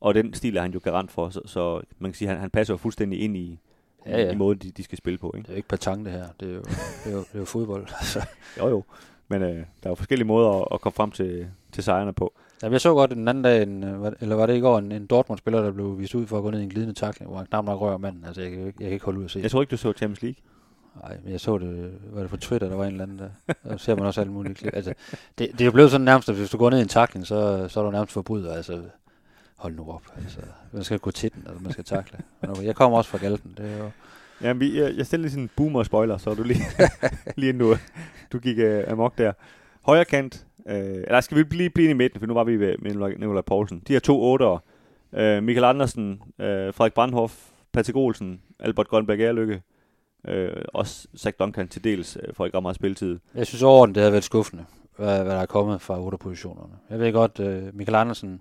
og 0.00 0.14
den 0.14 0.34
stil 0.34 0.56
er 0.56 0.62
han 0.62 0.72
jo 0.72 0.80
garant 0.84 1.10
for, 1.10 1.30
så, 1.30 1.40
så 1.46 1.80
man 1.98 2.10
kan 2.10 2.16
sige, 2.16 2.28
at 2.28 2.34
han, 2.34 2.40
han 2.40 2.50
passer 2.50 2.74
jo 2.74 2.78
fuldstændig 2.78 3.20
ind 3.20 3.36
i, 3.36 3.58
ja, 4.06 4.20
ja. 4.20 4.32
i 4.32 4.36
måden, 4.36 4.58
de, 4.58 4.70
de 4.70 4.82
skal 4.82 4.98
spille 4.98 5.18
på. 5.18 5.32
Ikke? 5.36 5.42
Det 5.42 5.50
er 5.50 5.54
jo 5.54 5.56
ikke 5.56 5.68
patang, 5.68 6.04
det 6.04 6.12
her. 6.12 6.26
Det 6.40 6.48
er 6.48 6.54
jo, 6.54 6.62
det 7.04 7.06
er 7.06 7.12
jo, 7.12 7.18
det 7.18 7.34
er 7.34 7.38
jo 7.38 7.44
fodbold. 7.44 7.86
Altså. 8.00 8.26
jo, 8.58 8.68
jo. 8.68 8.84
Men 9.28 9.42
øh, 9.42 9.48
der 9.48 9.62
er 9.82 9.90
jo 9.90 9.94
forskellige 9.94 10.26
måder 10.26 10.50
at, 10.50 10.68
at 10.72 10.80
komme 10.80 10.94
frem 10.94 11.10
til, 11.10 11.48
til 11.72 11.84
sejrene 11.84 12.12
på. 12.12 12.32
Jamen, 12.62 12.72
jeg 12.72 12.80
så 12.80 12.94
godt 12.94 13.10
den 13.10 13.28
anden 13.28 13.44
dag, 13.44 13.62
en, 13.62 13.84
eller 14.20 14.34
var 14.34 14.46
det 14.46 14.56
i 14.56 14.60
går, 14.60 14.78
en, 14.78 14.92
en 14.92 15.06
Dortmund-spiller, 15.06 15.62
der 15.62 15.70
blev 15.70 15.98
vist 15.98 16.14
ud 16.14 16.26
for 16.26 16.36
at 16.36 16.42
gå 16.42 16.50
ned 16.50 16.60
i 16.60 16.62
en 16.62 16.68
glidende 16.68 16.94
takling, 16.94 17.30
hvor 17.30 17.38
han 17.38 17.46
knap 17.46 17.64
nok 17.64 17.80
rører 17.80 17.98
manden. 17.98 18.24
Altså, 18.24 18.42
jeg, 18.42 18.52
jeg, 18.52 18.64
jeg 18.64 18.72
kan 18.80 18.90
ikke 18.90 19.04
holde 19.04 19.18
ud 19.18 19.24
at 19.24 19.30
se 19.30 19.40
Jeg 19.40 19.50
tror 19.50 19.60
ikke, 19.60 19.70
du 19.70 19.76
så 19.76 19.92
Champions 19.92 20.22
League. 20.22 20.42
Nej, 21.02 21.16
men 21.24 21.32
jeg 21.32 21.40
så 21.40 21.58
det, 21.58 21.92
var 22.12 22.20
det 22.20 22.30
på 22.30 22.36
Twitter, 22.36 22.68
der 22.68 22.76
var 22.76 22.84
en 22.84 22.90
eller 22.90 23.02
anden, 23.02 23.18
der, 23.18 23.54
der 23.64 23.76
ser 23.76 23.94
man 23.94 24.06
også 24.06 24.20
alle 24.20 24.32
mulige 24.32 24.54
klip. 24.54 24.74
Altså, 24.76 24.94
det, 25.38 25.52
det 25.52 25.60
er 25.60 25.64
jo 25.64 25.72
blevet 25.72 25.90
sådan 25.90 26.04
nærmest, 26.04 26.28
at 26.28 26.34
hvis 26.34 26.50
du 26.50 26.58
går 26.58 26.70
ned 26.70 26.78
i 26.78 26.82
en 26.82 26.88
takling, 26.88 27.26
så, 27.26 27.68
så 27.68 27.80
er 27.80 27.84
du 27.84 27.90
nærmest 27.90 28.12
forbryder. 28.12 28.54
Altså, 28.54 28.82
hold 29.58 29.74
nu 29.74 29.90
op. 29.90 30.02
Altså, 30.16 30.40
man 30.72 30.84
skal 30.84 30.98
gå 30.98 31.10
til 31.10 31.32
den, 31.34 31.42
eller 31.46 31.60
man 31.60 31.72
skal 31.72 31.84
takle. 31.84 32.18
Jeg 32.62 32.76
kommer 32.76 32.98
også 32.98 33.10
fra 33.10 33.18
Galten. 33.18 33.54
Det 33.56 33.72
er 33.72 33.78
jo, 33.78 33.90
Ja, 34.42 34.52
vi, 34.52 34.80
jeg, 34.80 35.06
stillede 35.06 35.22
lige 35.22 35.30
sådan 35.30 35.42
en 35.42 35.50
boomer-spoiler, 35.56 36.16
så 36.16 36.34
du 36.34 36.42
lige, 36.42 36.60
lige 37.36 37.52
nu, 37.52 37.74
du 38.32 38.38
gik 38.38 38.58
uh, 38.58 38.92
amok 38.92 39.18
der. 39.18 39.32
Højre 39.86 40.04
kant, 40.04 40.46
uh, 40.58 40.72
eller 40.72 41.20
skal 41.20 41.36
vi 41.36 41.42
lige 41.42 41.70
blive 41.70 41.90
i 41.90 41.92
midten, 41.92 42.20
for 42.20 42.26
nu 42.26 42.34
var 42.34 42.44
vi 42.44 42.56
ved 42.56 42.74
Nikolaj 43.18 43.40
Poulsen. 43.40 43.82
De 43.88 43.92
her 43.92 44.00
to 44.00 44.22
otter, 44.22 44.62
uh, 45.12 45.42
Michael 45.42 45.64
Andersen, 45.64 46.12
uh, 46.12 46.44
Frederik 46.44 46.94
Brandhoff, 46.94 47.34
Patrick 47.72 47.96
Olsen, 47.96 48.42
Albert 48.58 48.88
Grønberg 48.88 49.20
Erlykke, 49.20 49.62
uh, 50.28 50.62
også 50.74 51.08
Zach 51.16 51.36
Duncan 51.38 51.68
til 51.68 51.84
dels 51.84 52.16
uh, 52.16 52.34
for 52.34 52.46
ikke 52.46 52.60
meget 52.60 52.76
spilletid. 52.76 53.18
Jeg 53.34 53.46
synes 53.46 53.62
overordnet, 53.62 53.94
det 53.94 54.02
har 54.02 54.10
været 54.10 54.24
skuffende, 54.24 54.64
hvad, 54.96 55.22
hvad 55.22 55.34
der 55.34 55.40
er 55.40 55.46
kommet 55.46 55.80
fra 55.80 56.00
otte 56.00 56.18
positionerne. 56.18 56.74
Jeg 56.90 56.98
ved 57.00 57.12
godt, 57.12 57.40
uh, 57.40 57.76
Michael 57.76 57.94
Andersen, 57.94 58.32
øh, 58.32 58.38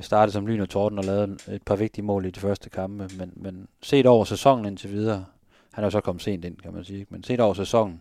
startede 0.00 0.32
som 0.32 0.46
lyn 0.46 0.60
og 0.60 0.68
torden 0.68 0.98
og 0.98 1.04
lavede 1.04 1.36
et 1.48 1.62
par 1.62 1.76
vigtige 1.76 2.04
mål 2.04 2.24
i 2.24 2.30
de 2.30 2.40
første 2.40 2.70
kampe, 2.70 3.08
men, 3.18 3.32
men 3.36 3.68
set 3.82 4.06
over 4.06 4.24
sæsonen 4.24 4.66
indtil 4.66 4.90
videre, 4.92 5.24
han 5.72 5.84
er 5.84 5.86
jo 5.86 5.90
så 5.90 6.00
kommet 6.00 6.22
sent 6.22 6.44
ind, 6.44 6.56
kan 6.56 6.72
man 6.74 6.84
sige, 6.84 7.06
men 7.10 7.24
set 7.24 7.40
over 7.40 7.54
sæsonen, 7.54 8.00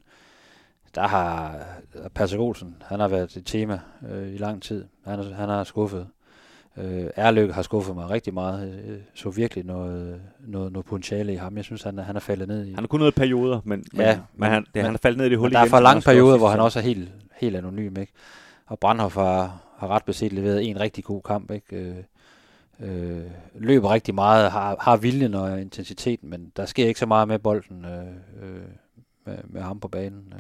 der 0.96 1.08
har 1.08 1.60
Patrick 2.14 2.40
Olsen, 2.40 2.76
han 2.86 3.00
har 3.00 3.08
været 3.08 3.38
et 3.38 3.46
tema 3.46 3.80
øh, 4.12 4.34
i 4.34 4.38
lang 4.38 4.62
tid. 4.62 4.86
Han, 5.06 5.20
er, 5.20 5.34
han 5.34 5.50
har 5.50 5.64
skuffet. 5.64 6.08
Øh, 6.78 7.08
Erløkke 7.16 7.54
har 7.54 7.62
skuffet 7.62 7.96
mig 7.96 8.10
rigtig 8.10 8.34
meget. 8.34 8.84
Jeg 8.88 8.98
så 9.14 9.30
virkelig 9.30 9.66
noget, 9.66 10.22
noget, 10.40 10.72
noget 10.72 10.86
potentiale 10.86 11.34
i 11.34 11.36
ham. 11.36 11.58
Jeg 11.58 11.64
synes, 11.64 11.84
han, 11.84 11.98
han 11.98 12.16
er 12.16 12.20
faldet 12.20 12.48
ned 12.48 12.66
i... 12.66 12.74
Han 12.74 12.80
har 12.80 12.88
kun 12.88 13.00
noget 13.00 13.16
perioder, 13.16 13.60
men, 13.64 13.86
ja, 13.96 14.16
men, 14.16 14.24
men, 14.36 14.50
han, 14.50 14.64
det, 14.64 14.76
men 14.76 14.86
han 14.86 14.94
er 14.94 14.98
faldet 14.98 15.18
ned 15.18 15.26
i 15.26 15.30
det 15.30 15.38
hul 15.38 15.48
igen. 15.48 15.56
Der 15.56 15.66
er 15.66 15.70
for 15.70 15.80
lange 15.80 16.02
perioder, 16.02 16.38
hvor 16.38 16.50
han 16.50 16.60
også 16.60 16.80
er 16.80 16.84
helt, 16.84 17.10
helt 17.40 17.56
anonym. 17.56 17.98
Ikke? 17.98 18.14
Og 18.68 18.80
Brandhoff 18.80 19.16
har, 19.16 19.62
har 19.82 19.88
ret 19.88 20.06
beset 20.06 20.34
leveret 20.34 20.70
en 20.70 20.80
rigtig 20.80 21.04
god 21.04 21.22
kamp. 21.22 21.52
Ikke? 21.52 21.76
Øh, 21.76 21.96
øh, 22.80 23.32
løber 23.56 23.94
rigtig 23.94 24.16
meget, 24.16 24.52
har, 24.52 24.76
har 24.80 24.98
viljen 24.98 25.34
og 25.34 25.62
intensiteten, 25.62 26.30
men 26.30 26.52
der 26.56 26.66
sker 26.66 26.88
ikke 26.88 27.00
så 27.00 27.06
meget 27.06 27.28
med 27.28 27.40
bolden 27.40 27.86
øh, 27.86 28.08
øh, 28.42 28.62
med, 29.26 29.38
med 29.44 29.62
ham 29.62 29.80
på 29.80 29.88
banen. 29.88 30.34
Øh. 30.36 30.40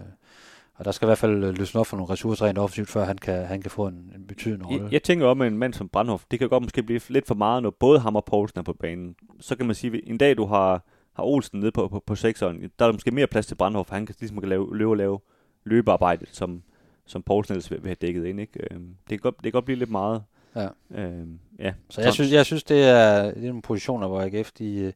Og 0.75 0.85
der 0.85 0.91
skal 0.91 1.05
i 1.05 1.07
hvert 1.07 1.17
fald 1.17 1.43
øh, 1.43 1.57
løsne 1.57 1.79
op 1.79 1.87
for 1.87 1.97
nogle 1.97 2.13
ressourcer 2.13 2.45
rent 2.45 2.57
offensivt, 2.57 2.89
før 2.89 3.05
han 3.05 3.17
kan, 3.17 3.45
han 3.45 3.61
kan 3.61 3.71
få 3.71 3.87
en, 3.87 4.11
en 4.15 4.27
betydende 4.27 4.65
rolle. 4.65 4.83
Jeg, 4.83 4.93
jeg 4.93 5.03
tænker 5.03 5.27
om 5.27 5.41
en 5.41 5.57
mand 5.57 5.73
som 5.73 5.89
Brandhoff, 5.89 6.23
det 6.31 6.39
kan 6.39 6.49
godt 6.49 6.63
måske 6.63 6.83
blive 6.83 7.01
lidt 7.07 7.27
for 7.27 7.35
meget, 7.35 7.63
når 7.63 7.69
både 7.69 7.99
ham 7.99 8.15
og 8.15 8.25
Poulsen 8.25 8.59
er 8.59 8.63
på 8.63 8.73
banen. 8.73 9.15
Så 9.39 9.55
kan 9.55 9.65
man 9.65 9.75
sige, 9.75 9.93
at 9.93 10.01
en 10.03 10.17
dag 10.17 10.37
du 10.37 10.45
har, 10.45 10.83
har 11.13 11.23
Olsen 11.23 11.59
nede 11.59 11.71
på, 11.71 11.87
på, 11.87 12.03
på 12.05 12.15
sekseren, 12.15 12.61
der 12.61 12.65
er 12.65 12.87
der 12.87 12.91
måske 12.91 13.11
mere 13.11 13.27
plads 13.27 13.45
til 13.45 13.55
Brandhoff, 13.55 13.87
for 13.87 13.95
han 13.95 14.05
kan 14.05 14.15
ligesom 14.19 14.39
kan 14.39 14.49
lave, 14.49 14.77
løbe 14.77 14.89
og 14.89 14.97
lave 14.97 15.19
løbearbejdet, 15.63 16.29
som, 16.31 16.63
som 17.11 17.23
Poulsen 17.23 17.53
ellers 17.53 17.71
vil, 17.71 17.83
vil 17.83 17.87
have 17.87 17.95
dækket 18.01 18.25
ind. 18.25 18.39
Ikke? 18.39 18.59
Øhm, 18.71 18.95
det, 19.09 19.09
kan 19.09 19.19
godt, 19.19 19.35
det 19.35 19.43
kan 19.43 19.51
godt 19.51 19.65
blive 19.65 19.79
lidt 19.79 19.89
meget. 19.89 20.23
Ja. 20.55 20.67
Øhm, 20.91 21.39
ja. 21.59 21.73
Så 21.89 22.01
jeg 22.01 22.13
synes, 22.13 22.31
jeg 22.31 22.45
synes 22.45 22.63
det, 22.63 22.83
er, 22.83 23.23
det 23.23 23.43
er 23.43 23.47
nogle 23.47 23.61
positioner, 23.61 24.07
hvor 24.07 24.21
AGF 24.21 24.51
de, 24.51 24.75
øh, 24.75 24.93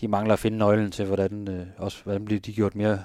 de 0.00 0.08
mangler 0.08 0.32
at 0.32 0.38
finde 0.38 0.58
nøglen 0.58 0.90
til, 0.90 1.04
hvordan, 1.04 1.48
øh, 1.48 1.66
også, 1.76 2.04
hvordan 2.04 2.24
bliver 2.24 2.40
de 2.40 2.52
gjort 2.52 2.74
mere 2.74 3.04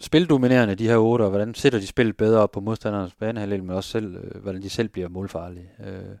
spildominerende, 0.00 0.74
de 0.74 0.88
her 0.88 0.96
otte, 0.96 1.22
og 1.22 1.30
hvordan 1.30 1.54
sætter 1.54 1.78
de 1.78 1.86
spillet 1.86 2.16
bedre 2.16 2.40
op 2.40 2.50
på 2.50 2.60
modstandernes 2.60 3.14
banehalvdel, 3.14 3.62
men 3.62 3.76
også 3.76 3.90
selv, 3.90 4.16
øh, 4.16 4.42
hvordan 4.42 4.62
de 4.62 4.70
selv 4.70 4.88
bliver 4.88 5.08
målfarlige. 5.08 5.70
Øh, 5.86 6.16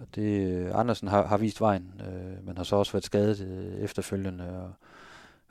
og 0.00 0.06
det, 0.14 0.52
øh, 0.52 0.70
Andersen 0.78 1.08
har, 1.08 1.26
har 1.26 1.36
vist 1.36 1.60
vejen, 1.60 2.00
øh, 2.00 2.46
men 2.46 2.56
har 2.56 2.64
så 2.64 2.76
også 2.76 2.92
været 2.92 3.04
skadet 3.04 3.40
øh, 3.40 3.84
efterfølgende, 3.84 4.44
og, 4.44 4.72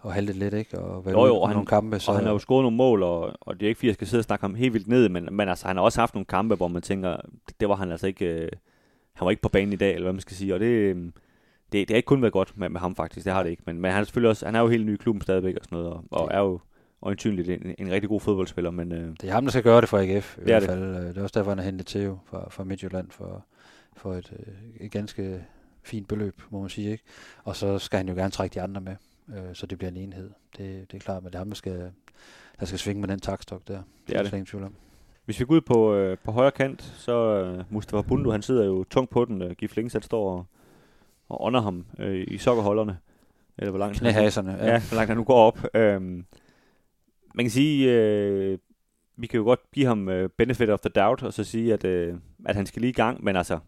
og 0.02 0.14
haltet 0.14 0.36
lidt, 0.36 0.54
ikke? 0.54 0.80
Og 0.80 1.06
været 1.06 1.16
Jo, 1.16 1.26
jo, 1.26 1.36
og 1.36 1.48
han- 1.50 1.56
nogle 1.56 1.68
kampe. 1.68 2.00
Så, 2.00 2.12
Og 2.12 2.18
han 2.18 2.26
har 2.26 2.32
jo 2.32 2.40
scoret 2.40 2.64
nogle 2.64 2.78
mål, 2.78 3.04
og, 3.04 3.34
og 3.42 3.60
det 3.60 3.64
er 3.66 3.68
ikke 3.68 3.78
fordi, 3.78 3.88
jeg 3.88 3.94
skal 3.96 4.08
sidde 4.08 4.22
og 4.22 4.26
snakke 4.26 4.44
ham 4.44 4.56
helt 4.56 4.74
vildt 4.74 4.88
ned, 4.88 5.10
men, 5.10 5.28
men 5.32 5.50
altså, 5.50 5.68
han 5.68 5.76
har 5.76 5.84
også 5.84 6.00
haft 6.00 6.14
nogle 6.14 6.26
kampe, 6.26 6.56
hvor 6.56 6.68
man 6.68 6.82
tænker, 6.82 7.18
det, 7.48 7.60
det 7.60 7.70
var 7.70 7.76
han 7.76 7.92
altså 7.92 8.08
ikke, 8.08 8.26
øh, 8.26 8.50
han 9.14 9.26
var 9.26 9.30
ikke 9.32 9.42
på 9.42 9.50
banen 9.50 9.74
i 9.74 9.76
dag, 9.76 9.90
eller 9.94 10.06
hvad 10.06 10.14
man 10.14 10.22
skal 10.22 10.38
sige, 10.38 10.54
og 10.54 10.60
det, 10.60 10.66
øh, 10.66 10.96
det, 10.96 11.12
det 11.72 11.90
har 11.90 11.96
ikke 11.96 12.08
kun 12.08 12.22
været 12.22 12.34
godt 12.34 12.54
med, 12.58 12.70
med 12.70 12.80
ham 12.80 12.96
faktisk, 12.96 13.26
det 13.26 13.34
har 13.34 13.44
det 13.44 13.50
ikke, 13.50 13.64
men, 13.66 13.82
men 13.82 13.92
han 13.92 14.02
er 14.02 14.06
selvfølgelig 14.06 14.30
også, 14.30 14.46
han 14.46 14.56
er 14.56 14.60
jo 14.60 14.68
helt 14.68 14.86
ny 14.86 14.94
i 14.94 14.98
klubben 14.98 15.22
stadigvæk 15.22 15.56
og 15.56 15.62
sådan 15.66 15.78
noget, 15.78 15.94
og, 15.94 16.04
og 16.12 16.28
er 16.32 16.40
jo 16.40 16.60
øjensynligt 17.02 17.50
en, 17.50 17.76
en 17.78 17.92
rigtig 17.92 18.10
god 18.10 18.20
fodboldspiller, 18.22 18.72
men 18.72 18.92
øh, 18.92 19.14
Det 19.22 19.30
er 19.30 19.34
ham, 19.34 19.44
der 19.44 19.52
skal 19.52 19.64
gøre 19.64 19.82
det 19.82 19.90
for 19.90 19.98
AGF, 19.98 20.38
i 20.38 20.42
Det 20.42 20.52
er 20.52 20.60
hvert 20.60 20.62
det. 20.62 20.70
fald. 20.70 20.84
Øh, 20.84 21.02
Det 21.10 21.18
er 21.18 21.24
også 21.24 21.40
derfor, 21.40 21.52
han 21.52 21.58
har 21.58 21.66
hentet 21.66 21.88
Theo 21.88 22.18
fra, 22.26 22.48
fra 22.50 22.64
Midtjylland 22.64 23.08
for, 23.12 23.46
for 23.98 24.14
et, 24.14 24.34
øh, 24.40 24.86
et 24.86 24.92
ganske 24.92 25.44
fint 25.84 26.08
beløb, 26.08 26.42
må 26.50 26.60
man 26.60 26.70
sige. 26.70 26.92
ikke. 26.92 27.04
Og 27.44 27.56
så 27.56 27.80
skal 27.80 27.98
han 27.98 28.08
jo 28.10 28.16
gerne 28.16 28.32
trække 28.32 28.54
de 28.54 28.62
andre 28.62 28.82
med, 28.82 28.96
øh, 29.36 29.56
så 29.56 29.66
det 29.66 29.78
bliver 29.78 29.92
en 29.92 29.98
enhed. 29.98 30.30
Det, 30.58 30.92
det 30.92 30.98
er 30.98 31.02
klart, 31.02 31.24
men 31.24 31.28
det 31.32 31.36
er 31.36 31.40
ham, 31.40 31.50
der 31.50 31.56
skal, 31.56 31.92
der 32.60 32.66
skal 32.66 32.80
svinge 32.80 33.02
med 33.02 33.10
den 33.10 33.20
takstok 33.20 33.68
der. 33.68 33.82
Det 34.08 34.16
er 34.18 34.24
det. 34.24 34.34
ingen 34.34 34.46
tvivl 34.46 34.64
om. 34.64 34.76
Hvis 35.26 35.40
vi 35.40 35.46
går 35.46 35.56
ud 35.56 35.62
på, 35.62 35.94
øh, 35.94 36.18
på 36.24 36.32
højre 36.32 36.52
kant, 36.52 36.82
så 36.82 37.44
øh, 37.44 37.64
Mustafa 37.70 38.02
Bundu, 38.02 38.32
han 38.32 38.42
sidder 38.42 38.66
jo 38.66 38.84
tungt 38.84 39.10
på 39.12 39.26
den. 39.26 39.42
Øh, 39.42 39.52
Gif 39.52 39.76
Lingsat 39.76 40.06
står 40.06 40.32
og, 40.32 40.46
og 41.30 41.44
ånder 41.44 41.62
ham 41.62 41.86
øh, 42.00 42.26
i 42.28 42.38
sokkerholderne. 42.38 42.98
Eller 43.58 43.70
hvor 43.70 43.80
langt, 43.80 44.00
han, 44.00 44.14
Knæhaserne. 44.14 44.52
ja, 44.52 44.82
hvor 44.90 44.96
langt 44.96 45.08
han 45.08 45.18
nu 45.18 45.24
går 45.24 45.36
op. 45.36 45.66
Øhm, 45.74 46.26
man 47.34 47.46
kan 47.46 47.52
sige, 47.52 47.92
øh, 47.92 48.58
vi 49.18 49.28
kan 49.28 49.38
jo 49.38 49.44
godt 49.44 49.60
give 49.72 49.86
ham 49.86 50.10
øh, 50.10 50.30
benefit 50.30 50.70
of 50.70 50.80
the 50.80 50.90
doubt, 50.90 51.24
og 51.24 51.34
så 51.34 51.44
sige, 51.44 51.74
at, 51.74 51.86
øh, 51.86 52.16
at 52.46 52.56
han 52.56 52.66
skal 52.66 52.82
lige 52.82 52.90
i 52.90 52.94
gang. 52.94 53.24
Men 53.24 53.36
altså, 53.36 53.60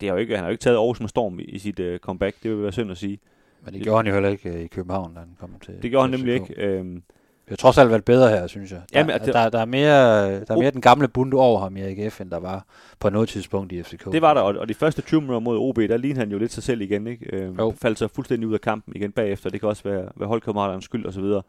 det 0.00 0.08
har 0.08 0.16
jo 0.16 0.20
ikke, 0.20 0.34
han 0.34 0.42
har 0.44 0.48
jo 0.48 0.52
ikke 0.52 0.62
taget 0.62 0.76
Aarhus 0.76 1.00
med 1.00 1.08
storm 1.08 1.38
i, 1.40 1.42
i 1.42 1.58
sit 1.58 1.80
øh, 1.80 1.98
comeback. 1.98 2.42
Det 2.42 2.50
vil 2.50 2.62
være 2.62 2.72
synd 2.72 2.90
at 2.90 2.96
sige. 2.98 3.18
Men 3.64 3.74
det 3.74 3.82
gjorde 3.82 3.96
han 3.98 4.06
jo 4.06 4.12
heller 4.12 4.28
ikke 4.28 4.48
øh, 4.50 4.60
i 4.60 4.66
København, 4.66 5.14
da 5.14 5.20
han 5.20 5.28
kom 5.40 5.50
til 5.64 5.74
Det 5.82 5.90
gjorde 5.90 6.08
han 6.10 6.18
nemlig 6.18 6.40
FCK. 6.42 6.50
ikke. 6.50 6.62
Øhm, 6.62 6.94
Det 6.94 7.02
har 7.48 7.56
trods 7.56 7.78
alt 7.78 7.90
været 7.90 8.04
bedre 8.04 8.28
her, 8.30 8.46
synes 8.46 8.70
jeg. 8.72 8.80
Der, 8.92 8.98
Jamen, 8.98 9.20
det- 9.20 9.34
der, 9.34 9.48
der, 9.50 9.58
er 9.60 9.64
mere, 9.64 10.30
der 10.40 10.54
er 10.54 10.58
mere 10.58 10.70
den 10.70 10.80
gamle 10.80 11.08
bunde 11.08 11.36
over 11.36 11.60
ham 11.60 11.76
i 11.76 11.80
AGF, 11.80 12.20
end 12.20 12.30
der 12.30 12.36
var 12.40 12.64
på 13.00 13.10
noget 13.10 13.28
tidspunkt 13.28 13.72
i 13.72 13.82
FCK. 13.82 14.12
Det 14.12 14.22
var 14.22 14.34
der, 14.34 14.40
og, 14.40 14.68
de 14.68 14.74
første 14.74 15.02
20 15.02 15.20
minutter 15.20 15.40
mod 15.40 15.58
OB, 15.58 15.76
der 15.76 15.96
lignede 15.96 16.20
han 16.20 16.30
jo 16.30 16.38
lidt 16.38 16.52
sig 16.52 16.62
selv 16.62 16.80
igen, 16.80 17.06
ikke? 17.06 17.36
Øh, 17.36 17.58
Jo. 17.58 17.74
faldt 17.82 17.98
så 17.98 18.08
fuldstændig 18.08 18.48
ud 18.48 18.54
af 18.54 18.60
kampen 18.60 18.96
igen 18.96 19.12
bagefter. 19.12 19.50
Det 19.50 19.60
kan 19.60 19.68
også 19.68 19.82
være, 19.82 20.08
være 20.16 20.28
holdkammeraternes 20.28 20.84
skyld 20.84 21.06
og 21.06 21.12
så 21.12 21.20
videre. 21.20 21.42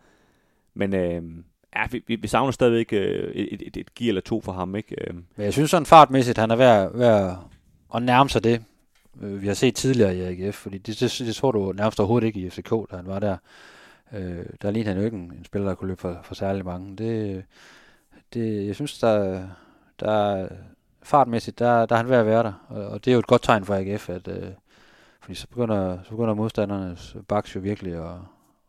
Men 0.74 0.96
øh, 0.96 1.22
ja, 1.76 1.82
vi, 1.92 2.04
vi, 2.08 2.16
vi 2.16 2.28
savner 2.28 2.52
stadigvæk 2.52 2.94
øh, 2.94 3.32
et, 3.34 3.62
et, 3.68 3.78
et, 3.78 3.94
gear 3.96 4.08
eller 4.08 4.22
to 4.22 4.42
for 4.42 4.52
ham, 4.52 4.76
ikke? 4.76 4.96
Øh, 5.08 5.14
Men 5.14 5.46
jeg 5.46 5.54
synes 5.54 5.70
sådan 5.70 5.86
fartmæssigt, 5.86 6.38
han 6.38 6.52
er 6.52 6.56
ved, 6.56 6.90
ved 7.00 7.32
at 7.96 8.04
nærme 8.04 8.30
sig 8.30 8.44
det, 8.44 8.62
øh, 9.22 9.42
vi 9.42 9.48
har 9.48 9.54
set 9.54 9.76
tidligere 9.76 10.16
i 10.16 10.22
AGF, 10.22 10.56
fordi 10.56 10.78
det, 10.78 11.00
det, 11.00 11.20
det 11.20 11.36
tror 11.36 11.52
du 11.52 11.72
nærmest 11.72 12.00
overhovedet 12.00 12.28
ikke 12.28 12.40
i 12.40 12.50
FCK, 12.50 12.72
da 12.92 12.96
han 12.96 13.08
var 13.08 13.20
der. 13.20 13.38
Øh, 14.14 14.46
der 14.62 14.72
lignede 14.72 14.94
han 14.94 14.98
jo 14.98 15.06
ikke 15.06 15.18
en, 15.18 15.34
en 15.34 15.46
spiller, 15.46 15.68
der 15.68 15.76
kunne 15.76 15.88
løbe 15.88 16.02
for, 16.02 16.20
for 16.24 16.36
særlig 16.36 16.66
mange. 16.66 16.96
Det, 16.96 17.46
det, 18.34 18.68
jeg 18.68 18.76
synes, 18.76 19.00
der, 19.00 19.48
der 20.00 20.48
fartmæssigt, 21.04 21.60
der, 21.60 21.86
der 21.86 21.96
er 21.96 21.98
han 21.98 22.10
ved 22.10 22.18
at 22.18 22.26
være 22.26 22.44
der, 22.44 22.54
og, 22.68 22.88
og 22.88 23.06
det 23.06 23.12
er 23.12 23.14
jo 23.14 23.20
et 23.20 23.28
godt 23.28 23.44
tegn 23.44 23.66
for 23.66 23.76
AGF, 23.76 24.10
at, 24.10 24.28
øh, 24.28 24.50
fordi 25.22 25.36
så 25.36 25.48
begynder, 25.48 25.98
så 26.04 26.10
begynder 26.10 26.34
modstandernes 26.34 27.16
baks 27.28 27.56
jo 27.56 27.60
virkelig 27.60 27.94
at, 27.94 28.18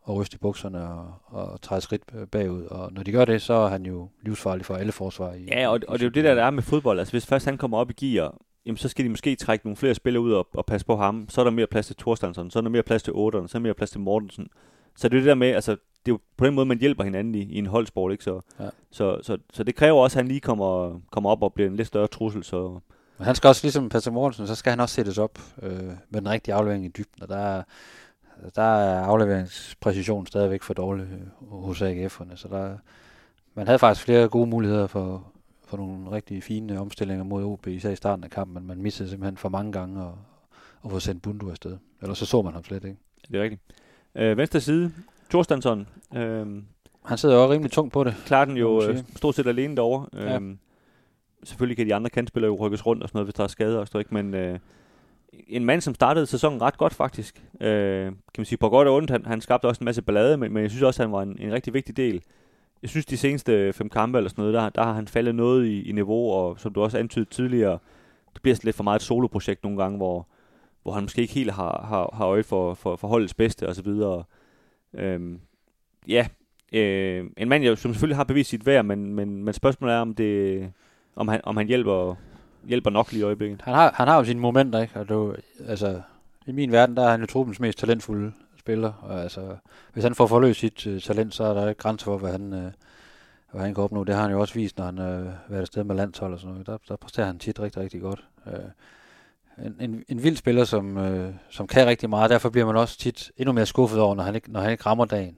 at 0.09 0.15
ryste 0.15 0.35
i 0.35 0.37
bukserne 0.37 0.87
og, 0.87 1.13
og 1.25 1.61
træde 1.61 1.81
skridt 1.81 2.29
bagud, 2.31 2.63
og 2.63 2.93
når 2.93 3.03
de 3.03 3.11
gør 3.11 3.25
det, 3.25 3.41
så 3.41 3.53
er 3.53 3.69
han 3.69 3.85
jo 3.85 4.09
livsfarlig 4.21 4.65
for 4.65 4.75
alle 4.75 4.91
forsvar. 4.91 5.33
I, 5.33 5.45
ja, 5.45 5.67
og, 5.67 5.79
og 5.87 5.99
det 5.99 6.05
er 6.05 6.09
jo 6.09 6.13
det 6.13 6.23
der, 6.23 6.35
der 6.35 6.43
er 6.43 6.49
med 6.49 6.63
fodbold. 6.63 6.99
Altså, 6.99 7.13
hvis 7.13 7.25
først 7.25 7.45
han 7.45 7.57
kommer 7.57 7.77
op 7.77 7.89
i 7.89 8.05
gear, 8.05 8.35
jamen, 8.65 8.77
så 8.77 8.89
skal 8.89 9.05
de 9.05 9.09
måske 9.09 9.35
trække 9.35 9.65
nogle 9.65 9.77
flere 9.77 9.95
spillere 9.95 10.23
ud 10.23 10.31
og, 10.31 10.47
og 10.53 10.65
passe 10.65 10.85
på 10.85 10.95
ham. 10.95 11.29
Så 11.29 11.41
er 11.41 11.45
der 11.45 11.51
mere 11.51 11.67
plads 11.67 11.87
til 11.87 11.95
Thorstensson, 11.95 12.51
så 12.51 12.59
er 12.59 12.61
der 12.63 12.69
mere 12.69 12.83
plads 12.83 13.03
til 13.03 13.13
Otteren, 13.13 13.47
så 13.47 13.57
er 13.57 13.59
der 13.59 13.63
mere 13.63 13.73
plads 13.73 13.91
til 13.91 13.99
Mortensen. 13.99 14.49
Så 14.95 15.09
det 15.09 15.15
er 15.17 15.19
det 15.19 15.27
der 15.27 15.35
med, 15.35 15.47
altså, 15.47 15.71
det 15.71 16.11
er 16.11 16.13
jo 16.13 16.19
på 16.37 16.45
den 16.45 16.55
måde, 16.55 16.65
man 16.65 16.79
hjælper 16.79 17.03
hinanden 17.03 17.35
i, 17.35 17.41
i 17.43 17.57
en 17.57 17.65
holdsport, 17.65 18.11
ikke? 18.11 18.23
Så, 18.23 18.41
Ja. 18.59 18.69
så, 18.91 19.19
så, 19.21 19.37
så, 19.53 19.63
det 19.63 19.75
kræver 19.75 20.01
også, 20.01 20.19
at 20.19 20.23
han 20.23 20.27
lige 20.27 20.39
kommer, 20.39 20.99
kommer 21.11 21.29
op 21.29 21.43
og 21.43 21.53
bliver 21.53 21.69
en 21.69 21.75
lidt 21.75 21.87
større 21.87 22.07
trussel, 22.07 22.43
så 22.43 22.79
Men 23.17 23.25
han 23.25 23.35
skal 23.35 23.47
også, 23.47 23.63
ligesom 23.63 23.89
Patrick 23.89 24.13
Mortensen, 24.13 24.47
så 24.47 24.55
skal 24.55 24.69
han 24.69 24.79
også 24.79 24.95
sættes 24.95 25.17
op 25.17 25.39
øh, 25.61 25.71
med 26.09 26.21
den 26.21 26.29
rigtige 26.29 26.55
aflevering 26.55 26.85
i 26.85 26.87
dybden, 26.87 27.23
og 27.23 27.29
der 27.29 27.37
er, 27.37 27.63
der 28.55 28.61
er 28.61 29.01
afleveringspræcision 29.01 30.27
stadigvæk 30.27 30.63
for 30.63 30.73
dårlig 30.73 31.05
øh, 31.11 31.49
hos 31.49 31.81
AGF'erne, 31.81 32.35
så 32.35 32.47
der, 32.47 32.77
man 33.55 33.65
havde 33.67 33.79
faktisk 33.79 34.05
flere 34.05 34.27
gode 34.29 34.49
muligheder 34.49 34.87
for, 34.87 35.30
for 35.71 35.77
nogle 35.77 36.11
rigtig 36.11 36.43
fine 36.43 36.79
omstillinger 36.79 37.23
mod 37.23 37.43
OB, 37.43 37.67
især 37.67 37.89
i 37.89 37.95
starten 37.95 38.23
af 38.23 38.29
kampen, 38.29 38.53
men 38.53 38.67
man 38.67 38.81
missede 38.81 39.09
simpelthen 39.09 39.37
for 39.37 39.49
mange 39.49 39.71
gange 39.71 40.01
at, 40.01 40.13
at 40.85 40.91
få 40.91 40.99
sendt 40.99 41.21
Bundu 41.21 41.49
afsted. 41.49 41.77
Ellers 42.01 42.17
så 42.17 42.25
så 42.25 42.41
man 42.41 42.53
ham 42.53 42.63
slet 42.63 42.83
ikke. 42.83 42.97
det 43.31 43.39
er 43.39 43.43
rigtigt. 43.43 43.61
Øh, 44.15 44.37
venstre 44.37 44.59
side, 44.59 44.91
Thorstensson, 45.29 45.87
øh, 46.15 46.47
Han 47.05 47.17
sidder 47.17 47.35
jo 47.35 47.41
også 47.41 47.53
rimelig 47.53 47.71
tungt 47.71 47.93
på 47.93 48.03
det. 48.03 48.15
klarer 48.25 48.45
den 48.45 48.57
jo 48.57 48.83
øh, 48.83 48.97
stort 49.15 49.35
set 49.35 49.47
alene 49.47 49.75
derovre. 49.75 50.05
Ja. 50.13 50.35
Øhm, 50.35 50.59
selvfølgelig 51.43 51.77
kan 51.77 51.87
de 51.87 51.95
andre 51.95 52.09
kantspillere 52.09 52.51
jo 52.51 52.55
rykkes 52.65 52.85
rundt 52.85 53.03
og 53.03 53.09
sådan 53.09 53.17
noget, 53.17 53.25
hvis 53.25 53.33
der 53.35 53.43
er 53.43 53.47
skader 53.47 53.79
og 53.79 53.87
sådan 53.87 54.01
ikke? 54.01 54.13
men 54.13 54.33
øh, 54.33 54.59
en 55.47 55.65
mand, 55.65 55.81
som 55.81 55.95
startede 55.95 56.25
sæsonen 56.25 56.61
ret 56.61 56.77
godt 56.77 56.93
faktisk, 56.93 57.43
øh, 57.61 58.05
kan 58.05 58.15
man 58.37 58.45
sige 58.45 58.57
på 58.57 58.69
godt 58.69 58.87
og 58.87 58.95
ondt, 58.95 59.09
han, 59.09 59.25
han 59.25 59.41
skabte 59.41 59.65
også 59.65 59.79
en 59.79 59.85
masse 59.85 60.01
ballade, 60.01 60.37
men, 60.37 60.53
men 60.53 60.63
jeg 60.63 60.69
synes 60.69 60.83
også, 60.83 61.03
han 61.03 61.11
var 61.11 61.21
en, 61.21 61.37
en 61.39 61.53
rigtig 61.53 61.73
vigtig 61.73 61.97
del. 61.97 62.23
Jeg 62.81 62.89
synes, 62.89 63.05
de 63.05 63.17
seneste 63.17 63.73
fem 63.73 63.89
kampe 63.89 64.17
eller 64.17 64.29
sådan 64.29 64.41
noget, 64.41 64.53
der, 64.53 64.69
der 64.69 64.83
har 64.83 64.93
han 64.93 65.07
faldet 65.07 65.35
noget 65.35 65.65
i, 65.65 65.89
i 65.89 65.91
niveau, 65.91 66.31
og 66.31 66.59
som 66.59 66.73
du 66.73 66.81
også 66.81 66.97
antydede 66.97 67.29
tidligere, 67.29 67.79
det 68.33 68.41
bliver 68.41 68.55
sådan 68.55 68.67
lidt 68.67 68.75
for 68.75 68.83
meget 68.83 68.99
et 68.99 69.05
soloprojekt 69.05 69.63
nogle 69.63 69.83
gange, 69.83 69.97
hvor, 69.97 70.27
hvor 70.83 70.91
han 70.91 71.03
måske 71.03 71.21
ikke 71.21 71.33
helt 71.33 71.51
har, 71.51 71.85
har, 71.89 72.09
har 72.13 72.25
øje 72.25 72.43
for, 72.43 72.73
for, 72.73 72.95
for 72.95 73.07
holdets 73.07 73.33
bedste 73.33 73.67
og 73.67 73.75
så 73.75 73.81
videre. 73.81 74.23
Øhm, 74.93 75.39
ja, 76.07 76.27
øh, 76.73 77.25
en 77.37 77.49
mand, 77.49 77.63
jeg- 77.63 77.77
som 77.77 77.93
selvfølgelig 77.93 78.17
har 78.17 78.23
bevist 78.23 78.49
sit 78.49 78.65
værd, 78.65 78.85
men, 78.85 79.13
men, 79.13 79.43
men 79.43 79.53
spørgsmålet 79.53 79.95
er, 79.95 79.99
om, 79.99 80.15
det, 80.15 80.71
om, 81.15 81.27
han, 81.27 81.41
om 81.43 81.57
han 81.57 81.67
hjælper, 81.67 82.15
hjælper 82.67 82.89
nok 82.89 83.11
lige 83.11 83.19
i 83.21 83.23
øjeblikket. 83.23 83.61
Han 83.61 83.73
har, 83.73 83.91
han 83.95 84.07
har 84.07 84.17
jo 84.17 84.23
sine 84.23 84.39
momenter, 84.39 84.81
ikke? 84.81 84.99
Og 84.99 85.09
du, 85.09 85.35
altså, 85.67 86.01
i 86.47 86.51
min 86.51 86.71
verden, 86.71 86.97
der 86.97 87.03
er 87.03 87.11
han 87.11 87.19
jo 87.19 87.25
truppens 87.25 87.59
mest 87.59 87.77
talentfulde 87.79 88.31
spiller. 88.61 88.93
Og 89.01 89.21
altså, 89.21 89.55
hvis 89.93 90.03
han 90.03 90.15
får 90.15 90.27
forløst 90.27 90.59
sit 90.59 90.87
øh, 90.87 91.01
talent, 91.01 91.33
så 91.33 91.43
er 91.43 91.53
der 91.53 91.69
ikke 91.69 91.81
grænser 91.81 92.05
for, 92.05 92.17
hvad 92.17 92.31
han, 92.31 92.53
øh, 92.53 92.71
hvad 93.51 93.61
han 93.61 93.73
kan 93.73 93.83
opnå. 93.83 94.03
Det 94.03 94.15
har 94.15 94.21
han 94.21 94.31
jo 94.31 94.39
også 94.39 94.53
vist, 94.53 94.77
når 94.77 94.85
han 94.85 94.97
har 94.97 95.35
været 95.49 95.61
afsted 95.61 95.83
med 95.83 95.95
landshold 95.95 96.33
og 96.33 96.39
sådan 96.39 96.51
noget. 96.51 96.67
Der, 96.67 96.77
der 96.87 96.95
præsterer 96.95 97.27
han 97.27 97.39
tit 97.39 97.59
rigtig, 97.59 97.81
rigtig 97.81 98.01
godt. 98.01 98.25
Øh, 98.47 99.65
en, 99.65 99.75
en, 99.79 100.03
en 100.09 100.23
vild 100.23 100.35
spiller, 100.35 100.63
som, 100.63 100.97
øh, 100.97 101.33
som 101.49 101.67
kan 101.67 101.87
rigtig 101.87 102.09
meget. 102.09 102.29
Derfor 102.29 102.49
bliver 102.49 102.65
man 102.65 102.75
også 102.75 102.97
tit 102.97 103.31
endnu 103.37 103.53
mere 103.53 103.65
skuffet 103.65 103.99
over, 103.99 104.15
når 104.15 104.23
han 104.23 104.35
ikke, 104.35 104.51
når 104.51 104.59
han 104.59 104.71
ikke 104.71 104.85
rammer 104.85 105.05
dagen 105.05 105.35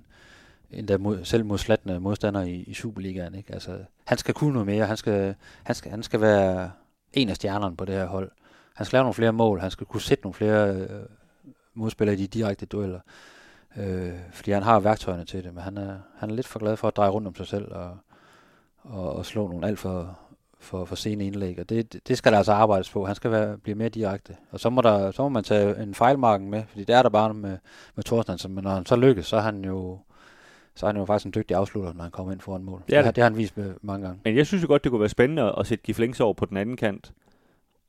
endda 0.72 0.98
mod, 0.98 1.26
selv 1.26 1.46
mod 1.46 1.58
slattende 1.58 2.00
modstandere 2.00 2.50
i, 2.50 2.64
i 2.64 2.74
Superligaen. 2.74 3.36
Ikke? 3.36 3.54
Altså, 3.54 3.78
han 4.06 4.18
skal 4.18 4.34
kunne 4.34 4.54
noget 4.54 4.66
mere. 4.66 4.86
Han 4.86 4.98
skal, 4.98 5.36
han 5.64 5.76
skal, 5.76 5.92
han 5.92 6.04
skal 6.04 6.22
være 6.22 6.72
en 7.14 7.30
af 7.30 7.36
stjernerne 7.36 7.76
på 7.76 7.86
det 7.86 7.96
her 7.96 8.06
hold. 8.06 8.32
Han 8.76 8.86
skal 8.86 8.98
lave 8.98 9.04
nogle 9.04 9.14
flere 9.14 9.34
mål. 9.34 9.60
Han 9.60 9.72
skal 9.72 9.88
kunne 9.88 10.02
sætte 10.02 10.24
nogle 10.24 10.34
flere 10.34 10.76
øh, 10.76 11.06
modspillere 11.74 12.14
i 12.18 12.20
de 12.22 12.28
direkte 12.28 12.66
dueller. 12.66 13.00
Øh, 13.78 14.12
fordi 14.32 14.52
han 14.52 14.64
har 14.64 14.80
værktøjerne 14.80 15.26
til 15.26 15.44
det, 15.44 15.54
men 15.54 15.64
han 15.64 15.78
er, 15.78 15.96
han 16.18 16.30
er 16.30 16.36
lidt 16.36 16.48
for 16.48 16.60
glad 16.60 16.78
for 16.78 16.88
at 16.88 16.96
dreje 16.96 17.10
rundt 17.10 17.28
om 17.28 17.36
sig 17.36 17.48
selv 17.48 17.72
og, 17.72 17.98
og, 18.82 19.14
og 19.16 19.26
slå 19.26 19.48
nogle 19.48 19.68
alt 19.68 19.80
for, 19.80 20.20
for, 20.60 20.86
for 20.86 20.96
sene 20.96 21.26
indlæg. 21.26 21.60
Og 21.60 21.70
det, 21.70 22.08
det 22.08 22.18
skal 22.18 22.32
der 22.32 22.38
altså 22.38 22.52
arbejdes 22.54 22.90
på. 22.90 23.06
Han 23.06 23.16
skal 23.16 23.32
være, 23.32 23.58
blive 23.58 23.76
mere 23.76 23.90
direkte. 23.90 24.36
Og 24.52 24.60
så 24.60 24.70
må, 24.70 24.82
der, 24.82 25.12
så 25.12 25.22
må 25.22 25.30
man 25.30 25.44
tage 25.44 25.84
en 25.84 25.94
fejlmarken 25.96 26.50
med, 26.50 26.64
fordi 26.68 26.84
det 26.84 26.96
er 26.96 27.02
der 27.02 27.10
bare 27.10 27.34
med, 27.34 27.58
med 27.96 28.04
Thorstensen. 28.04 28.56
Men 28.56 28.64
når 28.64 28.72
han 28.72 28.86
så 28.86 28.96
lykkes, 28.96 29.26
så 29.26 29.36
er 29.38 29.42
han 29.42 29.66
jo 29.66 29.98
så 30.76 30.86
er 30.86 30.90
han 30.90 30.98
jo 30.98 31.06
faktisk 31.06 31.26
en 31.26 31.34
dygtig 31.36 31.58
afslutter, 31.58 31.94
når 31.94 32.02
han 32.04 32.12
kommer 32.12 32.32
ind 32.34 32.42
foran 32.42 32.64
mål. 32.64 32.82
Det 32.88 32.94
er 32.94 32.98
det, 32.98 33.04
har- 33.06 33.12
det. 33.12 33.16
det 33.16 33.22
har 33.24 33.30
han 33.30 33.38
vist 33.38 33.58
med 33.58 33.74
mange 33.82 34.06
gange. 34.06 34.22
Men 34.24 34.36
jeg 34.38 34.48
synes 34.48 34.64
jo 34.64 34.68
godt, 34.68 34.84
det 34.84 34.90
kunne 34.92 35.00
være 35.00 35.10
spændende 35.10 35.54
at 35.58 35.68
sætte 35.68 35.84
Giflings 35.84 36.20
over 36.20 36.34
på 36.34 36.46
den 36.46 36.58
anden 36.58 36.78
kant, 36.78 37.12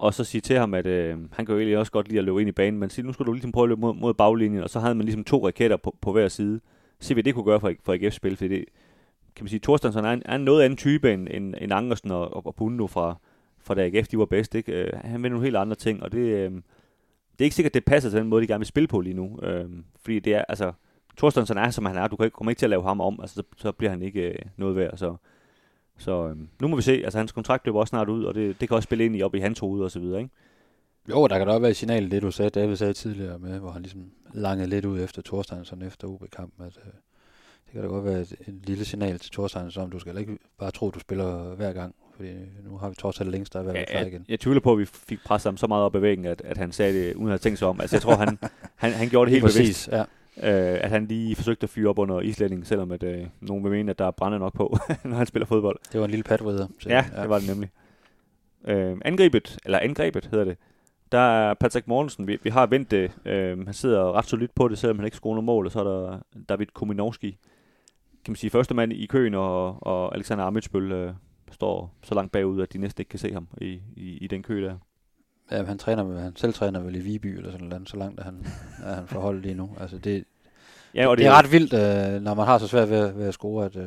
og 0.04 0.14
så 0.14 0.24
sige 0.24 0.40
til 0.40 0.58
ham, 0.58 0.74
at 0.74 0.86
øh, 0.86 1.18
han 1.32 1.46
kan 1.46 1.52
jo 1.52 1.58
egentlig 1.58 1.78
også 1.78 1.92
godt 1.92 2.08
lide 2.08 2.18
at 2.18 2.24
løbe 2.24 2.40
ind 2.40 2.48
i 2.48 2.52
banen, 2.52 2.80
men 2.80 2.90
sige, 2.90 3.06
nu 3.06 3.12
skulle 3.12 3.26
du 3.26 3.32
ligesom 3.32 3.52
prøve 3.52 3.64
at 3.64 3.68
løbe 3.68 3.80
mod, 3.80 3.94
mod 3.94 4.14
baglinjen, 4.14 4.62
og 4.62 4.70
så 4.70 4.80
havde 4.80 4.94
man 4.94 5.04
ligesom 5.04 5.24
to 5.24 5.46
raketter 5.46 5.76
på, 5.76 5.96
på 6.00 6.12
hver 6.12 6.28
side. 6.28 6.60
Se, 7.00 7.14
hvad 7.14 7.22
det 7.22 7.34
kunne 7.34 7.44
gøre 7.44 7.60
for, 7.60 7.72
for 7.84 7.94
AGF's 7.94 8.10
spil, 8.10 8.36
for 8.36 8.48
det, 8.48 8.64
kan 9.36 9.44
man 9.44 9.48
sige, 9.48 9.60
Thorstensson 9.60 10.04
er 10.04 10.12
en, 10.12 10.22
er 10.24 10.34
en 10.34 10.44
noget 10.44 10.62
anden 10.62 10.76
type 10.76 11.12
end, 11.12 11.28
end, 11.30 11.54
end 11.60 11.72
Angersen 11.72 12.10
og, 12.10 12.34
og, 12.34 12.46
og 12.46 12.54
Bundo 12.54 12.86
fra, 12.86 13.16
fra 13.58 13.74
da 13.74 13.84
AGF, 13.86 14.08
de 14.08 14.18
var 14.18 14.24
bedst. 14.24 14.54
Ikke? 14.54 14.72
Øh, 14.72 14.92
han 15.04 15.22
vil 15.22 15.30
nogle 15.30 15.44
helt 15.44 15.56
andre 15.56 15.76
ting, 15.76 16.02
og 16.02 16.12
det, 16.12 16.18
øh, 16.18 16.50
det 16.50 17.40
er 17.40 17.44
ikke 17.44 17.56
sikkert, 17.56 17.74
det 17.74 17.84
passer 17.84 18.10
til 18.10 18.18
den 18.18 18.28
måde, 18.28 18.42
de 18.42 18.46
gerne 18.46 18.60
vil 18.60 18.66
spille 18.66 18.86
på 18.86 19.00
lige 19.00 19.14
nu. 19.14 19.38
Øh, 19.42 19.70
fordi 20.02 20.18
det 20.18 20.34
er, 20.34 20.44
altså, 20.48 20.72
Thorstensson 21.18 21.58
er, 21.58 21.70
som 21.70 21.84
han 21.84 21.96
er. 21.96 22.08
Du 22.08 22.16
kan 22.16 22.24
ikke, 22.24 22.34
kommer 22.34 22.50
ikke 22.50 22.58
til 22.58 22.66
at 22.66 22.70
lave 22.70 22.82
ham 22.82 23.00
om, 23.00 23.18
altså, 23.20 23.34
så, 23.34 23.42
så 23.56 23.72
bliver 23.72 23.90
han 23.90 24.02
ikke 24.02 24.20
øh, 24.20 24.38
noget 24.56 24.76
værd. 24.76 24.96
Så, 24.96 25.16
så 25.98 26.28
øh, 26.28 26.36
nu 26.60 26.68
må 26.68 26.76
vi 26.76 26.82
se. 26.82 26.92
Altså, 26.92 27.18
hans 27.18 27.32
kontrakt 27.32 27.66
løber 27.66 27.80
også 27.80 27.90
snart 27.90 28.08
ud, 28.08 28.24
og 28.24 28.34
det, 28.34 28.60
det 28.60 28.68
kan 28.68 28.74
også 28.74 28.86
spille 28.86 29.04
ind 29.04 29.16
i 29.16 29.22
op 29.22 29.34
i 29.34 29.38
hans 29.38 29.58
hoved 29.58 29.82
og 29.82 29.90
så 29.90 30.00
videre, 30.00 30.20
ikke? 30.20 30.34
Jo, 31.10 31.26
der 31.26 31.38
kan 31.38 31.46
da 31.46 31.52
også 31.52 31.60
være 31.60 31.70
et 31.70 31.76
signal, 31.76 32.10
det 32.10 32.22
du 32.22 32.30
sagde, 32.30 32.50
David 32.50 32.76
sagde 32.76 32.92
tidligere 32.92 33.38
med, 33.38 33.58
hvor 33.58 33.70
han 33.70 33.82
ligesom 33.82 34.00
langede 34.32 34.68
lidt 34.68 34.84
ud 34.84 35.00
efter 35.00 35.22
Thorsteinsson 35.22 35.82
efter 35.82 36.08
OB-kampen, 36.08 36.66
at 36.66 36.78
øh, 36.86 36.92
det 37.64 37.72
kan 37.72 37.82
da 37.82 37.88
godt 37.88 38.04
være 38.04 38.20
et, 38.20 38.32
et 38.32 38.54
lille 38.66 38.84
signal 38.84 39.18
til 39.18 39.30
Thorsteinsson, 39.32 39.84
om 39.84 39.90
du 39.90 39.98
skal 39.98 40.18
ikke 40.18 40.38
bare 40.58 40.70
tro, 40.70 40.88
at 40.88 40.94
du 40.94 41.00
spiller 41.00 41.54
hver 41.54 41.72
gang, 41.72 41.94
fordi 42.16 42.28
nu 42.64 42.76
har 42.76 42.88
vi 42.88 42.94
trods 42.94 43.20
alt 43.20 43.30
længst 43.30 43.52
der 43.52 43.60
er 43.60 43.72
Ja, 43.72 43.98
jeg, 43.98 44.06
igen. 44.06 44.24
jeg 44.28 44.40
tvivler 44.40 44.60
på, 44.60 44.72
at 44.72 44.78
vi 44.78 44.84
fik 44.84 45.18
presset 45.24 45.50
ham 45.50 45.56
så 45.56 45.66
meget 45.66 45.84
op 45.84 45.94
ad 45.94 46.00
væggen, 46.00 46.24
at, 46.24 46.42
at 46.44 46.56
han 46.56 46.72
sagde 46.72 46.92
det, 47.06 47.14
uden 47.14 47.26
at 47.26 47.30
have 47.30 47.38
tænkt 47.38 47.58
sig 47.58 47.68
om. 47.68 47.80
Altså, 47.80 47.96
jeg 47.96 48.02
tror, 48.02 48.14
han, 48.16 48.38
han, 48.82 48.92
han 48.92 49.08
gjorde 49.08 49.30
det 49.30 49.40
helt 49.40 49.54
Lige 49.54 49.62
bevidst, 49.62 49.84
præcis, 49.90 49.98
ja. 49.98 50.04
Øh, 50.36 50.84
at 50.84 50.90
han 50.90 51.06
lige 51.06 51.36
forsøgte 51.36 51.64
at 51.64 51.70
fyre 51.70 51.88
op 51.90 51.98
under 51.98 52.20
islændingen, 52.20 52.64
selvom 52.64 52.92
at, 52.92 53.02
øh, 53.02 53.26
nogen 53.40 53.64
vil 53.64 53.72
mene, 53.72 53.90
at 53.90 53.98
der 53.98 54.04
er 54.06 54.10
brænde 54.10 54.38
nok 54.38 54.52
på, 54.54 54.76
når 55.04 55.16
han 55.16 55.26
spiller 55.26 55.46
fodbold. 55.46 55.78
Det 55.92 56.00
var 56.00 56.04
en 56.04 56.10
lille 56.10 56.24
patvrider. 56.24 56.66
så- 56.80 56.88
Ja, 56.88 57.04
det 57.22 57.28
var 57.30 57.38
det 57.38 57.48
nemlig. 57.48 57.70
Øh, 58.68 58.96
angrebet, 59.04 59.58
eller 59.64 59.78
angrebet 59.78 60.26
hedder 60.26 60.44
det, 60.44 60.56
der 61.12 61.18
er 61.18 61.54
Patrick 61.54 61.86
Mortensen, 61.88 62.26
vi, 62.26 62.38
vi 62.42 62.50
har 62.50 62.66
vendt 62.66 62.90
det, 62.90 63.12
øh, 63.24 63.64
han 63.64 63.74
sidder 63.74 64.12
ret 64.12 64.24
solidt 64.26 64.54
på 64.54 64.68
det, 64.68 64.78
selvom 64.78 64.96
han 64.98 65.04
ikke 65.04 65.16
scorer 65.16 65.34
noget 65.34 65.44
mål, 65.44 65.66
og 65.66 65.72
så 65.72 65.80
er 65.80 65.84
der 65.84 66.18
David 66.48 66.66
Kominowski, 66.74 67.30
kan 68.24 68.32
man 68.32 68.36
sige, 68.36 68.50
første 68.50 68.74
mand 68.74 68.92
i 68.92 69.06
køen, 69.06 69.34
og, 69.34 69.82
og 69.86 70.14
Alexander 70.14 70.44
Amitsbøl 70.44 70.92
øh, 70.92 71.12
står 71.52 71.94
så 72.02 72.14
langt 72.14 72.32
bagud, 72.32 72.62
at 72.62 72.72
de 72.72 72.78
næsten 72.78 73.00
ikke 73.02 73.08
kan 73.10 73.18
se 73.18 73.32
ham 73.32 73.48
i, 73.60 73.80
i, 73.96 74.18
i 74.20 74.26
den 74.26 74.42
kø 74.42 74.62
der. 74.64 74.76
Ja, 75.50 75.64
han, 75.64 75.78
træner, 75.78 76.04
med- 76.04 76.20
han 76.20 76.36
selv 76.36 76.54
træner 76.54 76.80
vel 76.80 76.94
i 76.96 77.00
Viby 77.00 77.36
eller 77.36 77.50
sådan 77.52 77.66
noget, 77.66 77.88
så 77.88 77.96
langt 77.96 78.20
er 78.20 78.24
han, 78.24 78.46
er 78.84 78.94
han 78.94 79.06
forholdt 79.06 79.42
lige 79.42 79.54
nu. 79.54 79.70
Altså 79.80 79.98
det, 79.98 80.24
Ja, 80.94 81.06
og 81.06 81.16
det, 81.16 81.24
det 81.24 81.30
er 81.30 81.34
ret 81.38 81.52
vildt, 81.52 81.72
øh, 82.16 82.22
når 82.22 82.34
man 82.34 82.46
har 82.46 82.58
så 82.58 82.66
svært 82.68 82.90
ved, 82.90 83.12
ved 83.12 83.26
at 83.28 83.34
score, 83.34 83.64
at 83.64 83.76
øh, 83.76 83.86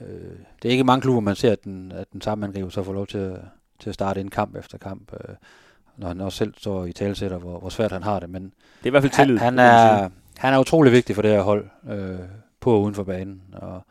øh, 0.00 0.06
det 0.62 0.68
er 0.68 0.72
ikke 0.72 0.84
mange 0.84 1.00
klubber, 1.02 1.20
man 1.20 1.36
ser, 1.36 1.52
at 1.52 1.64
den, 1.64 1.92
at 1.92 2.06
den 2.12 2.20
samme 2.20 2.46
angriber 2.46 2.68
så 2.70 2.82
får 2.82 2.92
lov 2.92 3.06
til 3.06 3.18
at, 3.18 3.38
til 3.80 3.88
at 3.90 3.94
starte 3.94 4.20
en 4.20 4.28
kamp 4.30 4.56
efter 4.56 4.78
kamp, 4.78 5.12
øh, 5.12 5.34
når 5.96 6.08
han 6.08 6.20
også 6.20 6.38
selv 6.38 6.54
står 6.58 6.84
i 6.84 6.92
talsætter, 6.92 7.38
hvor, 7.38 7.58
hvor 7.58 7.68
svært 7.68 7.92
han 7.92 8.02
har 8.02 8.20
det. 8.20 8.30
Men 8.30 8.42
Det 8.44 8.50
er 8.82 8.86
i 8.86 8.90
hvert 8.90 9.02
fald 9.02 9.12
tillid. 9.12 9.38
han, 9.38 9.58
han, 9.58 9.66
er, 9.68 10.08
han 10.38 10.54
er 10.54 10.58
utrolig 10.58 10.92
vigtig 10.92 11.14
for 11.14 11.22
det 11.22 11.30
her 11.30 11.42
hold, 11.42 11.66
øh, 11.90 12.18
på 12.60 12.72
og 12.74 12.82
uden 12.82 12.94
for 12.94 13.04
banen. 13.04 13.42
Og 13.52 13.82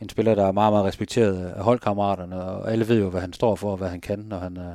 en 0.00 0.08
spiller, 0.08 0.34
der 0.34 0.46
er 0.46 0.52
meget, 0.52 0.72
meget 0.72 0.84
respekteret 0.86 1.46
af 1.46 1.62
holdkammeraterne, 1.64 2.42
og 2.42 2.72
alle 2.72 2.88
ved 2.88 2.98
jo, 3.00 3.10
hvad 3.10 3.20
han 3.20 3.32
står 3.32 3.56
for, 3.56 3.70
og 3.70 3.76
hvad 3.76 3.88
han 3.88 4.00
kan, 4.00 4.18
når 4.18 4.38
han 4.38 4.56
er, 4.56 4.72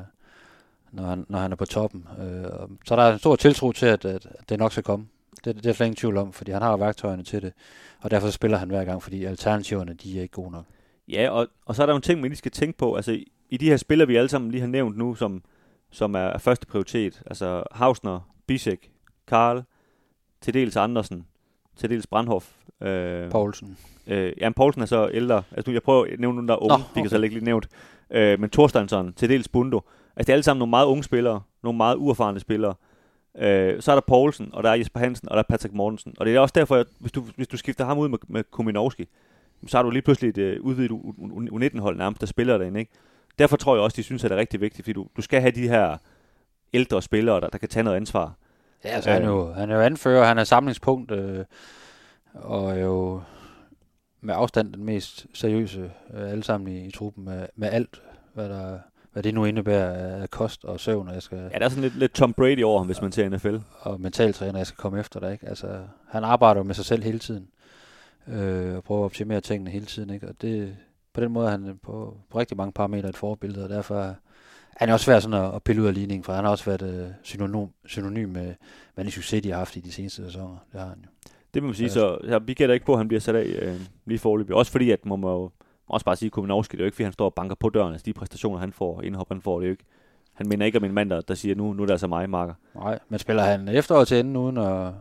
når 0.95 1.03
han, 1.03 1.25
når 1.29 1.39
han 1.39 1.51
er 1.51 1.55
på 1.55 1.65
toppen. 1.65 2.07
Øh, 2.19 2.45
så 2.85 2.95
der 2.95 3.01
er 3.03 3.13
en 3.13 3.19
stor 3.19 3.35
tiltro 3.35 3.71
til, 3.71 3.85
at, 3.85 4.05
at, 4.05 4.27
det 4.49 4.59
nok 4.59 4.71
skal 4.71 4.83
komme. 4.83 5.07
Det, 5.45 5.55
det 5.55 5.65
er 5.65 5.73
slet 5.73 5.85
ingen 5.85 5.95
tvivl 5.95 6.17
om, 6.17 6.33
fordi 6.33 6.51
han 6.51 6.61
har 6.61 6.77
værktøjerne 6.77 7.23
til 7.23 7.41
det. 7.41 7.53
Og 8.01 8.11
derfor 8.11 8.29
spiller 8.29 8.57
han 8.57 8.67
hver 8.69 8.85
gang, 8.85 9.03
fordi 9.03 9.23
alternativerne, 9.25 9.93
de 9.93 10.17
er 10.17 10.21
ikke 10.21 10.31
gode 10.33 10.51
nok. 10.51 10.65
Ja, 11.07 11.29
og, 11.29 11.47
og 11.65 11.75
så 11.75 11.81
er 11.81 11.85
der 11.85 11.93
jo 11.93 11.97
en 11.97 12.01
ting, 12.01 12.21
man 12.21 12.29
lige 12.29 12.37
skal 12.37 12.51
tænke 12.51 12.77
på. 12.77 12.95
Altså, 12.95 13.11
i- 13.11 13.31
i 13.49 13.57
de 13.57 13.69
her 13.69 13.77
spillere, 13.77 14.07
vi 14.07 14.15
alle 14.15 14.29
sammen 14.29 14.51
lige 14.51 14.61
har 14.61 14.67
nævnt 14.67 14.97
nu, 14.97 15.15
som, 15.15 15.43
som 15.91 16.15
er 16.15 16.37
første 16.37 16.67
prioritet, 16.67 17.21
altså 17.25 17.63
Hausner, 17.71 18.29
Bisek, 18.47 18.91
Karl, 19.27 19.63
til 20.41 20.53
dels 20.53 20.75
Andersen, 20.75 21.25
til 21.75 21.89
dels 21.89 22.07
Brandhoff. 22.07 22.45
Øh, 22.81 23.31
Poulsen. 23.31 23.77
øh, 24.07 24.33
Jan 24.41 24.53
Poulsen 24.53 24.81
er 24.81 24.85
så 24.85 25.09
ældre. 25.13 25.43
Altså, 25.51 25.71
nu, 25.71 25.73
jeg 25.73 25.83
prøver 25.83 26.05
at 26.05 26.19
nævne 26.19 26.35
nogle, 26.35 26.47
der 26.47 26.53
er 26.53 26.63
unge, 26.63 26.77
Nå, 26.77 26.83
de 26.83 26.83
kan 26.93 27.01
okay. 27.01 27.09
så 27.09 27.21
ikke 27.21 27.35
lige 27.35 27.45
nævnt. 27.45 27.67
Øh, 28.09 28.39
men 28.39 28.49
Thorsteinsson, 28.49 29.13
til 29.13 29.29
dels 29.29 29.47
Bundo. 29.47 29.81
Altså, 30.15 30.27
det 30.27 30.29
er 30.29 30.33
alle 30.33 30.43
sammen 30.43 30.59
nogle 30.59 30.69
meget 30.69 30.85
unge 30.85 31.03
spillere, 31.03 31.41
nogle 31.63 31.77
meget 31.77 31.95
uerfarne 31.95 32.39
spillere. 32.39 32.73
Øh, 33.37 33.81
så 33.81 33.91
er 33.91 33.95
der 33.95 34.01
Poulsen, 34.07 34.49
og 34.53 34.63
der 34.63 34.69
er 34.69 34.75
Jesper 34.75 34.99
Hansen, 34.99 35.29
og 35.29 35.33
der 35.33 35.39
er 35.39 35.47
Patrick 35.49 35.73
Mortensen. 35.73 36.13
Og 36.17 36.25
det 36.25 36.35
er 36.35 36.39
også 36.39 36.53
derfor, 36.55 36.75
at 36.75 36.87
hvis 36.99 37.11
du, 37.11 37.25
hvis 37.35 37.47
du 37.47 37.57
skifter 37.57 37.85
ham 37.85 37.97
ud 37.97 38.09
med, 38.09 38.17
med 38.27 38.43
Kuminowski, 38.51 39.07
så 39.67 39.77
har 39.77 39.83
du 39.83 39.89
lige 39.89 40.01
pludselig 40.01 40.29
et 40.29 40.37
øh, 40.37 40.61
udvidet 40.61 40.91
U19-hold 40.91 41.97
nærmest, 41.97 42.21
der 42.21 42.27
spiller 42.27 42.57
derinde, 42.57 42.79
ikke? 42.79 42.91
Derfor 43.39 43.57
tror 43.57 43.75
jeg 43.75 43.83
også, 43.83 43.95
de 43.95 44.03
synes, 44.03 44.23
at 44.23 44.29
det 44.29 44.35
er 44.35 44.39
rigtig 44.39 44.61
vigtigt, 44.61 44.85
fordi 44.85 44.93
du, 44.93 45.07
du 45.17 45.21
skal 45.21 45.41
have 45.41 45.51
de 45.51 45.67
her 45.67 45.97
ældre 46.73 47.01
spillere, 47.01 47.41
der, 47.41 47.47
der 47.47 47.57
kan 47.57 47.69
tage 47.69 47.83
noget 47.83 47.97
ansvar. 47.97 48.33
Ja, 48.85 48.89
altså, 48.89 49.11
han, 49.11 49.23
er 49.23 49.27
jo, 49.27 49.53
han 49.53 49.69
er 49.69 49.75
jo 49.75 49.81
anfører, 49.81 50.25
han 50.25 50.37
er 50.37 50.43
samlingspunkt, 50.43 51.11
øh, 51.11 51.45
og 52.33 52.71
er 52.71 52.81
jo 52.81 53.21
med 54.21 54.33
afstand 54.37 54.73
den 54.73 54.85
mest 54.85 55.27
seriøse 55.33 55.91
øh, 56.13 56.31
alle 56.31 56.43
sammen 56.43 56.75
i, 56.75 56.85
i 56.85 56.91
truppen 56.91 57.25
med, 57.25 57.47
med 57.55 57.69
alt, 57.71 58.01
hvad, 58.33 58.49
der, 58.49 58.79
hvad 59.15 59.23
det 59.23 59.33
nu 59.33 59.45
indebærer 59.45 60.21
af 60.21 60.29
kost 60.29 60.65
og 60.65 60.79
søvn, 60.79 61.07
og 61.07 61.13
jeg 61.13 61.23
skal, 61.23 61.37
Ja, 61.53 61.59
der 61.59 61.65
er 61.65 61.69
sådan 61.69 61.83
lidt, 61.83 61.99
lidt 61.99 62.13
Tom 62.13 62.33
Brady 62.33 62.63
over 62.63 62.77
ham, 62.79 62.85
hvis 62.85 63.01
man 63.01 63.11
ser 63.11 63.29
NFL. 63.29 63.55
og 63.79 64.01
mentaltræner, 64.01 64.59
jeg 64.59 64.67
skal 64.67 64.77
komme 64.77 64.99
efter 64.99 65.19
dig. 65.19 65.31
Ikke? 65.31 65.47
Altså, 65.47 65.79
han 66.07 66.23
arbejder 66.23 66.59
jo 66.59 66.63
med 66.63 66.75
sig 66.75 66.85
selv 66.85 67.03
hele 67.03 67.19
tiden, 67.19 67.47
øh, 68.27 68.75
og 68.75 68.83
prøver 68.83 69.01
at 69.01 69.05
optimere 69.05 69.41
tingene 69.41 69.69
hele 69.71 69.85
tiden. 69.85 70.09
Ikke? 70.09 70.27
Og 70.27 70.35
det, 70.41 70.75
på 71.13 71.21
den 71.21 71.31
måde 71.31 71.47
er 71.47 71.51
han 71.51 71.79
på, 71.83 72.17
på 72.29 72.39
rigtig 72.39 72.57
mange 72.57 72.71
parametre 72.71 73.09
et 73.09 73.17
forbillede, 73.17 73.63
og 73.63 73.69
derfor 73.69 73.99
er 73.99 74.13
han 74.75 74.89
er 74.89 74.93
også 74.93 75.03
svær 75.03 75.19
sådan 75.19 75.45
at, 75.45 75.55
at 75.55 75.63
pille 75.63 75.81
ud 75.81 75.87
af 75.87 75.93
ligningen, 75.93 76.23
for 76.23 76.33
han 76.33 76.43
har 76.43 76.51
også 76.51 76.65
været 76.65 76.81
øh, 76.81 77.07
synonym, 77.23 77.67
synonym 77.85 78.29
med, 78.29 78.53
med 78.95 79.03
den 79.03 79.11
succes, 79.11 79.41
de 79.41 79.49
har 79.49 79.57
haft 79.57 79.75
i 79.75 79.79
de 79.79 79.91
seneste 79.91 80.25
sæsoner. 80.25 80.57
Det 80.71 80.79
har 80.79 80.87
han 80.87 80.97
jo. 81.03 81.09
Det 81.53 81.63
må 81.63 81.67
man 81.67 81.75
sige, 81.75 81.89
så 81.89 82.17
ja, 82.27 82.37
vi 82.37 82.53
gætter 82.53 82.73
ikke 82.73 82.85
på, 82.85 82.91
at 82.91 82.97
han 82.97 83.07
bliver 83.07 83.21
sat 83.21 83.35
af 83.35 83.45
øh, 83.61 83.75
lige 84.05 84.19
forløbig. 84.19 84.55
Også 84.55 84.71
fordi, 84.71 84.91
at 84.91 85.05
man 85.05 85.19
må 85.19 85.31
jo 85.31 85.49
også 85.87 86.05
bare 86.05 86.15
sige, 86.15 86.29
Kuminovski, 86.29 86.77
det 86.77 86.81
er 86.81 86.83
jo 86.83 86.85
ikke, 86.85 86.95
fordi 86.95 87.03
han 87.03 87.13
står 87.13 87.25
og 87.25 87.33
banker 87.33 87.55
på 87.55 87.69
døren. 87.69 87.91
Altså 87.93 88.05
de 88.05 88.13
præstationer, 88.13 88.59
han 88.59 88.73
får, 88.73 89.01
indhop 89.01 89.27
han 89.29 89.41
får, 89.41 89.59
det 89.59 89.65
er 89.65 89.67
jo 89.67 89.71
ikke. 89.71 89.85
Han 90.33 90.47
minder 90.47 90.65
ikke 90.65 90.77
om 90.77 90.83
en 90.83 90.93
mand, 90.93 91.09
der, 91.09 91.21
der 91.21 91.35
siger, 91.35 91.55
nu, 91.55 91.73
nu 91.73 91.81
er 91.81 91.85
det 91.85 91.93
altså 91.93 92.07
mig, 92.07 92.29
Marker. 92.29 92.53
Nej, 92.75 92.99
men 93.09 93.19
spiller 93.19 93.43
han 93.43 93.67
efteråret 93.67 94.07
til 94.07 94.19
enden 94.19 94.35
uden 94.35 94.57
at 94.57 94.93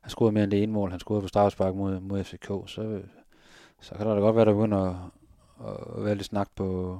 have 0.00 0.08
scoret 0.08 0.34
mere 0.34 0.44
end 0.44 0.50
det 0.50 0.62
ene 0.62 0.72
mål, 0.72 0.90
han 0.90 1.00
scorede 1.00 1.22
på 1.22 1.28
straffespark 1.28 1.74
mod, 1.74 2.00
mod 2.00 2.24
FCK, 2.24 2.46
så, 2.46 3.00
så 3.80 3.94
kan 3.94 4.06
der 4.06 4.14
da 4.14 4.20
godt 4.20 4.36
være, 4.36 4.44
der 4.44 4.52
begynder 4.52 4.78
at, 4.78 4.96
at 5.98 6.04
være 6.04 6.14
lidt 6.14 6.26
snak 6.26 6.48
på, 6.56 6.98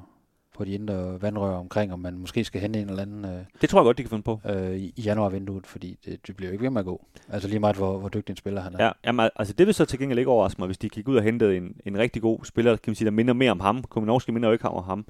på 0.55 0.65
de 0.65 0.73
indre 0.73 1.23
vandrør 1.23 1.57
omkring, 1.57 1.93
om 1.93 1.99
man 2.01 2.19
måske 2.19 2.45
skal 2.45 2.61
hente 2.61 2.81
en 2.81 2.89
eller 2.89 3.03
anden 3.03 3.25
øh, 3.25 3.41
Det 3.61 3.69
tror 3.71 3.81
jeg 3.81 3.85
godt, 3.85 3.99
de 3.99 4.03
kan 4.03 4.11
finde 4.11 4.23
på. 4.23 4.41
øh, 4.49 4.77
i, 4.77 4.95
januarvinduet, 5.07 5.67
fordi 5.67 5.99
det, 6.05 6.27
det 6.27 6.37
bliver 6.37 6.49
jo 6.49 6.53
ikke 6.53 6.63
ved 6.63 6.71
med 6.71 6.81
at 6.81 6.85
gå. 6.85 7.07
Altså 7.29 7.49
lige 7.49 7.61
meget, 7.61 7.77
hvor, 7.77 7.99
hvor 7.99 8.09
dygtig 8.09 8.33
en 8.33 8.37
spiller 8.37 8.61
han 8.61 8.75
er. 8.75 8.85
Ja, 8.85 8.91
jamen, 9.07 9.31
altså 9.37 9.55
det 9.55 9.67
vil 9.67 9.75
så 9.75 9.85
til 9.85 9.99
gengæld 9.99 10.19
ikke 10.19 10.31
overraske 10.31 10.61
mig, 10.61 10.67
hvis 10.67 10.79
de 10.79 10.89
gik 10.89 11.09
ud 11.09 11.17
og 11.17 11.23
hentede 11.23 11.57
en, 11.57 11.77
en 11.87 11.99
rigtig 11.99 12.23
god 12.23 12.45
spiller, 12.45 12.77
kan 12.77 12.91
man 12.91 12.95
sige, 12.95 13.07
der 13.07 13.11
minder 13.13 13.35
mere 13.35 13.51
om 13.51 13.61
ham. 13.61 13.83
Kominowski 13.83 14.31
minder 14.31 14.49
jo 14.49 14.53
ikke 14.53 14.69
om 14.69 14.85
ham, 14.85 15.07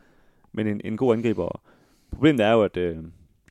men 0.53 0.67
en, 0.67 0.81
en 0.85 0.97
god 0.97 1.15
angriber. 1.15 1.61
Problemet 2.13 2.47
er 2.47 2.51
jo, 2.53 2.63
at 2.63 2.77
øh, 2.77 2.97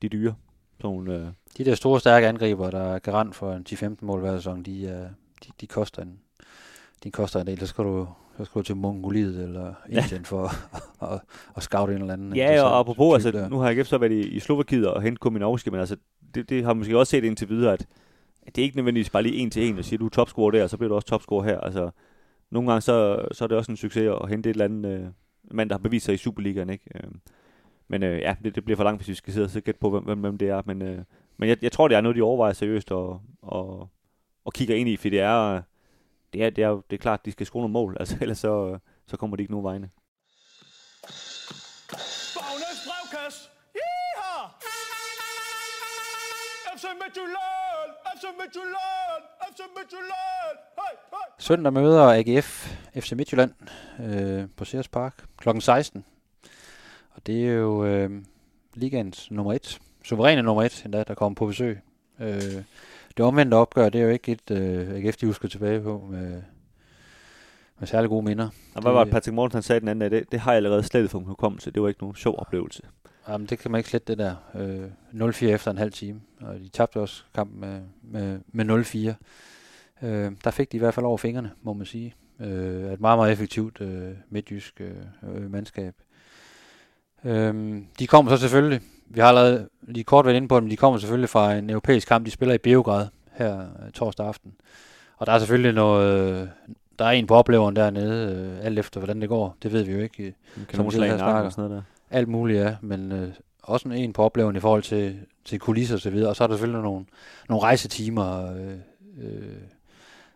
de 0.02 0.06
er 0.06 0.08
dyre. 0.08 0.34
Sådan, 0.80 1.08
øh, 1.08 1.26
De 1.58 1.64
der 1.64 1.74
store, 1.74 2.00
stærke 2.00 2.26
angriber, 2.26 2.70
der 2.70 2.80
er 2.94 2.98
garant 2.98 3.34
for 3.34 3.52
en 3.52 3.66
10-15 3.68 3.94
mål 4.00 4.20
hver 4.20 4.36
sæson, 4.36 4.62
de, 4.62 4.88
er, 4.88 5.08
de, 5.44 5.48
de, 5.60 5.66
koster 5.66 6.02
en, 6.02 6.18
de 7.04 7.10
koster 7.10 7.40
en 7.40 7.46
del. 7.46 7.60
Så 7.60 7.66
skal 7.66 7.84
du, 7.84 8.08
så 8.36 8.44
skal 8.44 8.58
du 8.58 8.62
til 8.62 8.76
Mongoliet 8.76 9.42
eller 9.44 9.74
Indien 9.88 10.24
for 10.24 10.44
at, 10.44 10.82
at, 11.12 11.20
at 11.56 11.62
scoute 11.62 11.94
en 11.94 12.00
eller 12.00 12.12
anden. 12.12 12.36
Ja, 12.36 12.62
og 12.62 12.78
apropos, 12.78 13.14
altså, 13.14 13.30
der. 13.30 13.48
nu 13.48 13.58
har 13.58 13.70
AGF 13.70 13.86
så 13.86 13.98
været 13.98 14.12
i, 14.12 14.20
i 14.20 14.40
Slovakiet 14.40 14.88
og 14.88 15.02
hentet 15.02 15.20
Kominowski, 15.20 15.70
men 15.70 15.80
altså, 15.80 15.96
det, 16.34 16.48
det 16.48 16.64
har 16.64 16.74
måske 16.74 16.98
også 16.98 17.10
set 17.10 17.24
indtil 17.24 17.48
videre, 17.48 17.72
at, 17.72 17.86
at 18.46 18.56
det 18.56 18.62
er 18.62 18.64
ikke 18.64 18.76
nødvendigvis 18.76 19.10
bare 19.10 19.22
lige 19.22 19.36
en 19.36 19.50
til 19.50 19.68
en, 19.68 19.78
og 19.78 19.84
siger, 19.84 19.98
du 19.98 20.06
er 20.06 20.10
topscorer 20.10 20.50
der, 20.50 20.66
så 20.66 20.76
bliver 20.76 20.88
du 20.88 20.94
også 20.94 21.08
topscorer 21.08 21.44
her. 21.44 21.60
Altså, 21.60 21.90
nogle 22.50 22.70
gange 22.70 22.80
så, 22.80 23.24
så 23.32 23.44
er 23.44 23.48
det 23.48 23.56
også 23.56 23.72
en 23.72 23.76
succes 23.76 24.10
at 24.22 24.28
hente 24.28 24.50
et 24.50 24.54
eller 24.54 24.64
andet 24.64 24.90
øh, 24.90 25.06
mand, 25.50 25.70
der 25.70 25.74
har 25.74 25.82
bevist 25.82 26.04
sig 26.04 26.14
i 26.14 26.16
Superligaen, 26.16 26.70
ikke? 26.70 26.84
Øh, 26.94 27.10
men 27.88 28.02
øh, 28.02 28.20
ja, 28.20 28.34
det, 28.44 28.54
det 28.54 28.64
bliver 28.64 28.76
for 28.76 28.84
langt, 28.84 28.98
hvis 28.98 29.08
vi 29.08 29.14
skal 29.14 29.32
sidde 29.32 29.44
og 29.44 29.50
så 29.50 29.60
gætte 29.60 29.80
på, 29.80 29.90
hvem, 29.90 30.04
hvem, 30.04 30.18
hvem 30.18 30.38
det 30.38 30.48
er. 30.48 30.62
Men, 30.66 30.82
øh, 30.82 30.98
men 31.36 31.48
jeg, 31.48 31.56
jeg 31.62 31.72
tror, 31.72 31.88
det 31.88 31.96
er 31.96 32.00
noget, 32.00 32.16
de 32.16 32.22
overvejer 32.22 32.52
seriøst 32.52 32.92
og, 32.92 33.20
og, 33.42 33.88
og 34.44 34.52
kigger 34.52 34.74
ind 34.74 34.88
i, 34.88 34.96
for 34.96 35.08
det 35.08 35.20
er, 35.20 35.62
det 36.32 36.44
er, 36.44 36.50
det 36.50 36.64
er, 36.64 36.68
jo- 36.68 36.82
det 36.90 36.96
er 36.96 37.00
klart, 37.00 37.20
at 37.20 37.26
de 37.26 37.32
skal 37.32 37.46
score 37.46 37.60
nogle 37.60 37.72
mål, 37.72 37.96
altså, 38.00 38.16
ellers 38.20 38.38
så, 38.38 38.78
så 39.06 39.16
kommer 39.16 39.36
de 39.36 39.42
ikke 39.42 39.52
nogen 39.52 39.64
vegne. 39.64 39.90
Bagnes 42.36 42.78
brevkasse. 42.86 43.40
Yeehaw! 43.76 44.48
FC 46.76 46.84
Midtjylland! 47.02 47.90
FC 48.16 48.24
Midtjylland! 48.40 49.22
FC 49.52 49.60
Midtjylland! 49.76 50.56
Hey, 50.78 50.96
hey! 51.10 51.26
Søndag 51.38 51.72
møder 51.72 52.02
AGF 52.02 52.72
FC 53.00 53.12
Midtjylland 53.12 53.52
øh, 54.00 54.48
på 54.56 54.64
Sears 54.64 54.88
Park 54.88 55.24
kl. 55.38 55.48
16. 55.60 56.04
Og 57.14 57.26
det 57.26 57.48
er 57.48 57.52
jo 57.52 57.84
øh, 57.84 58.10
ligands 58.74 59.30
nummer 59.30 59.52
et, 59.52 59.80
suveræne 60.04 60.42
nummer 60.42 60.62
et, 60.62 60.82
endda, 60.84 61.04
der 61.04 61.14
kommer 61.14 61.34
på 61.34 61.46
besøg. 61.46 61.80
Øh, 62.20 62.64
det 63.16 63.24
omvendte 63.24 63.54
opgør, 63.54 63.88
det 63.88 64.00
er 64.00 64.04
jo 64.04 64.10
ikke 64.10 64.32
et 64.32 64.50
øh, 64.50 64.94
AGF, 64.94 65.16
de 65.16 65.26
husker 65.26 65.48
tilbage 65.48 65.80
på 65.80 66.06
med, 66.10 66.42
med 67.78 67.88
særlig 67.88 68.10
gode 68.10 68.24
minder. 68.24 68.48
Og 68.74 68.82
hvad 68.82 68.92
var 68.92 69.04
det, 69.04 69.12
Patrick 69.12 69.34
Morten 69.34 69.56
han 69.56 69.62
sagde 69.62 69.80
den 69.80 69.88
anden 69.88 70.10
dag? 70.10 70.20
Det, 70.20 70.32
det 70.32 70.40
har 70.40 70.52
jeg 70.52 70.56
allerede 70.56 70.82
slet 70.82 71.10
fra 71.10 71.18
min 71.18 71.28
hukommelse. 71.28 71.70
Det 71.70 71.82
var 71.82 71.88
ikke 71.88 72.00
nogen 72.00 72.16
sjov 72.16 72.34
oplevelse. 72.38 72.82
Jamen, 73.28 73.46
det 73.46 73.58
kan 73.58 73.70
man 73.70 73.78
ikke 73.78 73.90
slette 73.90 74.14
det 74.14 74.18
der. 74.18 74.34
Øh, 75.14 75.28
0-4 75.28 75.44
efter 75.44 75.70
en 75.70 75.78
halv 75.78 75.92
time. 75.92 76.20
Og 76.40 76.54
de 76.54 76.68
tabte 76.68 77.00
også 77.00 77.24
kampen 77.34 77.60
med, 77.60 77.80
med, 78.02 78.40
med 78.52 79.14
0-4. 80.02 80.06
Øh, 80.06 80.32
der 80.44 80.50
fik 80.50 80.72
de 80.72 80.76
i 80.76 80.80
hvert 80.80 80.94
fald 80.94 81.06
over 81.06 81.16
fingrene, 81.16 81.50
må 81.62 81.72
man 81.72 81.86
sige. 81.86 82.14
Øh, 82.40 82.92
et 82.92 83.00
meget, 83.00 83.18
meget 83.18 83.32
effektivt 83.32 83.80
øh, 83.80 84.10
midtjysk 84.30 84.80
øh, 84.80 85.34
øh, 85.34 85.50
mandskab. 85.50 85.94
Øhm, 87.24 87.86
de 87.98 88.06
kommer 88.06 88.36
så 88.36 88.40
selvfølgelig, 88.40 88.80
vi 89.14 89.20
har 89.20 89.28
allerede 89.28 89.68
lige 89.82 90.04
kort 90.04 90.26
været 90.26 90.36
inde 90.36 90.48
på 90.48 90.60
dem, 90.60 90.68
de 90.68 90.76
kommer 90.76 90.98
selvfølgelig 90.98 91.28
fra 91.28 91.54
en 91.54 91.70
europæisk 91.70 92.08
kamp, 92.08 92.26
de 92.26 92.30
spiller 92.30 92.54
i 92.54 92.58
Beograd 92.58 93.06
her 93.32 93.58
øh, 93.60 93.92
torsdag 93.94 94.26
aften. 94.26 94.52
Og 95.16 95.26
der 95.26 95.32
er 95.32 95.38
selvfølgelig 95.38 95.72
noget, 95.72 96.50
der 96.98 97.04
er 97.04 97.10
en 97.10 97.26
på 97.26 97.34
opleveren 97.34 97.76
dernede, 97.76 98.34
øh, 98.58 98.66
alt 98.66 98.78
efter 98.78 99.00
hvordan 99.00 99.20
det 99.20 99.28
går, 99.28 99.56
det 99.62 99.72
ved 99.72 99.82
vi 99.82 99.92
jo 99.92 99.98
ikke. 100.00 100.22
øh, 100.24 100.32
Kan 100.68 100.76
Som 100.76 100.90
slag 100.90 101.18
snakker. 101.18 101.40
og 101.42 101.52
sådan 101.52 101.70
noget 101.70 101.84
der. 102.10 102.16
alt 102.16 102.28
muligt 102.28 102.60
er, 102.60 102.76
men 102.80 103.12
øh, 103.12 103.28
også 103.62 103.88
en- 103.88 103.94
en 103.94 104.12
på 104.12 104.22
opleveren 104.22 104.56
i 104.56 104.60
forhold 104.60 104.82
til, 104.82 105.16
til 105.44 105.58
kulisser 105.58 105.94
og 105.94 106.00
så 106.00 106.10
videre. 106.10 106.28
Og 106.28 106.36
så 106.36 106.44
er 106.44 106.48
der 106.48 106.54
selvfølgelig 106.54 106.82
nogle, 106.82 107.04
nogle 107.48 107.62
rejsetimer, 107.62 108.54
øh, 108.56 108.72
øh, 109.24 109.42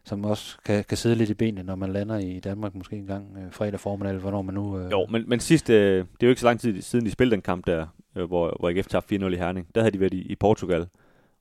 som 0.05 0.25
også 0.25 0.57
kan, 0.65 0.85
kan 0.85 0.97
sidde 0.97 1.17
lidt 1.17 1.31
i 1.31 1.35
benene, 1.35 1.63
når 1.63 1.75
man 1.75 1.93
lander 1.93 2.19
i 2.19 2.41
Danmark, 2.41 2.75
måske 2.75 2.97
en 2.97 3.07
gang 3.07 3.27
øh, 3.39 3.53
fredag 3.53 3.81
formiddag, 3.81 4.11
eller 4.11 4.21
hvornår 4.23 4.43
man 4.43 4.55
nu... 4.55 4.79
Øh, 4.79 4.91
Jo, 4.91 5.07
men, 5.11 5.25
men 5.27 5.41
sidst, 5.41 5.71
øh, 5.71 5.97
det 5.99 6.23
er 6.23 6.27
jo 6.27 6.29
ikke 6.29 6.41
så 6.41 6.47
lang 6.47 6.61
tid 6.61 6.83
siden, 6.83 7.07
de 7.07 7.11
spillede 7.11 7.35
den 7.35 7.43
kamp 7.43 7.67
der, 7.67 7.87
øh, 8.17 8.25
hvor, 8.25 8.57
hvor 8.61 8.69
AGF 8.69 8.87
tabte 8.87 9.17
4-0 9.17 9.25
i 9.27 9.37
Herning. 9.37 9.67
Der 9.75 9.81
havde 9.81 9.91
de 9.93 10.01
været 10.01 10.15
i, 10.15 10.21
i 10.23 10.35
Portugal. 10.35 10.87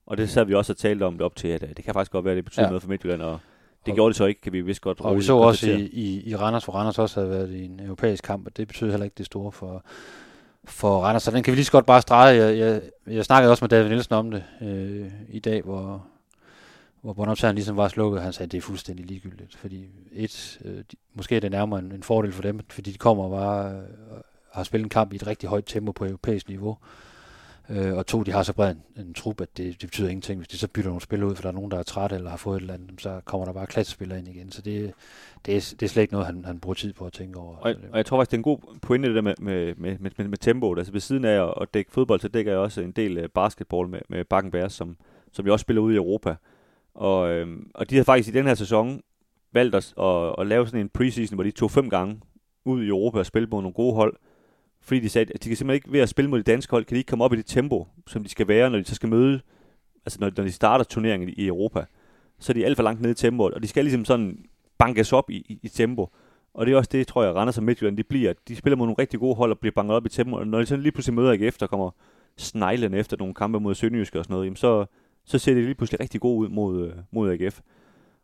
Og 0.05 0.17
det 0.17 0.29
sad 0.29 0.45
vi 0.45 0.53
også 0.53 0.73
og 0.73 0.77
talt 0.77 1.03
om 1.03 1.13
det 1.13 1.21
op 1.21 1.35
til, 1.35 1.47
at 1.47 1.63
øh, 1.63 1.69
det 1.69 1.85
kan 1.85 1.93
faktisk 1.93 2.11
godt 2.11 2.25
være, 2.25 2.31
at 2.31 2.35
det 2.35 2.45
betyder 2.45 2.63
Ja. 2.65 2.69
noget 2.69 2.81
for 2.81 2.89
Midtjylland, 2.89 3.21
og 3.21 3.39
det 3.85 3.91
Og- 3.91 3.95
gjorde 3.95 4.09
det 4.09 4.15
så 4.17 4.25
ikke, 4.25 4.41
kan 4.41 4.53
vi 4.53 4.61
vist 4.61 4.81
godt 4.81 5.01
Og 5.01 5.15
vi 5.17 5.21
så 5.21 5.35
også 5.37 5.71
i, 5.71 5.81
i, 5.85 6.29
i 6.29 6.35
Randers, 6.35 6.63
hvor 6.65 6.73
Randers 6.73 6.99
også 6.99 7.19
havde 7.19 7.31
været 7.31 7.51
i 7.51 7.65
en 7.65 7.79
europæisk 7.79 8.23
kamp, 8.23 8.45
og 8.47 8.57
det 8.57 8.67
betyder 8.67 8.89
heller 8.89 9.03
ikke 9.03 9.15
det 9.17 9.25
store 9.25 9.51
for, 9.51 9.83
for 10.63 10.99
Randers. 11.01 11.23
Så 11.23 11.31
den 11.31 11.43
kan 11.43 11.51
vi 11.51 11.55
lige 11.55 11.65
så 11.65 11.71
godt 11.71 11.85
bare 11.85 12.01
strege. 12.01 12.35
Jeg, 12.43 12.57
jeg, 12.57 12.81
jeg 13.07 13.25
snakkede 13.25 13.51
også 13.51 13.63
med 13.63 13.69
David 13.69 13.89
Nielsen 13.89 14.13
om 14.15 14.31
det 14.31 14.43
øh, 14.61 15.11
i 15.29 15.39
dag, 15.39 15.61
hvor, 15.61 16.05
hvor 17.01 17.13
båndoptageren 17.13 17.55
ligesom 17.55 17.77
var 17.77 17.87
slukket. 17.87 18.21
Han 18.21 18.33
sagde, 18.33 18.47
at 18.47 18.51
det 18.51 18.57
er 18.57 18.61
fuldstændig 18.61 19.05
ligegyldigt. 19.05 19.55
Fordi 19.55 19.85
et, 20.11 20.59
øh, 20.65 20.77
de, 20.77 20.95
måske 21.13 21.35
er 21.35 21.39
det 21.39 21.51
nærmere 21.51 21.79
en, 21.79 21.91
en 21.91 22.03
fordel 22.03 22.31
for 22.31 22.41
dem, 22.41 22.59
fordi 22.69 22.91
de 22.91 22.97
kommer 22.97 23.29
bare 23.29 23.71
øh, 23.71 23.77
har 24.55 24.63
spillet 24.63 24.85
en 24.85 24.89
kamp 24.89 25.13
i 25.13 25.15
et 25.15 25.27
rigtig 25.27 25.49
højt 25.49 25.65
tempo 25.65 25.91
på 25.91 26.05
europæisk 26.05 26.49
niveau. 26.49 26.77
Øh, 27.69 27.93
og 27.93 28.07
to, 28.07 28.23
de 28.23 28.31
har 28.31 28.43
så 28.43 28.53
bred 28.53 28.71
en, 28.71 29.05
en 29.05 29.13
trup, 29.13 29.41
at 29.41 29.57
det, 29.57 29.81
det 29.81 29.89
betyder 29.89 30.09
ingenting. 30.09 30.39
Hvis 30.39 30.47
de 30.47 30.57
så 30.57 30.67
bytter 30.67 30.89
nogle 30.89 31.01
spillere 31.01 31.29
ud, 31.29 31.35
for 31.35 31.41
der 31.41 31.49
er 31.49 31.53
nogen, 31.53 31.71
der 31.71 31.77
er 31.79 31.83
trætte 31.83 32.15
eller 32.15 32.29
har 32.29 32.37
fået 32.37 32.55
et 32.55 32.61
eller 32.61 32.73
andet, 32.73 33.01
så 33.01 33.21
kommer 33.25 33.45
der 33.45 33.53
bare 33.53 33.65
klassespillere 33.65 34.19
ind 34.19 34.27
igen. 34.27 34.51
Så 34.51 34.61
det, 34.61 34.93
det, 35.45 35.55
er, 35.55 35.75
det 35.79 35.85
er 35.85 35.89
slet 35.89 36.01
ikke 36.01 36.13
noget, 36.13 36.27
han, 36.27 36.45
han 36.45 36.59
bruger 36.59 36.73
tid 36.73 36.93
på 36.93 37.05
at 37.05 37.13
tænke 37.13 37.39
over. 37.39 37.55
Og, 37.57 37.69
jeg, 37.69 37.77
og 37.91 37.97
jeg 37.97 38.05
tror 38.05 38.17
faktisk, 38.17 38.31
det 38.31 38.37
er 38.37 38.39
en 38.39 38.43
god 38.43 38.77
pointe, 38.81 39.07
det 39.07 39.15
der 39.15 39.21
med, 39.21 39.33
med, 39.39 39.75
med, 39.75 39.97
med, 39.99 40.11
med, 40.17 40.27
med 40.27 40.37
tempoet. 40.37 40.77
Altså 40.77 40.91
ved 40.91 41.01
siden 41.01 41.25
af 41.25 41.47
at, 41.47 41.53
at 41.61 41.73
dække 41.73 41.91
fodbold, 41.91 42.19
så 42.19 42.27
dækker 42.27 42.51
jeg 42.51 42.59
også 42.59 42.81
en 42.81 42.91
del 42.91 43.17
øh, 43.17 43.29
basketball 43.29 43.89
med, 43.89 43.99
med 44.09 44.25
Bakken 44.25 44.51
Bears, 44.51 44.73
som, 44.73 44.97
som 45.31 45.45
vi 45.45 45.49
også 45.49 45.61
spiller 45.61 45.81
ude 45.81 45.93
i 45.93 45.97
Europa. 45.97 46.35
Og, 46.93 47.29
øhm, 47.29 47.71
og 47.73 47.89
de 47.89 47.97
har 47.97 48.03
faktisk 48.03 48.29
i 48.29 48.37
den 48.37 48.47
her 48.47 48.55
sæson 48.55 49.01
valgt 49.51 49.75
at, 49.75 49.93
at, 49.99 50.35
at 50.37 50.47
lave 50.47 50.67
sådan 50.67 50.79
en 50.79 50.89
preseason, 50.89 51.35
hvor 51.35 51.43
de 51.43 51.51
tog 51.51 51.71
fem 51.71 51.89
gange 51.89 52.21
ud 52.65 52.83
i 52.83 52.87
Europa 52.87 53.19
og 53.19 53.25
spille 53.25 53.47
mod 53.51 53.61
nogle 53.61 53.73
gode 53.73 53.93
hold. 53.93 54.17
Fordi 54.85 54.99
de 54.99 55.09
sagde, 55.09 55.31
at 55.35 55.43
de 55.43 55.49
kan 55.49 55.57
simpelthen 55.57 55.75
ikke 55.75 55.91
ved 55.91 55.99
at 55.99 56.09
spille 56.09 56.29
mod 56.29 56.39
de 56.39 56.43
danske 56.43 56.71
hold, 56.71 56.85
kan 56.85 56.95
de 56.95 56.99
ikke 56.99 57.09
komme 57.09 57.23
op 57.23 57.33
i 57.33 57.37
det 57.37 57.45
tempo, 57.45 57.87
som 58.07 58.23
de 58.23 58.29
skal 58.29 58.47
være, 58.47 58.69
når 58.69 58.77
de 58.77 58.85
så 58.85 58.95
skal 58.95 59.09
møde, 59.09 59.41
altså 60.05 60.19
når, 60.19 60.31
når 60.37 60.43
de 60.43 60.51
starter 60.51 60.85
turneringen 60.85 61.29
i, 61.29 61.47
Europa. 61.47 61.85
Så 62.39 62.51
er 62.51 62.53
de 62.53 62.65
alt 62.65 62.75
for 62.75 62.83
langt 62.83 63.01
nede 63.01 63.11
i 63.11 63.15
tempoet, 63.15 63.53
og 63.53 63.63
de 63.63 63.67
skal 63.67 63.83
ligesom 63.85 64.05
sådan 64.05 64.45
bankes 64.77 65.13
op 65.13 65.29
i, 65.29 65.35
i, 65.35 65.59
i 65.63 65.67
tempo. 65.67 66.09
Og 66.53 66.65
det 66.65 66.73
er 66.73 66.77
også 66.77 66.89
det, 66.91 67.07
tror 67.07 67.23
jeg, 67.23 67.35
Randers 67.35 67.57
og 67.57 67.63
Midtjylland, 67.63 67.97
de 67.97 68.03
bliver. 68.03 68.33
De 68.47 68.55
spiller 68.55 68.77
mod 68.77 68.87
nogle 68.87 68.99
rigtig 68.99 69.19
gode 69.19 69.35
hold 69.35 69.51
og 69.51 69.59
bliver 69.59 69.73
banket 69.73 69.95
op 69.95 70.05
i 70.05 70.09
tempo. 70.09 70.35
Og 70.35 70.47
når 70.47 70.59
de 70.59 70.65
sådan 70.65 70.83
lige 70.83 70.91
pludselig 70.91 71.15
møder 71.15 71.31
ikke 71.31 71.53
der 71.59 71.67
kommer 71.67 71.91
sneglen 72.37 72.93
efter 72.93 73.17
nogle 73.17 73.33
kampe 73.33 73.59
mod 73.59 73.75
Sønderjysk 73.75 74.15
og 74.15 74.23
sådan 74.23 74.33
noget, 74.33 74.45
jamen 74.45 74.55
så, 74.55 74.85
så 75.25 75.37
ser 75.37 75.53
det 75.53 75.63
lige 75.63 75.75
pludselig 75.75 75.99
rigtig 75.99 76.21
godt 76.21 76.37
ud 76.37 76.49
mod, 76.49 76.87
øh, 76.87 76.93
mod 77.11 77.31
AGF. 77.31 77.61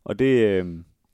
Og 0.03 0.19
det, 0.19 0.25
øh, 0.25 0.65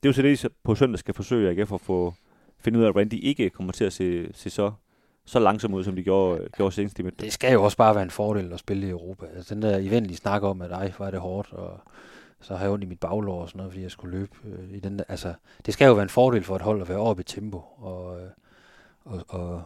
det 0.02 0.04
er 0.04 0.08
jo 0.08 0.12
så 0.12 0.22
det, 0.22 0.46
på 0.64 0.74
søndag 0.74 0.98
skal 0.98 1.14
forsøge 1.14 1.50
AGF 1.50 1.72
at 1.72 1.80
få 1.80 2.14
finde 2.58 2.78
ud 2.78 2.84
af, 2.84 2.92
hvordan 2.92 3.08
de 3.08 3.18
ikke 3.18 3.50
kommer 3.50 3.72
til 3.72 3.84
at 3.84 3.92
se, 3.92 4.32
se 4.32 4.50
så, 4.50 4.72
så 5.28 5.38
langsomt 5.38 5.74
ud, 5.74 5.84
som 5.84 5.96
de 5.96 6.02
gjorde, 6.02 6.42
ja, 6.42 6.48
gjorde 6.56 6.74
senest 6.74 6.98
i 6.98 7.02
midt. 7.02 7.20
det 7.20 7.32
skal 7.32 7.52
jo 7.52 7.64
også 7.64 7.76
bare 7.76 7.94
være 7.94 8.04
en 8.04 8.10
fordel 8.10 8.52
at 8.52 8.58
spille 8.58 8.86
i 8.86 8.90
Europa. 8.90 9.26
Altså, 9.36 9.54
den 9.54 9.62
der 9.62 9.76
eventlige 9.76 10.16
snak 10.16 10.42
om, 10.42 10.62
at 10.62 10.72
ej, 10.72 10.92
hvor 10.96 11.06
er 11.06 11.10
det 11.10 11.20
hårdt, 11.20 11.52
og 11.52 11.80
så 12.40 12.56
har 12.56 12.64
jeg 12.64 12.72
ondt 12.72 12.84
i 12.84 12.86
mit 12.86 13.00
baglår 13.00 13.42
og 13.42 13.48
sådan 13.48 13.58
noget, 13.58 13.72
fordi 13.72 13.82
jeg 13.82 13.90
skulle 13.90 14.18
løbe 14.18 14.36
øh, 14.44 14.70
i 14.70 14.80
den 14.80 14.98
der. 14.98 15.04
Altså, 15.08 15.34
det 15.66 15.74
skal 15.74 15.86
jo 15.86 15.92
være 15.92 16.02
en 16.02 16.08
fordel 16.08 16.44
for 16.44 16.56
et 16.56 16.62
hold 16.62 16.80
at 16.80 16.88
være 16.88 16.98
oppe 16.98 17.20
i 17.20 17.24
tempo, 17.24 17.58
og, 17.76 18.20
øh, 18.20 18.30
og, 19.04 19.24
og 19.28 19.62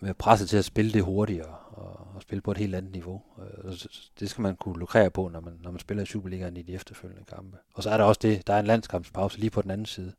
være 0.00 0.14
presset 0.14 0.48
til 0.48 0.56
at 0.56 0.64
spille 0.64 0.92
det 0.92 1.02
hurtigere, 1.02 1.54
og, 1.70 2.06
og 2.14 2.22
spille 2.22 2.42
på 2.42 2.50
et 2.50 2.58
helt 2.58 2.74
andet 2.74 2.92
niveau. 2.92 3.22
Øh, 3.38 3.72
det 4.20 4.30
skal 4.30 4.42
man 4.42 4.56
kunne 4.56 4.78
lukrere 4.78 5.10
på, 5.10 5.28
når 5.28 5.40
man, 5.40 5.58
når 5.62 5.70
man 5.70 5.80
spiller 5.80 6.02
i 6.02 6.06
Superligaen 6.06 6.56
i 6.56 6.62
de 6.62 6.74
efterfølgende 6.74 7.24
kampe. 7.24 7.56
Og 7.74 7.82
så 7.82 7.90
er 7.90 7.96
der 7.96 8.04
også 8.04 8.20
det, 8.22 8.46
der 8.46 8.54
er 8.54 8.60
en 8.60 8.66
landskampspause 8.66 9.38
lige 9.38 9.50
på 9.50 9.62
den 9.62 9.70
anden 9.70 9.86
side. 9.86 10.12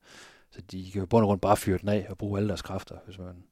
Så 0.51 0.61
de 0.71 0.91
kan 0.91 0.99
jo 0.99 1.05
bund 1.05 1.23
og 1.23 1.27
grund 1.27 1.39
bare 1.39 1.57
fyre 1.57 1.77
den 1.77 1.89
af 1.89 2.07
og 2.09 2.17
bruge 2.17 2.39
alle 2.39 2.47
deres 2.47 2.61
kræfter, 2.61 2.95
hvis 3.05 3.19
man 3.19 3.43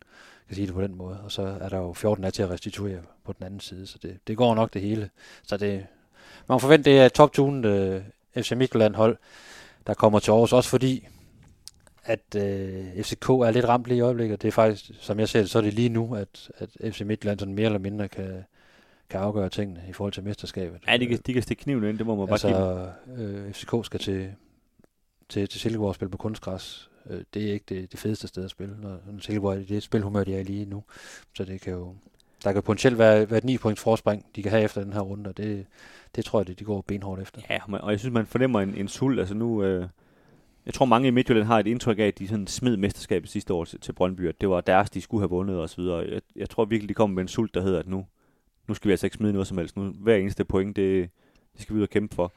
kan 0.47 0.55
sige 0.55 0.67
det 0.67 0.75
på 0.75 0.81
den 0.81 0.95
måde. 0.95 1.19
Og 1.23 1.31
så 1.31 1.41
er 1.61 1.69
der 1.69 1.77
jo 1.77 1.93
14 1.93 2.21
dage 2.21 2.31
til 2.31 2.43
at 2.43 2.49
restituere 2.49 3.01
på 3.23 3.33
den 3.33 3.45
anden 3.45 3.59
side, 3.59 3.87
så 3.87 3.97
det, 4.01 4.19
det 4.27 4.37
går 4.37 4.55
nok 4.55 4.73
det 4.73 4.81
hele. 4.81 5.09
Så 5.43 5.57
det, 5.57 5.85
man 6.49 6.59
forventer, 6.59 6.91
det 6.91 6.99
er 6.99 7.05
et 7.05 7.13
top-tunet 7.13 7.65
øh, 7.65 8.01
FC 8.43 8.51
Midtjylland 8.51 8.95
hold, 8.95 9.17
der 9.87 9.93
kommer 9.93 10.19
til 10.19 10.31
Aarhus, 10.31 10.53
også 10.53 10.69
fordi, 10.69 11.07
at 12.03 12.35
øh, 12.35 13.03
FCK 13.03 13.29
er 13.29 13.51
lidt 13.51 13.65
ramt 13.65 13.87
lige 13.87 13.97
i 13.97 14.01
øjeblikket. 14.01 14.41
Det 14.41 14.47
er 14.47 14.51
faktisk, 14.51 14.91
som 14.99 15.19
jeg 15.19 15.29
ser 15.29 15.39
det, 15.39 15.49
så 15.49 15.57
er 15.57 15.61
det 15.61 15.73
lige 15.73 15.89
nu, 15.89 16.15
at, 16.15 16.51
at 16.57 16.93
FC 16.93 17.01
Midtjylland 17.01 17.39
sådan 17.39 17.53
mere 17.53 17.65
eller 17.65 17.79
mindre 17.79 18.07
kan, 18.07 18.43
kan 19.09 19.19
afgøre 19.19 19.49
tingene 19.49 19.81
i 19.89 19.93
forhold 19.93 20.13
til 20.13 20.23
mesterskabet. 20.23 20.79
Ja, 20.87 20.97
de 20.97 21.07
kan, 21.07 21.19
de 21.25 21.33
kan 21.33 21.41
stikke 21.41 21.63
kniven 21.63 21.83
ind, 21.83 21.97
det 21.97 22.05
må 22.05 22.15
man 22.15 22.27
bare 22.27 22.39
give. 22.39 22.55
Altså, 22.55 22.91
øh, 23.23 23.53
FCK 23.53 23.85
skal 23.85 23.99
til, 23.99 24.33
til, 25.29 25.47
til 25.49 25.59
Silkeborg 25.59 25.87
og 25.87 25.95
spille 25.95 26.11
på 26.11 26.17
kunstgræs. 26.17 26.89
Øh, 27.09 27.21
det 27.33 27.49
er 27.49 27.53
ikke 27.53 27.65
det, 27.69 27.91
det 27.91 27.99
fedeste 27.99 28.27
sted 28.27 28.43
at 28.43 28.49
spille, 28.49 28.75
når, 28.81 28.89
når 28.89 29.19
Silkeborg 29.19 29.55
er 29.55 29.59
i 29.59 29.63
det 29.63 29.83
spilhumør, 29.83 30.23
de 30.23 30.35
er 30.35 30.43
lige 30.43 30.65
nu. 30.65 30.83
Så 31.33 31.45
det 31.45 31.61
kan 31.61 31.73
jo, 31.73 31.95
der 32.43 32.53
kan 32.53 32.63
potentielt 32.63 32.97
være, 32.97 33.29
være 33.29 33.37
et 33.37 33.43
9 33.43 33.57
points 33.57 33.81
forspring, 33.81 34.25
de 34.35 34.43
kan 34.43 34.51
have 34.51 34.63
efter 34.63 34.83
den 34.83 34.93
her 34.93 34.99
runde, 34.99 35.27
og 35.27 35.37
det, 35.37 35.65
det 36.15 36.25
tror 36.25 36.39
jeg, 36.39 36.47
det, 36.47 36.59
de 36.59 36.63
går 36.63 36.81
benhårdt 36.81 37.21
efter. 37.21 37.41
Ja, 37.49 37.59
og 37.67 37.91
jeg 37.91 37.99
synes, 37.99 38.13
man 38.13 38.25
fornemmer 38.25 38.61
en, 38.61 38.75
en 38.75 38.87
sult. 38.87 39.19
Altså 39.19 39.35
nu, 39.35 39.63
øh, 39.63 39.87
jeg 40.65 40.73
tror 40.73 40.85
mange 40.85 41.07
i 41.07 41.11
Midtjylland 41.11 41.45
har 41.47 41.59
et 41.59 41.67
indtryk 41.67 41.99
af, 41.99 42.03
at 42.03 42.19
de 42.19 42.27
sådan 42.27 42.47
smed 42.47 42.77
mesterskabet 42.77 43.29
sidste 43.29 43.53
år 43.53 43.65
til, 43.65 43.79
til 43.79 43.93
Brøndby, 43.93 44.29
at 44.29 44.41
det 44.41 44.49
var 44.49 44.61
deres, 44.61 44.89
de 44.89 45.01
skulle 45.01 45.21
have 45.21 45.29
vundet 45.29 45.59
og 45.59 45.69
så 45.69 45.81
videre. 45.81 45.97
Jeg, 45.97 46.21
jeg 46.35 46.49
tror 46.49 46.65
virkelig, 46.65 46.89
de 46.89 46.93
kommer 46.93 47.15
med 47.15 47.21
en 47.21 47.27
sult, 47.27 47.53
der 47.53 47.61
hedder, 47.61 47.79
at 47.79 47.87
nu, 47.87 48.05
nu 48.67 48.73
skal 48.73 48.87
vi 48.87 48.93
altså 48.93 49.05
ikke 49.05 49.17
smide 49.17 49.33
noget 49.33 49.47
som 49.47 49.57
helst. 49.57 49.77
Nu, 49.77 49.83
hver 49.83 50.15
eneste 50.15 50.45
point, 50.45 50.75
det, 50.75 51.09
det 51.53 51.61
skal 51.61 51.75
vi 51.75 51.77
ud 51.77 51.83
og 51.83 51.89
kæmpe 51.89 52.15
for. 52.15 52.33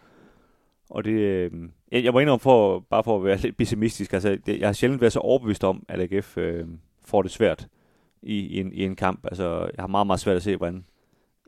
Og 0.91 1.05
det, 1.05 1.11
øh, 1.11 1.53
jeg, 1.93 2.05
jeg 2.05 2.13
må 2.13 2.19
indrømme, 2.19 2.41
for, 2.41 2.81
bare 2.91 3.05
for 3.05 3.17
at 3.17 3.25
være 3.25 3.37
lidt 3.43 3.57
pessimistisk, 3.57 4.13
altså 4.13 4.39
det, 4.47 4.59
jeg 4.59 4.69
har 4.69 4.73
sjældent 4.73 5.01
været 5.01 5.13
så 5.13 5.19
overbevist 5.21 5.65
om, 5.65 5.85
at 5.89 6.01
AGF 6.01 6.39
øh, 6.39 6.67
får 7.05 7.23
det 7.23 7.31
svært 7.31 7.69
i, 8.23 8.35
i, 8.35 8.61
en, 8.61 8.73
i 8.73 8.85
en 8.85 8.97
kamp. 8.97 9.25
Altså, 9.25 9.61
jeg 9.61 9.83
har 9.83 9.87
meget, 9.87 10.07
meget 10.07 10.21
svært 10.21 10.37
at 10.37 10.43
se, 10.43 10.57
hvordan, 10.57 10.85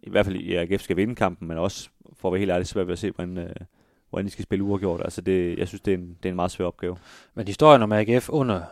i 0.02 0.10
hvert 0.10 0.26
fald 0.26 0.36
i 0.36 0.54
AGF 0.54 0.82
skal 0.82 0.96
vinde 0.96 1.14
kampen, 1.14 1.48
men 1.48 1.58
også, 1.58 1.88
for 2.12 2.28
at 2.28 2.32
være 2.32 2.38
helt 2.38 2.50
ærlig, 2.50 2.66
svært 2.66 2.86
ved 2.86 2.92
at 2.92 2.98
se, 2.98 3.10
hvordan, 3.10 3.38
øh, 3.38 3.54
hvordan 4.10 4.26
de 4.26 4.30
skal 4.30 4.42
spille 4.42 4.64
uafgjort. 4.64 5.00
Altså, 5.00 5.20
det, 5.20 5.58
jeg 5.58 5.68
synes, 5.68 5.80
det 5.80 5.94
er, 5.94 5.98
en, 5.98 6.16
det 6.22 6.28
er 6.28 6.30
en 6.30 6.36
meget 6.36 6.50
svær 6.50 6.66
opgave. 6.66 6.96
Men 7.34 7.46
historien 7.46 7.82
om 7.82 7.92
AGF 7.92 8.28
under 8.28 8.62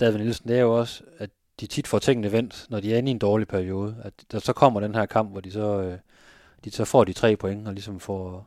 David 0.00 0.18
Nielsen, 0.18 0.48
det 0.48 0.56
er 0.56 0.62
jo 0.62 0.78
også, 0.78 1.02
at 1.18 1.30
de 1.60 1.66
tit 1.66 1.86
får 1.86 1.98
tingene 1.98 2.32
vendt, 2.32 2.66
når 2.70 2.80
de 2.80 2.94
er 2.94 2.98
inde 2.98 3.10
i 3.10 3.14
en 3.14 3.18
dårlig 3.18 3.48
periode. 3.48 3.96
At 4.04 4.12
der 4.32 4.38
så 4.38 4.52
kommer 4.52 4.80
den 4.80 4.94
her 4.94 5.06
kamp, 5.06 5.30
hvor 5.30 5.40
de 5.40 5.50
så, 5.50 5.80
øh, 5.82 5.98
de 6.64 6.70
så 6.70 6.84
får 6.84 7.04
de 7.04 7.12
tre 7.12 7.36
point, 7.36 7.68
og 7.68 7.74
ligesom 7.74 8.00
får, 8.00 8.46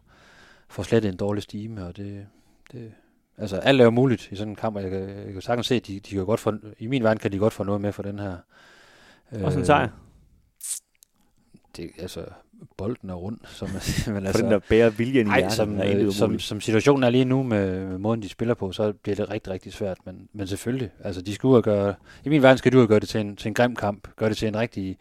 får 0.70 0.84
slet 0.84 1.06
en 1.06 1.18
dårlig 1.18 1.44
stime, 1.44 1.86
og 1.86 1.98
det, 1.98 2.28
det 2.72 2.92
altså 3.38 3.58
alt 3.58 3.82
er 3.82 3.86
jo 3.86 3.92
muligt 3.92 4.32
i 4.32 4.36
sådan 4.36 4.52
en 4.52 4.56
kamp, 4.56 4.76
og 4.76 4.82
jeg 4.82 4.92
kan, 4.92 5.10
jeg 5.10 5.34
kan 5.34 5.42
sagtens 5.42 5.68
se, 5.68 5.76
at 5.76 5.88
de, 5.88 6.00
de 6.00 6.16
kan 6.16 6.26
godt 6.26 6.40
få, 6.40 6.54
i 6.80 6.88
min 6.88 7.04
verden 7.04 7.20
kan 7.20 7.32
de 7.32 7.38
godt 7.38 7.54
få 7.54 7.64
noget 7.64 7.82
med 7.82 7.92
for 7.92 8.04
den 8.04 8.20
her. 8.20 8.38
Øh, 9.32 9.44
Også 9.44 9.60
en 9.60 9.66
sejr. 9.66 9.90
Det, 11.78 11.92
altså, 12.00 12.26
bolden 12.78 13.10
er 13.10 13.14
rund, 13.14 13.38
som 13.46 13.70
man 13.70 13.82
siger, 13.92 14.14
men 14.14 14.26
altså, 14.26 14.44
den 14.44 14.52
der 14.52 14.60
bærer 14.70 14.90
viljen 14.90 15.28
i 15.28 15.30
hjertet, 15.36 15.54
som, 15.54 15.80
er 15.80 15.98
øh, 15.98 16.12
som, 16.12 16.40
som 16.40 16.62
situationen 16.62 17.04
er 17.04 17.10
lige 17.10 17.26
nu 17.26 17.44
med, 17.44 17.86
med 17.86 17.98
måden, 17.98 18.22
de 18.22 18.30
spiller 18.30 18.54
på, 18.54 18.72
så 18.72 18.94
bliver 18.94 19.16
det 19.16 19.30
rigtig, 19.30 19.54
rigtig 19.54 19.74
svært. 19.74 19.98
Men, 20.06 20.28
men 20.34 20.48
selvfølgelig, 20.48 20.92
altså 21.04 21.22
de 21.22 21.36
skal 21.36 21.48
ud 21.48 21.56
og 21.56 21.64
gøre, 21.64 21.94
i 22.24 22.30
min 22.30 22.42
verden 22.42 22.58
skal 22.58 22.76
ud 22.76 22.82
og 22.82 22.88
gøre 22.88 23.00
det 23.00 23.10
til 23.10 23.22
en, 23.22 23.36
til 23.36 23.48
en 23.48 23.54
grim 23.54 23.76
kamp, 23.76 24.08
gøre 24.16 24.30
det 24.30 24.38
til 24.38 24.48
en 24.48 24.58
rigtig 24.58 24.98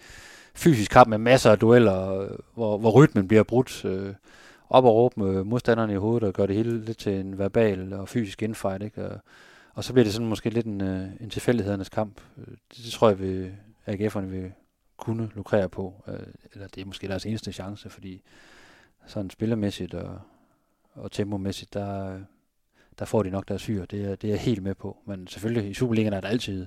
fysisk 0.54 0.90
kamp 0.90 1.08
med 1.08 1.18
masser 1.18 1.50
af 1.50 1.58
dueller, 1.58 2.28
hvor, 2.54 2.78
hvor 2.78 2.90
rytmen 2.90 3.28
bliver 3.28 3.42
brudt 3.42 3.84
øh, 3.84 4.14
op 4.70 4.84
og 4.84 4.94
råbe 4.94 5.44
modstanderne 5.44 5.92
i 5.92 5.96
hovedet 5.96 6.28
og 6.28 6.34
gøre 6.34 6.46
det 6.46 6.56
hele 6.56 6.84
lidt 6.84 6.98
til 6.98 7.12
en 7.12 7.38
verbal 7.38 7.92
og 7.92 8.08
fysisk 8.08 8.42
infight. 8.42 8.82
Ikke? 8.82 9.08
Og, 9.08 9.20
og 9.74 9.84
så 9.84 9.92
bliver 9.92 10.04
det 10.04 10.12
sådan 10.12 10.28
måske 10.28 10.50
lidt 10.50 10.66
en, 10.66 10.80
øh, 10.80 11.08
en 11.20 11.30
tilfældighedernes 11.30 11.88
kamp. 11.88 12.20
Øh, 12.38 12.46
det, 12.46 12.84
det 12.84 12.92
tror 12.92 13.08
jeg, 13.08 13.20
vi, 13.20 13.50
AGF'erne 13.88 14.26
vil 14.26 14.52
kunne 14.96 15.30
lukrere 15.34 15.68
på. 15.68 16.04
Øh, 16.08 16.18
eller 16.52 16.68
det 16.68 16.80
er 16.80 16.84
måske 16.84 17.08
deres 17.08 17.26
eneste 17.26 17.52
chance, 17.52 17.90
fordi 17.90 18.22
sådan 19.06 19.30
spillermæssigt 19.30 19.94
og, 19.94 20.20
og 20.94 21.12
tempomæssigt, 21.12 21.74
der, 21.74 22.20
der 22.98 23.04
får 23.04 23.22
de 23.22 23.30
nok 23.30 23.48
deres 23.48 23.62
fyr. 23.62 23.84
Det 23.84 24.04
er, 24.04 24.14
det 24.14 24.28
er 24.28 24.32
jeg 24.32 24.40
helt 24.40 24.62
med 24.62 24.74
på. 24.74 24.96
Men 25.04 25.26
selvfølgelig 25.26 25.70
i 25.70 25.74
Superligaen 25.74 26.12
er 26.12 26.20
der 26.20 26.28
altid, 26.28 26.66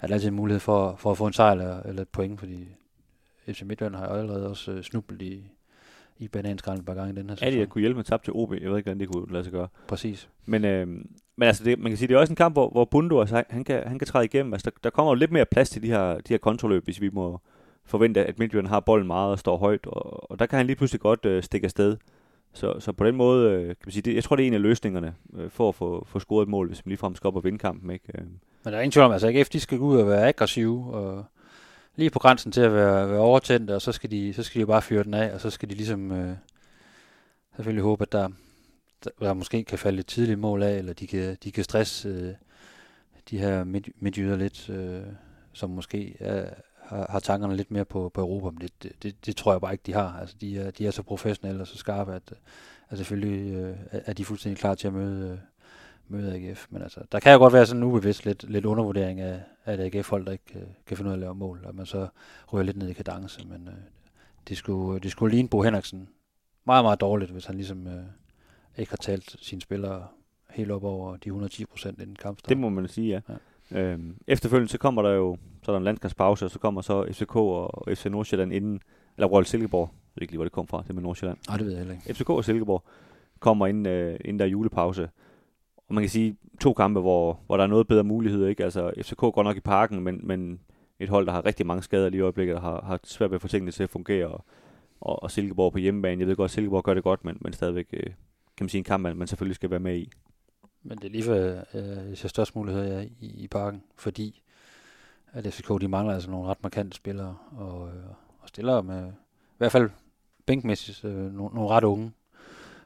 er 0.00 0.06
der 0.06 0.14
altid 0.14 0.28
en 0.28 0.34
mulighed 0.34 0.60
for, 0.60 0.96
for 0.96 1.10
at 1.10 1.18
få 1.18 1.26
en 1.26 1.32
sejr 1.32 1.52
eller, 1.52 1.82
eller 1.82 2.02
et 2.02 2.08
point, 2.08 2.40
fordi 2.40 2.68
FC 3.48 3.62
Midtjylland 3.62 3.94
har 3.94 4.08
jo 4.08 4.20
allerede 4.20 4.48
også 4.48 4.82
snublet 4.82 5.22
i, 5.22 5.50
i 6.18 6.28
bananskralden 6.28 6.80
et 6.80 6.86
par 6.86 6.94
gange 6.94 7.12
i 7.12 7.16
den 7.16 7.30
her 7.30 7.36
Ja, 7.40 7.46
de 7.46 7.52
sæson. 7.52 7.66
kunne 7.68 7.80
hjælpe 7.80 7.96
med 7.96 8.04
tab 8.04 8.22
til 8.22 8.32
OB. 8.36 8.52
Jeg 8.52 8.70
ved 8.70 8.76
ikke, 8.76 8.86
hvordan 8.86 9.00
det 9.00 9.08
kunne 9.08 9.32
lade 9.32 9.44
sig 9.44 9.52
gøre. 9.52 9.68
Præcis. 9.88 10.28
Men, 10.46 10.64
øh, 10.64 10.86
men 11.36 11.46
altså, 11.46 11.64
det, 11.64 11.78
man 11.78 11.90
kan 11.90 11.96
sige, 11.98 12.08
det 12.08 12.14
er 12.14 12.18
også 12.18 12.32
en 12.32 12.36
kamp, 12.36 12.54
hvor, 12.54 12.68
hvor 12.68 12.84
Bundo, 12.84 13.20
altså, 13.20 13.44
han, 13.50 13.64
kan, 13.64 13.82
han 13.86 13.98
kan 13.98 14.06
træde 14.08 14.24
igennem. 14.24 14.52
Altså, 14.52 14.70
der, 14.70 14.76
der 14.84 14.90
kommer 14.90 15.12
jo 15.12 15.14
lidt 15.14 15.32
mere 15.32 15.44
plads 15.44 15.70
til 15.70 15.82
de 15.82 15.88
her, 15.88 16.14
de 16.14 16.20
her 16.28 16.38
kontroløb, 16.38 16.84
hvis 16.84 17.00
vi 17.00 17.10
må 17.12 17.40
forvente, 17.84 18.24
at 18.26 18.38
Midtjylland 18.38 18.66
har 18.66 18.80
bolden 18.80 19.06
meget 19.06 19.30
og 19.32 19.38
står 19.38 19.56
højt. 19.56 19.86
Og, 19.86 20.30
og 20.30 20.38
der 20.38 20.46
kan 20.46 20.56
han 20.56 20.66
lige 20.66 20.76
pludselig 20.76 21.00
godt 21.00 21.24
øh, 21.26 21.42
stikke 21.42 21.64
afsted. 21.64 21.96
Så, 22.52 22.80
så 22.80 22.92
på 22.92 23.06
den 23.06 23.16
måde, 23.16 23.52
øh, 23.52 23.66
kan 23.66 23.76
man 23.86 23.92
sige, 23.92 24.02
det, 24.02 24.14
jeg 24.14 24.24
tror, 24.24 24.36
det 24.36 24.42
er 24.42 24.46
en 24.46 24.54
af 24.54 24.62
løsningerne 24.62 25.14
øh, 25.36 25.50
for 25.50 25.68
at 25.68 25.74
få, 25.74 26.04
få 26.08 26.18
scoret 26.18 26.42
et 26.42 26.48
mål, 26.48 26.66
hvis 26.68 26.86
man 26.86 26.90
ligefrem 26.90 27.14
skal 27.14 27.28
op 27.28 27.36
og 27.36 27.44
vinde 27.44 27.58
kampen. 27.58 27.90
Ikke? 27.90 28.04
Øh, 28.18 28.24
Men 28.24 28.32
der 28.64 28.70
er 28.70 28.80
ingen 28.80 28.92
tvivl 28.92 29.04
om, 29.06 29.12
altså 29.12 29.28
AGF, 29.28 29.48
de 29.48 29.60
skal 29.60 29.78
gå 29.78 29.84
ud 29.84 29.96
og 29.98 30.08
være 30.08 30.28
aggressive, 30.28 30.94
og 30.94 31.24
lige 31.96 32.10
på 32.10 32.18
grænsen 32.18 32.52
til 32.52 32.60
at 32.60 32.72
være, 32.72 33.10
være 33.10 33.20
overtændt, 33.20 33.70
og 33.70 33.82
så 33.82 33.92
skal, 33.92 34.10
de, 34.10 34.34
så 34.34 34.42
skal 34.42 34.60
de 34.60 34.66
bare 34.66 34.82
fyre 34.82 35.04
den 35.04 35.14
af, 35.14 35.34
og 35.34 35.40
så 35.40 35.50
skal 35.50 35.70
de 35.70 35.74
ligesom 35.74 36.12
øh, 36.12 36.36
selvfølgelig 37.56 37.82
håbe, 37.82 38.02
at 38.02 38.12
der, 38.12 38.28
der, 39.04 39.10
der 39.20 39.34
måske 39.34 39.64
kan 39.64 39.78
falde 39.78 40.00
et 40.00 40.06
tidligt 40.06 40.38
mål 40.38 40.62
af, 40.62 40.78
eller 40.78 40.92
de 40.92 41.06
kan, 41.06 41.36
de 41.44 41.52
kan 41.52 41.64
stresse 41.64 42.08
øh, 42.08 42.34
de 43.30 43.38
her 43.38 43.64
midt, 43.64 43.88
midtjyder 44.02 44.36
lidt, 44.36 44.70
øh, 44.70 45.02
som 45.52 45.70
måske 45.70 46.16
er, 46.20 46.50
har, 46.82 47.06
har 47.10 47.20
tankerne 47.20 47.56
lidt 47.56 47.70
mere 47.70 47.84
på, 47.84 48.08
på 48.14 48.20
Europa, 48.20 48.50
men 48.50 48.60
det, 48.60 48.82
det, 48.82 49.02
det, 49.02 49.26
det 49.26 49.36
tror 49.36 49.52
jeg 49.52 49.60
bare 49.60 49.72
ikke, 49.72 49.82
de 49.86 49.92
har. 49.92 50.18
Altså, 50.20 50.36
de, 50.40 50.58
er, 50.58 50.70
de 50.70 50.86
er 50.86 50.90
så 50.90 51.02
professionelle 51.02 51.60
og 51.60 51.66
så 51.66 51.76
skarpe, 51.76 52.14
at, 52.14 52.32
at 52.88 52.98
selvfølgelig 52.98 53.54
øh, 53.54 53.76
er 53.90 54.00
er 54.06 54.12
de 54.12 54.24
fuldstændig 54.24 54.58
klar 54.58 54.74
til 54.74 54.86
at 54.86 54.92
møde, 54.92 55.30
øh, 55.32 55.38
møde 56.08 56.34
AGF. 56.34 56.66
Men 56.70 56.82
altså, 56.82 57.00
der 57.12 57.20
kan 57.20 57.32
jo 57.32 57.38
godt 57.38 57.52
være 57.52 57.66
sådan 57.66 57.82
en 57.82 57.88
ubevidst 57.88 58.24
lidt, 58.24 58.50
lidt 58.50 58.64
undervurdering 58.64 59.20
af, 59.20 59.40
et 59.68 59.80
AGF-hold, 59.80 60.26
der 60.26 60.32
ikke 60.32 60.52
øh, 60.54 60.62
kan 60.86 60.96
finde 60.96 61.08
ud 61.08 61.12
af 61.12 61.16
at 61.16 61.20
lave 61.20 61.34
mål, 61.34 61.64
og 61.64 61.74
man 61.74 61.86
så 61.86 62.08
ryger 62.52 62.64
lidt 62.64 62.76
ned 62.76 62.88
i 62.88 62.92
kadence. 62.92 63.46
Men 63.48 63.68
øh, 63.68 63.74
det, 64.48 64.56
skulle, 64.56 65.00
det 65.00 65.10
skulle 65.10 65.34
ligne 65.34 65.48
Bo 65.48 65.62
Henriksen 65.62 66.08
meget, 66.64 66.84
meget 66.84 67.00
dårligt, 67.00 67.30
hvis 67.30 67.46
han 67.46 67.54
ligesom 67.54 67.86
øh, 67.86 68.02
ikke 68.78 68.90
har 68.90 68.96
talt 68.96 69.36
sine 69.40 69.60
spillere 69.60 70.06
helt 70.50 70.70
op 70.70 70.84
over 70.84 71.16
de 71.16 71.28
110 71.28 71.64
procent 71.64 72.00
inden 72.00 72.16
kampstart. 72.16 72.48
det 72.48 72.58
må 72.58 72.68
man 72.68 72.88
sige, 72.88 73.08
ja. 73.08 73.34
ja. 73.72 73.78
Øhm, 73.78 74.16
efterfølgende 74.26 74.72
så 74.72 74.78
kommer 74.78 75.02
der 75.02 75.10
jo 75.10 75.36
så 75.64 75.70
er 75.70 75.74
der 75.74 75.78
en 75.78 75.84
landskabspause, 75.84 76.44
og 76.44 76.50
så 76.50 76.58
kommer 76.58 76.80
så 76.80 77.06
FCK 77.12 77.36
og 77.36 77.88
FC 77.94 78.06
Nordsjælland 78.06 78.52
inden, 78.52 78.80
eller 79.16 79.26
Royal 79.26 79.46
Silkeborg, 79.46 79.90
jeg 79.92 80.12
ved 80.14 80.22
ikke 80.22 80.32
lige, 80.32 80.38
hvor 80.38 80.44
det 80.44 80.52
kom 80.52 80.66
fra, 80.66 80.82
det 80.86 80.94
med 80.94 81.02
Nordsjælland. 81.02 81.38
Nej, 81.48 81.56
det 81.56 81.66
ved 81.66 81.72
jeg 81.72 81.78
heller 81.78 81.94
ikke. 81.94 82.14
FCK 82.14 82.30
og 82.30 82.44
Silkeborg 82.44 82.84
kommer 83.40 83.66
inden, 83.66 83.86
øh, 83.86 84.20
inden 84.24 84.38
der 84.38 84.44
er 84.44 84.48
julepause. 84.48 85.08
Og 85.88 85.94
man 85.94 86.02
kan 86.02 86.10
sige, 86.10 86.36
to 86.60 86.72
kampe, 86.72 87.00
hvor, 87.00 87.40
hvor 87.46 87.56
der 87.56 87.64
er 87.64 87.68
noget 87.68 87.88
bedre 87.88 88.04
mulighed. 88.04 88.46
Ikke? 88.46 88.64
Altså, 88.64 88.92
FCK 89.02 89.18
går 89.18 89.42
nok 89.42 89.56
i 89.56 89.60
parken, 89.60 90.00
men, 90.00 90.20
men 90.22 90.60
et 90.98 91.08
hold, 91.08 91.26
der 91.26 91.32
har 91.32 91.44
rigtig 91.44 91.66
mange 91.66 91.82
skader 91.82 92.08
lige 92.08 92.18
i 92.18 92.22
øjeblikket, 92.22 92.56
og 92.56 92.62
har, 92.62 92.80
har 92.80 93.00
svært 93.04 93.30
ved 93.30 93.34
at 93.34 93.42
få 93.42 93.48
tingene 93.48 93.72
til 93.72 93.82
at 93.82 93.90
fungere. 93.90 94.26
Og, 94.26 94.44
og, 95.00 95.22
og 95.22 95.30
Silkeborg 95.30 95.72
på 95.72 95.78
hjemmebane. 95.78 96.20
Jeg 96.20 96.28
ved 96.28 96.36
godt, 96.36 96.48
at 96.48 96.54
Silkeborg 96.54 96.84
gør 96.84 96.94
det 96.94 97.02
godt, 97.02 97.24
men, 97.24 97.36
men 97.40 97.52
stadigvæk 97.52 97.86
øh, 97.92 98.02
kan 98.56 98.64
man 98.64 98.68
sige 98.68 98.78
en 98.78 98.84
kamp, 98.84 99.02
man, 99.02 99.16
man 99.16 99.28
selvfølgelig 99.28 99.56
skal 99.56 99.70
være 99.70 99.80
med 99.80 99.96
i. 99.96 100.10
Men 100.82 100.98
det 100.98 101.04
er 101.04 101.10
lige 101.10 101.24
for, 101.24 101.34
øh, 101.34 102.08
jeg 102.08 102.18
ser 102.18 102.28
størst 102.28 102.56
mulighed 102.56 102.84
ja, 102.84 103.00
i, 103.20 103.44
i 103.44 103.48
parken, 103.48 103.82
fordi 103.96 104.42
at 105.32 105.54
FCK, 105.54 105.80
de 105.80 105.88
mangler 105.88 106.14
altså 106.14 106.30
nogle 106.30 106.48
ret 106.48 106.62
markante 106.62 106.96
spillere, 106.96 107.36
og, 107.56 107.88
øh, 107.88 108.04
og 108.40 108.48
stiller 108.48 108.82
med, 108.82 109.08
i 109.08 109.58
hvert 109.58 109.72
fald 109.72 109.90
bænkmæssigt, 110.46 111.04
øh, 111.04 111.32
nogle, 111.34 111.54
nogle 111.54 111.68
ret 111.70 111.84
unge, 111.84 112.12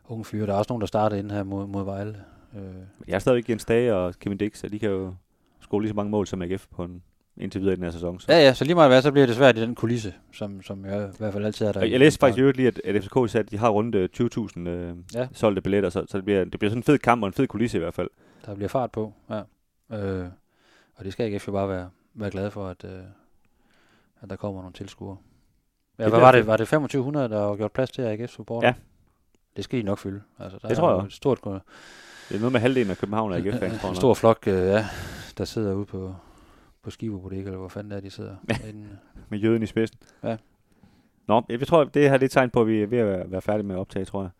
unge 0.08 0.24
fyre. 0.24 0.46
Der 0.46 0.52
er 0.52 0.56
også 0.56 0.72
nogen, 0.72 0.80
der 0.80 0.86
starter 0.86 1.16
ind 1.16 1.30
her 1.30 1.42
mod, 1.42 1.66
mod 1.66 1.84
Vejle. 1.84 2.24
Øh, 2.56 2.62
jeg 3.08 3.14
er 3.14 3.18
stadigvæk 3.18 3.48
Jens 3.50 3.64
Dage 3.64 3.94
og 3.94 4.14
Kevin 4.20 4.38
Dix, 4.38 4.64
og 4.64 4.72
de 4.72 4.78
kan 4.78 4.90
jo 4.90 5.14
score 5.60 5.80
lige 5.82 5.88
så 5.90 5.94
mange 5.94 6.10
mål 6.10 6.26
som 6.26 6.42
AGF 6.42 6.66
på 6.70 6.84
en, 6.84 7.02
indtil 7.36 7.60
videre 7.60 7.72
i 7.72 7.76
den 7.76 7.84
her 7.84 7.90
sæson. 7.90 8.20
Så. 8.20 8.32
ja, 8.32 8.38
ja, 8.38 8.54
så 8.54 8.64
lige 8.64 8.74
meget 8.74 8.90
hvad, 8.90 9.02
så 9.02 9.12
bliver 9.12 9.26
det 9.26 9.36
svært 9.36 9.56
i 9.58 9.60
den 9.60 9.74
kulisse, 9.74 10.14
som, 10.32 10.62
som 10.62 10.84
jeg 10.84 11.08
i 11.08 11.16
hvert 11.18 11.32
fald 11.32 11.44
altid 11.44 11.66
er 11.66 11.72
der. 11.72 11.80
Og 11.80 11.90
jeg 11.90 11.98
læste 12.00 12.18
faktisk 12.20 12.38
i 12.38 12.40
øvrigt 12.40 12.56
lige, 12.56 12.68
at, 12.68 12.80
at 12.84 13.02
FCK 13.04 13.30
sagde, 13.30 13.44
at 13.44 13.50
de 13.50 13.58
har 13.58 13.68
rundt 13.68 13.94
øh, 13.94 14.08
20.000 14.16 14.68
øh, 14.68 14.96
Ja. 15.14 15.28
solgte 15.32 15.62
billetter, 15.62 15.90
så, 15.90 16.04
så 16.08 16.16
det, 16.18 16.24
bliver, 16.24 16.44
det 16.44 16.58
bliver 16.58 16.70
sådan 16.70 16.78
en 16.78 16.82
fed 16.82 16.98
kamp 16.98 17.22
og 17.22 17.26
en 17.26 17.32
fed 17.32 17.46
kulisse 17.46 17.78
i 17.78 17.80
hvert 17.80 17.94
fald. 17.94 18.08
Der 18.46 18.54
bliver 18.54 18.68
fart 18.68 18.90
på, 18.92 19.12
ja. 19.30 19.42
Øh, 19.96 20.26
og 20.94 21.04
det 21.04 21.12
skal 21.12 21.32
AGF 21.32 21.46
jo 21.48 21.52
bare 21.52 21.68
være, 21.68 21.90
være 22.14 22.30
glad 22.30 22.50
for, 22.50 22.66
at, 22.68 22.84
øh, 22.84 22.90
at 24.20 24.30
der 24.30 24.36
kommer 24.36 24.60
nogle 24.60 24.72
tilskuere. 24.74 25.16
Ja, 25.98 26.04
Det 26.04 26.12
hvad 26.12 26.20
var 26.20 26.32
det? 26.32 26.46
Var 26.46 26.56
det 26.56 26.66
2500, 26.68 27.28
der 27.28 27.38
var 27.40 27.56
gjort 27.56 27.72
plads 27.72 27.90
til 27.90 28.02
AGF 28.02 28.30
support? 28.30 28.64
Ja. 28.64 28.74
Det 29.56 29.64
skal 29.64 29.78
de 29.78 29.82
nok 29.84 29.98
fylde. 29.98 30.22
Altså, 30.38 30.58
der 30.62 30.68
Det 30.68 30.76
er 30.76 30.80
tror 30.80 30.96
jeg. 30.98 31.06
Et 31.06 31.12
stort, 31.12 31.40
Det 32.28 32.34
er 32.34 32.38
noget 32.38 32.52
med 32.52 32.60
halvdelen 32.60 32.90
af 32.90 32.98
København 32.98 33.32
og 33.32 33.38
AGF-fans. 33.38 33.80
tror 33.80 33.88
en 33.90 33.96
stor 33.96 34.14
flok, 34.14 34.38
øh, 34.46 34.54
ja, 34.54 34.86
der 35.38 35.44
sidder 35.44 35.74
ude 35.74 35.86
på, 35.86 36.14
på 36.82 36.90
Skibo 36.90 37.18
Bodega, 37.18 37.42
eller 37.42 37.58
hvor 37.58 37.68
fanden 37.68 37.90
det 37.90 37.96
er, 37.96 38.00
de 38.00 38.10
sidder. 38.10 38.36
Inden, 38.68 38.82
nok, 38.82 39.24
med 39.28 39.38
jøden 39.38 39.62
i 39.62 39.66
spidsen. 39.66 39.98
Ja. 40.24 40.36
Nå, 41.28 41.42
jeg 41.48 41.66
tror, 41.66 41.84
det 41.84 42.10
her 42.10 42.16
det 42.16 42.24
er 42.24 42.28
tegn 42.28 42.50
på, 42.50 42.60
at 42.60 42.66
vi 42.66 42.82
er 42.82 42.86
ved 42.86 42.98
at 42.98 43.06
være, 43.06 43.30
være 43.30 43.40
færdige 43.42 43.66
med 43.66 43.74
at 43.74 43.78
optage, 43.78 44.04
tror 44.04 44.22
jeg. 44.22 44.30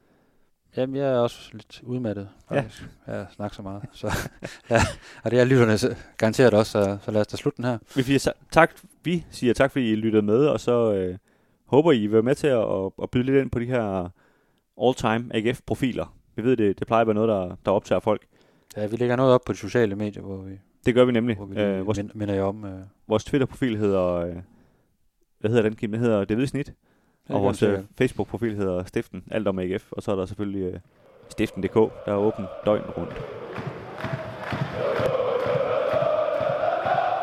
jamen, 0.76 0.96
jeg 0.96 1.08
er 1.08 1.18
også 1.18 1.50
lidt 1.52 1.80
udmattet, 1.84 2.28
faktisk. 2.48 2.88
Ja. 3.06 3.16
Jeg 3.16 3.26
snakker 3.30 3.54
så 3.54 3.62
meget. 3.62 3.82
Så, 3.92 4.06
ja, 4.70 4.80
og 5.24 5.30
det 5.30 5.40
er 5.40 5.44
lytterne 5.44 5.96
garanteret 6.16 6.54
også, 6.54 6.72
så, 6.72 6.98
så 7.02 7.10
lad 7.10 7.20
os 7.20 7.26
da 7.26 7.36
slutte 7.36 7.56
den 7.56 7.64
her. 7.64 7.78
Vi 7.96 8.02
siger, 8.02 8.32
tak, 8.50 8.70
vi 9.04 9.24
siger 9.30 9.54
tak, 9.54 9.72
fordi 9.72 9.92
I 9.92 9.96
lyttede 9.96 10.22
med, 10.22 10.46
og 10.46 10.60
så 10.60 10.92
øh, 10.92 11.18
håber 11.66 11.92
I 11.92 12.00
vil 12.00 12.12
være 12.12 12.22
med 12.22 12.34
til 12.34 12.46
at, 12.46 12.58
at, 12.58 12.92
at 13.02 13.10
byde 13.10 13.22
lidt 13.24 13.36
ind 13.36 13.50
på 13.50 13.58
de 13.58 13.66
her 13.66 14.08
all-time 14.82 15.30
AGF-profiler. 15.34 16.17
Vi 16.38 16.42
ved, 16.42 16.56
det, 16.56 16.78
det 16.78 16.86
plejer 16.86 17.00
at 17.00 17.06
være 17.06 17.14
noget, 17.14 17.28
der, 17.28 17.56
der 17.64 17.70
optager 17.70 18.00
folk. 18.00 18.26
Ja, 18.76 18.86
vi 18.86 18.96
lægger 18.96 19.16
noget 19.16 19.34
op 19.34 19.40
på 19.46 19.52
de 19.52 19.58
sociale 19.58 19.96
medier, 19.96 20.22
hvor 20.22 20.36
vi, 20.36 20.52
Det 20.86 20.94
gør 20.94 21.04
vi 21.04 21.12
nemlig. 21.12 21.36
hvor 21.36 21.46
vi 21.46 21.60
Øh, 21.60 21.86
vores, 21.86 21.98
mind, 21.98 22.10
minder 22.14 22.34
jer 22.34 22.42
om. 22.42 22.64
Øh, 22.64 22.80
vores 23.08 23.24
Twitter-profil 23.24 23.76
hedder... 23.76 24.04
Øh, 24.14 24.36
hvad 25.40 25.50
hedder 25.50 25.62
den, 25.62 25.74
Kim? 25.76 25.92
Den 25.92 26.00
hedder 26.00 26.24
Det 26.24 26.36
Hvide 26.36 26.46
Snit. 26.48 26.72
Og 27.28 27.42
vores 27.42 27.62
øh, 27.62 27.78
Facebook-profil 27.98 28.54
hedder 28.56 28.84
Stiften, 28.84 29.24
alt 29.30 29.48
om 29.48 29.58
AGF. 29.58 29.92
Og 29.92 30.02
så 30.02 30.12
er 30.12 30.16
der 30.16 30.26
selvfølgelig 30.26 30.62
øh, 30.72 30.80
stiften.dk, 31.28 31.74
der 31.74 31.90
er 32.12 32.16
åben 32.16 32.44
døgnet 32.66 32.96
rundt. 32.98 33.12